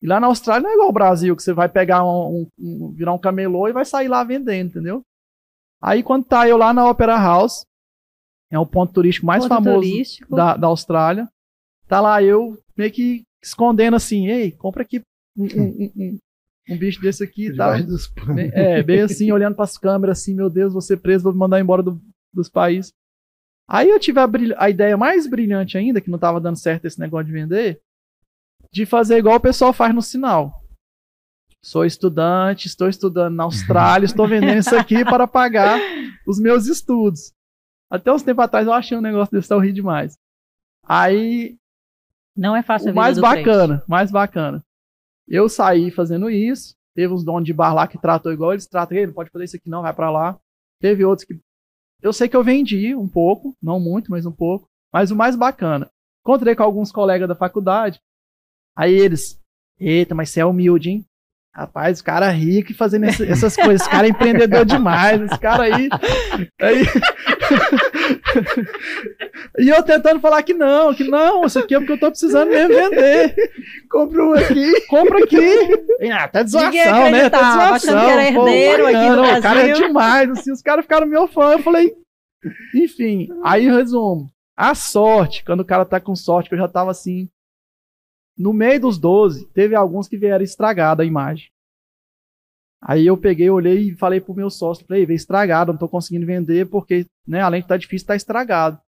E 0.00 0.06
lá 0.06 0.20
na 0.20 0.26
Austrália 0.28 0.62
não 0.62 0.70
é 0.70 0.74
igual 0.74 0.88
ao 0.88 0.92
Brasil, 0.92 1.34
que 1.34 1.42
você 1.42 1.52
vai 1.52 1.68
pegar 1.68 2.04
um, 2.04 2.42
um- 2.42 2.48
um- 2.58 2.92
virar 2.92 3.12
um 3.12 3.18
camelô 3.18 3.66
e 3.68 3.72
vai 3.72 3.84
sair 3.84 4.06
lá 4.08 4.22
vendendo, 4.22 4.68
entendeu? 4.68 5.02
Aí 5.82 6.02
quando 6.02 6.24
tá 6.24 6.48
eu 6.48 6.56
lá 6.56 6.72
na 6.72 6.88
Opera 6.88 7.16
House, 7.16 7.64
é 8.50 8.58
o 8.58 8.66
ponto 8.66 8.92
turístico 8.92 9.26
mais 9.26 9.42
Ponto 9.44 9.48
famoso 9.54 9.80
turístico. 9.80 10.36
da, 10.36 10.56
da 10.56 10.66
Austrália, 10.68 11.28
tá 11.88 12.00
lá 12.00 12.22
eu 12.22 12.58
meio 12.76 12.90
que 12.92 13.24
escondendo 13.42 13.94
assim, 13.96 14.28
ei, 14.28 14.50
compra 14.52 14.82
aqui 14.82 15.00
um, 15.36 15.44
um- 15.44 15.92
um- 15.96 16.18
um- 16.70 16.78
bicho 16.78 17.00
desse 17.00 17.22
aqui 17.22 17.46
e 17.48 17.56
tal. 17.56 17.82
Dos 17.82 18.06
panos. 18.08 18.36
É, 18.54 18.82
bem 18.82 19.00
assim, 19.02 19.30
olhando 19.32 19.54
pras 19.56 19.76
câmeras, 19.76 20.18
assim, 20.20 20.34
meu 20.34 20.48
Deus, 20.48 20.72
vou 20.72 20.80
ser 20.82 20.96
preso, 20.98 21.24
vou 21.24 21.32
me 21.32 21.38
mandar 21.38 21.60
embora 21.60 21.82
do- 21.82 22.00
dos 22.32 22.48
países. 22.48 22.92
Aí 23.68 23.88
eu 23.88 23.98
tive 23.98 24.18
a, 24.20 24.28
a 24.58 24.68
ideia 24.70 24.96
mais 24.96 25.26
brilhante 25.26 25.76
ainda, 25.78 26.00
que 26.00 26.10
não 26.10 26.18
tava 26.18 26.40
dando 26.40 26.56
certo 26.58 26.84
esse 26.86 26.98
negócio 27.00 27.26
de 27.26 27.32
vender, 27.32 27.80
de 28.72 28.84
fazer 28.84 29.16
igual 29.18 29.36
o 29.36 29.40
pessoal 29.40 29.72
faz 29.72 29.94
no 29.94 30.02
sinal. 30.02 30.62
Sou 31.62 31.84
estudante, 31.84 32.66
estou 32.66 32.88
estudando 32.88 33.34
na 33.34 33.44
Austrália, 33.44 34.04
estou 34.04 34.28
vendendo 34.28 34.58
isso 34.58 34.76
aqui 34.76 35.02
para 35.04 35.26
pagar 35.26 35.80
os 36.26 36.38
meus 36.38 36.66
estudos. 36.66 37.32
Até 37.90 38.12
uns 38.12 38.22
tempos 38.22 38.44
atrás 38.44 38.66
eu 38.66 38.72
achei 38.72 38.98
um 38.98 39.00
negócio 39.00 39.32
desse 39.32 39.48
tão 39.48 39.58
rir 39.60 39.72
demais. 39.72 40.14
Aí 40.86 41.56
Não 42.36 42.54
é 42.54 42.62
fácil 42.62 42.92
o 42.92 42.94
mais 42.94 43.18
crente. 43.18 43.44
bacana, 43.44 43.84
mais 43.86 44.10
bacana. 44.10 44.62
Eu 45.28 45.48
saí 45.48 45.90
fazendo 45.90 46.28
isso. 46.30 46.74
Teve 46.94 47.12
uns 47.12 47.24
donos 47.24 47.44
de 47.44 47.52
bar 47.52 47.74
lá 47.74 47.88
que 47.88 47.98
tratou 47.98 48.32
igual 48.32 48.52
eles 48.52 48.66
tratam. 48.66 48.96
Ei, 48.96 49.06
não 49.06 49.12
pode 49.12 49.30
fazer 49.30 49.44
isso 49.44 49.56
aqui 49.56 49.68
não, 49.68 49.82
vai 49.82 49.92
pra 49.92 50.10
lá. 50.10 50.38
Teve 50.80 51.04
outros 51.04 51.26
que. 51.26 51.38
Eu 52.02 52.12
sei 52.12 52.28
que 52.28 52.36
eu 52.36 52.44
vendi 52.44 52.94
um 52.94 53.08
pouco, 53.08 53.56
não 53.62 53.80
muito, 53.80 54.10
mas 54.10 54.26
um 54.26 54.32
pouco. 54.32 54.68
Mas 54.92 55.10
o 55.10 55.16
mais 55.16 55.34
bacana. 55.34 55.90
Encontrei 56.24 56.54
com 56.54 56.62
alguns 56.62 56.92
colegas 56.92 57.28
da 57.28 57.34
faculdade. 57.34 58.00
Aí 58.76 58.92
eles. 58.92 59.40
Eita, 59.78 60.14
mas 60.14 60.30
você 60.30 60.40
é 60.40 60.44
humilde, 60.44 60.90
hein? 60.90 61.06
Rapaz, 61.54 62.00
o 62.00 62.04
cara 62.04 62.26
é 62.26 62.34
rico 62.34 62.72
e 62.72 62.74
fazendo 62.74 63.04
essas 63.04 63.54
coisas. 63.54 63.82
Esse 63.82 63.90
cara 63.90 64.06
é 64.06 64.10
empreendedor 64.10 64.64
demais. 64.66 65.20
Esse 65.22 65.38
cara 65.38 65.62
aí. 65.62 65.88
aí... 66.60 66.84
e 69.58 69.68
eu 69.68 69.82
tentando 69.82 70.20
falar 70.20 70.42
que 70.42 70.54
não, 70.54 70.94
que 70.94 71.04
não, 71.04 71.44
isso 71.44 71.58
aqui 71.58 71.74
é 71.74 71.78
porque 71.78 71.92
eu 71.92 72.00
tô 72.00 72.10
precisando 72.10 72.48
mesmo 72.50 72.74
vender. 72.74 73.34
Compra 73.90 74.24
um 74.24 74.34
aqui. 74.34 74.86
Compra 74.86 75.24
aqui. 75.24 75.36
Ah, 76.12 76.28
tá 76.28 76.42
né? 76.42 76.42
Tá 76.42 76.42
de 76.42 76.56
acreditava, 76.56 77.52
zoação. 77.52 77.74
achando 77.74 78.06
que 78.06 78.12
era 78.12 78.24
herdeiro 78.24 78.82
Pô, 78.82 78.88
aqui 78.88 78.96
bacana, 78.96 79.38
O 79.38 79.42
cara 79.42 79.60
é 79.60 79.72
demais. 79.72 80.30
Assim, 80.30 80.52
os 80.52 80.62
caras 80.62 80.84
ficaram 80.84 81.06
meu 81.06 81.26
fã. 81.28 81.52
Eu 81.52 81.58
falei. 81.60 81.94
Enfim, 82.74 83.28
aí 83.42 83.68
resumo. 83.68 84.30
A 84.56 84.74
sorte, 84.74 85.44
quando 85.44 85.60
o 85.60 85.64
cara 85.64 85.84
tá 85.84 86.00
com 86.00 86.14
sorte, 86.14 86.48
que 86.48 86.54
eu 86.54 86.58
já 86.58 86.68
tava 86.68 86.90
assim. 86.90 87.28
No 88.36 88.52
meio 88.52 88.80
dos 88.80 88.98
12, 88.98 89.46
teve 89.52 89.74
alguns 89.74 90.08
que 90.08 90.16
vieram 90.16 90.44
estragada 90.44 91.02
a 91.02 91.06
imagem. 91.06 91.53
Aí 92.86 93.06
eu 93.06 93.16
peguei, 93.16 93.48
olhei 93.48 93.88
e 93.88 93.96
falei 93.96 94.20
pro 94.20 94.34
meu 94.34 94.50
sócio, 94.50 94.84
falei, 94.86 95.06
veio 95.06 95.16
estragado, 95.16 95.72
não 95.72 95.78
tô 95.78 95.88
conseguindo 95.88 96.26
vender, 96.26 96.66
porque, 96.66 97.06
né, 97.26 97.40
além 97.40 97.60
de 97.60 97.64
estar 97.64 97.78
difícil, 97.78 98.06
tá 98.06 98.14
estragado. 98.14 98.78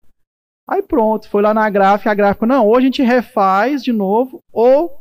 Aí 0.68 0.82
pronto, 0.82 1.30
foi 1.30 1.40
lá 1.40 1.54
na 1.54 1.70
gráfica, 1.70 2.10
a 2.10 2.14
gráfica, 2.14 2.46
não, 2.46 2.66
ou 2.66 2.76
a 2.76 2.80
gente 2.80 3.02
refaz 3.02 3.82
de 3.82 3.92
novo, 3.92 4.40
ou 4.52 5.00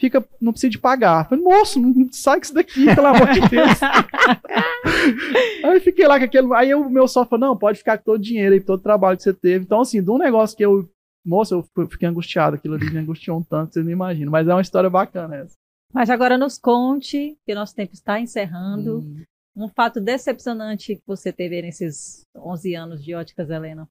fica, 0.00 0.24
não 0.40 0.52
precisa 0.52 0.70
de 0.70 0.78
pagar. 0.78 1.28
Falei, 1.28 1.44
moço, 1.44 1.78
não 1.78 2.08
sai 2.10 2.38
com 2.38 2.44
isso 2.44 2.54
daqui, 2.54 2.86
pelo 2.94 3.06
amor 3.06 3.28
de 3.32 3.40
Deus. 3.40 3.78
aí 5.64 5.80
fiquei 5.80 6.06
lá 6.06 6.18
com 6.18 6.24
aquele. 6.24 6.54
Aí 6.54 6.74
o 6.74 6.88
meu 6.88 7.06
sócio 7.06 7.28
falou, 7.28 7.48
não, 7.48 7.56
pode 7.56 7.78
ficar 7.78 7.98
com 7.98 8.04
todo 8.04 8.16
o 8.16 8.22
dinheiro 8.22 8.54
aí, 8.54 8.60
todo 8.60 8.80
o 8.80 8.82
trabalho 8.82 9.16
que 9.16 9.22
você 9.22 9.34
teve. 9.34 9.64
Então, 9.64 9.80
assim, 9.80 10.02
de 10.02 10.10
um 10.10 10.18
negócio 10.18 10.56
que 10.56 10.64
eu. 10.64 10.88
Moça, 11.24 11.54
eu 11.54 11.64
fiquei 11.88 12.08
angustiado, 12.08 12.56
aquilo 12.56 12.74
ali 12.74 12.90
me 12.90 12.98
angustiou 12.98 13.38
um 13.38 13.42
tanto, 13.44 13.74
vocês 13.74 13.84
não 13.84 13.92
imaginam. 13.92 14.32
Mas 14.32 14.48
é 14.48 14.52
uma 14.52 14.60
história 14.60 14.90
bacana 14.90 15.36
essa. 15.36 15.54
Mas 15.92 16.08
agora 16.10 16.38
nos 16.38 16.58
conte, 16.58 17.36
que 17.44 17.54
nosso 17.54 17.74
tempo 17.74 17.92
está 17.92 18.18
encerrando, 18.18 19.00
Hum. 19.00 19.24
um 19.54 19.68
fato 19.68 20.00
decepcionante 20.00 20.96
que 20.96 21.02
você 21.06 21.32
teve 21.32 21.60
nesses 21.60 22.24
11 22.34 22.74
anos 22.74 23.04
de 23.04 23.14
Óticas 23.14 23.50
Helena. 23.50 23.86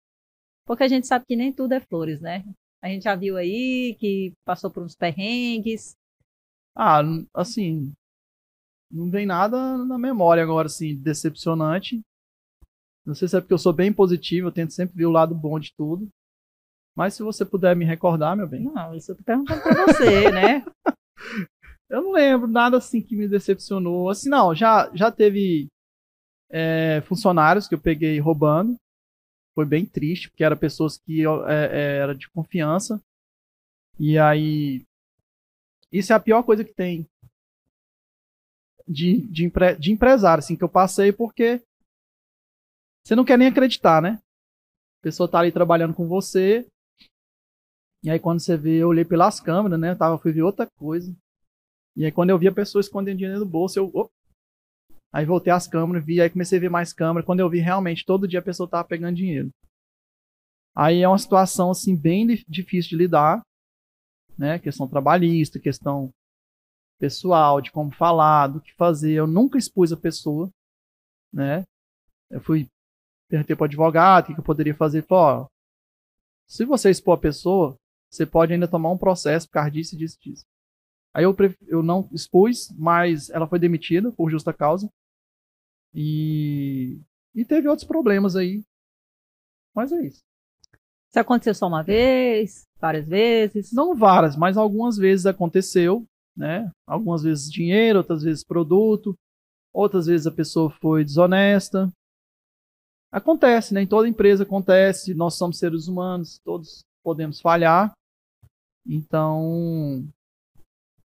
Porque 0.65 0.83
a 0.83 0.87
gente 0.87 1.05
sabe 1.07 1.25
que 1.27 1.35
nem 1.35 1.53
tudo 1.53 1.73
é 1.73 1.79
flores, 1.79 2.19
né? 2.19 2.43
A 2.81 2.87
gente 2.87 3.03
já 3.03 3.15
viu 3.15 3.37
aí 3.37 3.95
que 3.99 4.33
passou 4.43 4.71
por 4.71 4.81
uns 4.83 4.95
perrengues. 4.95 5.95
Ah, 6.75 7.01
assim. 7.35 7.93
Não 8.91 9.09
vem 9.09 9.25
nada 9.25 9.77
na 9.85 9.97
memória 9.97 10.41
agora, 10.43 10.65
assim, 10.65 10.95
decepcionante. 10.97 12.01
Não 13.05 13.13
sei 13.15 13.27
se 13.27 13.37
é 13.37 13.41
porque 13.41 13.53
eu 13.53 13.57
sou 13.59 13.73
bem 13.73 13.93
positivo, 13.93 14.47
eu 14.47 14.51
tento 14.51 14.73
sempre 14.73 14.95
ver 14.95 15.05
o 15.05 15.11
lado 15.11 15.33
bom 15.35 15.59
de 15.59 15.71
tudo. 15.77 16.09
Mas 16.95 17.13
se 17.13 17.23
você 17.23 17.45
puder 17.45 17.75
me 17.75 17.85
recordar, 17.85 18.35
meu 18.35 18.47
bem. 18.47 18.63
Não, 18.63 18.93
isso 18.95 19.11
eu 19.11 19.15
tô 19.17 19.23
perguntando 19.23 19.61
pra 19.61 19.85
você, 19.85 20.31
né? 20.31 20.65
Eu 21.91 22.01
não 22.01 22.11
lembro 22.13 22.47
nada 22.47 22.77
assim 22.77 23.01
que 23.01 23.17
me 23.17 23.27
decepcionou. 23.27 24.09
Assim, 24.09 24.29
não, 24.29 24.55
já, 24.55 24.89
já 24.95 25.11
teve 25.11 25.67
é, 26.49 27.01
funcionários 27.01 27.67
que 27.67 27.75
eu 27.75 27.81
peguei 27.81 28.17
roubando. 28.17 28.77
Foi 29.53 29.65
bem 29.65 29.85
triste, 29.85 30.29
porque 30.29 30.41
eram 30.41 30.55
pessoas 30.55 30.97
que 30.97 31.21
é, 31.21 31.65
é, 31.69 31.97
era 31.97 32.15
de 32.15 32.29
confiança. 32.29 33.01
E 33.99 34.17
aí. 34.17 34.85
Isso 35.91 36.13
é 36.13 36.15
a 36.15 36.19
pior 36.19 36.43
coisa 36.43 36.63
que 36.63 36.73
tem 36.73 37.05
de, 38.87 39.27
de, 39.27 39.43
empre, 39.43 39.75
de 39.75 39.91
empresário, 39.91 40.39
assim, 40.39 40.55
que 40.55 40.63
eu 40.63 40.69
passei, 40.69 41.11
porque 41.11 41.61
você 43.05 43.17
não 43.17 43.25
quer 43.25 43.37
nem 43.37 43.49
acreditar, 43.49 44.01
né? 44.01 44.17
A 44.99 45.03
pessoa 45.03 45.29
tá 45.29 45.39
ali 45.39 45.51
trabalhando 45.51 45.93
com 45.93 46.07
você. 46.07 46.65
E 48.01 48.09
aí 48.09 48.17
quando 48.17 48.39
você 48.39 48.55
vê, 48.55 48.77
eu 48.77 48.87
olhei 48.87 49.03
pelas 49.03 49.41
câmeras, 49.41 49.77
né? 49.77 49.91
Eu 49.91 49.97
tava, 49.97 50.17
fui 50.17 50.31
ver 50.31 50.43
outra 50.43 50.65
coisa. 50.77 51.13
E 51.95 52.05
aí 52.05 52.11
quando 52.11 52.29
eu 52.29 52.37
vi 52.37 52.47
a 52.47 52.53
pessoa 52.53 52.79
escondendo 52.79 53.17
dinheiro 53.17 53.39
no 53.39 53.45
bolso, 53.45 53.79
eu. 53.79 53.91
op. 53.93 54.11
Aí 55.13 55.25
voltei 55.25 55.51
às 55.51 55.67
câmeras, 55.67 56.05
vi, 56.05 56.21
aí 56.21 56.29
comecei 56.29 56.57
a 56.57 56.61
ver 56.61 56.69
mais 56.69 56.93
câmeras. 56.93 57.25
Quando 57.25 57.41
eu 57.41 57.49
vi 57.49 57.59
realmente, 57.59 58.05
todo 58.05 58.27
dia 58.27 58.39
a 58.39 58.43
pessoa 58.43 58.69
tava 58.69 58.87
pegando 58.87 59.17
dinheiro. 59.17 59.49
Aí 60.73 61.01
é 61.01 61.07
uma 61.07 61.17
situação 61.17 61.71
assim 61.71 61.95
bem 61.95 62.25
difícil 62.47 62.91
de 62.91 62.95
lidar, 62.95 63.41
né? 64.37 64.57
Questão 64.57 64.87
trabalhista, 64.87 65.59
questão 65.59 66.13
pessoal, 66.97 67.59
de 67.59 67.71
como 67.71 67.93
falar, 67.93 68.47
do 68.47 68.61
que 68.61 68.73
fazer. 68.75 69.13
Eu 69.13 69.27
nunca 69.27 69.57
expus 69.57 69.91
a 69.91 69.97
pessoa, 69.97 70.49
né? 71.33 71.65
Eu 72.29 72.39
fui 72.39 72.69
perguntei 73.31 73.55
para 73.55 73.65
advogado 73.65 74.23
o 74.23 74.27
que, 74.27 74.33
que 74.33 74.39
eu 74.39 74.43
poderia 74.43 74.75
fazer. 74.75 75.05
Falei, 75.05 75.43
ó, 75.43 75.47
se 76.47 76.65
você 76.65 76.89
expor 76.89 77.17
a 77.17 77.21
pessoa, 77.21 77.77
você 78.11 78.25
pode 78.25 78.53
ainda 78.53 78.67
tomar 78.67 78.91
um 78.91 78.97
processo 78.97 79.47
por 79.47 79.53
causa 79.53 79.71
disso, 79.71 79.97
disso, 79.97 80.19
disso. 80.19 80.45
Aí 81.13 81.23
eu, 81.23 81.35
eu 81.67 81.83
não 81.83 82.07
expus, 82.11 82.69
mas 82.77 83.29
ela 83.29 83.47
foi 83.47 83.59
demitida 83.59 84.11
por 84.11 84.29
justa 84.29 84.53
causa. 84.53 84.89
E, 85.93 86.99
e 87.35 87.43
teve 87.43 87.67
outros 87.67 87.87
problemas 87.87 88.35
aí. 88.35 88.63
Mas 89.75 89.91
é 89.91 90.01
isso. 90.05 90.21
Isso 91.09 91.19
aconteceu 91.19 91.53
só 91.53 91.67
uma 91.67 91.83
vez? 91.83 92.65
Várias 92.79 93.05
vezes? 93.07 93.73
Não 93.73 93.95
várias, 93.95 94.37
mas 94.37 94.55
algumas 94.55 94.97
vezes 94.97 95.25
aconteceu, 95.25 96.05
né? 96.35 96.71
Algumas 96.87 97.23
vezes 97.23 97.51
dinheiro, 97.51 97.99
outras 97.99 98.23
vezes 98.23 98.45
produto, 98.45 99.13
outras 99.73 100.05
vezes 100.05 100.25
a 100.25 100.31
pessoa 100.31 100.69
foi 100.81 101.03
desonesta. 101.03 101.91
Acontece, 103.11 103.73
né? 103.73 103.81
Em 103.81 103.87
toda 103.87 104.07
empresa 104.07 104.43
acontece, 104.43 105.13
nós 105.13 105.35
somos 105.35 105.59
seres 105.59 105.89
humanos, 105.89 106.39
todos 106.45 106.85
podemos 107.03 107.41
falhar. 107.41 107.91
Então, 108.87 110.07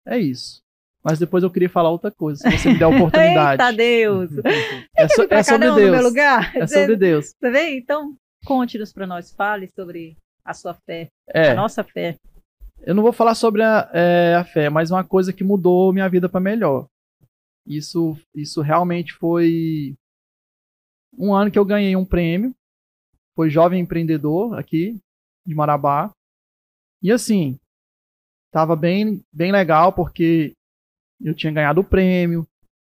é 0.06 0.18
isso. 0.18 0.62
Mas 1.02 1.18
depois 1.18 1.44
eu 1.44 1.50
queria 1.50 1.68
falar 1.68 1.90
outra 1.90 2.10
coisa, 2.10 2.42
se 2.42 2.58
você 2.58 2.72
me 2.72 2.78
der 2.78 2.84
a 2.84 2.88
oportunidade. 2.96 3.62
Eita 3.62 3.72
Deus! 3.72 4.30
é, 4.96 5.08
so, 5.08 5.26
é 5.30 5.42
sobre 5.42 5.70
Deus. 5.72 5.90
meu 5.90 6.02
lugar? 6.02 6.56
É 6.56 6.66
sobre 6.66 6.96
Deus. 6.96 7.34
Você 7.38 7.50
vê? 7.50 7.76
Então, 7.76 8.16
Conte-nos 8.46 8.92
para 8.92 9.08
nós, 9.08 9.32
fale 9.32 9.68
sobre 9.74 10.16
a 10.44 10.54
sua 10.54 10.72
fé, 10.72 11.08
é, 11.34 11.50
a 11.50 11.54
nossa 11.56 11.82
fé. 11.82 12.16
Eu 12.82 12.94
não 12.94 13.02
vou 13.02 13.12
falar 13.12 13.34
sobre 13.34 13.60
a, 13.60 13.90
é, 13.92 14.36
a 14.36 14.44
fé, 14.44 14.70
mas 14.70 14.92
uma 14.92 15.02
coisa 15.02 15.32
que 15.32 15.42
mudou 15.42 15.92
minha 15.92 16.08
vida 16.08 16.28
para 16.28 16.38
melhor. 16.38 16.86
Isso, 17.66 18.16
isso 18.32 18.60
realmente 18.62 19.12
foi 19.14 19.96
um 21.18 21.34
ano 21.34 21.50
que 21.50 21.58
eu 21.58 21.64
ganhei 21.64 21.96
um 21.96 22.04
prêmio. 22.04 22.54
Foi 23.34 23.50
jovem 23.50 23.80
empreendedor 23.80 24.56
aqui 24.56 24.96
de 25.44 25.54
Marabá. 25.54 26.12
E 27.02 27.10
assim, 27.10 27.58
tava 28.56 28.74
bem, 28.74 29.22
bem 29.30 29.52
legal 29.52 29.92
porque 29.92 30.54
eu 31.20 31.34
tinha 31.34 31.52
ganhado 31.52 31.82
o 31.82 31.84
prêmio 31.84 32.48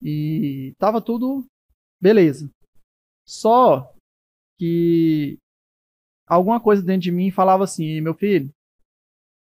e 0.02 0.74
tava 0.80 1.02
tudo 1.02 1.46
beleza. 2.02 2.50
Só 3.28 3.94
que 4.58 5.38
alguma 6.26 6.62
coisa 6.62 6.82
dentro 6.82 7.02
de 7.02 7.12
mim 7.12 7.30
falava 7.30 7.66
assim: 7.66 8.00
meu 8.00 8.14
filho, 8.14 8.50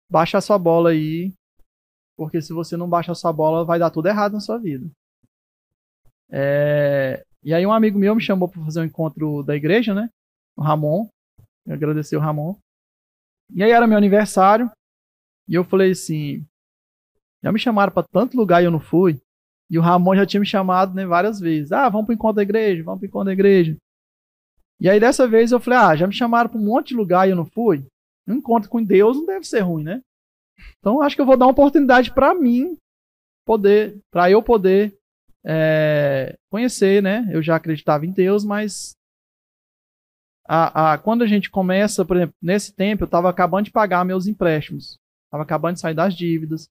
baixa 0.09 0.39
a 0.39 0.41
sua 0.41 0.57
bola 0.57 0.89
aí, 0.89 1.31
porque 2.17 2.41
se 2.41 2.51
você 2.51 2.75
não 2.75 2.89
baixa 2.89 3.11
a 3.11 3.15
sua 3.15 3.31
bola, 3.31 3.63
vai 3.63 3.77
dar 3.77 3.91
tudo 3.91 4.07
errado 4.07 4.33
na 4.33 4.39
sua 4.39 4.57
vida. 4.57 4.89
É... 6.31 7.23
E 7.43 7.53
aí 7.53 7.63
um 7.63 7.71
amigo 7.71 7.99
meu 7.99 8.15
me 8.15 8.21
chamou 8.23 8.49
para 8.49 8.65
fazer 8.65 8.81
um 8.81 8.85
encontro 8.85 9.43
da 9.43 9.55
igreja, 9.55 9.93
né? 9.93 10.09
O 10.55 10.63
Ramon. 10.63 11.07
Eu 11.63 11.75
agradeci 11.75 12.15
o 12.15 12.19
Ramon. 12.19 12.55
E 13.53 13.61
aí 13.61 13.69
era 13.69 13.85
meu 13.85 13.99
aniversário. 13.99 14.71
E 15.47 15.55
eu 15.55 15.63
falei 15.63 15.91
assim: 15.91 16.45
já 17.43 17.51
me 17.51 17.59
chamaram 17.59 17.91
para 17.91 18.07
tanto 18.11 18.37
lugar 18.37 18.61
e 18.61 18.65
eu 18.65 18.71
não 18.71 18.79
fui. 18.79 19.21
E 19.69 19.77
o 19.77 19.81
Ramon 19.81 20.15
já 20.15 20.25
tinha 20.25 20.39
me 20.39 20.45
chamado 20.45 20.93
né, 20.93 21.05
várias 21.05 21.39
vezes. 21.39 21.71
Ah, 21.71 21.89
vamos 21.89 22.05
para 22.05 22.15
encontro 22.15 22.37
da 22.37 22.43
igreja, 22.43 22.83
vamos 22.83 22.99
para 22.99 23.07
encontro 23.07 23.25
da 23.25 23.33
igreja. 23.33 23.75
E 24.79 24.89
aí 24.89 24.99
dessa 24.99 25.27
vez 25.27 25.51
eu 25.51 25.59
falei, 25.59 25.79
ah, 25.79 25.95
já 25.95 26.07
me 26.07 26.13
chamaram 26.13 26.49
para 26.49 26.59
um 26.59 26.63
monte 26.63 26.89
de 26.89 26.95
lugar 26.95 27.27
e 27.27 27.31
eu 27.31 27.35
não 27.35 27.45
fui. 27.45 27.85
Um 28.27 28.35
encontro 28.35 28.69
com 28.69 28.83
Deus 28.83 29.17
não 29.17 29.25
deve 29.25 29.45
ser 29.45 29.61
ruim, 29.61 29.83
né? 29.83 30.01
Então 30.79 31.01
acho 31.01 31.15
que 31.15 31.21
eu 31.21 31.25
vou 31.25 31.37
dar 31.37 31.45
uma 31.45 31.51
oportunidade 31.51 32.13
para 32.13 32.33
mim 32.33 32.77
poder, 33.45 33.99
para 34.11 34.29
eu 34.29 34.41
poder 34.43 34.97
é, 35.45 36.35
conhecer, 36.51 37.01
né? 37.01 37.27
Eu 37.31 37.41
já 37.41 37.55
acreditava 37.55 38.05
em 38.05 38.11
Deus, 38.11 38.43
mas 38.43 38.95
a, 40.47 40.93
a, 40.93 40.97
quando 40.97 41.23
a 41.23 41.27
gente 41.27 41.49
começa, 41.49 42.05
por 42.05 42.17
exemplo, 42.17 42.35
nesse 42.41 42.73
tempo 42.73 43.03
eu 43.03 43.07
estava 43.07 43.29
acabando 43.29 43.65
de 43.65 43.71
pagar 43.71 44.05
meus 44.05 44.27
empréstimos, 44.27 44.97
estava 45.37 45.43
acabando 45.43 45.75
de 45.75 45.81
sair 45.81 45.93
das 45.93 46.15
dívidas. 46.15 46.69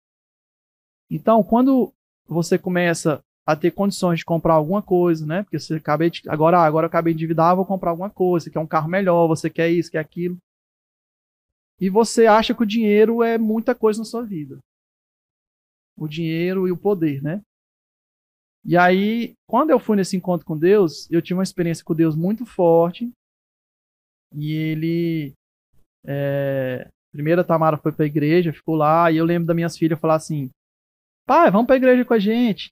Então, 1.10 1.42
quando 1.42 1.92
você 2.26 2.58
começa 2.58 3.22
a 3.46 3.54
ter 3.54 3.70
condições 3.70 4.18
de 4.18 4.24
comprar 4.24 4.54
alguma 4.54 4.82
coisa, 4.82 5.24
né? 5.24 5.44
Porque 5.44 5.58
você 5.58 5.74
acabei 5.74 6.10
de, 6.10 6.28
agora, 6.28 6.58
agora 6.58 6.86
eu 6.86 6.88
acabei 6.88 7.12
de 7.14 7.18
endividar, 7.18 7.54
vou 7.54 7.64
comprar 7.64 7.90
alguma 7.90 8.10
coisa, 8.10 8.44
você 8.44 8.50
quer 8.50 8.58
um 8.58 8.66
carro 8.66 8.88
melhor, 8.88 9.28
você 9.28 9.48
quer 9.48 9.70
isso, 9.70 9.90
quer 9.90 10.00
aquilo. 10.00 10.36
E 11.80 11.88
você 11.88 12.26
acha 12.26 12.54
que 12.54 12.62
o 12.62 12.66
dinheiro 12.66 13.22
é 13.22 13.38
muita 13.38 13.74
coisa 13.74 14.00
na 14.00 14.04
sua 14.04 14.22
vida. 14.22 14.58
O 15.96 16.08
dinheiro 16.08 16.66
e 16.66 16.72
o 16.72 16.76
poder, 16.76 17.22
né? 17.22 17.40
E 18.64 18.76
aí, 18.76 19.34
quando 19.48 19.70
eu 19.70 19.78
fui 19.78 19.96
nesse 19.96 20.16
encontro 20.16 20.44
com 20.44 20.58
Deus, 20.58 21.08
eu 21.08 21.22
tive 21.22 21.34
uma 21.34 21.44
experiência 21.44 21.84
com 21.84 21.94
Deus 21.94 22.16
muito 22.16 22.44
forte. 22.44 23.08
E 24.34 24.52
ele. 24.52 25.34
É, 26.04 26.88
primeiro 27.16 27.40
a 27.40 27.44
Tamara 27.44 27.78
foi 27.78 27.90
para 27.90 28.04
a 28.04 28.06
igreja, 28.06 28.52
ficou 28.52 28.76
lá, 28.76 29.10
e 29.10 29.16
eu 29.16 29.24
lembro 29.24 29.46
das 29.46 29.56
minhas 29.56 29.76
filhas 29.76 29.98
falar 29.98 30.16
assim: 30.16 30.50
pai, 31.26 31.50
vamos 31.50 31.66
para 31.66 31.74
a 31.74 31.78
igreja 31.78 32.04
com 32.04 32.14
a 32.14 32.18
gente. 32.18 32.70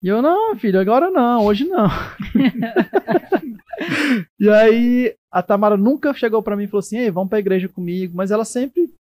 E 0.00 0.06
eu, 0.06 0.22
não, 0.22 0.56
filho, 0.56 0.78
agora 0.78 1.10
não, 1.10 1.44
hoje 1.44 1.64
não. 1.64 1.88
e 4.38 4.48
aí 4.48 5.16
a 5.30 5.42
Tamara 5.42 5.76
nunca 5.76 6.14
chegou 6.14 6.42
para 6.42 6.56
mim 6.56 6.64
e 6.64 6.68
falou 6.68 6.78
assim: 6.78 6.98
Ei, 6.98 7.10
vamos 7.10 7.28
pra 7.28 7.40
igreja 7.40 7.68
comigo. 7.68 8.16
Mas 8.16 8.30
ela 8.30 8.44
sempre 8.44 8.92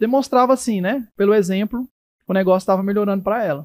demonstrava 0.00 0.52
assim, 0.52 0.80
né? 0.80 1.06
Pelo 1.16 1.34
exemplo, 1.34 1.88
o 2.26 2.32
negócio 2.32 2.64
estava 2.64 2.82
melhorando 2.82 3.22
para 3.22 3.44
ela. 3.44 3.64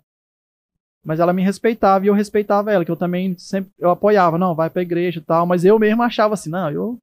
Mas 1.03 1.19
ela 1.19 1.33
me 1.33 1.41
respeitava 1.41 2.05
e 2.05 2.07
eu 2.07 2.13
respeitava 2.13 2.71
ela, 2.71 2.85
que 2.85 2.91
eu 2.91 2.97
também 2.97 3.35
sempre 3.37 3.71
eu 3.79 3.89
apoiava, 3.89 4.37
não, 4.37 4.53
vai 4.53 4.69
pra 4.69 4.81
igreja 4.81 5.19
e 5.19 5.23
tal. 5.23 5.47
Mas 5.47 5.65
eu 5.65 5.79
mesmo 5.79 6.03
achava 6.03 6.35
assim, 6.35 6.49
não, 6.49 6.69
eu. 6.69 6.97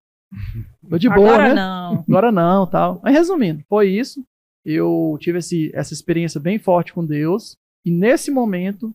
Eu 0.91 0.99
de 0.99 1.09
boa, 1.09 1.35
Agora 1.35 1.49
né? 1.49 1.55
não. 1.55 2.05
Agora 2.09 2.33
não, 2.33 2.67
tal. 2.67 3.01
Mas 3.03 3.15
resumindo, 3.15 3.63
foi 3.69 3.89
isso. 3.89 4.25
Eu 4.65 5.17
tive 5.21 5.39
esse, 5.39 5.71
essa 5.75 5.93
experiência 5.93 6.41
bem 6.41 6.59
forte 6.59 6.93
com 6.93 7.05
Deus. 7.05 7.57
E 7.85 7.91
nesse 7.91 8.31
momento, 8.31 8.95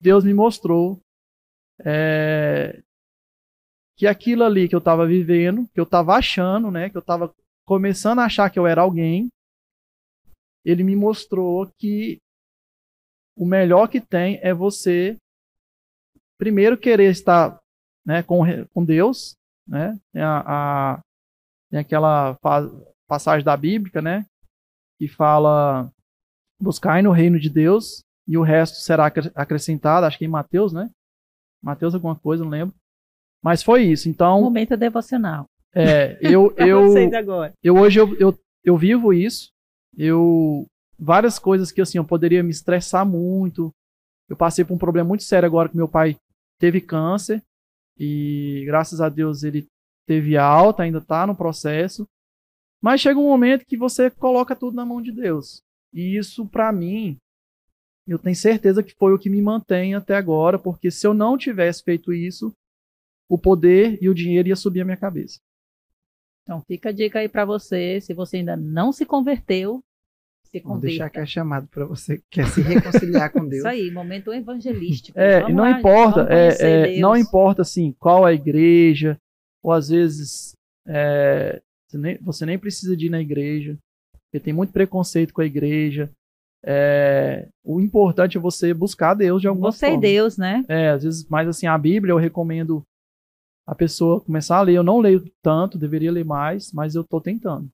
Deus 0.00 0.24
me 0.24 0.34
mostrou 0.34 1.00
é, 1.84 2.82
que 3.96 4.06
aquilo 4.06 4.44
ali 4.44 4.68
que 4.68 4.74
eu 4.74 4.78
estava 4.78 5.06
vivendo, 5.06 5.66
que 5.72 5.80
eu 5.80 5.84
estava 5.84 6.14
achando, 6.14 6.70
né, 6.70 6.90
que 6.90 6.96
eu 6.96 7.00
estava 7.00 7.34
começando 7.64 8.18
a 8.20 8.24
achar 8.24 8.50
que 8.50 8.58
eu 8.58 8.66
era 8.66 8.82
alguém, 8.82 9.28
ele 10.64 10.84
me 10.84 10.94
mostrou 10.94 11.66
que 11.78 12.18
o 13.36 13.46
melhor 13.46 13.88
que 13.88 14.00
tem 14.00 14.38
é 14.42 14.52
você 14.52 15.16
primeiro 16.38 16.76
querer 16.76 17.10
estar 17.10 17.58
né, 18.04 18.22
com, 18.22 18.42
com 18.72 18.84
Deus, 18.84 19.36
né? 19.66 19.98
Tem, 20.12 20.22
a, 20.22 20.42
a, 20.46 21.00
tem 21.70 21.80
aquela 21.80 22.36
passagem 23.08 23.44
da 23.44 23.56
Bíblia, 23.56 24.00
né? 24.00 24.26
Que 24.98 25.08
fala 25.08 25.90
buscar 26.60 27.02
no 27.02 27.12
reino 27.12 27.38
de 27.38 27.50
Deus 27.50 28.02
e 28.26 28.36
o 28.36 28.42
resto 28.42 28.78
será 28.78 29.06
acrescentado, 29.34 30.06
acho 30.06 30.18
que 30.18 30.24
em 30.24 30.28
Mateus, 30.28 30.72
né? 30.72 30.90
Mateus 31.62 31.94
alguma 31.94 32.16
coisa, 32.16 32.42
não 32.42 32.50
lembro. 32.50 32.74
Mas 33.42 33.62
foi 33.62 33.84
isso. 33.84 34.08
Então, 34.08 34.40
momento 34.40 34.76
devocional. 34.76 35.46
É, 35.74 36.18
eu 36.20 36.54
eu 36.56 36.94
eu 37.62 37.76
hoje 37.76 38.00
eu, 38.00 38.16
eu, 38.18 38.38
eu 38.64 38.76
vivo 38.76 39.12
isso. 39.12 39.50
Eu 39.96 40.66
várias 40.98 41.38
coisas 41.38 41.70
que 41.70 41.80
assim 41.80 41.98
eu 41.98 42.04
poderia 42.04 42.42
me 42.42 42.50
estressar 42.50 43.06
muito. 43.06 43.70
Eu 44.28 44.36
passei 44.36 44.64
por 44.64 44.74
um 44.74 44.78
problema 44.78 45.08
muito 45.08 45.22
sério 45.22 45.46
agora 45.46 45.68
que 45.68 45.76
meu 45.76 45.88
pai 45.88 46.16
teve 46.58 46.80
câncer 46.80 47.42
e 47.98 48.62
graças 48.66 49.00
a 49.00 49.08
Deus 49.08 49.42
ele 49.42 49.66
teve 50.06 50.36
alta, 50.36 50.82
ainda 50.82 50.98
está 50.98 51.26
no 51.26 51.36
processo. 51.36 52.06
Mas 52.80 53.00
chega 53.00 53.18
um 53.18 53.26
momento 53.28 53.66
que 53.66 53.76
você 53.76 54.10
coloca 54.10 54.54
tudo 54.54 54.76
na 54.76 54.84
mão 54.84 55.00
de 55.00 55.10
Deus. 55.10 55.62
E 55.92 56.16
isso 56.16 56.46
para 56.46 56.70
mim 56.72 57.18
eu 58.06 58.18
tenho 58.18 58.36
certeza 58.36 58.82
que 58.82 58.94
foi 58.94 59.12
o 59.12 59.18
que 59.18 59.28
me 59.28 59.42
mantém 59.42 59.94
até 59.94 60.14
agora, 60.14 60.58
porque 60.58 60.90
se 60.90 61.06
eu 61.06 61.12
não 61.12 61.36
tivesse 61.36 61.82
feito 61.82 62.12
isso, 62.12 62.54
o 63.28 63.36
poder 63.36 63.98
e 64.00 64.08
o 64.08 64.14
dinheiro 64.14 64.48
ia 64.48 64.54
subir 64.54 64.82
a 64.82 64.84
minha 64.84 64.96
cabeça. 64.96 65.40
Então 66.42 66.62
fica 66.62 66.90
a 66.90 66.92
dica 66.92 67.18
aí 67.18 67.28
para 67.28 67.44
você, 67.44 68.00
se 68.00 68.14
você 68.14 68.36
ainda 68.36 68.56
não 68.56 68.92
se 68.92 69.04
converteu, 69.04 69.82
se 70.58 70.60
converta. 70.62 70.80
Vou 70.80 70.80
deixar 70.80 71.06
aqui 71.06 71.18
a 71.18 71.26
chamada 71.26 71.66
para 71.70 71.84
você 71.84 72.18
que 72.18 72.24
quer 72.30 72.46
se 72.48 72.60
reconciliar 72.60 73.32
com 73.32 73.40
Deus. 73.48 73.58
Isso 73.58 73.68
aí, 73.68 73.90
momento 73.90 74.32
evangelístico. 74.32 75.18
É, 75.18 75.48
e 75.48 75.52
não 75.52 75.64
lá, 75.64 75.70
importa, 75.78 76.26
é, 76.30 76.96
é, 76.96 77.00
não 77.00 77.16
importa 77.16 77.62
assim 77.62 77.94
qual 77.98 78.24
a 78.24 78.32
igreja, 78.32 79.18
ou 79.62 79.72
às 79.72 79.88
vezes 79.88 80.54
é, 80.86 81.60
você, 81.88 81.98
nem, 81.98 82.18
você 82.18 82.46
nem 82.46 82.58
precisa 82.58 82.96
de 82.96 83.06
ir 83.06 83.10
na 83.10 83.20
igreja, 83.20 83.78
porque 84.24 84.42
tem 84.42 84.52
muito 84.52 84.72
preconceito 84.72 85.32
com 85.32 85.40
a 85.40 85.46
igreja. 85.46 86.10
É, 86.64 87.48
o 87.64 87.80
importante 87.80 88.36
é 88.36 88.40
você 88.40 88.74
buscar 88.74 89.14
Deus 89.14 89.40
de 89.40 89.46
alguma 89.46 89.70
você 89.70 89.86
forma. 89.86 90.00
Você 90.00 90.06
e 90.06 90.12
Deus, 90.12 90.36
né? 90.36 90.64
É, 90.68 90.90
às 90.90 91.04
vezes, 91.04 91.26
mas 91.28 91.46
assim, 91.48 91.66
a 91.66 91.78
Bíblia 91.78 92.12
eu 92.12 92.18
recomendo 92.18 92.82
a 93.66 93.74
pessoa 93.74 94.20
começar 94.20 94.58
a 94.58 94.62
ler. 94.62 94.74
Eu 94.74 94.82
não 94.82 94.98
leio 94.98 95.24
tanto, 95.42 95.78
deveria 95.78 96.10
ler 96.10 96.24
mais, 96.24 96.72
mas 96.72 96.94
eu 96.94 97.02
estou 97.02 97.20
tentando. 97.20 97.68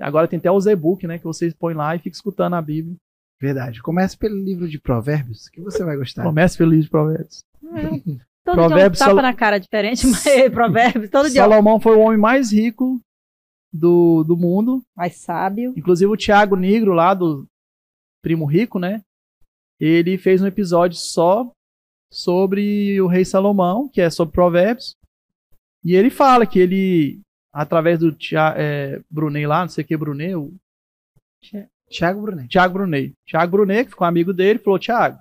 Agora 0.00 0.28
tem 0.28 0.38
até 0.38 0.50
os 0.50 0.66
e-book, 0.66 1.06
né? 1.06 1.18
Que 1.18 1.24
vocês 1.24 1.54
põem 1.54 1.74
lá 1.74 1.94
e 1.96 1.98
fica 1.98 2.14
escutando 2.14 2.54
a 2.54 2.62
Bíblia. 2.62 2.96
Verdade. 3.40 3.80
Comece 3.82 4.16
pelo 4.16 4.36
livro 4.36 4.68
de 4.68 4.78
Provérbios, 4.78 5.48
que 5.48 5.60
você 5.60 5.82
vai 5.84 5.96
gostar. 5.96 6.22
Comece 6.22 6.58
pelo 6.58 6.70
livro 6.70 6.84
de 6.84 6.90
Provérbios. 6.90 7.40
É. 7.64 8.20
Todo 8.44 8.54
Provérbios 8.56 8.98
dia 8.98 9.06
um 9.06 9.10
tapa 9.10 9.22
Sal- 9.22 9.22
na 9.22 9.34
cara 9.34 9.58
diferente, 9.58 10.06
mas 10.06 10.24
provérbios, 10.52 11.10
todo 11.10 11.28
dia 11.30 11.42
Salomão 11.42 11.78
foi 11.80 11.96
o 11.96 12.00
homem 12.00 12.18
mais 12.18 12.52
rico 12.52 13.00
do, 13.72 14.24
do 14.24 14.36
mundo. 14.36 14.82
mais 14.96 15.16
sábio. 15.16 15.72
Inclusive 15.76 16.10
o 16.10 16.16
Tiago 16.16 16.56
Negro, 16.56 16.92
lá 16.92 17.14
do 17.14 17.46
Primo 18.22 18.44
Rico, 18.46 18.78
né? 18.78 19.02
Ele 19.78 20.18
fez 20.18 20.42
um 20.42 20.46
episódio 20.46 20.96
só 20.98 21.50
sobre 22.12 23.00
o 23.00 23.06
rei 23.06 23.24
Salomão, 23.24 23.88
que 23.88 24.00
é 24.00 24.10
sobre 24.10 24.34
provérbios. 24.34 24.94
E 25.84 25.94
ele 25.94 26.10
fala 26.10 26.46
que 26.46 26.58
ele, 26.58 27.20
através 27.52 27.98
do 27.98 28.12
Tia, 28.12 28.54
é, 28.56 29.00
Brunet 29.10 29.46
lá, 29.46 29.62
não 29.62 29.68
sei 29.68 29.84
o 29.84 29.86
que 29.86 29.96
Brunet, 29.96 30.34
o 30.34 30.54
Tiago 31.88 32.22
Brunet. 32.22 32.48
Tiago 32.48 32.74
Brunet. 32.74 33.14
Tiago 33.26 33.52
Brunet, 33.52 33.84
que 33.84 33.90
ficou 33.90 34.06
amigo 34.06 34.32
dele, 34.32 34.58
falou: 34.58 34.78
Tiago, 34.78 35.20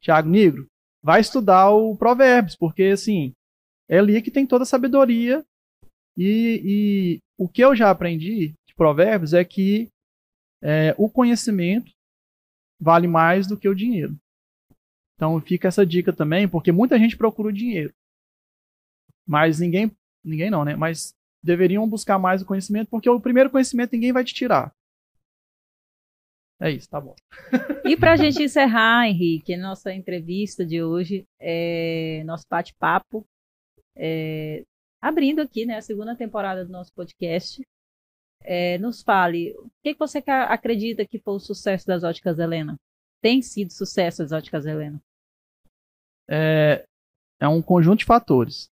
Tiago 0.00 0.28
Negro, 0.28 0.66
vai 1.02 1.20
estudar 1.20 1.70
o 1.70 1.96
Provérbios, 1.96 2.56
porque 2.56 2.84
assim, 2.84 3.32
é 3.88 3.98
ali 3.98 4.20
que 4.20 4.30
tem 4.30 4.46
toda 4.46 4.64
a 4.64 4.66
sabedoria. 4.66 5.44
E, 6.16 6.60
e 6.64 7.18
o 7.38 7.48
que 7.48 7.62
eu 7.62 7.76
já 7.76 7.90
aprendi 7.90 8.48
de 8.66 8.74
Provérbios 8.74 9.32
é 9.32 9.44
que 9.44 9.88
é, 10.60 10.92
o 10.98 11.08
conhecimento 11.08 11.92
vale 12.80 13.06
mais 13.06 13.46
do 13.46 13.56
que 13.56 13.68
o 13.68 13.74
dinheiro. 13.74 14.16
Então 15.14 15.40
fica 15.40 15.68
essa 15.68 15.86
dica 15.86 16.12
também, 16.12 16.48
porque 16.48 16.72
muita 16.72 16.98
gente 16.98 17.16
procura 17.16 17.48
o 17.48 17.52
dinheiro. 17.52 17.92
Mas 19.26 19.60
ninguém, 19.60 19.90
ninguém 20.24 20.50
não, 20.50 20.64
né? 20.64 20.74
Mas 20.74 21.14
deveriam 21.42 21.88
buscar 21.88 22.18
mais 22.18 22.42
o 22.42 22.46
conhecimento, 22.46 22.88
porque 22.90 23.08
o 23.08 23.20
primeiro 23.20 23.50
conhecimento 23.50 23.92
ninguém 23.92 24.12
vai 24.12 24.24
te 24.24 24.34
tirar. 24.34 24.72
É 26.60 26.70
isso, 26.70 26.88
tá 26.88 27.00
bom. 27.00 27.14
E 27.84 27.96
para 27.96 28.12
a 28.12 28.16
gente 28.16 28.42
encerrar, 28.42 29.06
Henrique, 29.06 29.56
nossa 29.56 29.92
entrevista 29.92 30.66
de 30.66 30.82
hoje, 30.82 31.24
é, 31.40 32.22
nosso 32.24 32.44
bate-papo, 32.50 33.24
é, 33.96 34.64
abrindo 35.00 35.40
aqui 35.40 35.64
né, 35.64 35.76
a 35.76 35.82
segunda 35.82 36.16
temporada 36.16 36.64
do 36.64 36.72
nosso 36.72 36.92
podcast, 36.92 37.62
é, 38.42 38.76
nos 38.78 39.02
fale 39.02 39.52
o 39.56 39.70
que, 39.84 39.94
que 39.94 39.98
você 39.98 40.22
acredita 40.26 41.06
que 41.06 41.20
foi 41.20 41.34
o 41.34 41.40
sucesso 41.40 41.86
das 41.86 42.02
óticas 42.02 42.38
Helena? 42.38 42.76
Tem 43.22 43.40
sido 43.40 43.72
sucesso 43.72 44.22
das 44.22 44.32
óticas 44.32 44.66
Helena? 44.66 45.00
é, 46.28 46.84
é 47.40 47.48
um 47.48 47.62
conjunto 47.62 48.00
de 48.00 48.04
fatores. 48.04 48.68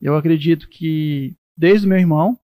Eu 0.00 0.16
acredito 0.16 0.68
que 0.68 1.34
desde 1.56 1.86
o 1.86 1.88
meu 1.88 1.98
irmão, 1.98 2.38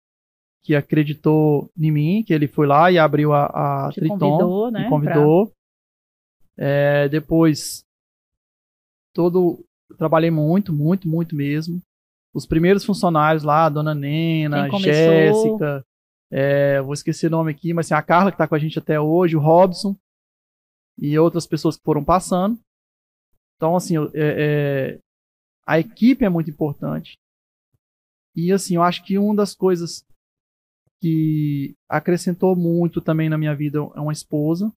que 0.63 0.75
acreditou 0.75 1.71
em 1.77 1.91
mim, 1.91 2.23
que 2.23 2.33
ele 2.33 2.47
foi 2.47 2.67
lá 2.67 2.91
e 2.91 2.97
abriu 2.97 3.33
a, 3.33 3.45
a 3.87 3.89
Te 3.91 4.01
Triton, 4.01 4.19
convidou, 4.19 4.71
né, 4.71 4.83
me 4.83 4.89
convidou. 4.89 5.53
É, 6.57 7.07
depois, 7.09 7.83
todo, 9.13 9.65
trabalhei 9.97 10.29
muito, 10.29 10.73
muito, 10.73 11.07
muito 11.07 11.35
mesmo. 11.35 11.81
Os 12.33 12.45
primeiros 12.45 12.85
funcionários 12.85 13.43
lá, 13.43 13.65
a 13.65 13.69
dona 13.69 13.95
Nena. 13.95 14.69
Jéssica, 14.79 15.83
é, 16.31 16.81
vou 16.81 16.93
esquecer 16.93 17.27
o 17.27 17.31
nome 17.31 17.51
aqui, 17.51 17.73
mas 17.73 17.87
assim, 17.87 17.95
a 17.95 18.03
Carla 18.03 18.29
que 18.29 18.35
está 18.35 18.47
com 18.47 18.55
a 18.55 18.59
gente 18.59 18.77
até 18.77 18.99
hoje, 18.99 19.35
o 19.35 19.39
Robson 19.39 19.95
e 20.97 21.17
outras 21.17 21.47
pessoas 21.47 21.77
que 21.77 21.83
foram 21.83 22.03
passando. 22.03 22.59
Então, 23.55 23.75
assim, 23.75 23.95
é, 23.97 24.09
é, 24.13 24.99
a 25.65 25.79
equipe 25.79 26.23
é 26.23 26.29
muito 26.29 26.49
importante. 26.49 27.17
E, 28.39 28.53
assim, 28.53 28.75
eu 28.75 28.83
acho 28.83 29.03
que 29.03 29.17
uma 29.17 29.35
das 29.35 29.53
coisas 29.53 30.05
que 31.01 31.75
acrescentou 31.89 32.55
muito 32.55 33.01
também 33.01 33.27
na 33.29 33.37
minha 33.37 33.53
vida 33.55 33.79
é 33.79 33.99
uma 33.99 34.13
esposa, 34.13 34.71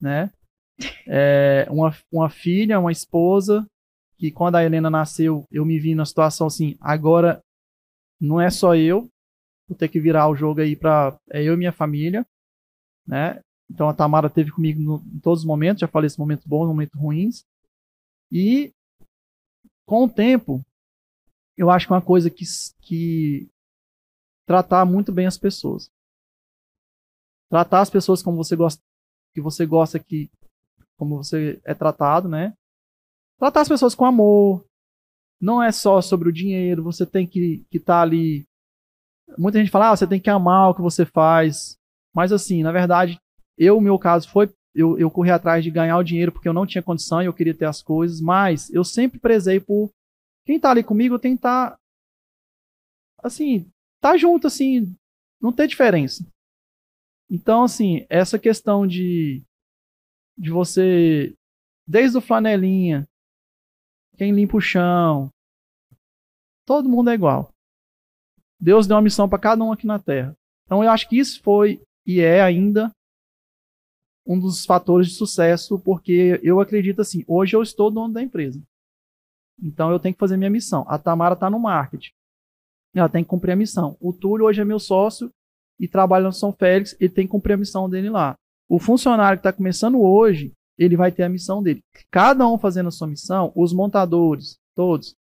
né? 0.00 0.30
É, 1.06 1.66
uma, 1.70 1.94
uma 2.12 2.28
filha, 2.28 2.80
uma 2.80 2.90
esposa, 2.90 3.64
que 4.18 4.30
quando 4.30 4.56
a 4.56 4.64
Helena 4.64 4.90
nasceu, 4.90 5.44
eu 5.52 5.64
me 5.64 5.78
vi 5.78 5.94
na 5.94 6.04
situação 6.04 6.48
assim, 6.48 6.76
agora 6.80 7.40
não 8.20 8.40
é 8.40 8.50
só 8.50 8.74
eu, 8.74 9.08
vou 9.68 9.78
ter 9.78 9.88
que 9.88 10.00
virar 10.00 10.28
o 10.28 10.36
jogo 10.36 10.60
aí 10.60 10.74
para 10.76 11.16
é 11.30 11.42
eu 11.42 11.54
e 11.54 11.56
minha 11.56 11.72
família, 11.72 12.26
né? 13.06 13.40
Então 13.70 13.88
a 13.88 13.94
Tamara 13.94 14.28
teve 14.28 14.50
comigo 14.50 14.80
no- 14.80 15.02
em 15.14 15.20
todos 15.20 15.40
os 15.40 15.46
momentos, 15.46 15.80
já 15.80 15.88
falei 15.88 16.06
esses 16.06 16.18
momentos 16.18 16.46
bons, 16.46 16.66
momentos 16.66 16.98
ruins. 17.00 17.44
E 18.32 18.72
com 19.86 20.04
o 20.04 20.08
tempo, 20.08 20.60
eu 21.56 21.70
acho 21.70 21.86
que 21.86 21.92
é 21.92 21.96
uma 21.96 22.02
coisa 22.02 22.30
que, 22.30 22.44
que 22.80 23.48
tratar 24.46 24.84
muito 24.84 25.12
bem 25.12 25.26
as 25.26 25.38
pessoas. 25.38 25.90
Tratar 27.50 27.80
as 27.80 27.90
pessoas 27.90 28.22
como 28.22 28.36
você 28.36 28.56
gosta, 28.56 28.82
que 29.34 29.40
você 29.40 29.64
gosta 29.66 29.98
que 29.98 30.30
como 30.96 31.16
você 31.16 31.60
é 31.64 31.74
tratado, 31.74 32.28
né? 32.28 32.54
Tratar 33.38 33.62
as 33.62 33.68
pessoas 33.68 33.94
com 33.94 34.04
amor. 34.04 34.64
Não 35.40 35.62
é 35.62 35.70
só 35.72 36.00
sobre 36.00 36.28
o 36.28 36.32
dinheiro, 36.32 36.82
você 36.82 37.04
tem 37.04 37.26
que 37.26 37.64
estar 37.72 38.00
ali. 38.00 38.46
Muita 39.36 39.58
gente 39.58 39.70
fala, 39.70 39.90
ah, 39.90 39.96
você 39.96 40.06
tem 40.06 40.20
que 40.20 40.30
amar 40.30 40.70
o 40.70 40.74
que 40.74 40.80
você 40.80 41.04
faz. 41.04 41.76
Mas 42.14 42.32
assim, 42.32 42.62
na 42.62 42.72
verdade, 42.72 43.18
eu, 43.58 43.80
meu 43.80 43.98
caso 43.98 44.28
foi 44.30 44.48
eu, 44.74 44.98
eu 44.98 45.10
corri 45.10 45.30
atrás 45.30 45.62
de 45.62 45.70
ganhar 45.70 45.96
o 45.96 46.02
dinheiro 46.02 46.32
porque 46.32 46.48
eu 46.48 46.52
não 46.52 46.66
tinha 46.66 46.82
condição 46.82 47.22
e 47.22 47.26
eu 47.26 47.32
queria 47.32 47.54
ter 47.54 47.66
as 47.66 47.80
coisas, 47.80 48.20
mas 48.20 48.68
eu 48.70 48.82
sempre 48.82 49.20
prezei 49.20 49.60
por 49.60 49.90
quem 50.44 50.60
tá 50.60 50.70
ali 50.70 50.84
comigo, 50.84 51.18
tentar 51.18 51.78
assim, 53.22 53.70
tá 54.00 54.16
junto 54.16 54.46
assim, 54.46 54.94
não 55.40 55.52
ter 55.52 55.66
diferença. 55.66 56.26
Então, 57.30 57.64
assim, 57.64 58.06
essa 58.08 58.38
questão 58.38 58.86
de 58.86 59.42
de 60.36 60.50
você 60.50 61.34
desde 61.86 62.18
o 62.18 62.20
flanelinha, 62.20 63.06
quem 64.16 64.32
limpa 64.32 64.56
o 64.56 64.60
chão, 64.60 65.30
todo 66.66 66.88
mundo 66.88 67.10
é 67.10 67.14
igual. 67.14 67.52
Deus 68.60 68.86
deu 68.86 68.96
uma 68.96 69.02
missão 69.02 69.28
para 69.28 69.38
cada 69.38 69.62
um 69.62 69.72
aqui 69.72 69.86
na 69.86 69.98
Terra. 69.98 70.36
Então 70.64 70.82
eu 70.82 70.90
acho 70.90 71.08
que 71.08 71.18
isso 71.18 71.42
foi 71.42 71.82
e 72.06 72.20
é 72.20 72.42
ainda 72.42 72.90
um 74.26 74.40
dos 74.40 74.64
fatores 74.64 75.08
de 75.08 75.14
sucesso, 75.14 75.78
porque 75.78 76.40
eu 76.42 76.58
acredito 76.58 77.00
assim, 77.00 77.24
hoje 77.28 77.54
eu 77.54 77.62
estou 77.62 77.90
dono 77.90 78.12
da 78.12 78.22
empresa. 78.22 78.62
Então 79.62 79.90
eu 79.90 79.98
tenho 79.98 80.14
que 80.14 80.20
fazer 80.20 80.36
minha 80.36 80.50
missão. 80.50 80.84
A 80.88 80.98
Tamara 80.98 81.34
está 81.34 81.48
no 81.48 81.58
marketing. 81.58 82.12
Ela 82.94 83.08
tem 83.08 83.24
que 83.24 83.30
cumprir 83.30 83.52
a 83.52 83.56
missão. 83.56 83.96
O 84.00 84.12
Túlio 84.12 84.46
hoje 84.46 84.60
é 84.60 84.64
meu 84.64 84.78
sócio 84.78 85.30
e 85.78 85.88
trabalha 85.88 86.26
no 86.26 86.32
São 86.32 86.52
Félix, 86.52 86.96
ele 87.00 87.12
tem 87.12 87.26
que 87.26 87.32
cumprir 87.32 87.54
a 87.54 87.56
missão 87.56 87.88
dele 87.88 88.08
lá. 88.08 88.36
O 88.68 88.78
funcionário 88.78 89.38
que 89.38 89.46
está 89.46 89.52
começando 89.52 90.00
hoje, 90.00 90.52
ele 90.78 90.96
vai 90.96 91.12
ter 91.12 91.24
a 91.24 91.28
missão 91.28 91.62
dele. 91.62 91.82
Cada 92.10 92.46
um 92.46 92.58
fazendo 92.58 92.88
a 92.88 92.92
sua 92.92 93.08
missão, 93.08 93.52
os 93.54 93.72
montadores, 93.72 94.56
todos. 94.74 95.14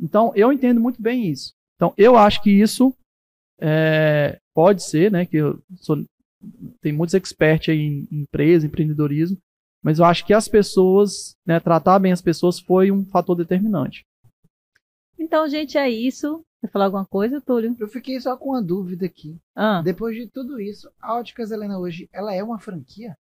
Então, 0.00 0.32
eu 0.34 0.52
entendo 0.52 0.80
muito 0.80 1.02
bem 1.02 1.28
isso. 1.28 1.52
Então, 1.76 1.92
eu 1.96 2.16
acho 2.16 2.42
que 2.42 2.50
isso 2.50 2.94
é, 3.60 4.38
pode 4.54 4.82
ser, 4.82 5.10
né? 5.10 5.26
Que 5.26 5.36
eu 5.38 5.60
sou, 5.76 6.04
tem 6.80 6.92
muitos 6.92 7.14
experts 7.14 7.68
aí 7.68 7.80
em 7.80 8.08
empresa, 8.10 8.66
empreendedorismo, 8.66 9.36
mas 9.82 9.98
eu 9.98 10.04
acho 10.04 10.24
que 10.26 10.32
as 10.32 10.48
pessoas, 10.48 11.36
né, 11.46 11.60
tratar 11.60 11.98
bem 11.98 12.12
as 12.12 12.22
pessoas 12.22 12.58
foi 12.58 12.90
um 12.90 13.04
fator 13.04 13.36
determinante. 13.36 14.04
Então, 15.18 15.48
gente, 15.48 15.76
é 15.76 15.88
isso. 15.90 16.44
Quer 16.60 16.70
falar 16.70 16.86
alguma 16.86 17.06
coisa, 17.06 17.40
Túlio? 17.40 17.76
Eu 17.78 17.88
fiquei 17.88 18.20
só 18.20 18.36
com 18.36 18.50
uma 18.50 18.62
dúvida 18.62 19.06
aqui. 19.06 19.36
Ah, 19.54 19.80
Depois 19.82 20.16
de 20.16 20.26
tudo 20.28 20.60
isso, 20.60 20.90
a 21.00 21.16
Óticas 21.16 21.50
Helena 21.50 21.78
hoje, 21.78 22.08
ela 22.12 22.34
é 22.34 22.42
uma 22.42 22.58
franquia? 22.58 23.16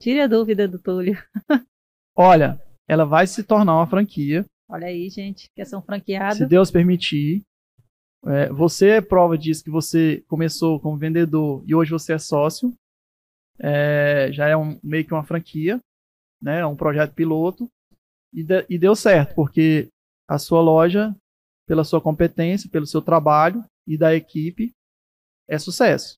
tire 0.00 0.20
a 0.20 0.26
dúvida 0.28 0.68
do 0.68 0.78
Túlio. 0.78 1.16
Olha, 2.16 2.60
ela 2.86 3.04
vai 3.04 3.26
se 3.26 3.42
tornar 3.42 3.74
uma 3.76 3.86
franquia, 3.86 4.44
Olha 4.70 4.86
aí, 4.86 5.08
gente. 5.08 5.50
Quer 5.56 5.64
ser 5.64 5.76
um 5.76 5.80
se 5.80 5.86
franqueado? 5.86 6.46
Deus 6.46 6.70
permitir. 6.70 7.42
É, 8.26 8.52
você 8.52 8.88
é 8.88 9.00
prova 9.00 9.38
disso 9.38 9.64
que 9.64 9.70
você 9.70 10.22
começou 10.28 10.78
como 10.78 10.98
vendedor 10.98 11.62
e 11.66 11.74
hoje 11.74 11.90
você 11.90 12.12
é 12.12 12.18
sócio. 12.18 12.74
É, 13.60 14.28
já 14.32 14.48
é 14.48 14.56
um, 14.56 14.78
meio 14.82 15.04
que 15.04 15.12
uma 15.12 15.24
franquia, 15.24 15.80
né? 16.40 16.64
Um 16.64 16.76
projeto 16.76 17.12
piloto. 17.14 17.68
E, 18.32 18.42
de- 18.42 18.66
e 18.68 18.78
deu 18.78 18.94
certo, 18.94 19.34
porque 19.34 19.88
a 20.28 20.38
sua 20.38 20.60
loja, 20.60 21.14
pela 21.66 21.82
sua 21.84 22.00
competência, 22.00 22.68
pelo 22.70 22.86
seu 22.86 23.00
trabalho 23.00 23.64
e 23.86 23.96
da 23.96 24.14
equipe, 24.14 24.72
é 25.48 25.58
sucesso. 25.58 26.16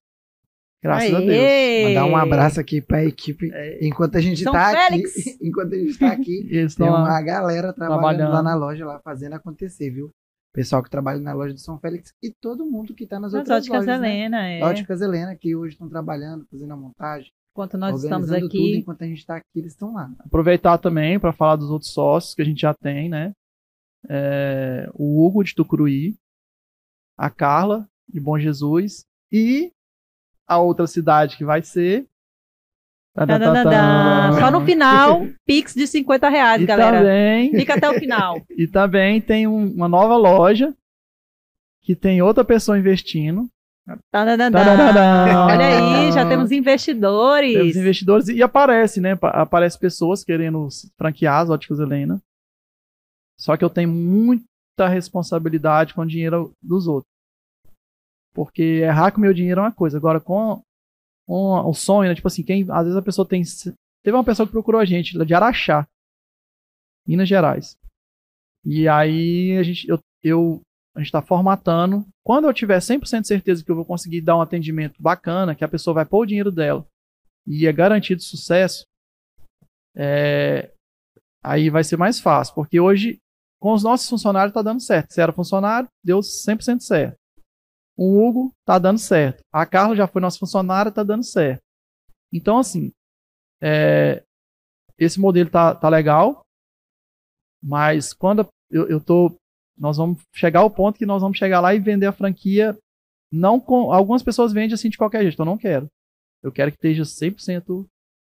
Graças 0.83 1.15
a 1.15 1.19
Deus. 1.21 1.31
Aê! 1.31 1.89
Mandar 1.89 2.07
um 2.07 2.17
abraço 2.17 2.59
aqui 2.59 2.81
pra 2.81 3.05
equipe. 3.05 3.51
É, 3.53 3.87
Enquanto 3.87 4.17
a 4.17 4.21
gente 4.21 4.43
tá 4.43 4.71
Félix! 4.73 5.11
aqui, 5.19 5.39
enquanto 5.47 5.75
a 5.75 5.79
gente 5.79 5.99
tá 5.99 6.11
aqui, 6.11 6.49
tem 6.77 6.89
uma 6.89 7.23
galera 7.23 7.73
trabalhando, 7.73 8.01
trabalhando. 8.01 8.33
lá 8.33 8.43
na 8.43 8.55
loja, 8.55 8.85
lá 8.87 8.99
fazendo 9.01 9.35
acontecer, 9.35 9.91
viu? 9.91 10.11
Pessoal 10.53 10.83
que 10.83 10.91
trabalha 10.91 11.21
na 11.21 11.33
loja 11.33 11.55
de 11.55 11.61
São 11.61 11.79
Félix 11.79 12.13
e 12.23 12.33
todo 12.33 12.67
mundo 12.67 12.95
que 12.95 13.07
tá 13.07 13.21
nas 13.21 13.33
Nas 13.33 13.41
outras 13.41 13.59
óticas 13.65 13.87
lojas, 13.87 14.01
né? 14.01 14.09
Helena, 14.09 14.49
é. 14.49 14.63
Óticas 14.63 15.01
Helena, 15.01 15.37
que 15.37 15.55
hoje 15.55 15.75
estão 15.75 15.89
trabalhando, 15.89 16.47
fazendo 16.51 16.73
a 16.73 16.77
montagem, 16.77 17.31
Enquanto 17.53 17.77
nós 17.77 18.03
estamos 18.03 18.29
organizando 18.29 18.49
tudo, 18.51 18.65
aqui. 18.65 18.77
enquanto 18.77 19.03
a 19.03 19.07
gente 19.07 19.27
tá 19.27 19.37
aqui, 19.37 19.47
eles 19.57 19.73
estão 19.73 19.93
lá. 19.93 20.13
aproveitar 20.21 20.79
também 20.79 21.19
para 21.19 21.33
falar 21.33 21.57
dos 21.57 21.71
outros 21.71 21.93
sócios 21.93 22.35
que 22.35 22.43
a 22.43 22.45
gente 22.45 22.61
já 22.61 22.75
tem, 22.75 23.09
né? 23.09 23.33
é, 24.09 24.89
o 24.95 25.25
Hugo 25.25 25.43
de 25.45 25.55
Tucuruí, 25.55 26.19
a 27.17 27.29
Carla 27.29 27.89
de 28.09 28.21
Bom 28.21 28.39
Jesus 28.39 29.05
e 29.31 29.73
a 30.47 30.59
outra 30.59 30.87
cidade 30.87 31.37
que 31.37 31.45
vai 31.45 31.63
ser. 31.63 32.09
Tadadadã. 33.15 34.39
Só 34.39 34.51
no 34.51 34.65
final, 34.65 35.27
Pix 35.47 35.75
de 35.75 35.87
50 35.87 36.29
reais, 36.29 36.63
E 36.63 36.67
galera. 36.67 36.99
também, 36.99 37.51
Fica 37.53 37.75
até 37.75 37.89
o 37.91 37.95
final. 37.99 38.41
e 38.57 38.67
também 38.69 39.21
tem 39.21 39.47
um- 39.47 39.73
uma 39.73 39.89
nova 39.89 40.17
loja 40.17 40.73
que 41.83 41.97
tem 41.97 42.23
outra 42.23 42.45
pessoa 42.45 42.79
investindo. 42.79 43.49
Tadadadã. 44.13 44.53
Tadadadã. 44.57 45.47
Olha 45.47 45.67
aí, 45.67 46.13
já 46.13 46.29
temos 46.29 46.53
investidores. 46.53 47.53
Temos 47.55 47.75
investidores 47.77 48.29
e 48.29 48.41
aparece, 48.43 49.01
né? 49.01 49.17
pa- 49.17 49.31
Aparece 49.31 49.77
pessoas 49.79 50.23
querendo 50.23 50.69
franquear 50.97 51.41
as 51.41 51.51
óticas 51.51 51.81
Helena. 51.81 52.21
Só 53.41 53.57
que 53.57 53.65
eu 53.65 53.71
tenho 53.71 53.89
muita 53.89 54.87
responsabilidade 54.87 55.95
com 55.95 56.03
o 56.03 56.07
dinheiro 56.07 56.53
dos 56.63 56.87
outros. 56.87 57.11
Porque 58.33 58.63
errar 58.63 59.11
com 59.11 59.19
o 59.19 59.21
meu 59.23 59.33
dinheiro 59.35 59.61
é 59.61 59.65
uma 59.65 59.73
coisa. 59.73 59.97
Agora, 59.99 60.21
com, 60.21 60.63
com 61.31 61.65
o 61.65 61.73
sonho, 61.73 62.09
né? 62.09 62.15
Tipo 62.17 62.27
assim, 62.27 62.43
quem, 62.43 62.67
às 62.69 62.83
vezes 62.83 62.97
a 62.97 63.03
pessoa 63.03 63.25
tem. 63.25 63.41
Teve 64.03 64.17
uma 64.17 64.25
pessoa 64.25 64.45
que 64.45 64.53
procurou 64.53 64.81
a 64.81 64.85
gente, 64.85 65.17
de 65.25 65.33
Araxá, 65.33 65.87
Minas 67.07 67.29
Gerais. 67.29 67.77
E 68.65 68.89
aí 68.89 69.57
a 69.57 69.63
gente, 69.63 69.89
eu, 69.89 70.01
eu, 70.25 70.61
a 70.93 70.99
gente 70.99 71.13
tá 71.13 71.23
formatando. 71.23 72.05
Quando 72.27 72.49
eu 72.49 72.53
tiver 72.53 72.79
100% 72.79 73.21
de 73.21 73.29
certeza 73.29 73.65
que 73.65 73.71
eu 73.71 73.77
vou 73.77 73.85
conseguir 73.85 74.23
dar 74.23 74.37
um 74.37 74.41
atendimento 74.41 75.01
bacana, 75.01 75.55
que 75.55 75.63
a 75.63 75.69
pessoa 75.69 75.95
vai 75.95 76.05
pôr 76.05 76.23
o 76.23 76.27
dinheiro 76.27 76.51
dela 76.51 76.85
e 77.47 77.65
é 77.65 77.73
garantido 77.73 78.21
sucesso, 78.21 78.85
é, 79.95 80.73
aí 81.45 81.71
vai 81.71 81.85
ser 81.85 81.97
mais 81.97 82.19
fácil. 82.19 82.57
Porque 82.57 82.81
hoje, 82.81 83.21
com 83.61 83.73
os 83.73 83.85
nossos 83.85 84.09
funcionários, 84.09 84.53
tá 84.53 84.63
dando 84.63 84.81
certo. 84.81 85.13
Se 85.13 85.21
era 85.21 85.33
funcionário, 85.33 85.89
deu 86.05 86.19
100% 86.19 86.81
certo. 86.81 87.20
O 88.01 88.19
Hugo 88.19 88.51
tá 88.65 88.79
dando 88.79 88.99
certo. 88.99 89.43
A 89.53 89.67
Carla 89.67 89.95
já 89.95 90.07
foi 90.07 90.23
nossa 90.23 90.39
funcionária, 90.39 90.91
tá 90.91 91.03
dando 91.03 91.23
certo. 91.23 91.61
Então, 92.33 92.59
assim, 92.59 92.91
é, 93.61 94.25
esse 94.99 95.21
modelo 95.21 95.51
tá, 95.51 95.75
tá 95.75 95.87
legal, 95.91 96.41
mas 97.63 98.15
quando 98.15 98.49
eu, 98.71 98.89
eu 98.89 99.05
tô. 99.05 99.37
Nós 99.77 99.99
vamos 99.99 100.23
chegar 100.35 100.61
ao 100.61 100.71
ponto 100.71 100.99
que 100.99 101.05
nós 101.05 101.21
vamos 101.21 101.37
chegar 101.37 101.61
lá 101.61 101.75
e 101.75 101.79
vender 101.79 102.07
a 102.07 102.13
franquia. 102.13 102.75
Não 103.31 103.61
com. 103.61 103.93
Algumas 103.93 104.23
pessoas 104.23 104.51
vendem 104.51 104.73
assim 104.73 104.89
de 104.89 104.97
qualquer 104.97 105.21
jeito, 105.21 105.43
eu 105.43 105.45
não 105.45 105.59
quero. 105.59 105.87
Eu 106.43 106.51
quero 106.51 106.71
que 106.71 106.79
esteja 106.79 107.03
100% 107.03 107.87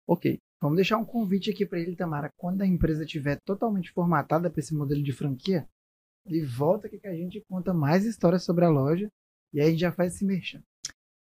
ok. 0.05 0.39
Vamos 0.61 0.75
deixar 0.75 0.97
um 0.97 1.05
convite 1.05 1.49
aqui 1.49 1.65
para 1.65 1.79
ele, 1.79 1.95
Tamara. 1.95 2.29
Quando 2.35 2.63
a 2.63 2.67
empresa 2.67 3.05
estiver 3.05 3.39
totalmente 3.45 3.93
formatada 3.93 4.49
para 4.49 4.59
esse 4.59 4.75
modelo 4.75 5.01
de 5.01 5.13
franquia, 5.13 5.65
ele 6.25 6.45
volta 6.45 6.87
aqui 6.87 6.99
que 6.99 7.07
a 7.07 7.15
gente 7.15 7.41
conta 7.49 7.73
mais 7.73 8.03
histórias 8.03 8.43
sobre 8.43 8.65
a 8.65 8.69
loja 8.69 9.09
e 9.53 9.61
aí 9.61 9.67
a 9.67 9.69
gente 9.71 9.79
já 9.79 9.91
faz 9.91 10.15
esse 10.15 10.25
merchan. 10.25 10.61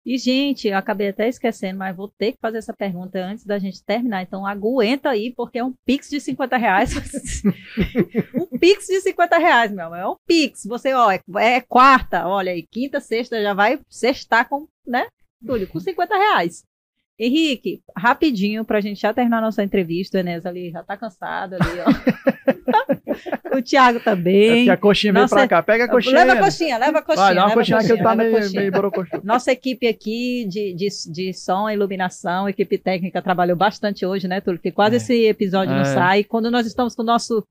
E, 0.06 0.18
gente, 0.18 0.68
eu 0.68 0.78
acabei 0.78 1.08
até 1.08 1.30
esquecendo, 1.30 1.80
mas 1.80 1.96
vou 1.96 2.10
ter 2.10 2.34
que 2.34 2.40
fazer 2.42 2.58
essa 2.58 2.74
pergunta 2.74 3.20
antes 3.20 3.46
da 3.46 3.58
gente 3.58 3.82
terminar. 3.86 4.22
Então, 4.22 4.46
aguenta 4.46 5.10
aí, 5.10 5.34
porque 5.34 5.60
é 5.60 5.64
um 5.64 5.74
Pix 5.86 6.10
de 6.10 6.20
50 6.20 6.58
reais. 6.58 6.92
um 8.36 8.58
Pix 8.58 8.88
de 8.88 9.00
50 9.00 9.38
reais, 9.38 9.72
meu 9.72 9.86
amor. 9.86 9.98
É 9.98 10.08
um 10.08 10.18
Pix. 10.28 10.66
Você, 10.66 10.94
ó, 10.94 11.10
é, 11.10 11.22
é 11.40 11.62
quarta, 11.62 12.28
olha 12.28 12.52
aí, 12.52 12.68
quinta, 12.70 13.00
sexta, 13.00 13.42
já 13.42 13.54
vai 13.54 13.80
sextar 13.90 14.50
com, 14.50 14.68
né, 14.86 15.08
Túlio, 15.46 15.68
com 15.68 15.80
50 15.80 16.14
reais. 16.16 16.66
Henrique, 17.20 17.82
rapidinho, 17.96 18.66
pra 18.66 18.82
gente 18.82 19.00
já 19.00 19.14
terminar 19.14 19.40
nossa 19.42 19.64
entrevista. 19.64 20.18
O 20.18 20.20
Enes 20.20 20.46
ali 20.46 20.72
já 20.72 20.84
tá 20.84 20.98
cansado 20.98 21.54
ali, 21.56 21.80
ó. 21.86 23.54
o 23.58 23.62
Thiago 23.62 24.00
É 24.00 24.02
também. 24.02 24.56
porque 24.58 24.70
a 24.72 24.78
coxinha 24.78 25.14
veio 25.14 25.24
Nossa, 25.24 25.36
pra 25.36 25.48
cá. 25.48 25.64
Pega 25.64 25.86
a 25.86 25.88
coxinha. 25.88 26.16
Leva 26.16 26.34
a 26.34 26.40
coxinha, 26.44 26.78
leva 26.78 26.98
a 26.98 27.02
coxinha. 27.04 27.26
Vai, 27.26 27.36
dá 27.36 27.42
uma 27.42 27.48
leva 27.50 27.54
a 27.54 27.62
coxinha 27.64 27.80
que 27.80 27.92
ele 27.92 28.04
tá 28.04 28.12
a 28.12 28.16
meio, 28.16 28.32
coxinha. 28.34 28.62
meio. 28.62 29.24
Nossa 29.24 29.52
equipe 29.52 29.88
aqui 29.88 30.46
de, 30.50 30.74
de, 30.74 30.88
de 31.12 31.34
som, 31.34 31.70
iluminação, 31.70 32.50
equipe 32.50 32.78
técnica 32.80 33.22
trabalhou 33.22 33.56
bastante 33.56 34.06
hoje, 34.06 34.28
né, 34.28 34.42
Túlio? 34.42 34.58
Porque 34.60 34.72
quase 34.72 34.96
É. 34.96 34.98
esse 34.98 35.26
episódio 35.26 35.74
não 35.74 35.82
É. 35.82 35.86
sai. 35.86 36.24
Quando 36.24 36.50
nós 36.50 36.66
estamos 36.66 36.96
com 36.96 37.04
o 37.04 37.06
nosso 37.06 37.44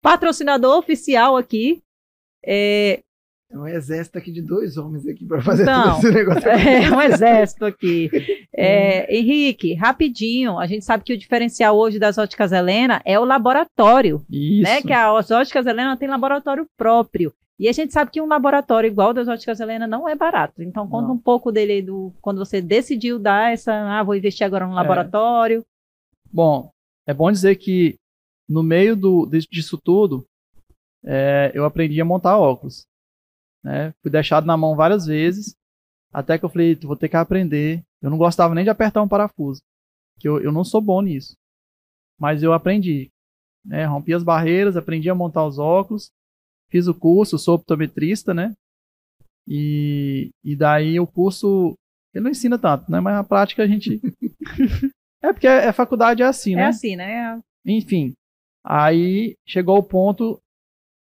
patrocinador 0.00 0.78
oficial 0.78 1.36
aqui, 1.36 1.82
é, 2.46 3.00
É 3.50 3.56
um 3.58 3.66
exército 3.66 4.18
aqui 4.18 4.30
de 4.30 4.42
dois 4.42 4.76
homens 4.76 5.06
aqui 5.06 5.24
para 5.24 5.40
fazer 5.40 5.62
Então, 5.62 5.94
todo 5.94 5.98
esse 6.06 6.10
negócio. 6.12 6.48
é 6.50 6.90
um 6.90 7.00
exército 7.02 7.64
aqui. 7.64 8.10
É, 8.60 9.16
Henrique, 9.16 9.72
rapidinho, 9.74 10.58
a 10.58 10.66
gente 10.66 10.84
sabe 10.84 11.04
que 11.04 11.12
o 11.12 11.16
diferencial 11.18 11.78
hoje 11.78 11.96
das 11.96 12.18
óticas 12.18 12.50
Helena 12.50 13.00
é 13.04 13.16
o 13.20 13.24
laboratório. 13.24 14.20
Isso. 14.28 14.64
né? 14.64 14.82
Que 14.82 14.92
a- 14.92 15.16
as 15.16 15.30
óticas 15.30 15.64
Helena 15.64 15.96
tem 15.96 16.08
laboratório 16.08 16.66
próprio. 16.76 17.32
E 17.56 17.68
a 17.68 17.72
gente 17.72 17.92
sabe 17.92 18.10
que 18.10 18.20
um 18.20 18.26
laboratório 18.26 18.88
igual 18.88 19.14
das 19.14 19.28
óticas 19.28 19.60
Helena 19.60 19.86
não 19.86 20.08
é 20.08 20.16
barato. 20.16 20.60
Então, 20.60 20.88
conta 20.88 21.06
Não. 21.06 21.14
um 21.14 21.18
pouco 21.18 21.52
dele 21.52 21.80
do 21.82 22.12
quando 22.20 22.38
você 22.44 22.60
decidiu 22.60 23.16
dar 23.16 23.52
essa, 23.52 23.72
ah, 23.72 24.02
vou 24.02 24.16
investir 24.16 24.44
agora 24.44 24.66
no 24.66 24.74
laboratório. 24.74 25.64
Bom, 26.32 26.68
é 27.06 27.14
bom 27.14 27.30
dizer 27.30 27.54
que 27.56 27.94
no 28.48 28.64
meio 28.64 28.96
do, 28.96 29.24
dis- 29.24 29.46
disso 29.48 29.78
tudo, 29.80 30.26
é, 31.04 31.52
eu 31.54 31.64
aprendi 31.64 32.00
a 32.00 32.04
montar 32.04 32.36
óculos. 32.38 32.86
Né? 33.68 33.92
Fui 34.00 34.10
deixado 34.10 34.46
na 34.46 34.56
mão 34.56 34.74
várias 34.74 35.04
vezes, 35.04 35.54
até 36.10 36.38
que 36.38 36.44
eu 36.44 36.48
falei, 36.48 36.74
"Tu, 36.74 36.86
vou 36.86 36.96
ter 36.96 37.06
que 37.10 37.16
aprender. 37.16 37.82
Eu 38.00 38.08
não 38.08 38.16
gostava 38.16 38.54
nem 38.54 38.64
de 38.64 38.70
apertar 38.70 39.02
um 39.02 39.08
parafuso, 39.08 39.60
que 40.18 40.26
eu, 40.26 40.40
eu 40.40 40.50
não 40.50 40.64
sou 40.64 40.80
bom 40.80 41.02
nisso. 41.02 41.36
Mas 42.18 42.42
eu 42.42 42.54
aprendi. 42.54 43.10
Né? 43.62 43.84
Rompi 43.84 44.14
as 44.14 44.22
barreiras, 44.22 44.74
aprendi 44.74 45.10
a 45.10 45.14
montar 45.14 45.44
os 45.44 45.58
óculos, 45.58 46.08
fiz 46.70 46.86
o 46.86 46.94
curso, 46.94 47.38
sou 47.38 47.56
optometrista, 47.56 48.32
né? 48.32 48.54
E, 49.46 50.30
e 50.42 50.56
daí 50.56 50.98
o 50.98 51.06
curso, 51.06 51.74
ele 52.14 52.24
não 52.24 52.30
ensina 52.30 52.58
tanto, 52.58 52.90
né? 52.90 53.00
Mas 53.00 53.14
na 53.14 53.24
prática 53.24 53.62
a 53.62 53.66
gente... 53.66 54.00
é 55.22 55.30
porque 55.30 55.46
a, 55.46 55.68
a 55.68 55.72
faculdade 55.74 56.22
é 56.22 56.26
assim, 56.26 56.54
É 56.54 56.56
né? 56.56 56.66
assim, 56.68 56.96
né? 56.96 57.38
Enfim, 57.66 58.14
aí 58.64 59.36
chegou 59.46 59.76
o 59.76 59.82
ponto, 59.82 60.40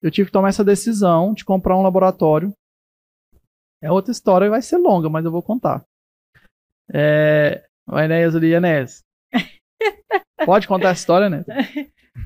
eu 0.03 0.11
tive 0.11 0.27
que 0.27 0.33
tomar 0.33 0.49
essa 0.49 0.65
decisão 0.65 1.33
de 1.33 1.45
comprar 1.45 1.77
um 1.77 1.83
laboratório. 1.83 2.53
É 3.83 3.91
outra 3.91 4.13
história, 4.13 4.51
vai 4.51 4.63
ser 4.63 4.79
longa, 4.79 5.09
mas 5.09 5.25
eu 5.25 5.31
vou 5.31 5.43
contar. 5.43 5.85
É, 6.93 7.67
o 7.87 7.99
Enéas 7.99 8.35
ali, 8.35 8.53
Enéas. 8.53 9.05
Pode 10.45 10.67
contar 10.69 10.91
essa 10.91 11.01
história, 11.01 11.29
né? 11.29 11.45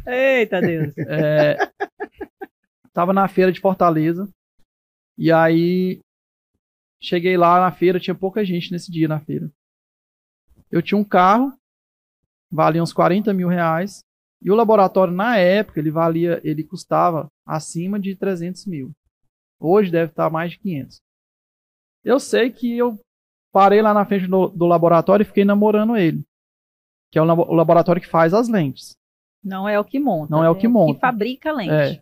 Eita 0.06 0.60
Deus. 0.60 0.96
É, 0.98 1.56
tava 2.92 3.12
na 3.12 3.28
feira 3.28 3.52
de 3.52 3.60
Fortaleza. 3.60 4.28
E 5.16 5.30
aí 5.30 6.00
cheguei 7.02 7.36
lá 7.36 7.60
na 7.60 7.72
feira, 7.72 8.00
tinha 8.00 8.14
pouca 8.14 8.44
gente 8.44 8.72
nesse 8.72 8.90
dia 8.90 9.08
na 9.08 9.20
feira. 9.20 9.50
Eu 10.70 10.80
tinha 10.80 10.98
um 10.98 11.04
carro, 11.04 11.52
valia 12.50 12.82
uns 12.82 12.92
40 12.92 13.32
mil 13.32 13.48
reais. 13.48 14.04
E 14.42 14.50
o 14.50 14.54
laboratório, 14.54 15.12
na 15.12 15.36
época, 15.36 15.78
ele 15.80 15.90
valia, 15.90 16.40
ele 16.42 16.64
custava 16.64 17.28
acima 17.46 18.00
de 18.00 18.16
300 18.16 18.66
mil. 18.66 18.90
Hoje 19.58 19.90
deve 19.90 20.10
estar 20.10 20.30
mais 20.30 20.52
de 20.52 20.58
500. 20.58 20.98
Eu 22.02 22.18
sei 22.18 22.50
que 22.50 22.78
eu 22.78 22.98
parei 23.52 23.82
lá 23.82 23.92
na 23.92 24.06
frente 24.06 24.26
do, 24.26 24.48
do 24.48 24.66
laboratório 24.66 25.22
e 25.22 25.26
fiquei 25.26 25.44
namorando 25.44 25.96
ele. 25.96 26.24
Que 27.12 27.18
é 27.18 27.22
o, 27.22 27.26
o 27.26 27.54
laboratório 27.54 28.00
que 28.00 28.08
faz 28.08 28.32
as 28.32 28.48
lentes. 28.48 28.96
Não 29.44 29.68
é 29.68 29.78
o 29.78 29.84
que 29.84 29.98
monta. 29.98 30.30
Não 30.30 30.44
é 30.44 30.48
o 30.48 30.56
que 30.56 30.68
monta. 30.68 30.94
Que 30.94 31.00
fabrica 31.00 31.50
a 31.50 31.52
lente. 31.52 31.72
É, 31.72 32.00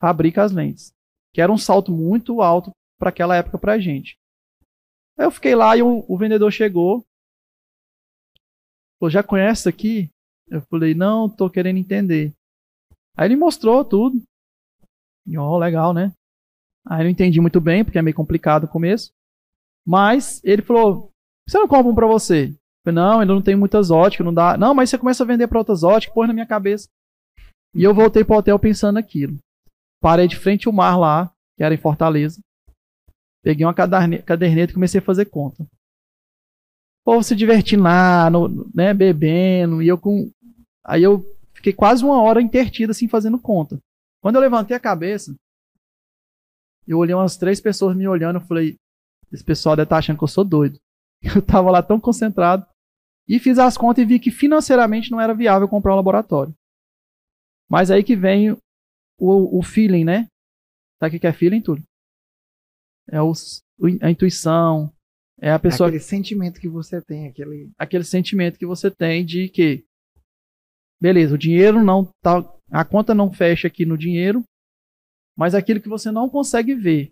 fabrica 0.00 0.42
as 0.42 0.52
lentes. 0.52 0.92
Que 1.32 1.40
era 1.40 1.52
um 1.52 1.58
salto 1.58 1.92
muito 1.92 2.40
alto 2.40 2.70
para 2.98 3.10
aquela 3.10 3.36
época 3.36 3.58
pra 3.58 3.78
gente. 3.78 4.16
Aí 5.18 5.26
eu 5.26 5.30
fiquei 5.30 5.54
lá 5.54 5.76
e 5.76 5.82
o, 5.82 6.04
o 6.08 6.16
vendedor 6.16 6.50
chegou. 6.50 7.04
Pô, 8.98 9.10
já 9.10 9.22
conhece 9.22 9.68
aqui? 9.68 10.08
Eu 10.48 10.60
falei, 10.62 10.94
não, 10.94 11.28
tô 11.28 11.48
querendo 11.48 11.78
entender. 11.78 12.32
Aí 13.16 13.26
ele 13.28 13.36
mostrou 13.36 13.84
tudo. 13.84 14.22
E, 15.26 15.38
ó, 15.38 15.56
legal, 15.56 15.92
né? 15.94 16.12
Aí 16.86 17.00
eu 17.00 17.04
não 17.04 17.10
entendi 17.10 17.40
muito 17.40 17.60
bem, 17.60 17.84
porque 17.84 17.98
é 17.98 18.02
meio 18.02 18.16
complicado 18.16 18.62
no 18.62 18.68
começo. 18.68 19.10
Mas 19.86 20.42
ele 20.44 20.62
falou, 20.62 21.10
você 21.48 21.58
não 21.58 21.68
compra 21.68 21.90
um 21.90 21.94
pra 21.94 22.06
você? 22.06 22.48
Eu 22.48 22.56
falei, 22.84 22.94
não, 22.94 23.20
ainda 23.20 23.34
não 23.34 23.42
tem 23.42 23.56
muitas 23.56 23.90
óticas, 23.90 24.24
não 24.24 24.34
dá. 24.34 24.56
Não, 24.56 24.74
mas 24.74 24.90
você 24.90 24.98
começa 24.98 25.22
a 25.22 25.26
vender 25.26 25.48
pra 25.48 25.58
outras 25.58 25.82
óticas, 25.82 26.14
pôs 26.14 26.28
na 26.28 26.34
minha 26.34 26.46
cabeça. 26.46 26.88
E 27.74 27.82
eu 27.82 27.94
voltei 27.94 28.22
pro 28.24 28.36
hotel 28.36 28.58
pensando 28.58 28.94
naquilo. 28.94 29.38
Parei 30.00 30.28
de 30.28 30.36
frente 30.36 30.68
ao 30.68 30.72
mar 30.74 30.96
lá, 30.96 31.32
que 31.56 31.64
era 31.64 31.74
em 31.74 31.78
Fortaleza. 31.78 32.40
Peguei 33.42 33.64
uma 33.64 33.74
caderne- 33.74 34.22
caderneta 34.22 34.72
e 34.72 34.74
comecei 34.74 35.00
a 35.00 35.04
fazer 35.04 35.26
conta. 35.26 35.66
Povo 37.04 37.22
se 37.22 37.36
divertindo 37.36 37.82
lá, 37.82 38.30
no- 38.30 38.70
né, 38.74 38.94
bebendo, 38.94 39.82
e 39.82 39.88
eu 39.88 39.98
com. 39.98 40.30
Aí 40.84 41.02
eu 41.02 41.22
fiquei 41.54 41.72
quase 41.72 42.04
uma 42.04 42.20
hora 42.22 42.40
intertido 42.40 42.92
assim 42.92 43.08
fazendo 43.08 43.38
conta. 43.38 43.78
Quando 44.22 44.36
eu 44.36 44.40
levantei 44.40 44.76
a 44.76 44.80
cabeça, 44.80 45.34
eu 46.86 46.98
olhei 46.98 47.14
umas 47.14 47.36
três 47.36 47.60
pessoas 47.60 47.96
me 47.96 48.06
olhando, 48.08 48.36
eu 48.36 48.46
falei, 48.46 48.76
esse 49.32 49.44
pessoal 49.44 49.76
deve 49.76 49.86
estar 49.86 49.98
achando 49.98 50.18
que 50.18 50.24
eu 50.24 50.28
sou 50.28 50.44
doido. 50.44 50.78
Eu 51.34 51.40
tava 51.40 51.70
lá 51.70 51.82
tão 51.82 51.98
concentrado. 51.98 52.66
E 53.26 53.38
fiz 53.38 53.58
as 53.58 53.78
contas 53.78 54.02
e 54.02 54.06
vi 54.06 54.18
que 54.20 54.30
financeiramente 54.30 55.10
não 55.10 55.18
era 55.18 55.32
viável 55.34 55.66
comprar 55.66 55.94
um 55.94 55.96
laboratório. 55.96 56.54
Mas 57.68 57.90
aí 57.90 58.04
que 58.04 58.14
vem 58.14 58.52
o, 59.18 59.58
o 59.58 59.62
feeling, 59.62 60.04
né? 60.04 60.28
Sabe 61.00 61.16
o 61.16 61.20
que 61.20 61.26
é 61.26 61.32
feeling, 61.32 61.62
Túlio? 61.62 61.82
É 63.10 63.20
os, 63.22 63.62
a 64.02 64.10
intuição, 64.10 64.92
é 65.44 65.50
a 65.50 65.58
pessoa. 65.58 65.88
Aquele 65.88 66.02
sentimento 66.02 66.58
que 66.58 66.68
você 66.70 67.02
tem, 67.02 67.28
aquele. 67.28 67.70
Aquele 67.78 68.02
sentimento 68.02 68.58
que 68.58 68.64
você 68.64 68.90
tem 68.90 69.22
de 69.22 69.50
que. 69.50 69.84
Beleza, 70.98 71.34
o 71.34 71.38
dinheiro 71.38 71.84
não 71.84 72.10
tá. 72.22 72.42
A 72.70 72.82
conta 72.82 73.14
não 73.14 73.30
fecha 73.30 73.68
aqui 73.68 73.84
no 73.84 73.98
dinheiro, 73.98 74.42
mas 75.36 75.54
aquilo 75.54 75.82
que 75.82 75.88
você 75.88 76.10
não 76.10 76.30
consegue 76.30 76.74
ver. 76.74 77.10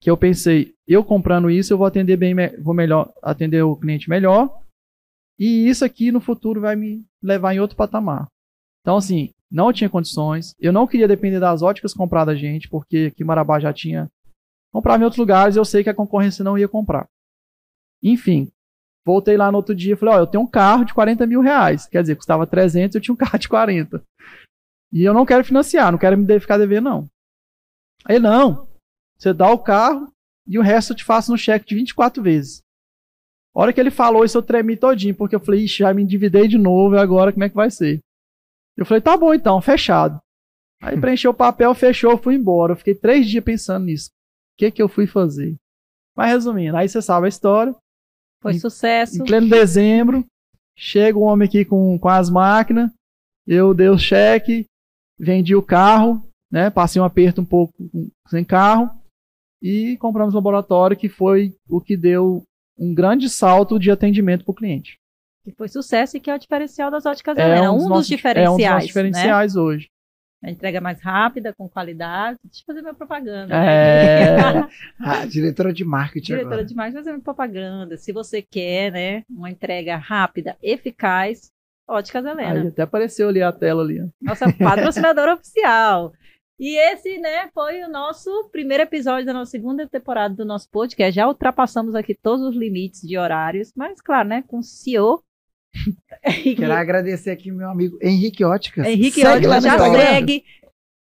Que 0.00 0.08
eu 0.08 0.16
pensei, 0.16 0.74
eu 0.88 1.04
comprando 1.04 1.50
isso, 1.50 1.70
eu 1.70 1.76
vou 1.76 1.86
atender 1.86 2.16
bem, 2.16 2.34
vou 2.62 2.72
melhor 2.72 3.12
atender 3.22 3.62
o 3.62 3.76
cliente 3.76 4.08
melhor. 4.08 4.50
E 5.38 5.68
isso 5.68 5.84
aqui 5.84 6.10
no 6.10 6.20
futuro 6.20 6.62
vai 6.62 6.74
me 6.74 7.04
levar 7.22 7.54
em 7.54 7.60
outro 7.60 7.76
patamar. 7.76 8.26
Então, 8.80 8.96
assim, 8.96 9.34
não 9.50 9.70
tinha 9.70 9.90
condições. 9.90 10.54
Eu 10.58 10.72
não 10.72 10.86
queria 10.86 11.06
depender 11.06 11.40
das 11.40 11.60
óticas 11.60 11.92
comprar 11.92 12.24
da 12.24 12.34
gente, 12.34 12.70
porque 12.70 13.10
aqui 13.12 13.22
Marabá 13.22 13.60
já 13.60 13.70
tinha 13.70 14.10
comprava 14.72 15.02
em 15.02 15.04
outros 15.04 15.18
lugares 15.18 15.54
eu 15.54 15.64
sei 15.64 15.84
que 15.84 15.90
a 15.90 15.94
concorrência 15.94 16.42
não 16.42 16.56
ia 16.56 16.66
comprar. 16.66 17.06
Enfim, 18.02 18.50
voltei 19.04 19.36
lá 19.36 19.50
no 19.52 19.58
outro 19.58 19.74
dia 19.74 19.92
e 19.92 19.96
falei, 19.96 20.14
ó, 20.14 20.18
eu 20.18 20.26
tenho 20.26 20.42
um 20.42 20.46
carro 20.46 20.84
de 20.84 20.94
40 20.94 21.26
mil 21.26 21.40
reais. 21.40 21.86
Quer 21.86 22.00
dizer, 22.00 22.16
custava 22.16 22.46
300, 22.46 22.94
eu 22.94 23.00
tinha 23.00 23.12
um 23.12 23.16
carro 23.18 23.38
de 23.38 23.48
40. 23.48 24.02
E 24.92 25.04
eu 25.04 25.14
não 25.14 25.26
quero 25.26 25.44
financiar, 25.44 25.92
não 25.92 25.98
quero 25.98 26.18
me 26.18 26.40
ficar 26.40 26.58
devendo, 26.58 26.84
não. 26.84 27.10
Aí, 28.04 28.18
não, 28.18 28.68
você 29.16 29.32
dá 29.32 29.50
o 29.50 29.58
carro 29.58 30.12
e 30.46 30.58
o 30.58 30.62
resto 30.62 30.92
eu 30.92 30.96
te 30.96 31.04
faço 31.04 31.30
no 31.30 31.38
cheque 31.38 31.66
de 31.66 31.74
24 31.76 32.22
vezes. 32.22 32.60
A 33.54 33.60
hora 33.60 33.72
que 33.72 33.78
ele 33.78 33.90
falou 33.90 34.24
isso, 34.24 34.36
eu 34.36 34.42
tremi 34.42 34.76
todinho, 34.76 35.14
porque 35.14 35.36
eu 35.36 35.40
falei, 35.40 35.64
ixi, 35.64 35.78
já 35.78 35.92
me 35.92 36.02
endividei 36.02 36.48
de 36.48 36.58
novo, 36.58 36.96
e 36.96 36.98
agora 36.98 37.32
como 37.32 37.44
é 37.44 37.48
que 37.48 37.54
vai 37.54 37.70
ser? 37.70 38.00
Eu 38.76 38.86
falei, 38.86 39.02
tá 39.02 39.16
bom 39.16 39.32
então, 39.34 39.60
fechado. 39.60 40.18
Aí 40.82 40.98
preencheu 40.98 41.30
o 41.30 41.34
papel, 41.34 41.72
fechou, 41.74 42.18
fui 42.18 42.34
embora. 42.34 42.72
Eu 42.72 42.76
fiquei 42.76 42.94
três 42.94 43.28
dias 43.28 43.44
pensando 43.44 43.84
nisso 43.84 44.10
que 44.62 44.70
que 44.70 44.82
eu 44.82 44.88
fui 44.88 45.06
fazer? 45.06 45.56
Mas 46.16 46.30
resumindo, 46.30 46.76
aí 46.76 46.88
você 46.88 47.02
sabe 47.02 47.26
a 47.26 47.28
história. 47.28 47.74
Foi 48.40 48.52
em, 48.52 48.58
sucesso. 48.58 49.20
Em 49.20 49.24
pleno 49.24 49.48
dezembro, 49.48 50.24
chega 50.76 51.18
um 51.18 51.22
homem 51.22 51.48
aqui 51.48 51.64
com, 51.64 51.98
com 51.98 52.08
as 52.08 52.30
máquinas, 52.30 52.90
eu 53.46 53.74
dei 53.74 53.88
o 53.88 53.98
cheque, 53.98 54.66
vendi 55.18 55.56
o 55.56 55.62
carro, 55.62 56.24
né? 56.50 56.70
Passei 56.70 57.00
um 57.00 57.04
aperto 57.04 57.40
um 57.40 57.44
pouco 57.44 57.72
sem 58.28 58.44
carro 58.44 58.90
e 59.60 59.96
compramos 59.98 60.34
o 60.34 60.36
laboratório, 60.36 60.96
que 60.96 61.08
foi 61.08 61.56
o 61.68 61.80
que 61.80 61.96
deu 61.96 62.44
um 62.78 62.94
grande 62.94 63.28
salto 63.28 63.78
de 63.78 63.90
atendimento 63.90 64.44
para 64.44 64.52
o 64.52 64.56
cliente. 64.56 64.96
Que 65.44 65.52
foi 65.52 65.68
sucesso 65.68 66.16
e 66.16 66.20
que 66.20 66.30
é 66.30 66.34
o 66.34 66.38
diferencial 66.38 66.90
das 66.90 67.04
óticas 67.04 67.36
é 67.36 67.42
Helena, 67.42 67.72
um, 67.72 67.78
dos, 67.78 67.86
um 67.86 67.88
dos 67.88 68.06
diferenciais. 68.06 68.60
É 68.60 68.74
um 68.74 68.78
dos 68.78 68.86
diferenciais 68.86 69.54
né? 69.54 69.60
hoje. 69.60 69.88
A 70.42 70.50
entrega 70.50 70.80
mais 70.80 71.00
rápida, 71.00 71.52
com 71.52 71.68
qualidade. 71.68 72.36
Deixa 72.42 72.62
eu 72.62 72.66
fazer 72.66 72.82
minha 72.82 72.94
propaganda. 72.94 73.54
É. 73.54 74.36
A 75.00 75.24
diretora 75.26 75.72
de 75.72 75.84
marketing. 75.84 76.32
Diretora 76.32 76.54
agora. 76.54 76.66
de 76.66 76.74
marketing, 76.74 76.98
fazer 76.98 77.10
minha 77.12 77.22
propaganda. 77.22 77.96
Se 77.96 78.12
você 78.12 78.42
quer, 78.42 78.90
né, 78.90 79.22
uma 79.30 79.50
entrega 79.50 79.96
rápida, 79.96 80.56
eficaz, 80.60 81.52
Óticas 81.88 82.24
Helena. 82.24 82.60
Aí 82.60 82.66
até 82.68 82.82
apareceu 82.82 83.28
ali 83.28 83.42
a 83.42 83.52
tela 83.52 83.82
ali. 83.82 84.00
Nossa 84.20 84.52
patrocinadora 84.52 85.34
oficial. 85.34 86.12
E 86.58 86.76
esse, 86.92 87.18
né, 87.18 87.48
foi 87.52 87.82
o 87.82 87.88
nosso 87.88 88.48
primeiro 88.50 88.84
episódio 88.84 89.26
da 89.26 89.32
nossa 89.32 89.50
segunda 89.50 89.86
temporada 89.88 90.34
do 90.34 90.44
nosso 90.44 90.68
podcast. 90.70 91.14
Já 91.14 91.26
ultrapassamos 91.26 91.94
aqui 91.94 92.14
todos 92.14 92.44
os 92.44 92.56
limites 92.56 93.00
de 93.02 93.18
horários, 93.18 93.72
mas 93.76 94.00
claro, 94.00 94.28
né, 94.28 94.44
com 94.46 94.58
o 94.58 94.62
CEO 94.62 95.22
Quero 96.56 96.72
agradecer 96.72 97.30
aqui 97.30 97.50
meu 97.50 97.68
amigo 97.68 97.98
Henrique 98.00 98.44
Óticas. 98.44 98.86
Henrique 98.86 99.20
segue 99.20 99.46
Óticas 99.46 99.64
já 99.64 99.78
segue. 99.78 100.44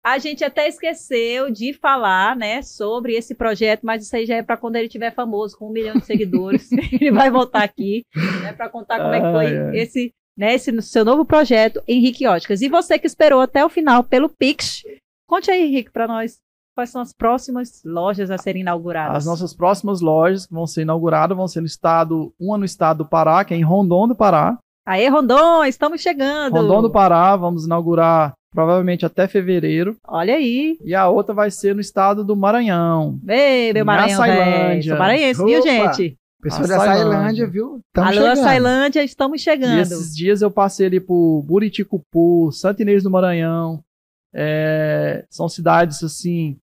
A 0.02 0.16
gente 0.16 0.42
até 0.42 0.66
esqueceu 0.66 1.50
de 1.50 1.74
falar, 1.74 2.34
né, 2.34 2.62
sobre 2.62 3.14
esse 3.14 3.34
projeto, 3.34 3.84
mas 3.84 4.02
isso 4.02 4.16
aí 4.16 4.24
já 4.24 4.36
é 4.36 4.42
para 4.42 4.56
quando 4.56 4.76
ele 4.76 4.88
tiver 4.88 5.14
famoso, 5.14 5.58
com 5.58 5.68
um 5.68 5.72
milhão 5.72 5.94
de 5.96 6.06
seguidores. 6.06 6.70
ele 6.90 7.12
vai 7.12 7.30
voltar 7.30 7.62
aqui, 7.62 8.02
né, 8.42 8.54
para 8.54 8.70
contar 8.70 8.98
como 8.98 9.12
é 9.12 9.20
que 9.20 9.30
foi 9.30 9.58
ai, 9.58 9.78
esse, 9.78 10.14
né, 10.38 10.54
esse 10.54 10.80
seu 10.80 11.04
novo 11.04 11.26
projeto, 11.26 11.82
Henrique 11.86 12.26
Óticas. 12.26 12.62
E 12.62 12.68
você 12.70 12.98
que 12.98 13.06
esperou 13.06 13.42
até 13.42 13.62
o 13.62 13.68
final 13.68 14.02
pelo 14.02 14.30
Pix, 14.30 14.82
conte 15.28 15.50
aí, 15.50 15.64
Henrique, 15.64 15.90
para 15.90 16.08
nós 16.08 16.38
quais 16.74 16.90
são 16.90 17.00
as 17.00 17.12
próximas 17.12 17.82
lojas 17.84 18.30
a 18.30 18.38
serem 18.38 18.62
inauguradas? 18.62 19.16
As 19.16 19.26
nossas 19.26 19.54
próximas 19.54 20.00
lojas 20.00 20.46
que 20.46 20.54
vão 20.54 20.66
ser 20.66 20.82
inauguradas 20.82 21.36
vão 21.36 21.48
ser 21.48 21.60
no 21.60 21.66
estado, 21.66 22.32
uma 22.38 22.58
no 22.58 22.64
estado 22.64 22.98
do 22.98 23.08
Pará, 23.08 23.44
que 23.44 23.54
é 23.54 23.56
em 23.56 23.64
Rondon 23.64 24.08
do 24.08 24.14
Pará. 24.14 24.58
Aê, 24.86 25.08
Rondon, 25.08 25.64
estamos 25.64 26.00
chegando! 26.00 26.54
Rondon 26.54 26.82
do 26.82 26.90
Pará, 26.90 27.36
vamos 27.36 27.66
inaugurar 27.66 28.32
provavelmente 28.52 29.06
até 29.06 29.28
fevereiro. 29.28 29.96
Olha 30.06 30.34
aí. 30.34 30.76
E 30.84 30.94
a 30.94 31.08
outra 31.08 31.34
vai 31.34 31.50
ser 31.50 31.74
no 31.74 31.80
estado 31.80 32.24
do 32.24 32.36
Maranhão. 32.36 33.18
Ei, 33.28 33.72
meu 33.72 33.84
Maranhão, 33.84 34.18
Sailândia. 34.18 34.96
Maranhense, 34.96 35.44
viu, 35.44 35.62
gente? 35.62 36.16
Pessoal 36.42 36.66
da 36.66 36.78
Sailândia, 36.78 37.46
viu? 37.46 37.80
Tamo 37.92 38.08
Alô, 38.08 38.20
chegando. 38.20 38.36
Sailândia, 38.36 39.04
estamos 39.04 39.40
chegando. 39.42 39.78
E 39.78 39.82
esses 39.82 40.16
dias 40.16 40.40
eu 40.40 40.50
passei 40.50 40.86
ali 40.86 40.98
por 40.98 41.42
Buriticupu, 41.42 42.50
Santo 42.50 42.80
Inês 42.80 43.02
do 43.02 43.10
Maranhão. 43.10 43.80
É, 44.34 45.24
são 45.28 45.48
cidades 45.48 46.02
assim 46.04 46.58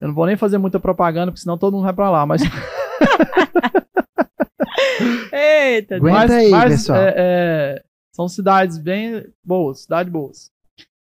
eu 0.00 0.08
não 0.08 0.14
vou 0.14 0.26
nem 0.26 0.36
fazer 0.36 0.56
muita 0.56 0.80
propaganda, 0.80 1.30
porque 1.30 1.42
senão 1.42 1.58
todo 1.58 1.74
mundo 1.74 1.84
vai 1.84 1.92
pra 1.92 2.08
lá, 2.08 2.24
mas. 2.24 2.40
Eita, 5.32 5.98
mas, 6.00 6.30
aí, 6.30 6.48
mas, 6.50 6.72
pessoal. 6.72 6.98
É, 6.98 7.14
é, 7.16 7.82
são 8.14 8.26
cidades 8.26 8.78
bem 8.78 9.26
boas, 9.44 9.82
cidades 9.82 10.10
boas. 10.10 10.50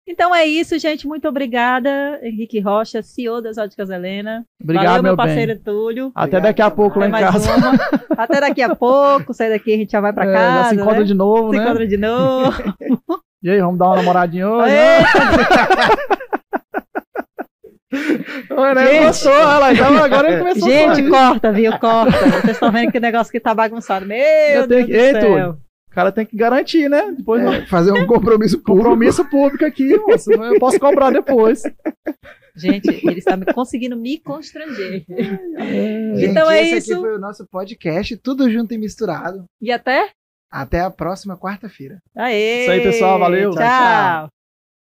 Então 0.07 0.33
é 0.33 0.45
isso, 0.45 0.79
gente. 0.79 1.07
Muito 1.07 1.27
obrigada, 1.27 2.19
Henrique 2.21 2.59
Rocha, 2.59 3.01
CEO 3.01 3.41
das 3.41 3.57
Óticas 3.57 3.89
Helena. 3.89 4.45
Obrigado, 4.63 4.85
Valeu, 4.85 5.03
meu, 5.03 5.17
parceiro 5.17 5.55
bem. 5.55 5.63
Túlio. 5.63 6.11
Até 6.15 6.39
daqui 6.39 6.61
a 6.61 6.71
pouco 6.71 6.99
lá 6.99 7.07
em 7.07 7.11
casa. 7.11 7.49
Até 8.15 8.39
daqui 8.39 8.61
a 8.61 8.75
pouco. 8.75 9.33
Sai 9.33 9.49
daqui, 9.49 9.73
a 9.73 9.77
gente 9.77 9.91
já 9.91 9.99
vai 9.99 10.13
pra 10.13 10.29
é, 10.29 10.33
casa. 10.33 10.63
Já 10.63 10.69
se 10.69 10.75
encontra 10.75 10.99
né? 10.99 11.05
de 11.05 11.13
novo, 11.13 11.49
se 11.49 11.57
né? 11.57 11.63
Se 11.63 11.69
encontra 11.69 11.87
de 11.87 11.97
novo. 11.97 12.53
e 13.45 13.49
aí, 13.51 13.61
vamos 13.61 13.77
dar 13.77 13.89
uma 13.89 13.97
namoradinha 13.97 14.49
hoje? 14.49 14.73
Olha, 18.49 18.87
gente, 18.87 19.05
gostou, 19.05 19.31
olha 19.31 19.57
lá, 19.59 19.73
então 19.73 19.97
agora 19.97 20.39
começou 20.39 20.67
Gente, 20.67 21.07
corta, 21.07 21.51
viu? 21.51 21.71
Corta. 21.77 22.17
Vocês 22.17 22.53
estão 22.53 22.71
vendo 22.71 22.91
que 22.91 22.97
o 22.97 23.01
negócio 23.01 23.31
que 23.31 23.39
tá 23.39 23.53
bagunçado. 23.53 24.05
Meu 24.05 24.17
eu 24.17 24.67
Deus 24.67 24.87
tenho, 24.87 25.13
do 25.13 25.21
céu. 25.21 25.51
o 25.51 25.91
cara 25.91 26.11
tem 26.11 26.25
que 26.25 26.35
garantir, 26.35 26.89
né? 26.89 27.13
Depois 27.15 27.45
é, 27.45 27.65
fazer 27.67 27.91
um 27.91 28.07
compromisso 28.07 28.57
público. 28.57 28.89
Compromisso 28.89 29.29
público 29.29 29.63
aqui, 29.63 29.95
moça. 29.99 30.33
Eu 30.33 30.59
posso 30.59 30.79
cobrar 30.79 31.11
depois. 31.11 31.61
Gente, 32.55 32.89
ele 32.89 33.19
está 33.19 33.37
conseguindo 33.53 33.95
me 33.95 34.17
constranger. 34.17 35.05
É. 35.07 36.25
Então 36.25 36.49
Gente, 36.49 36.57
é 36.57 36.63
esse 36.63 36.77
isso. 36.77 36.93
Esse 36.93 37.01
foi 37.01 37.15
o 37.15 37.19
nosso 37.19 37.47
podcast, 37.47 38.17
tudo 38.17 38.49
junto 38.49 38.73
e 38.73 38.77
misturado. 38.77 39.45
E 39.61 39.71
até? 39.71 40.09
Até 40.55 40.79
a 40.79 40.89
próxima 40.89 41.37
quarta-feira. 41.37 42.01
Aê! 42.15 42.61
Isso 42.61 42.71
aí, 42.71 42.81
pessoal. 42.81 43.19
Valeu. 43.19 43.51
tchau. 43.51 43.59
tchau. 43.59 44.29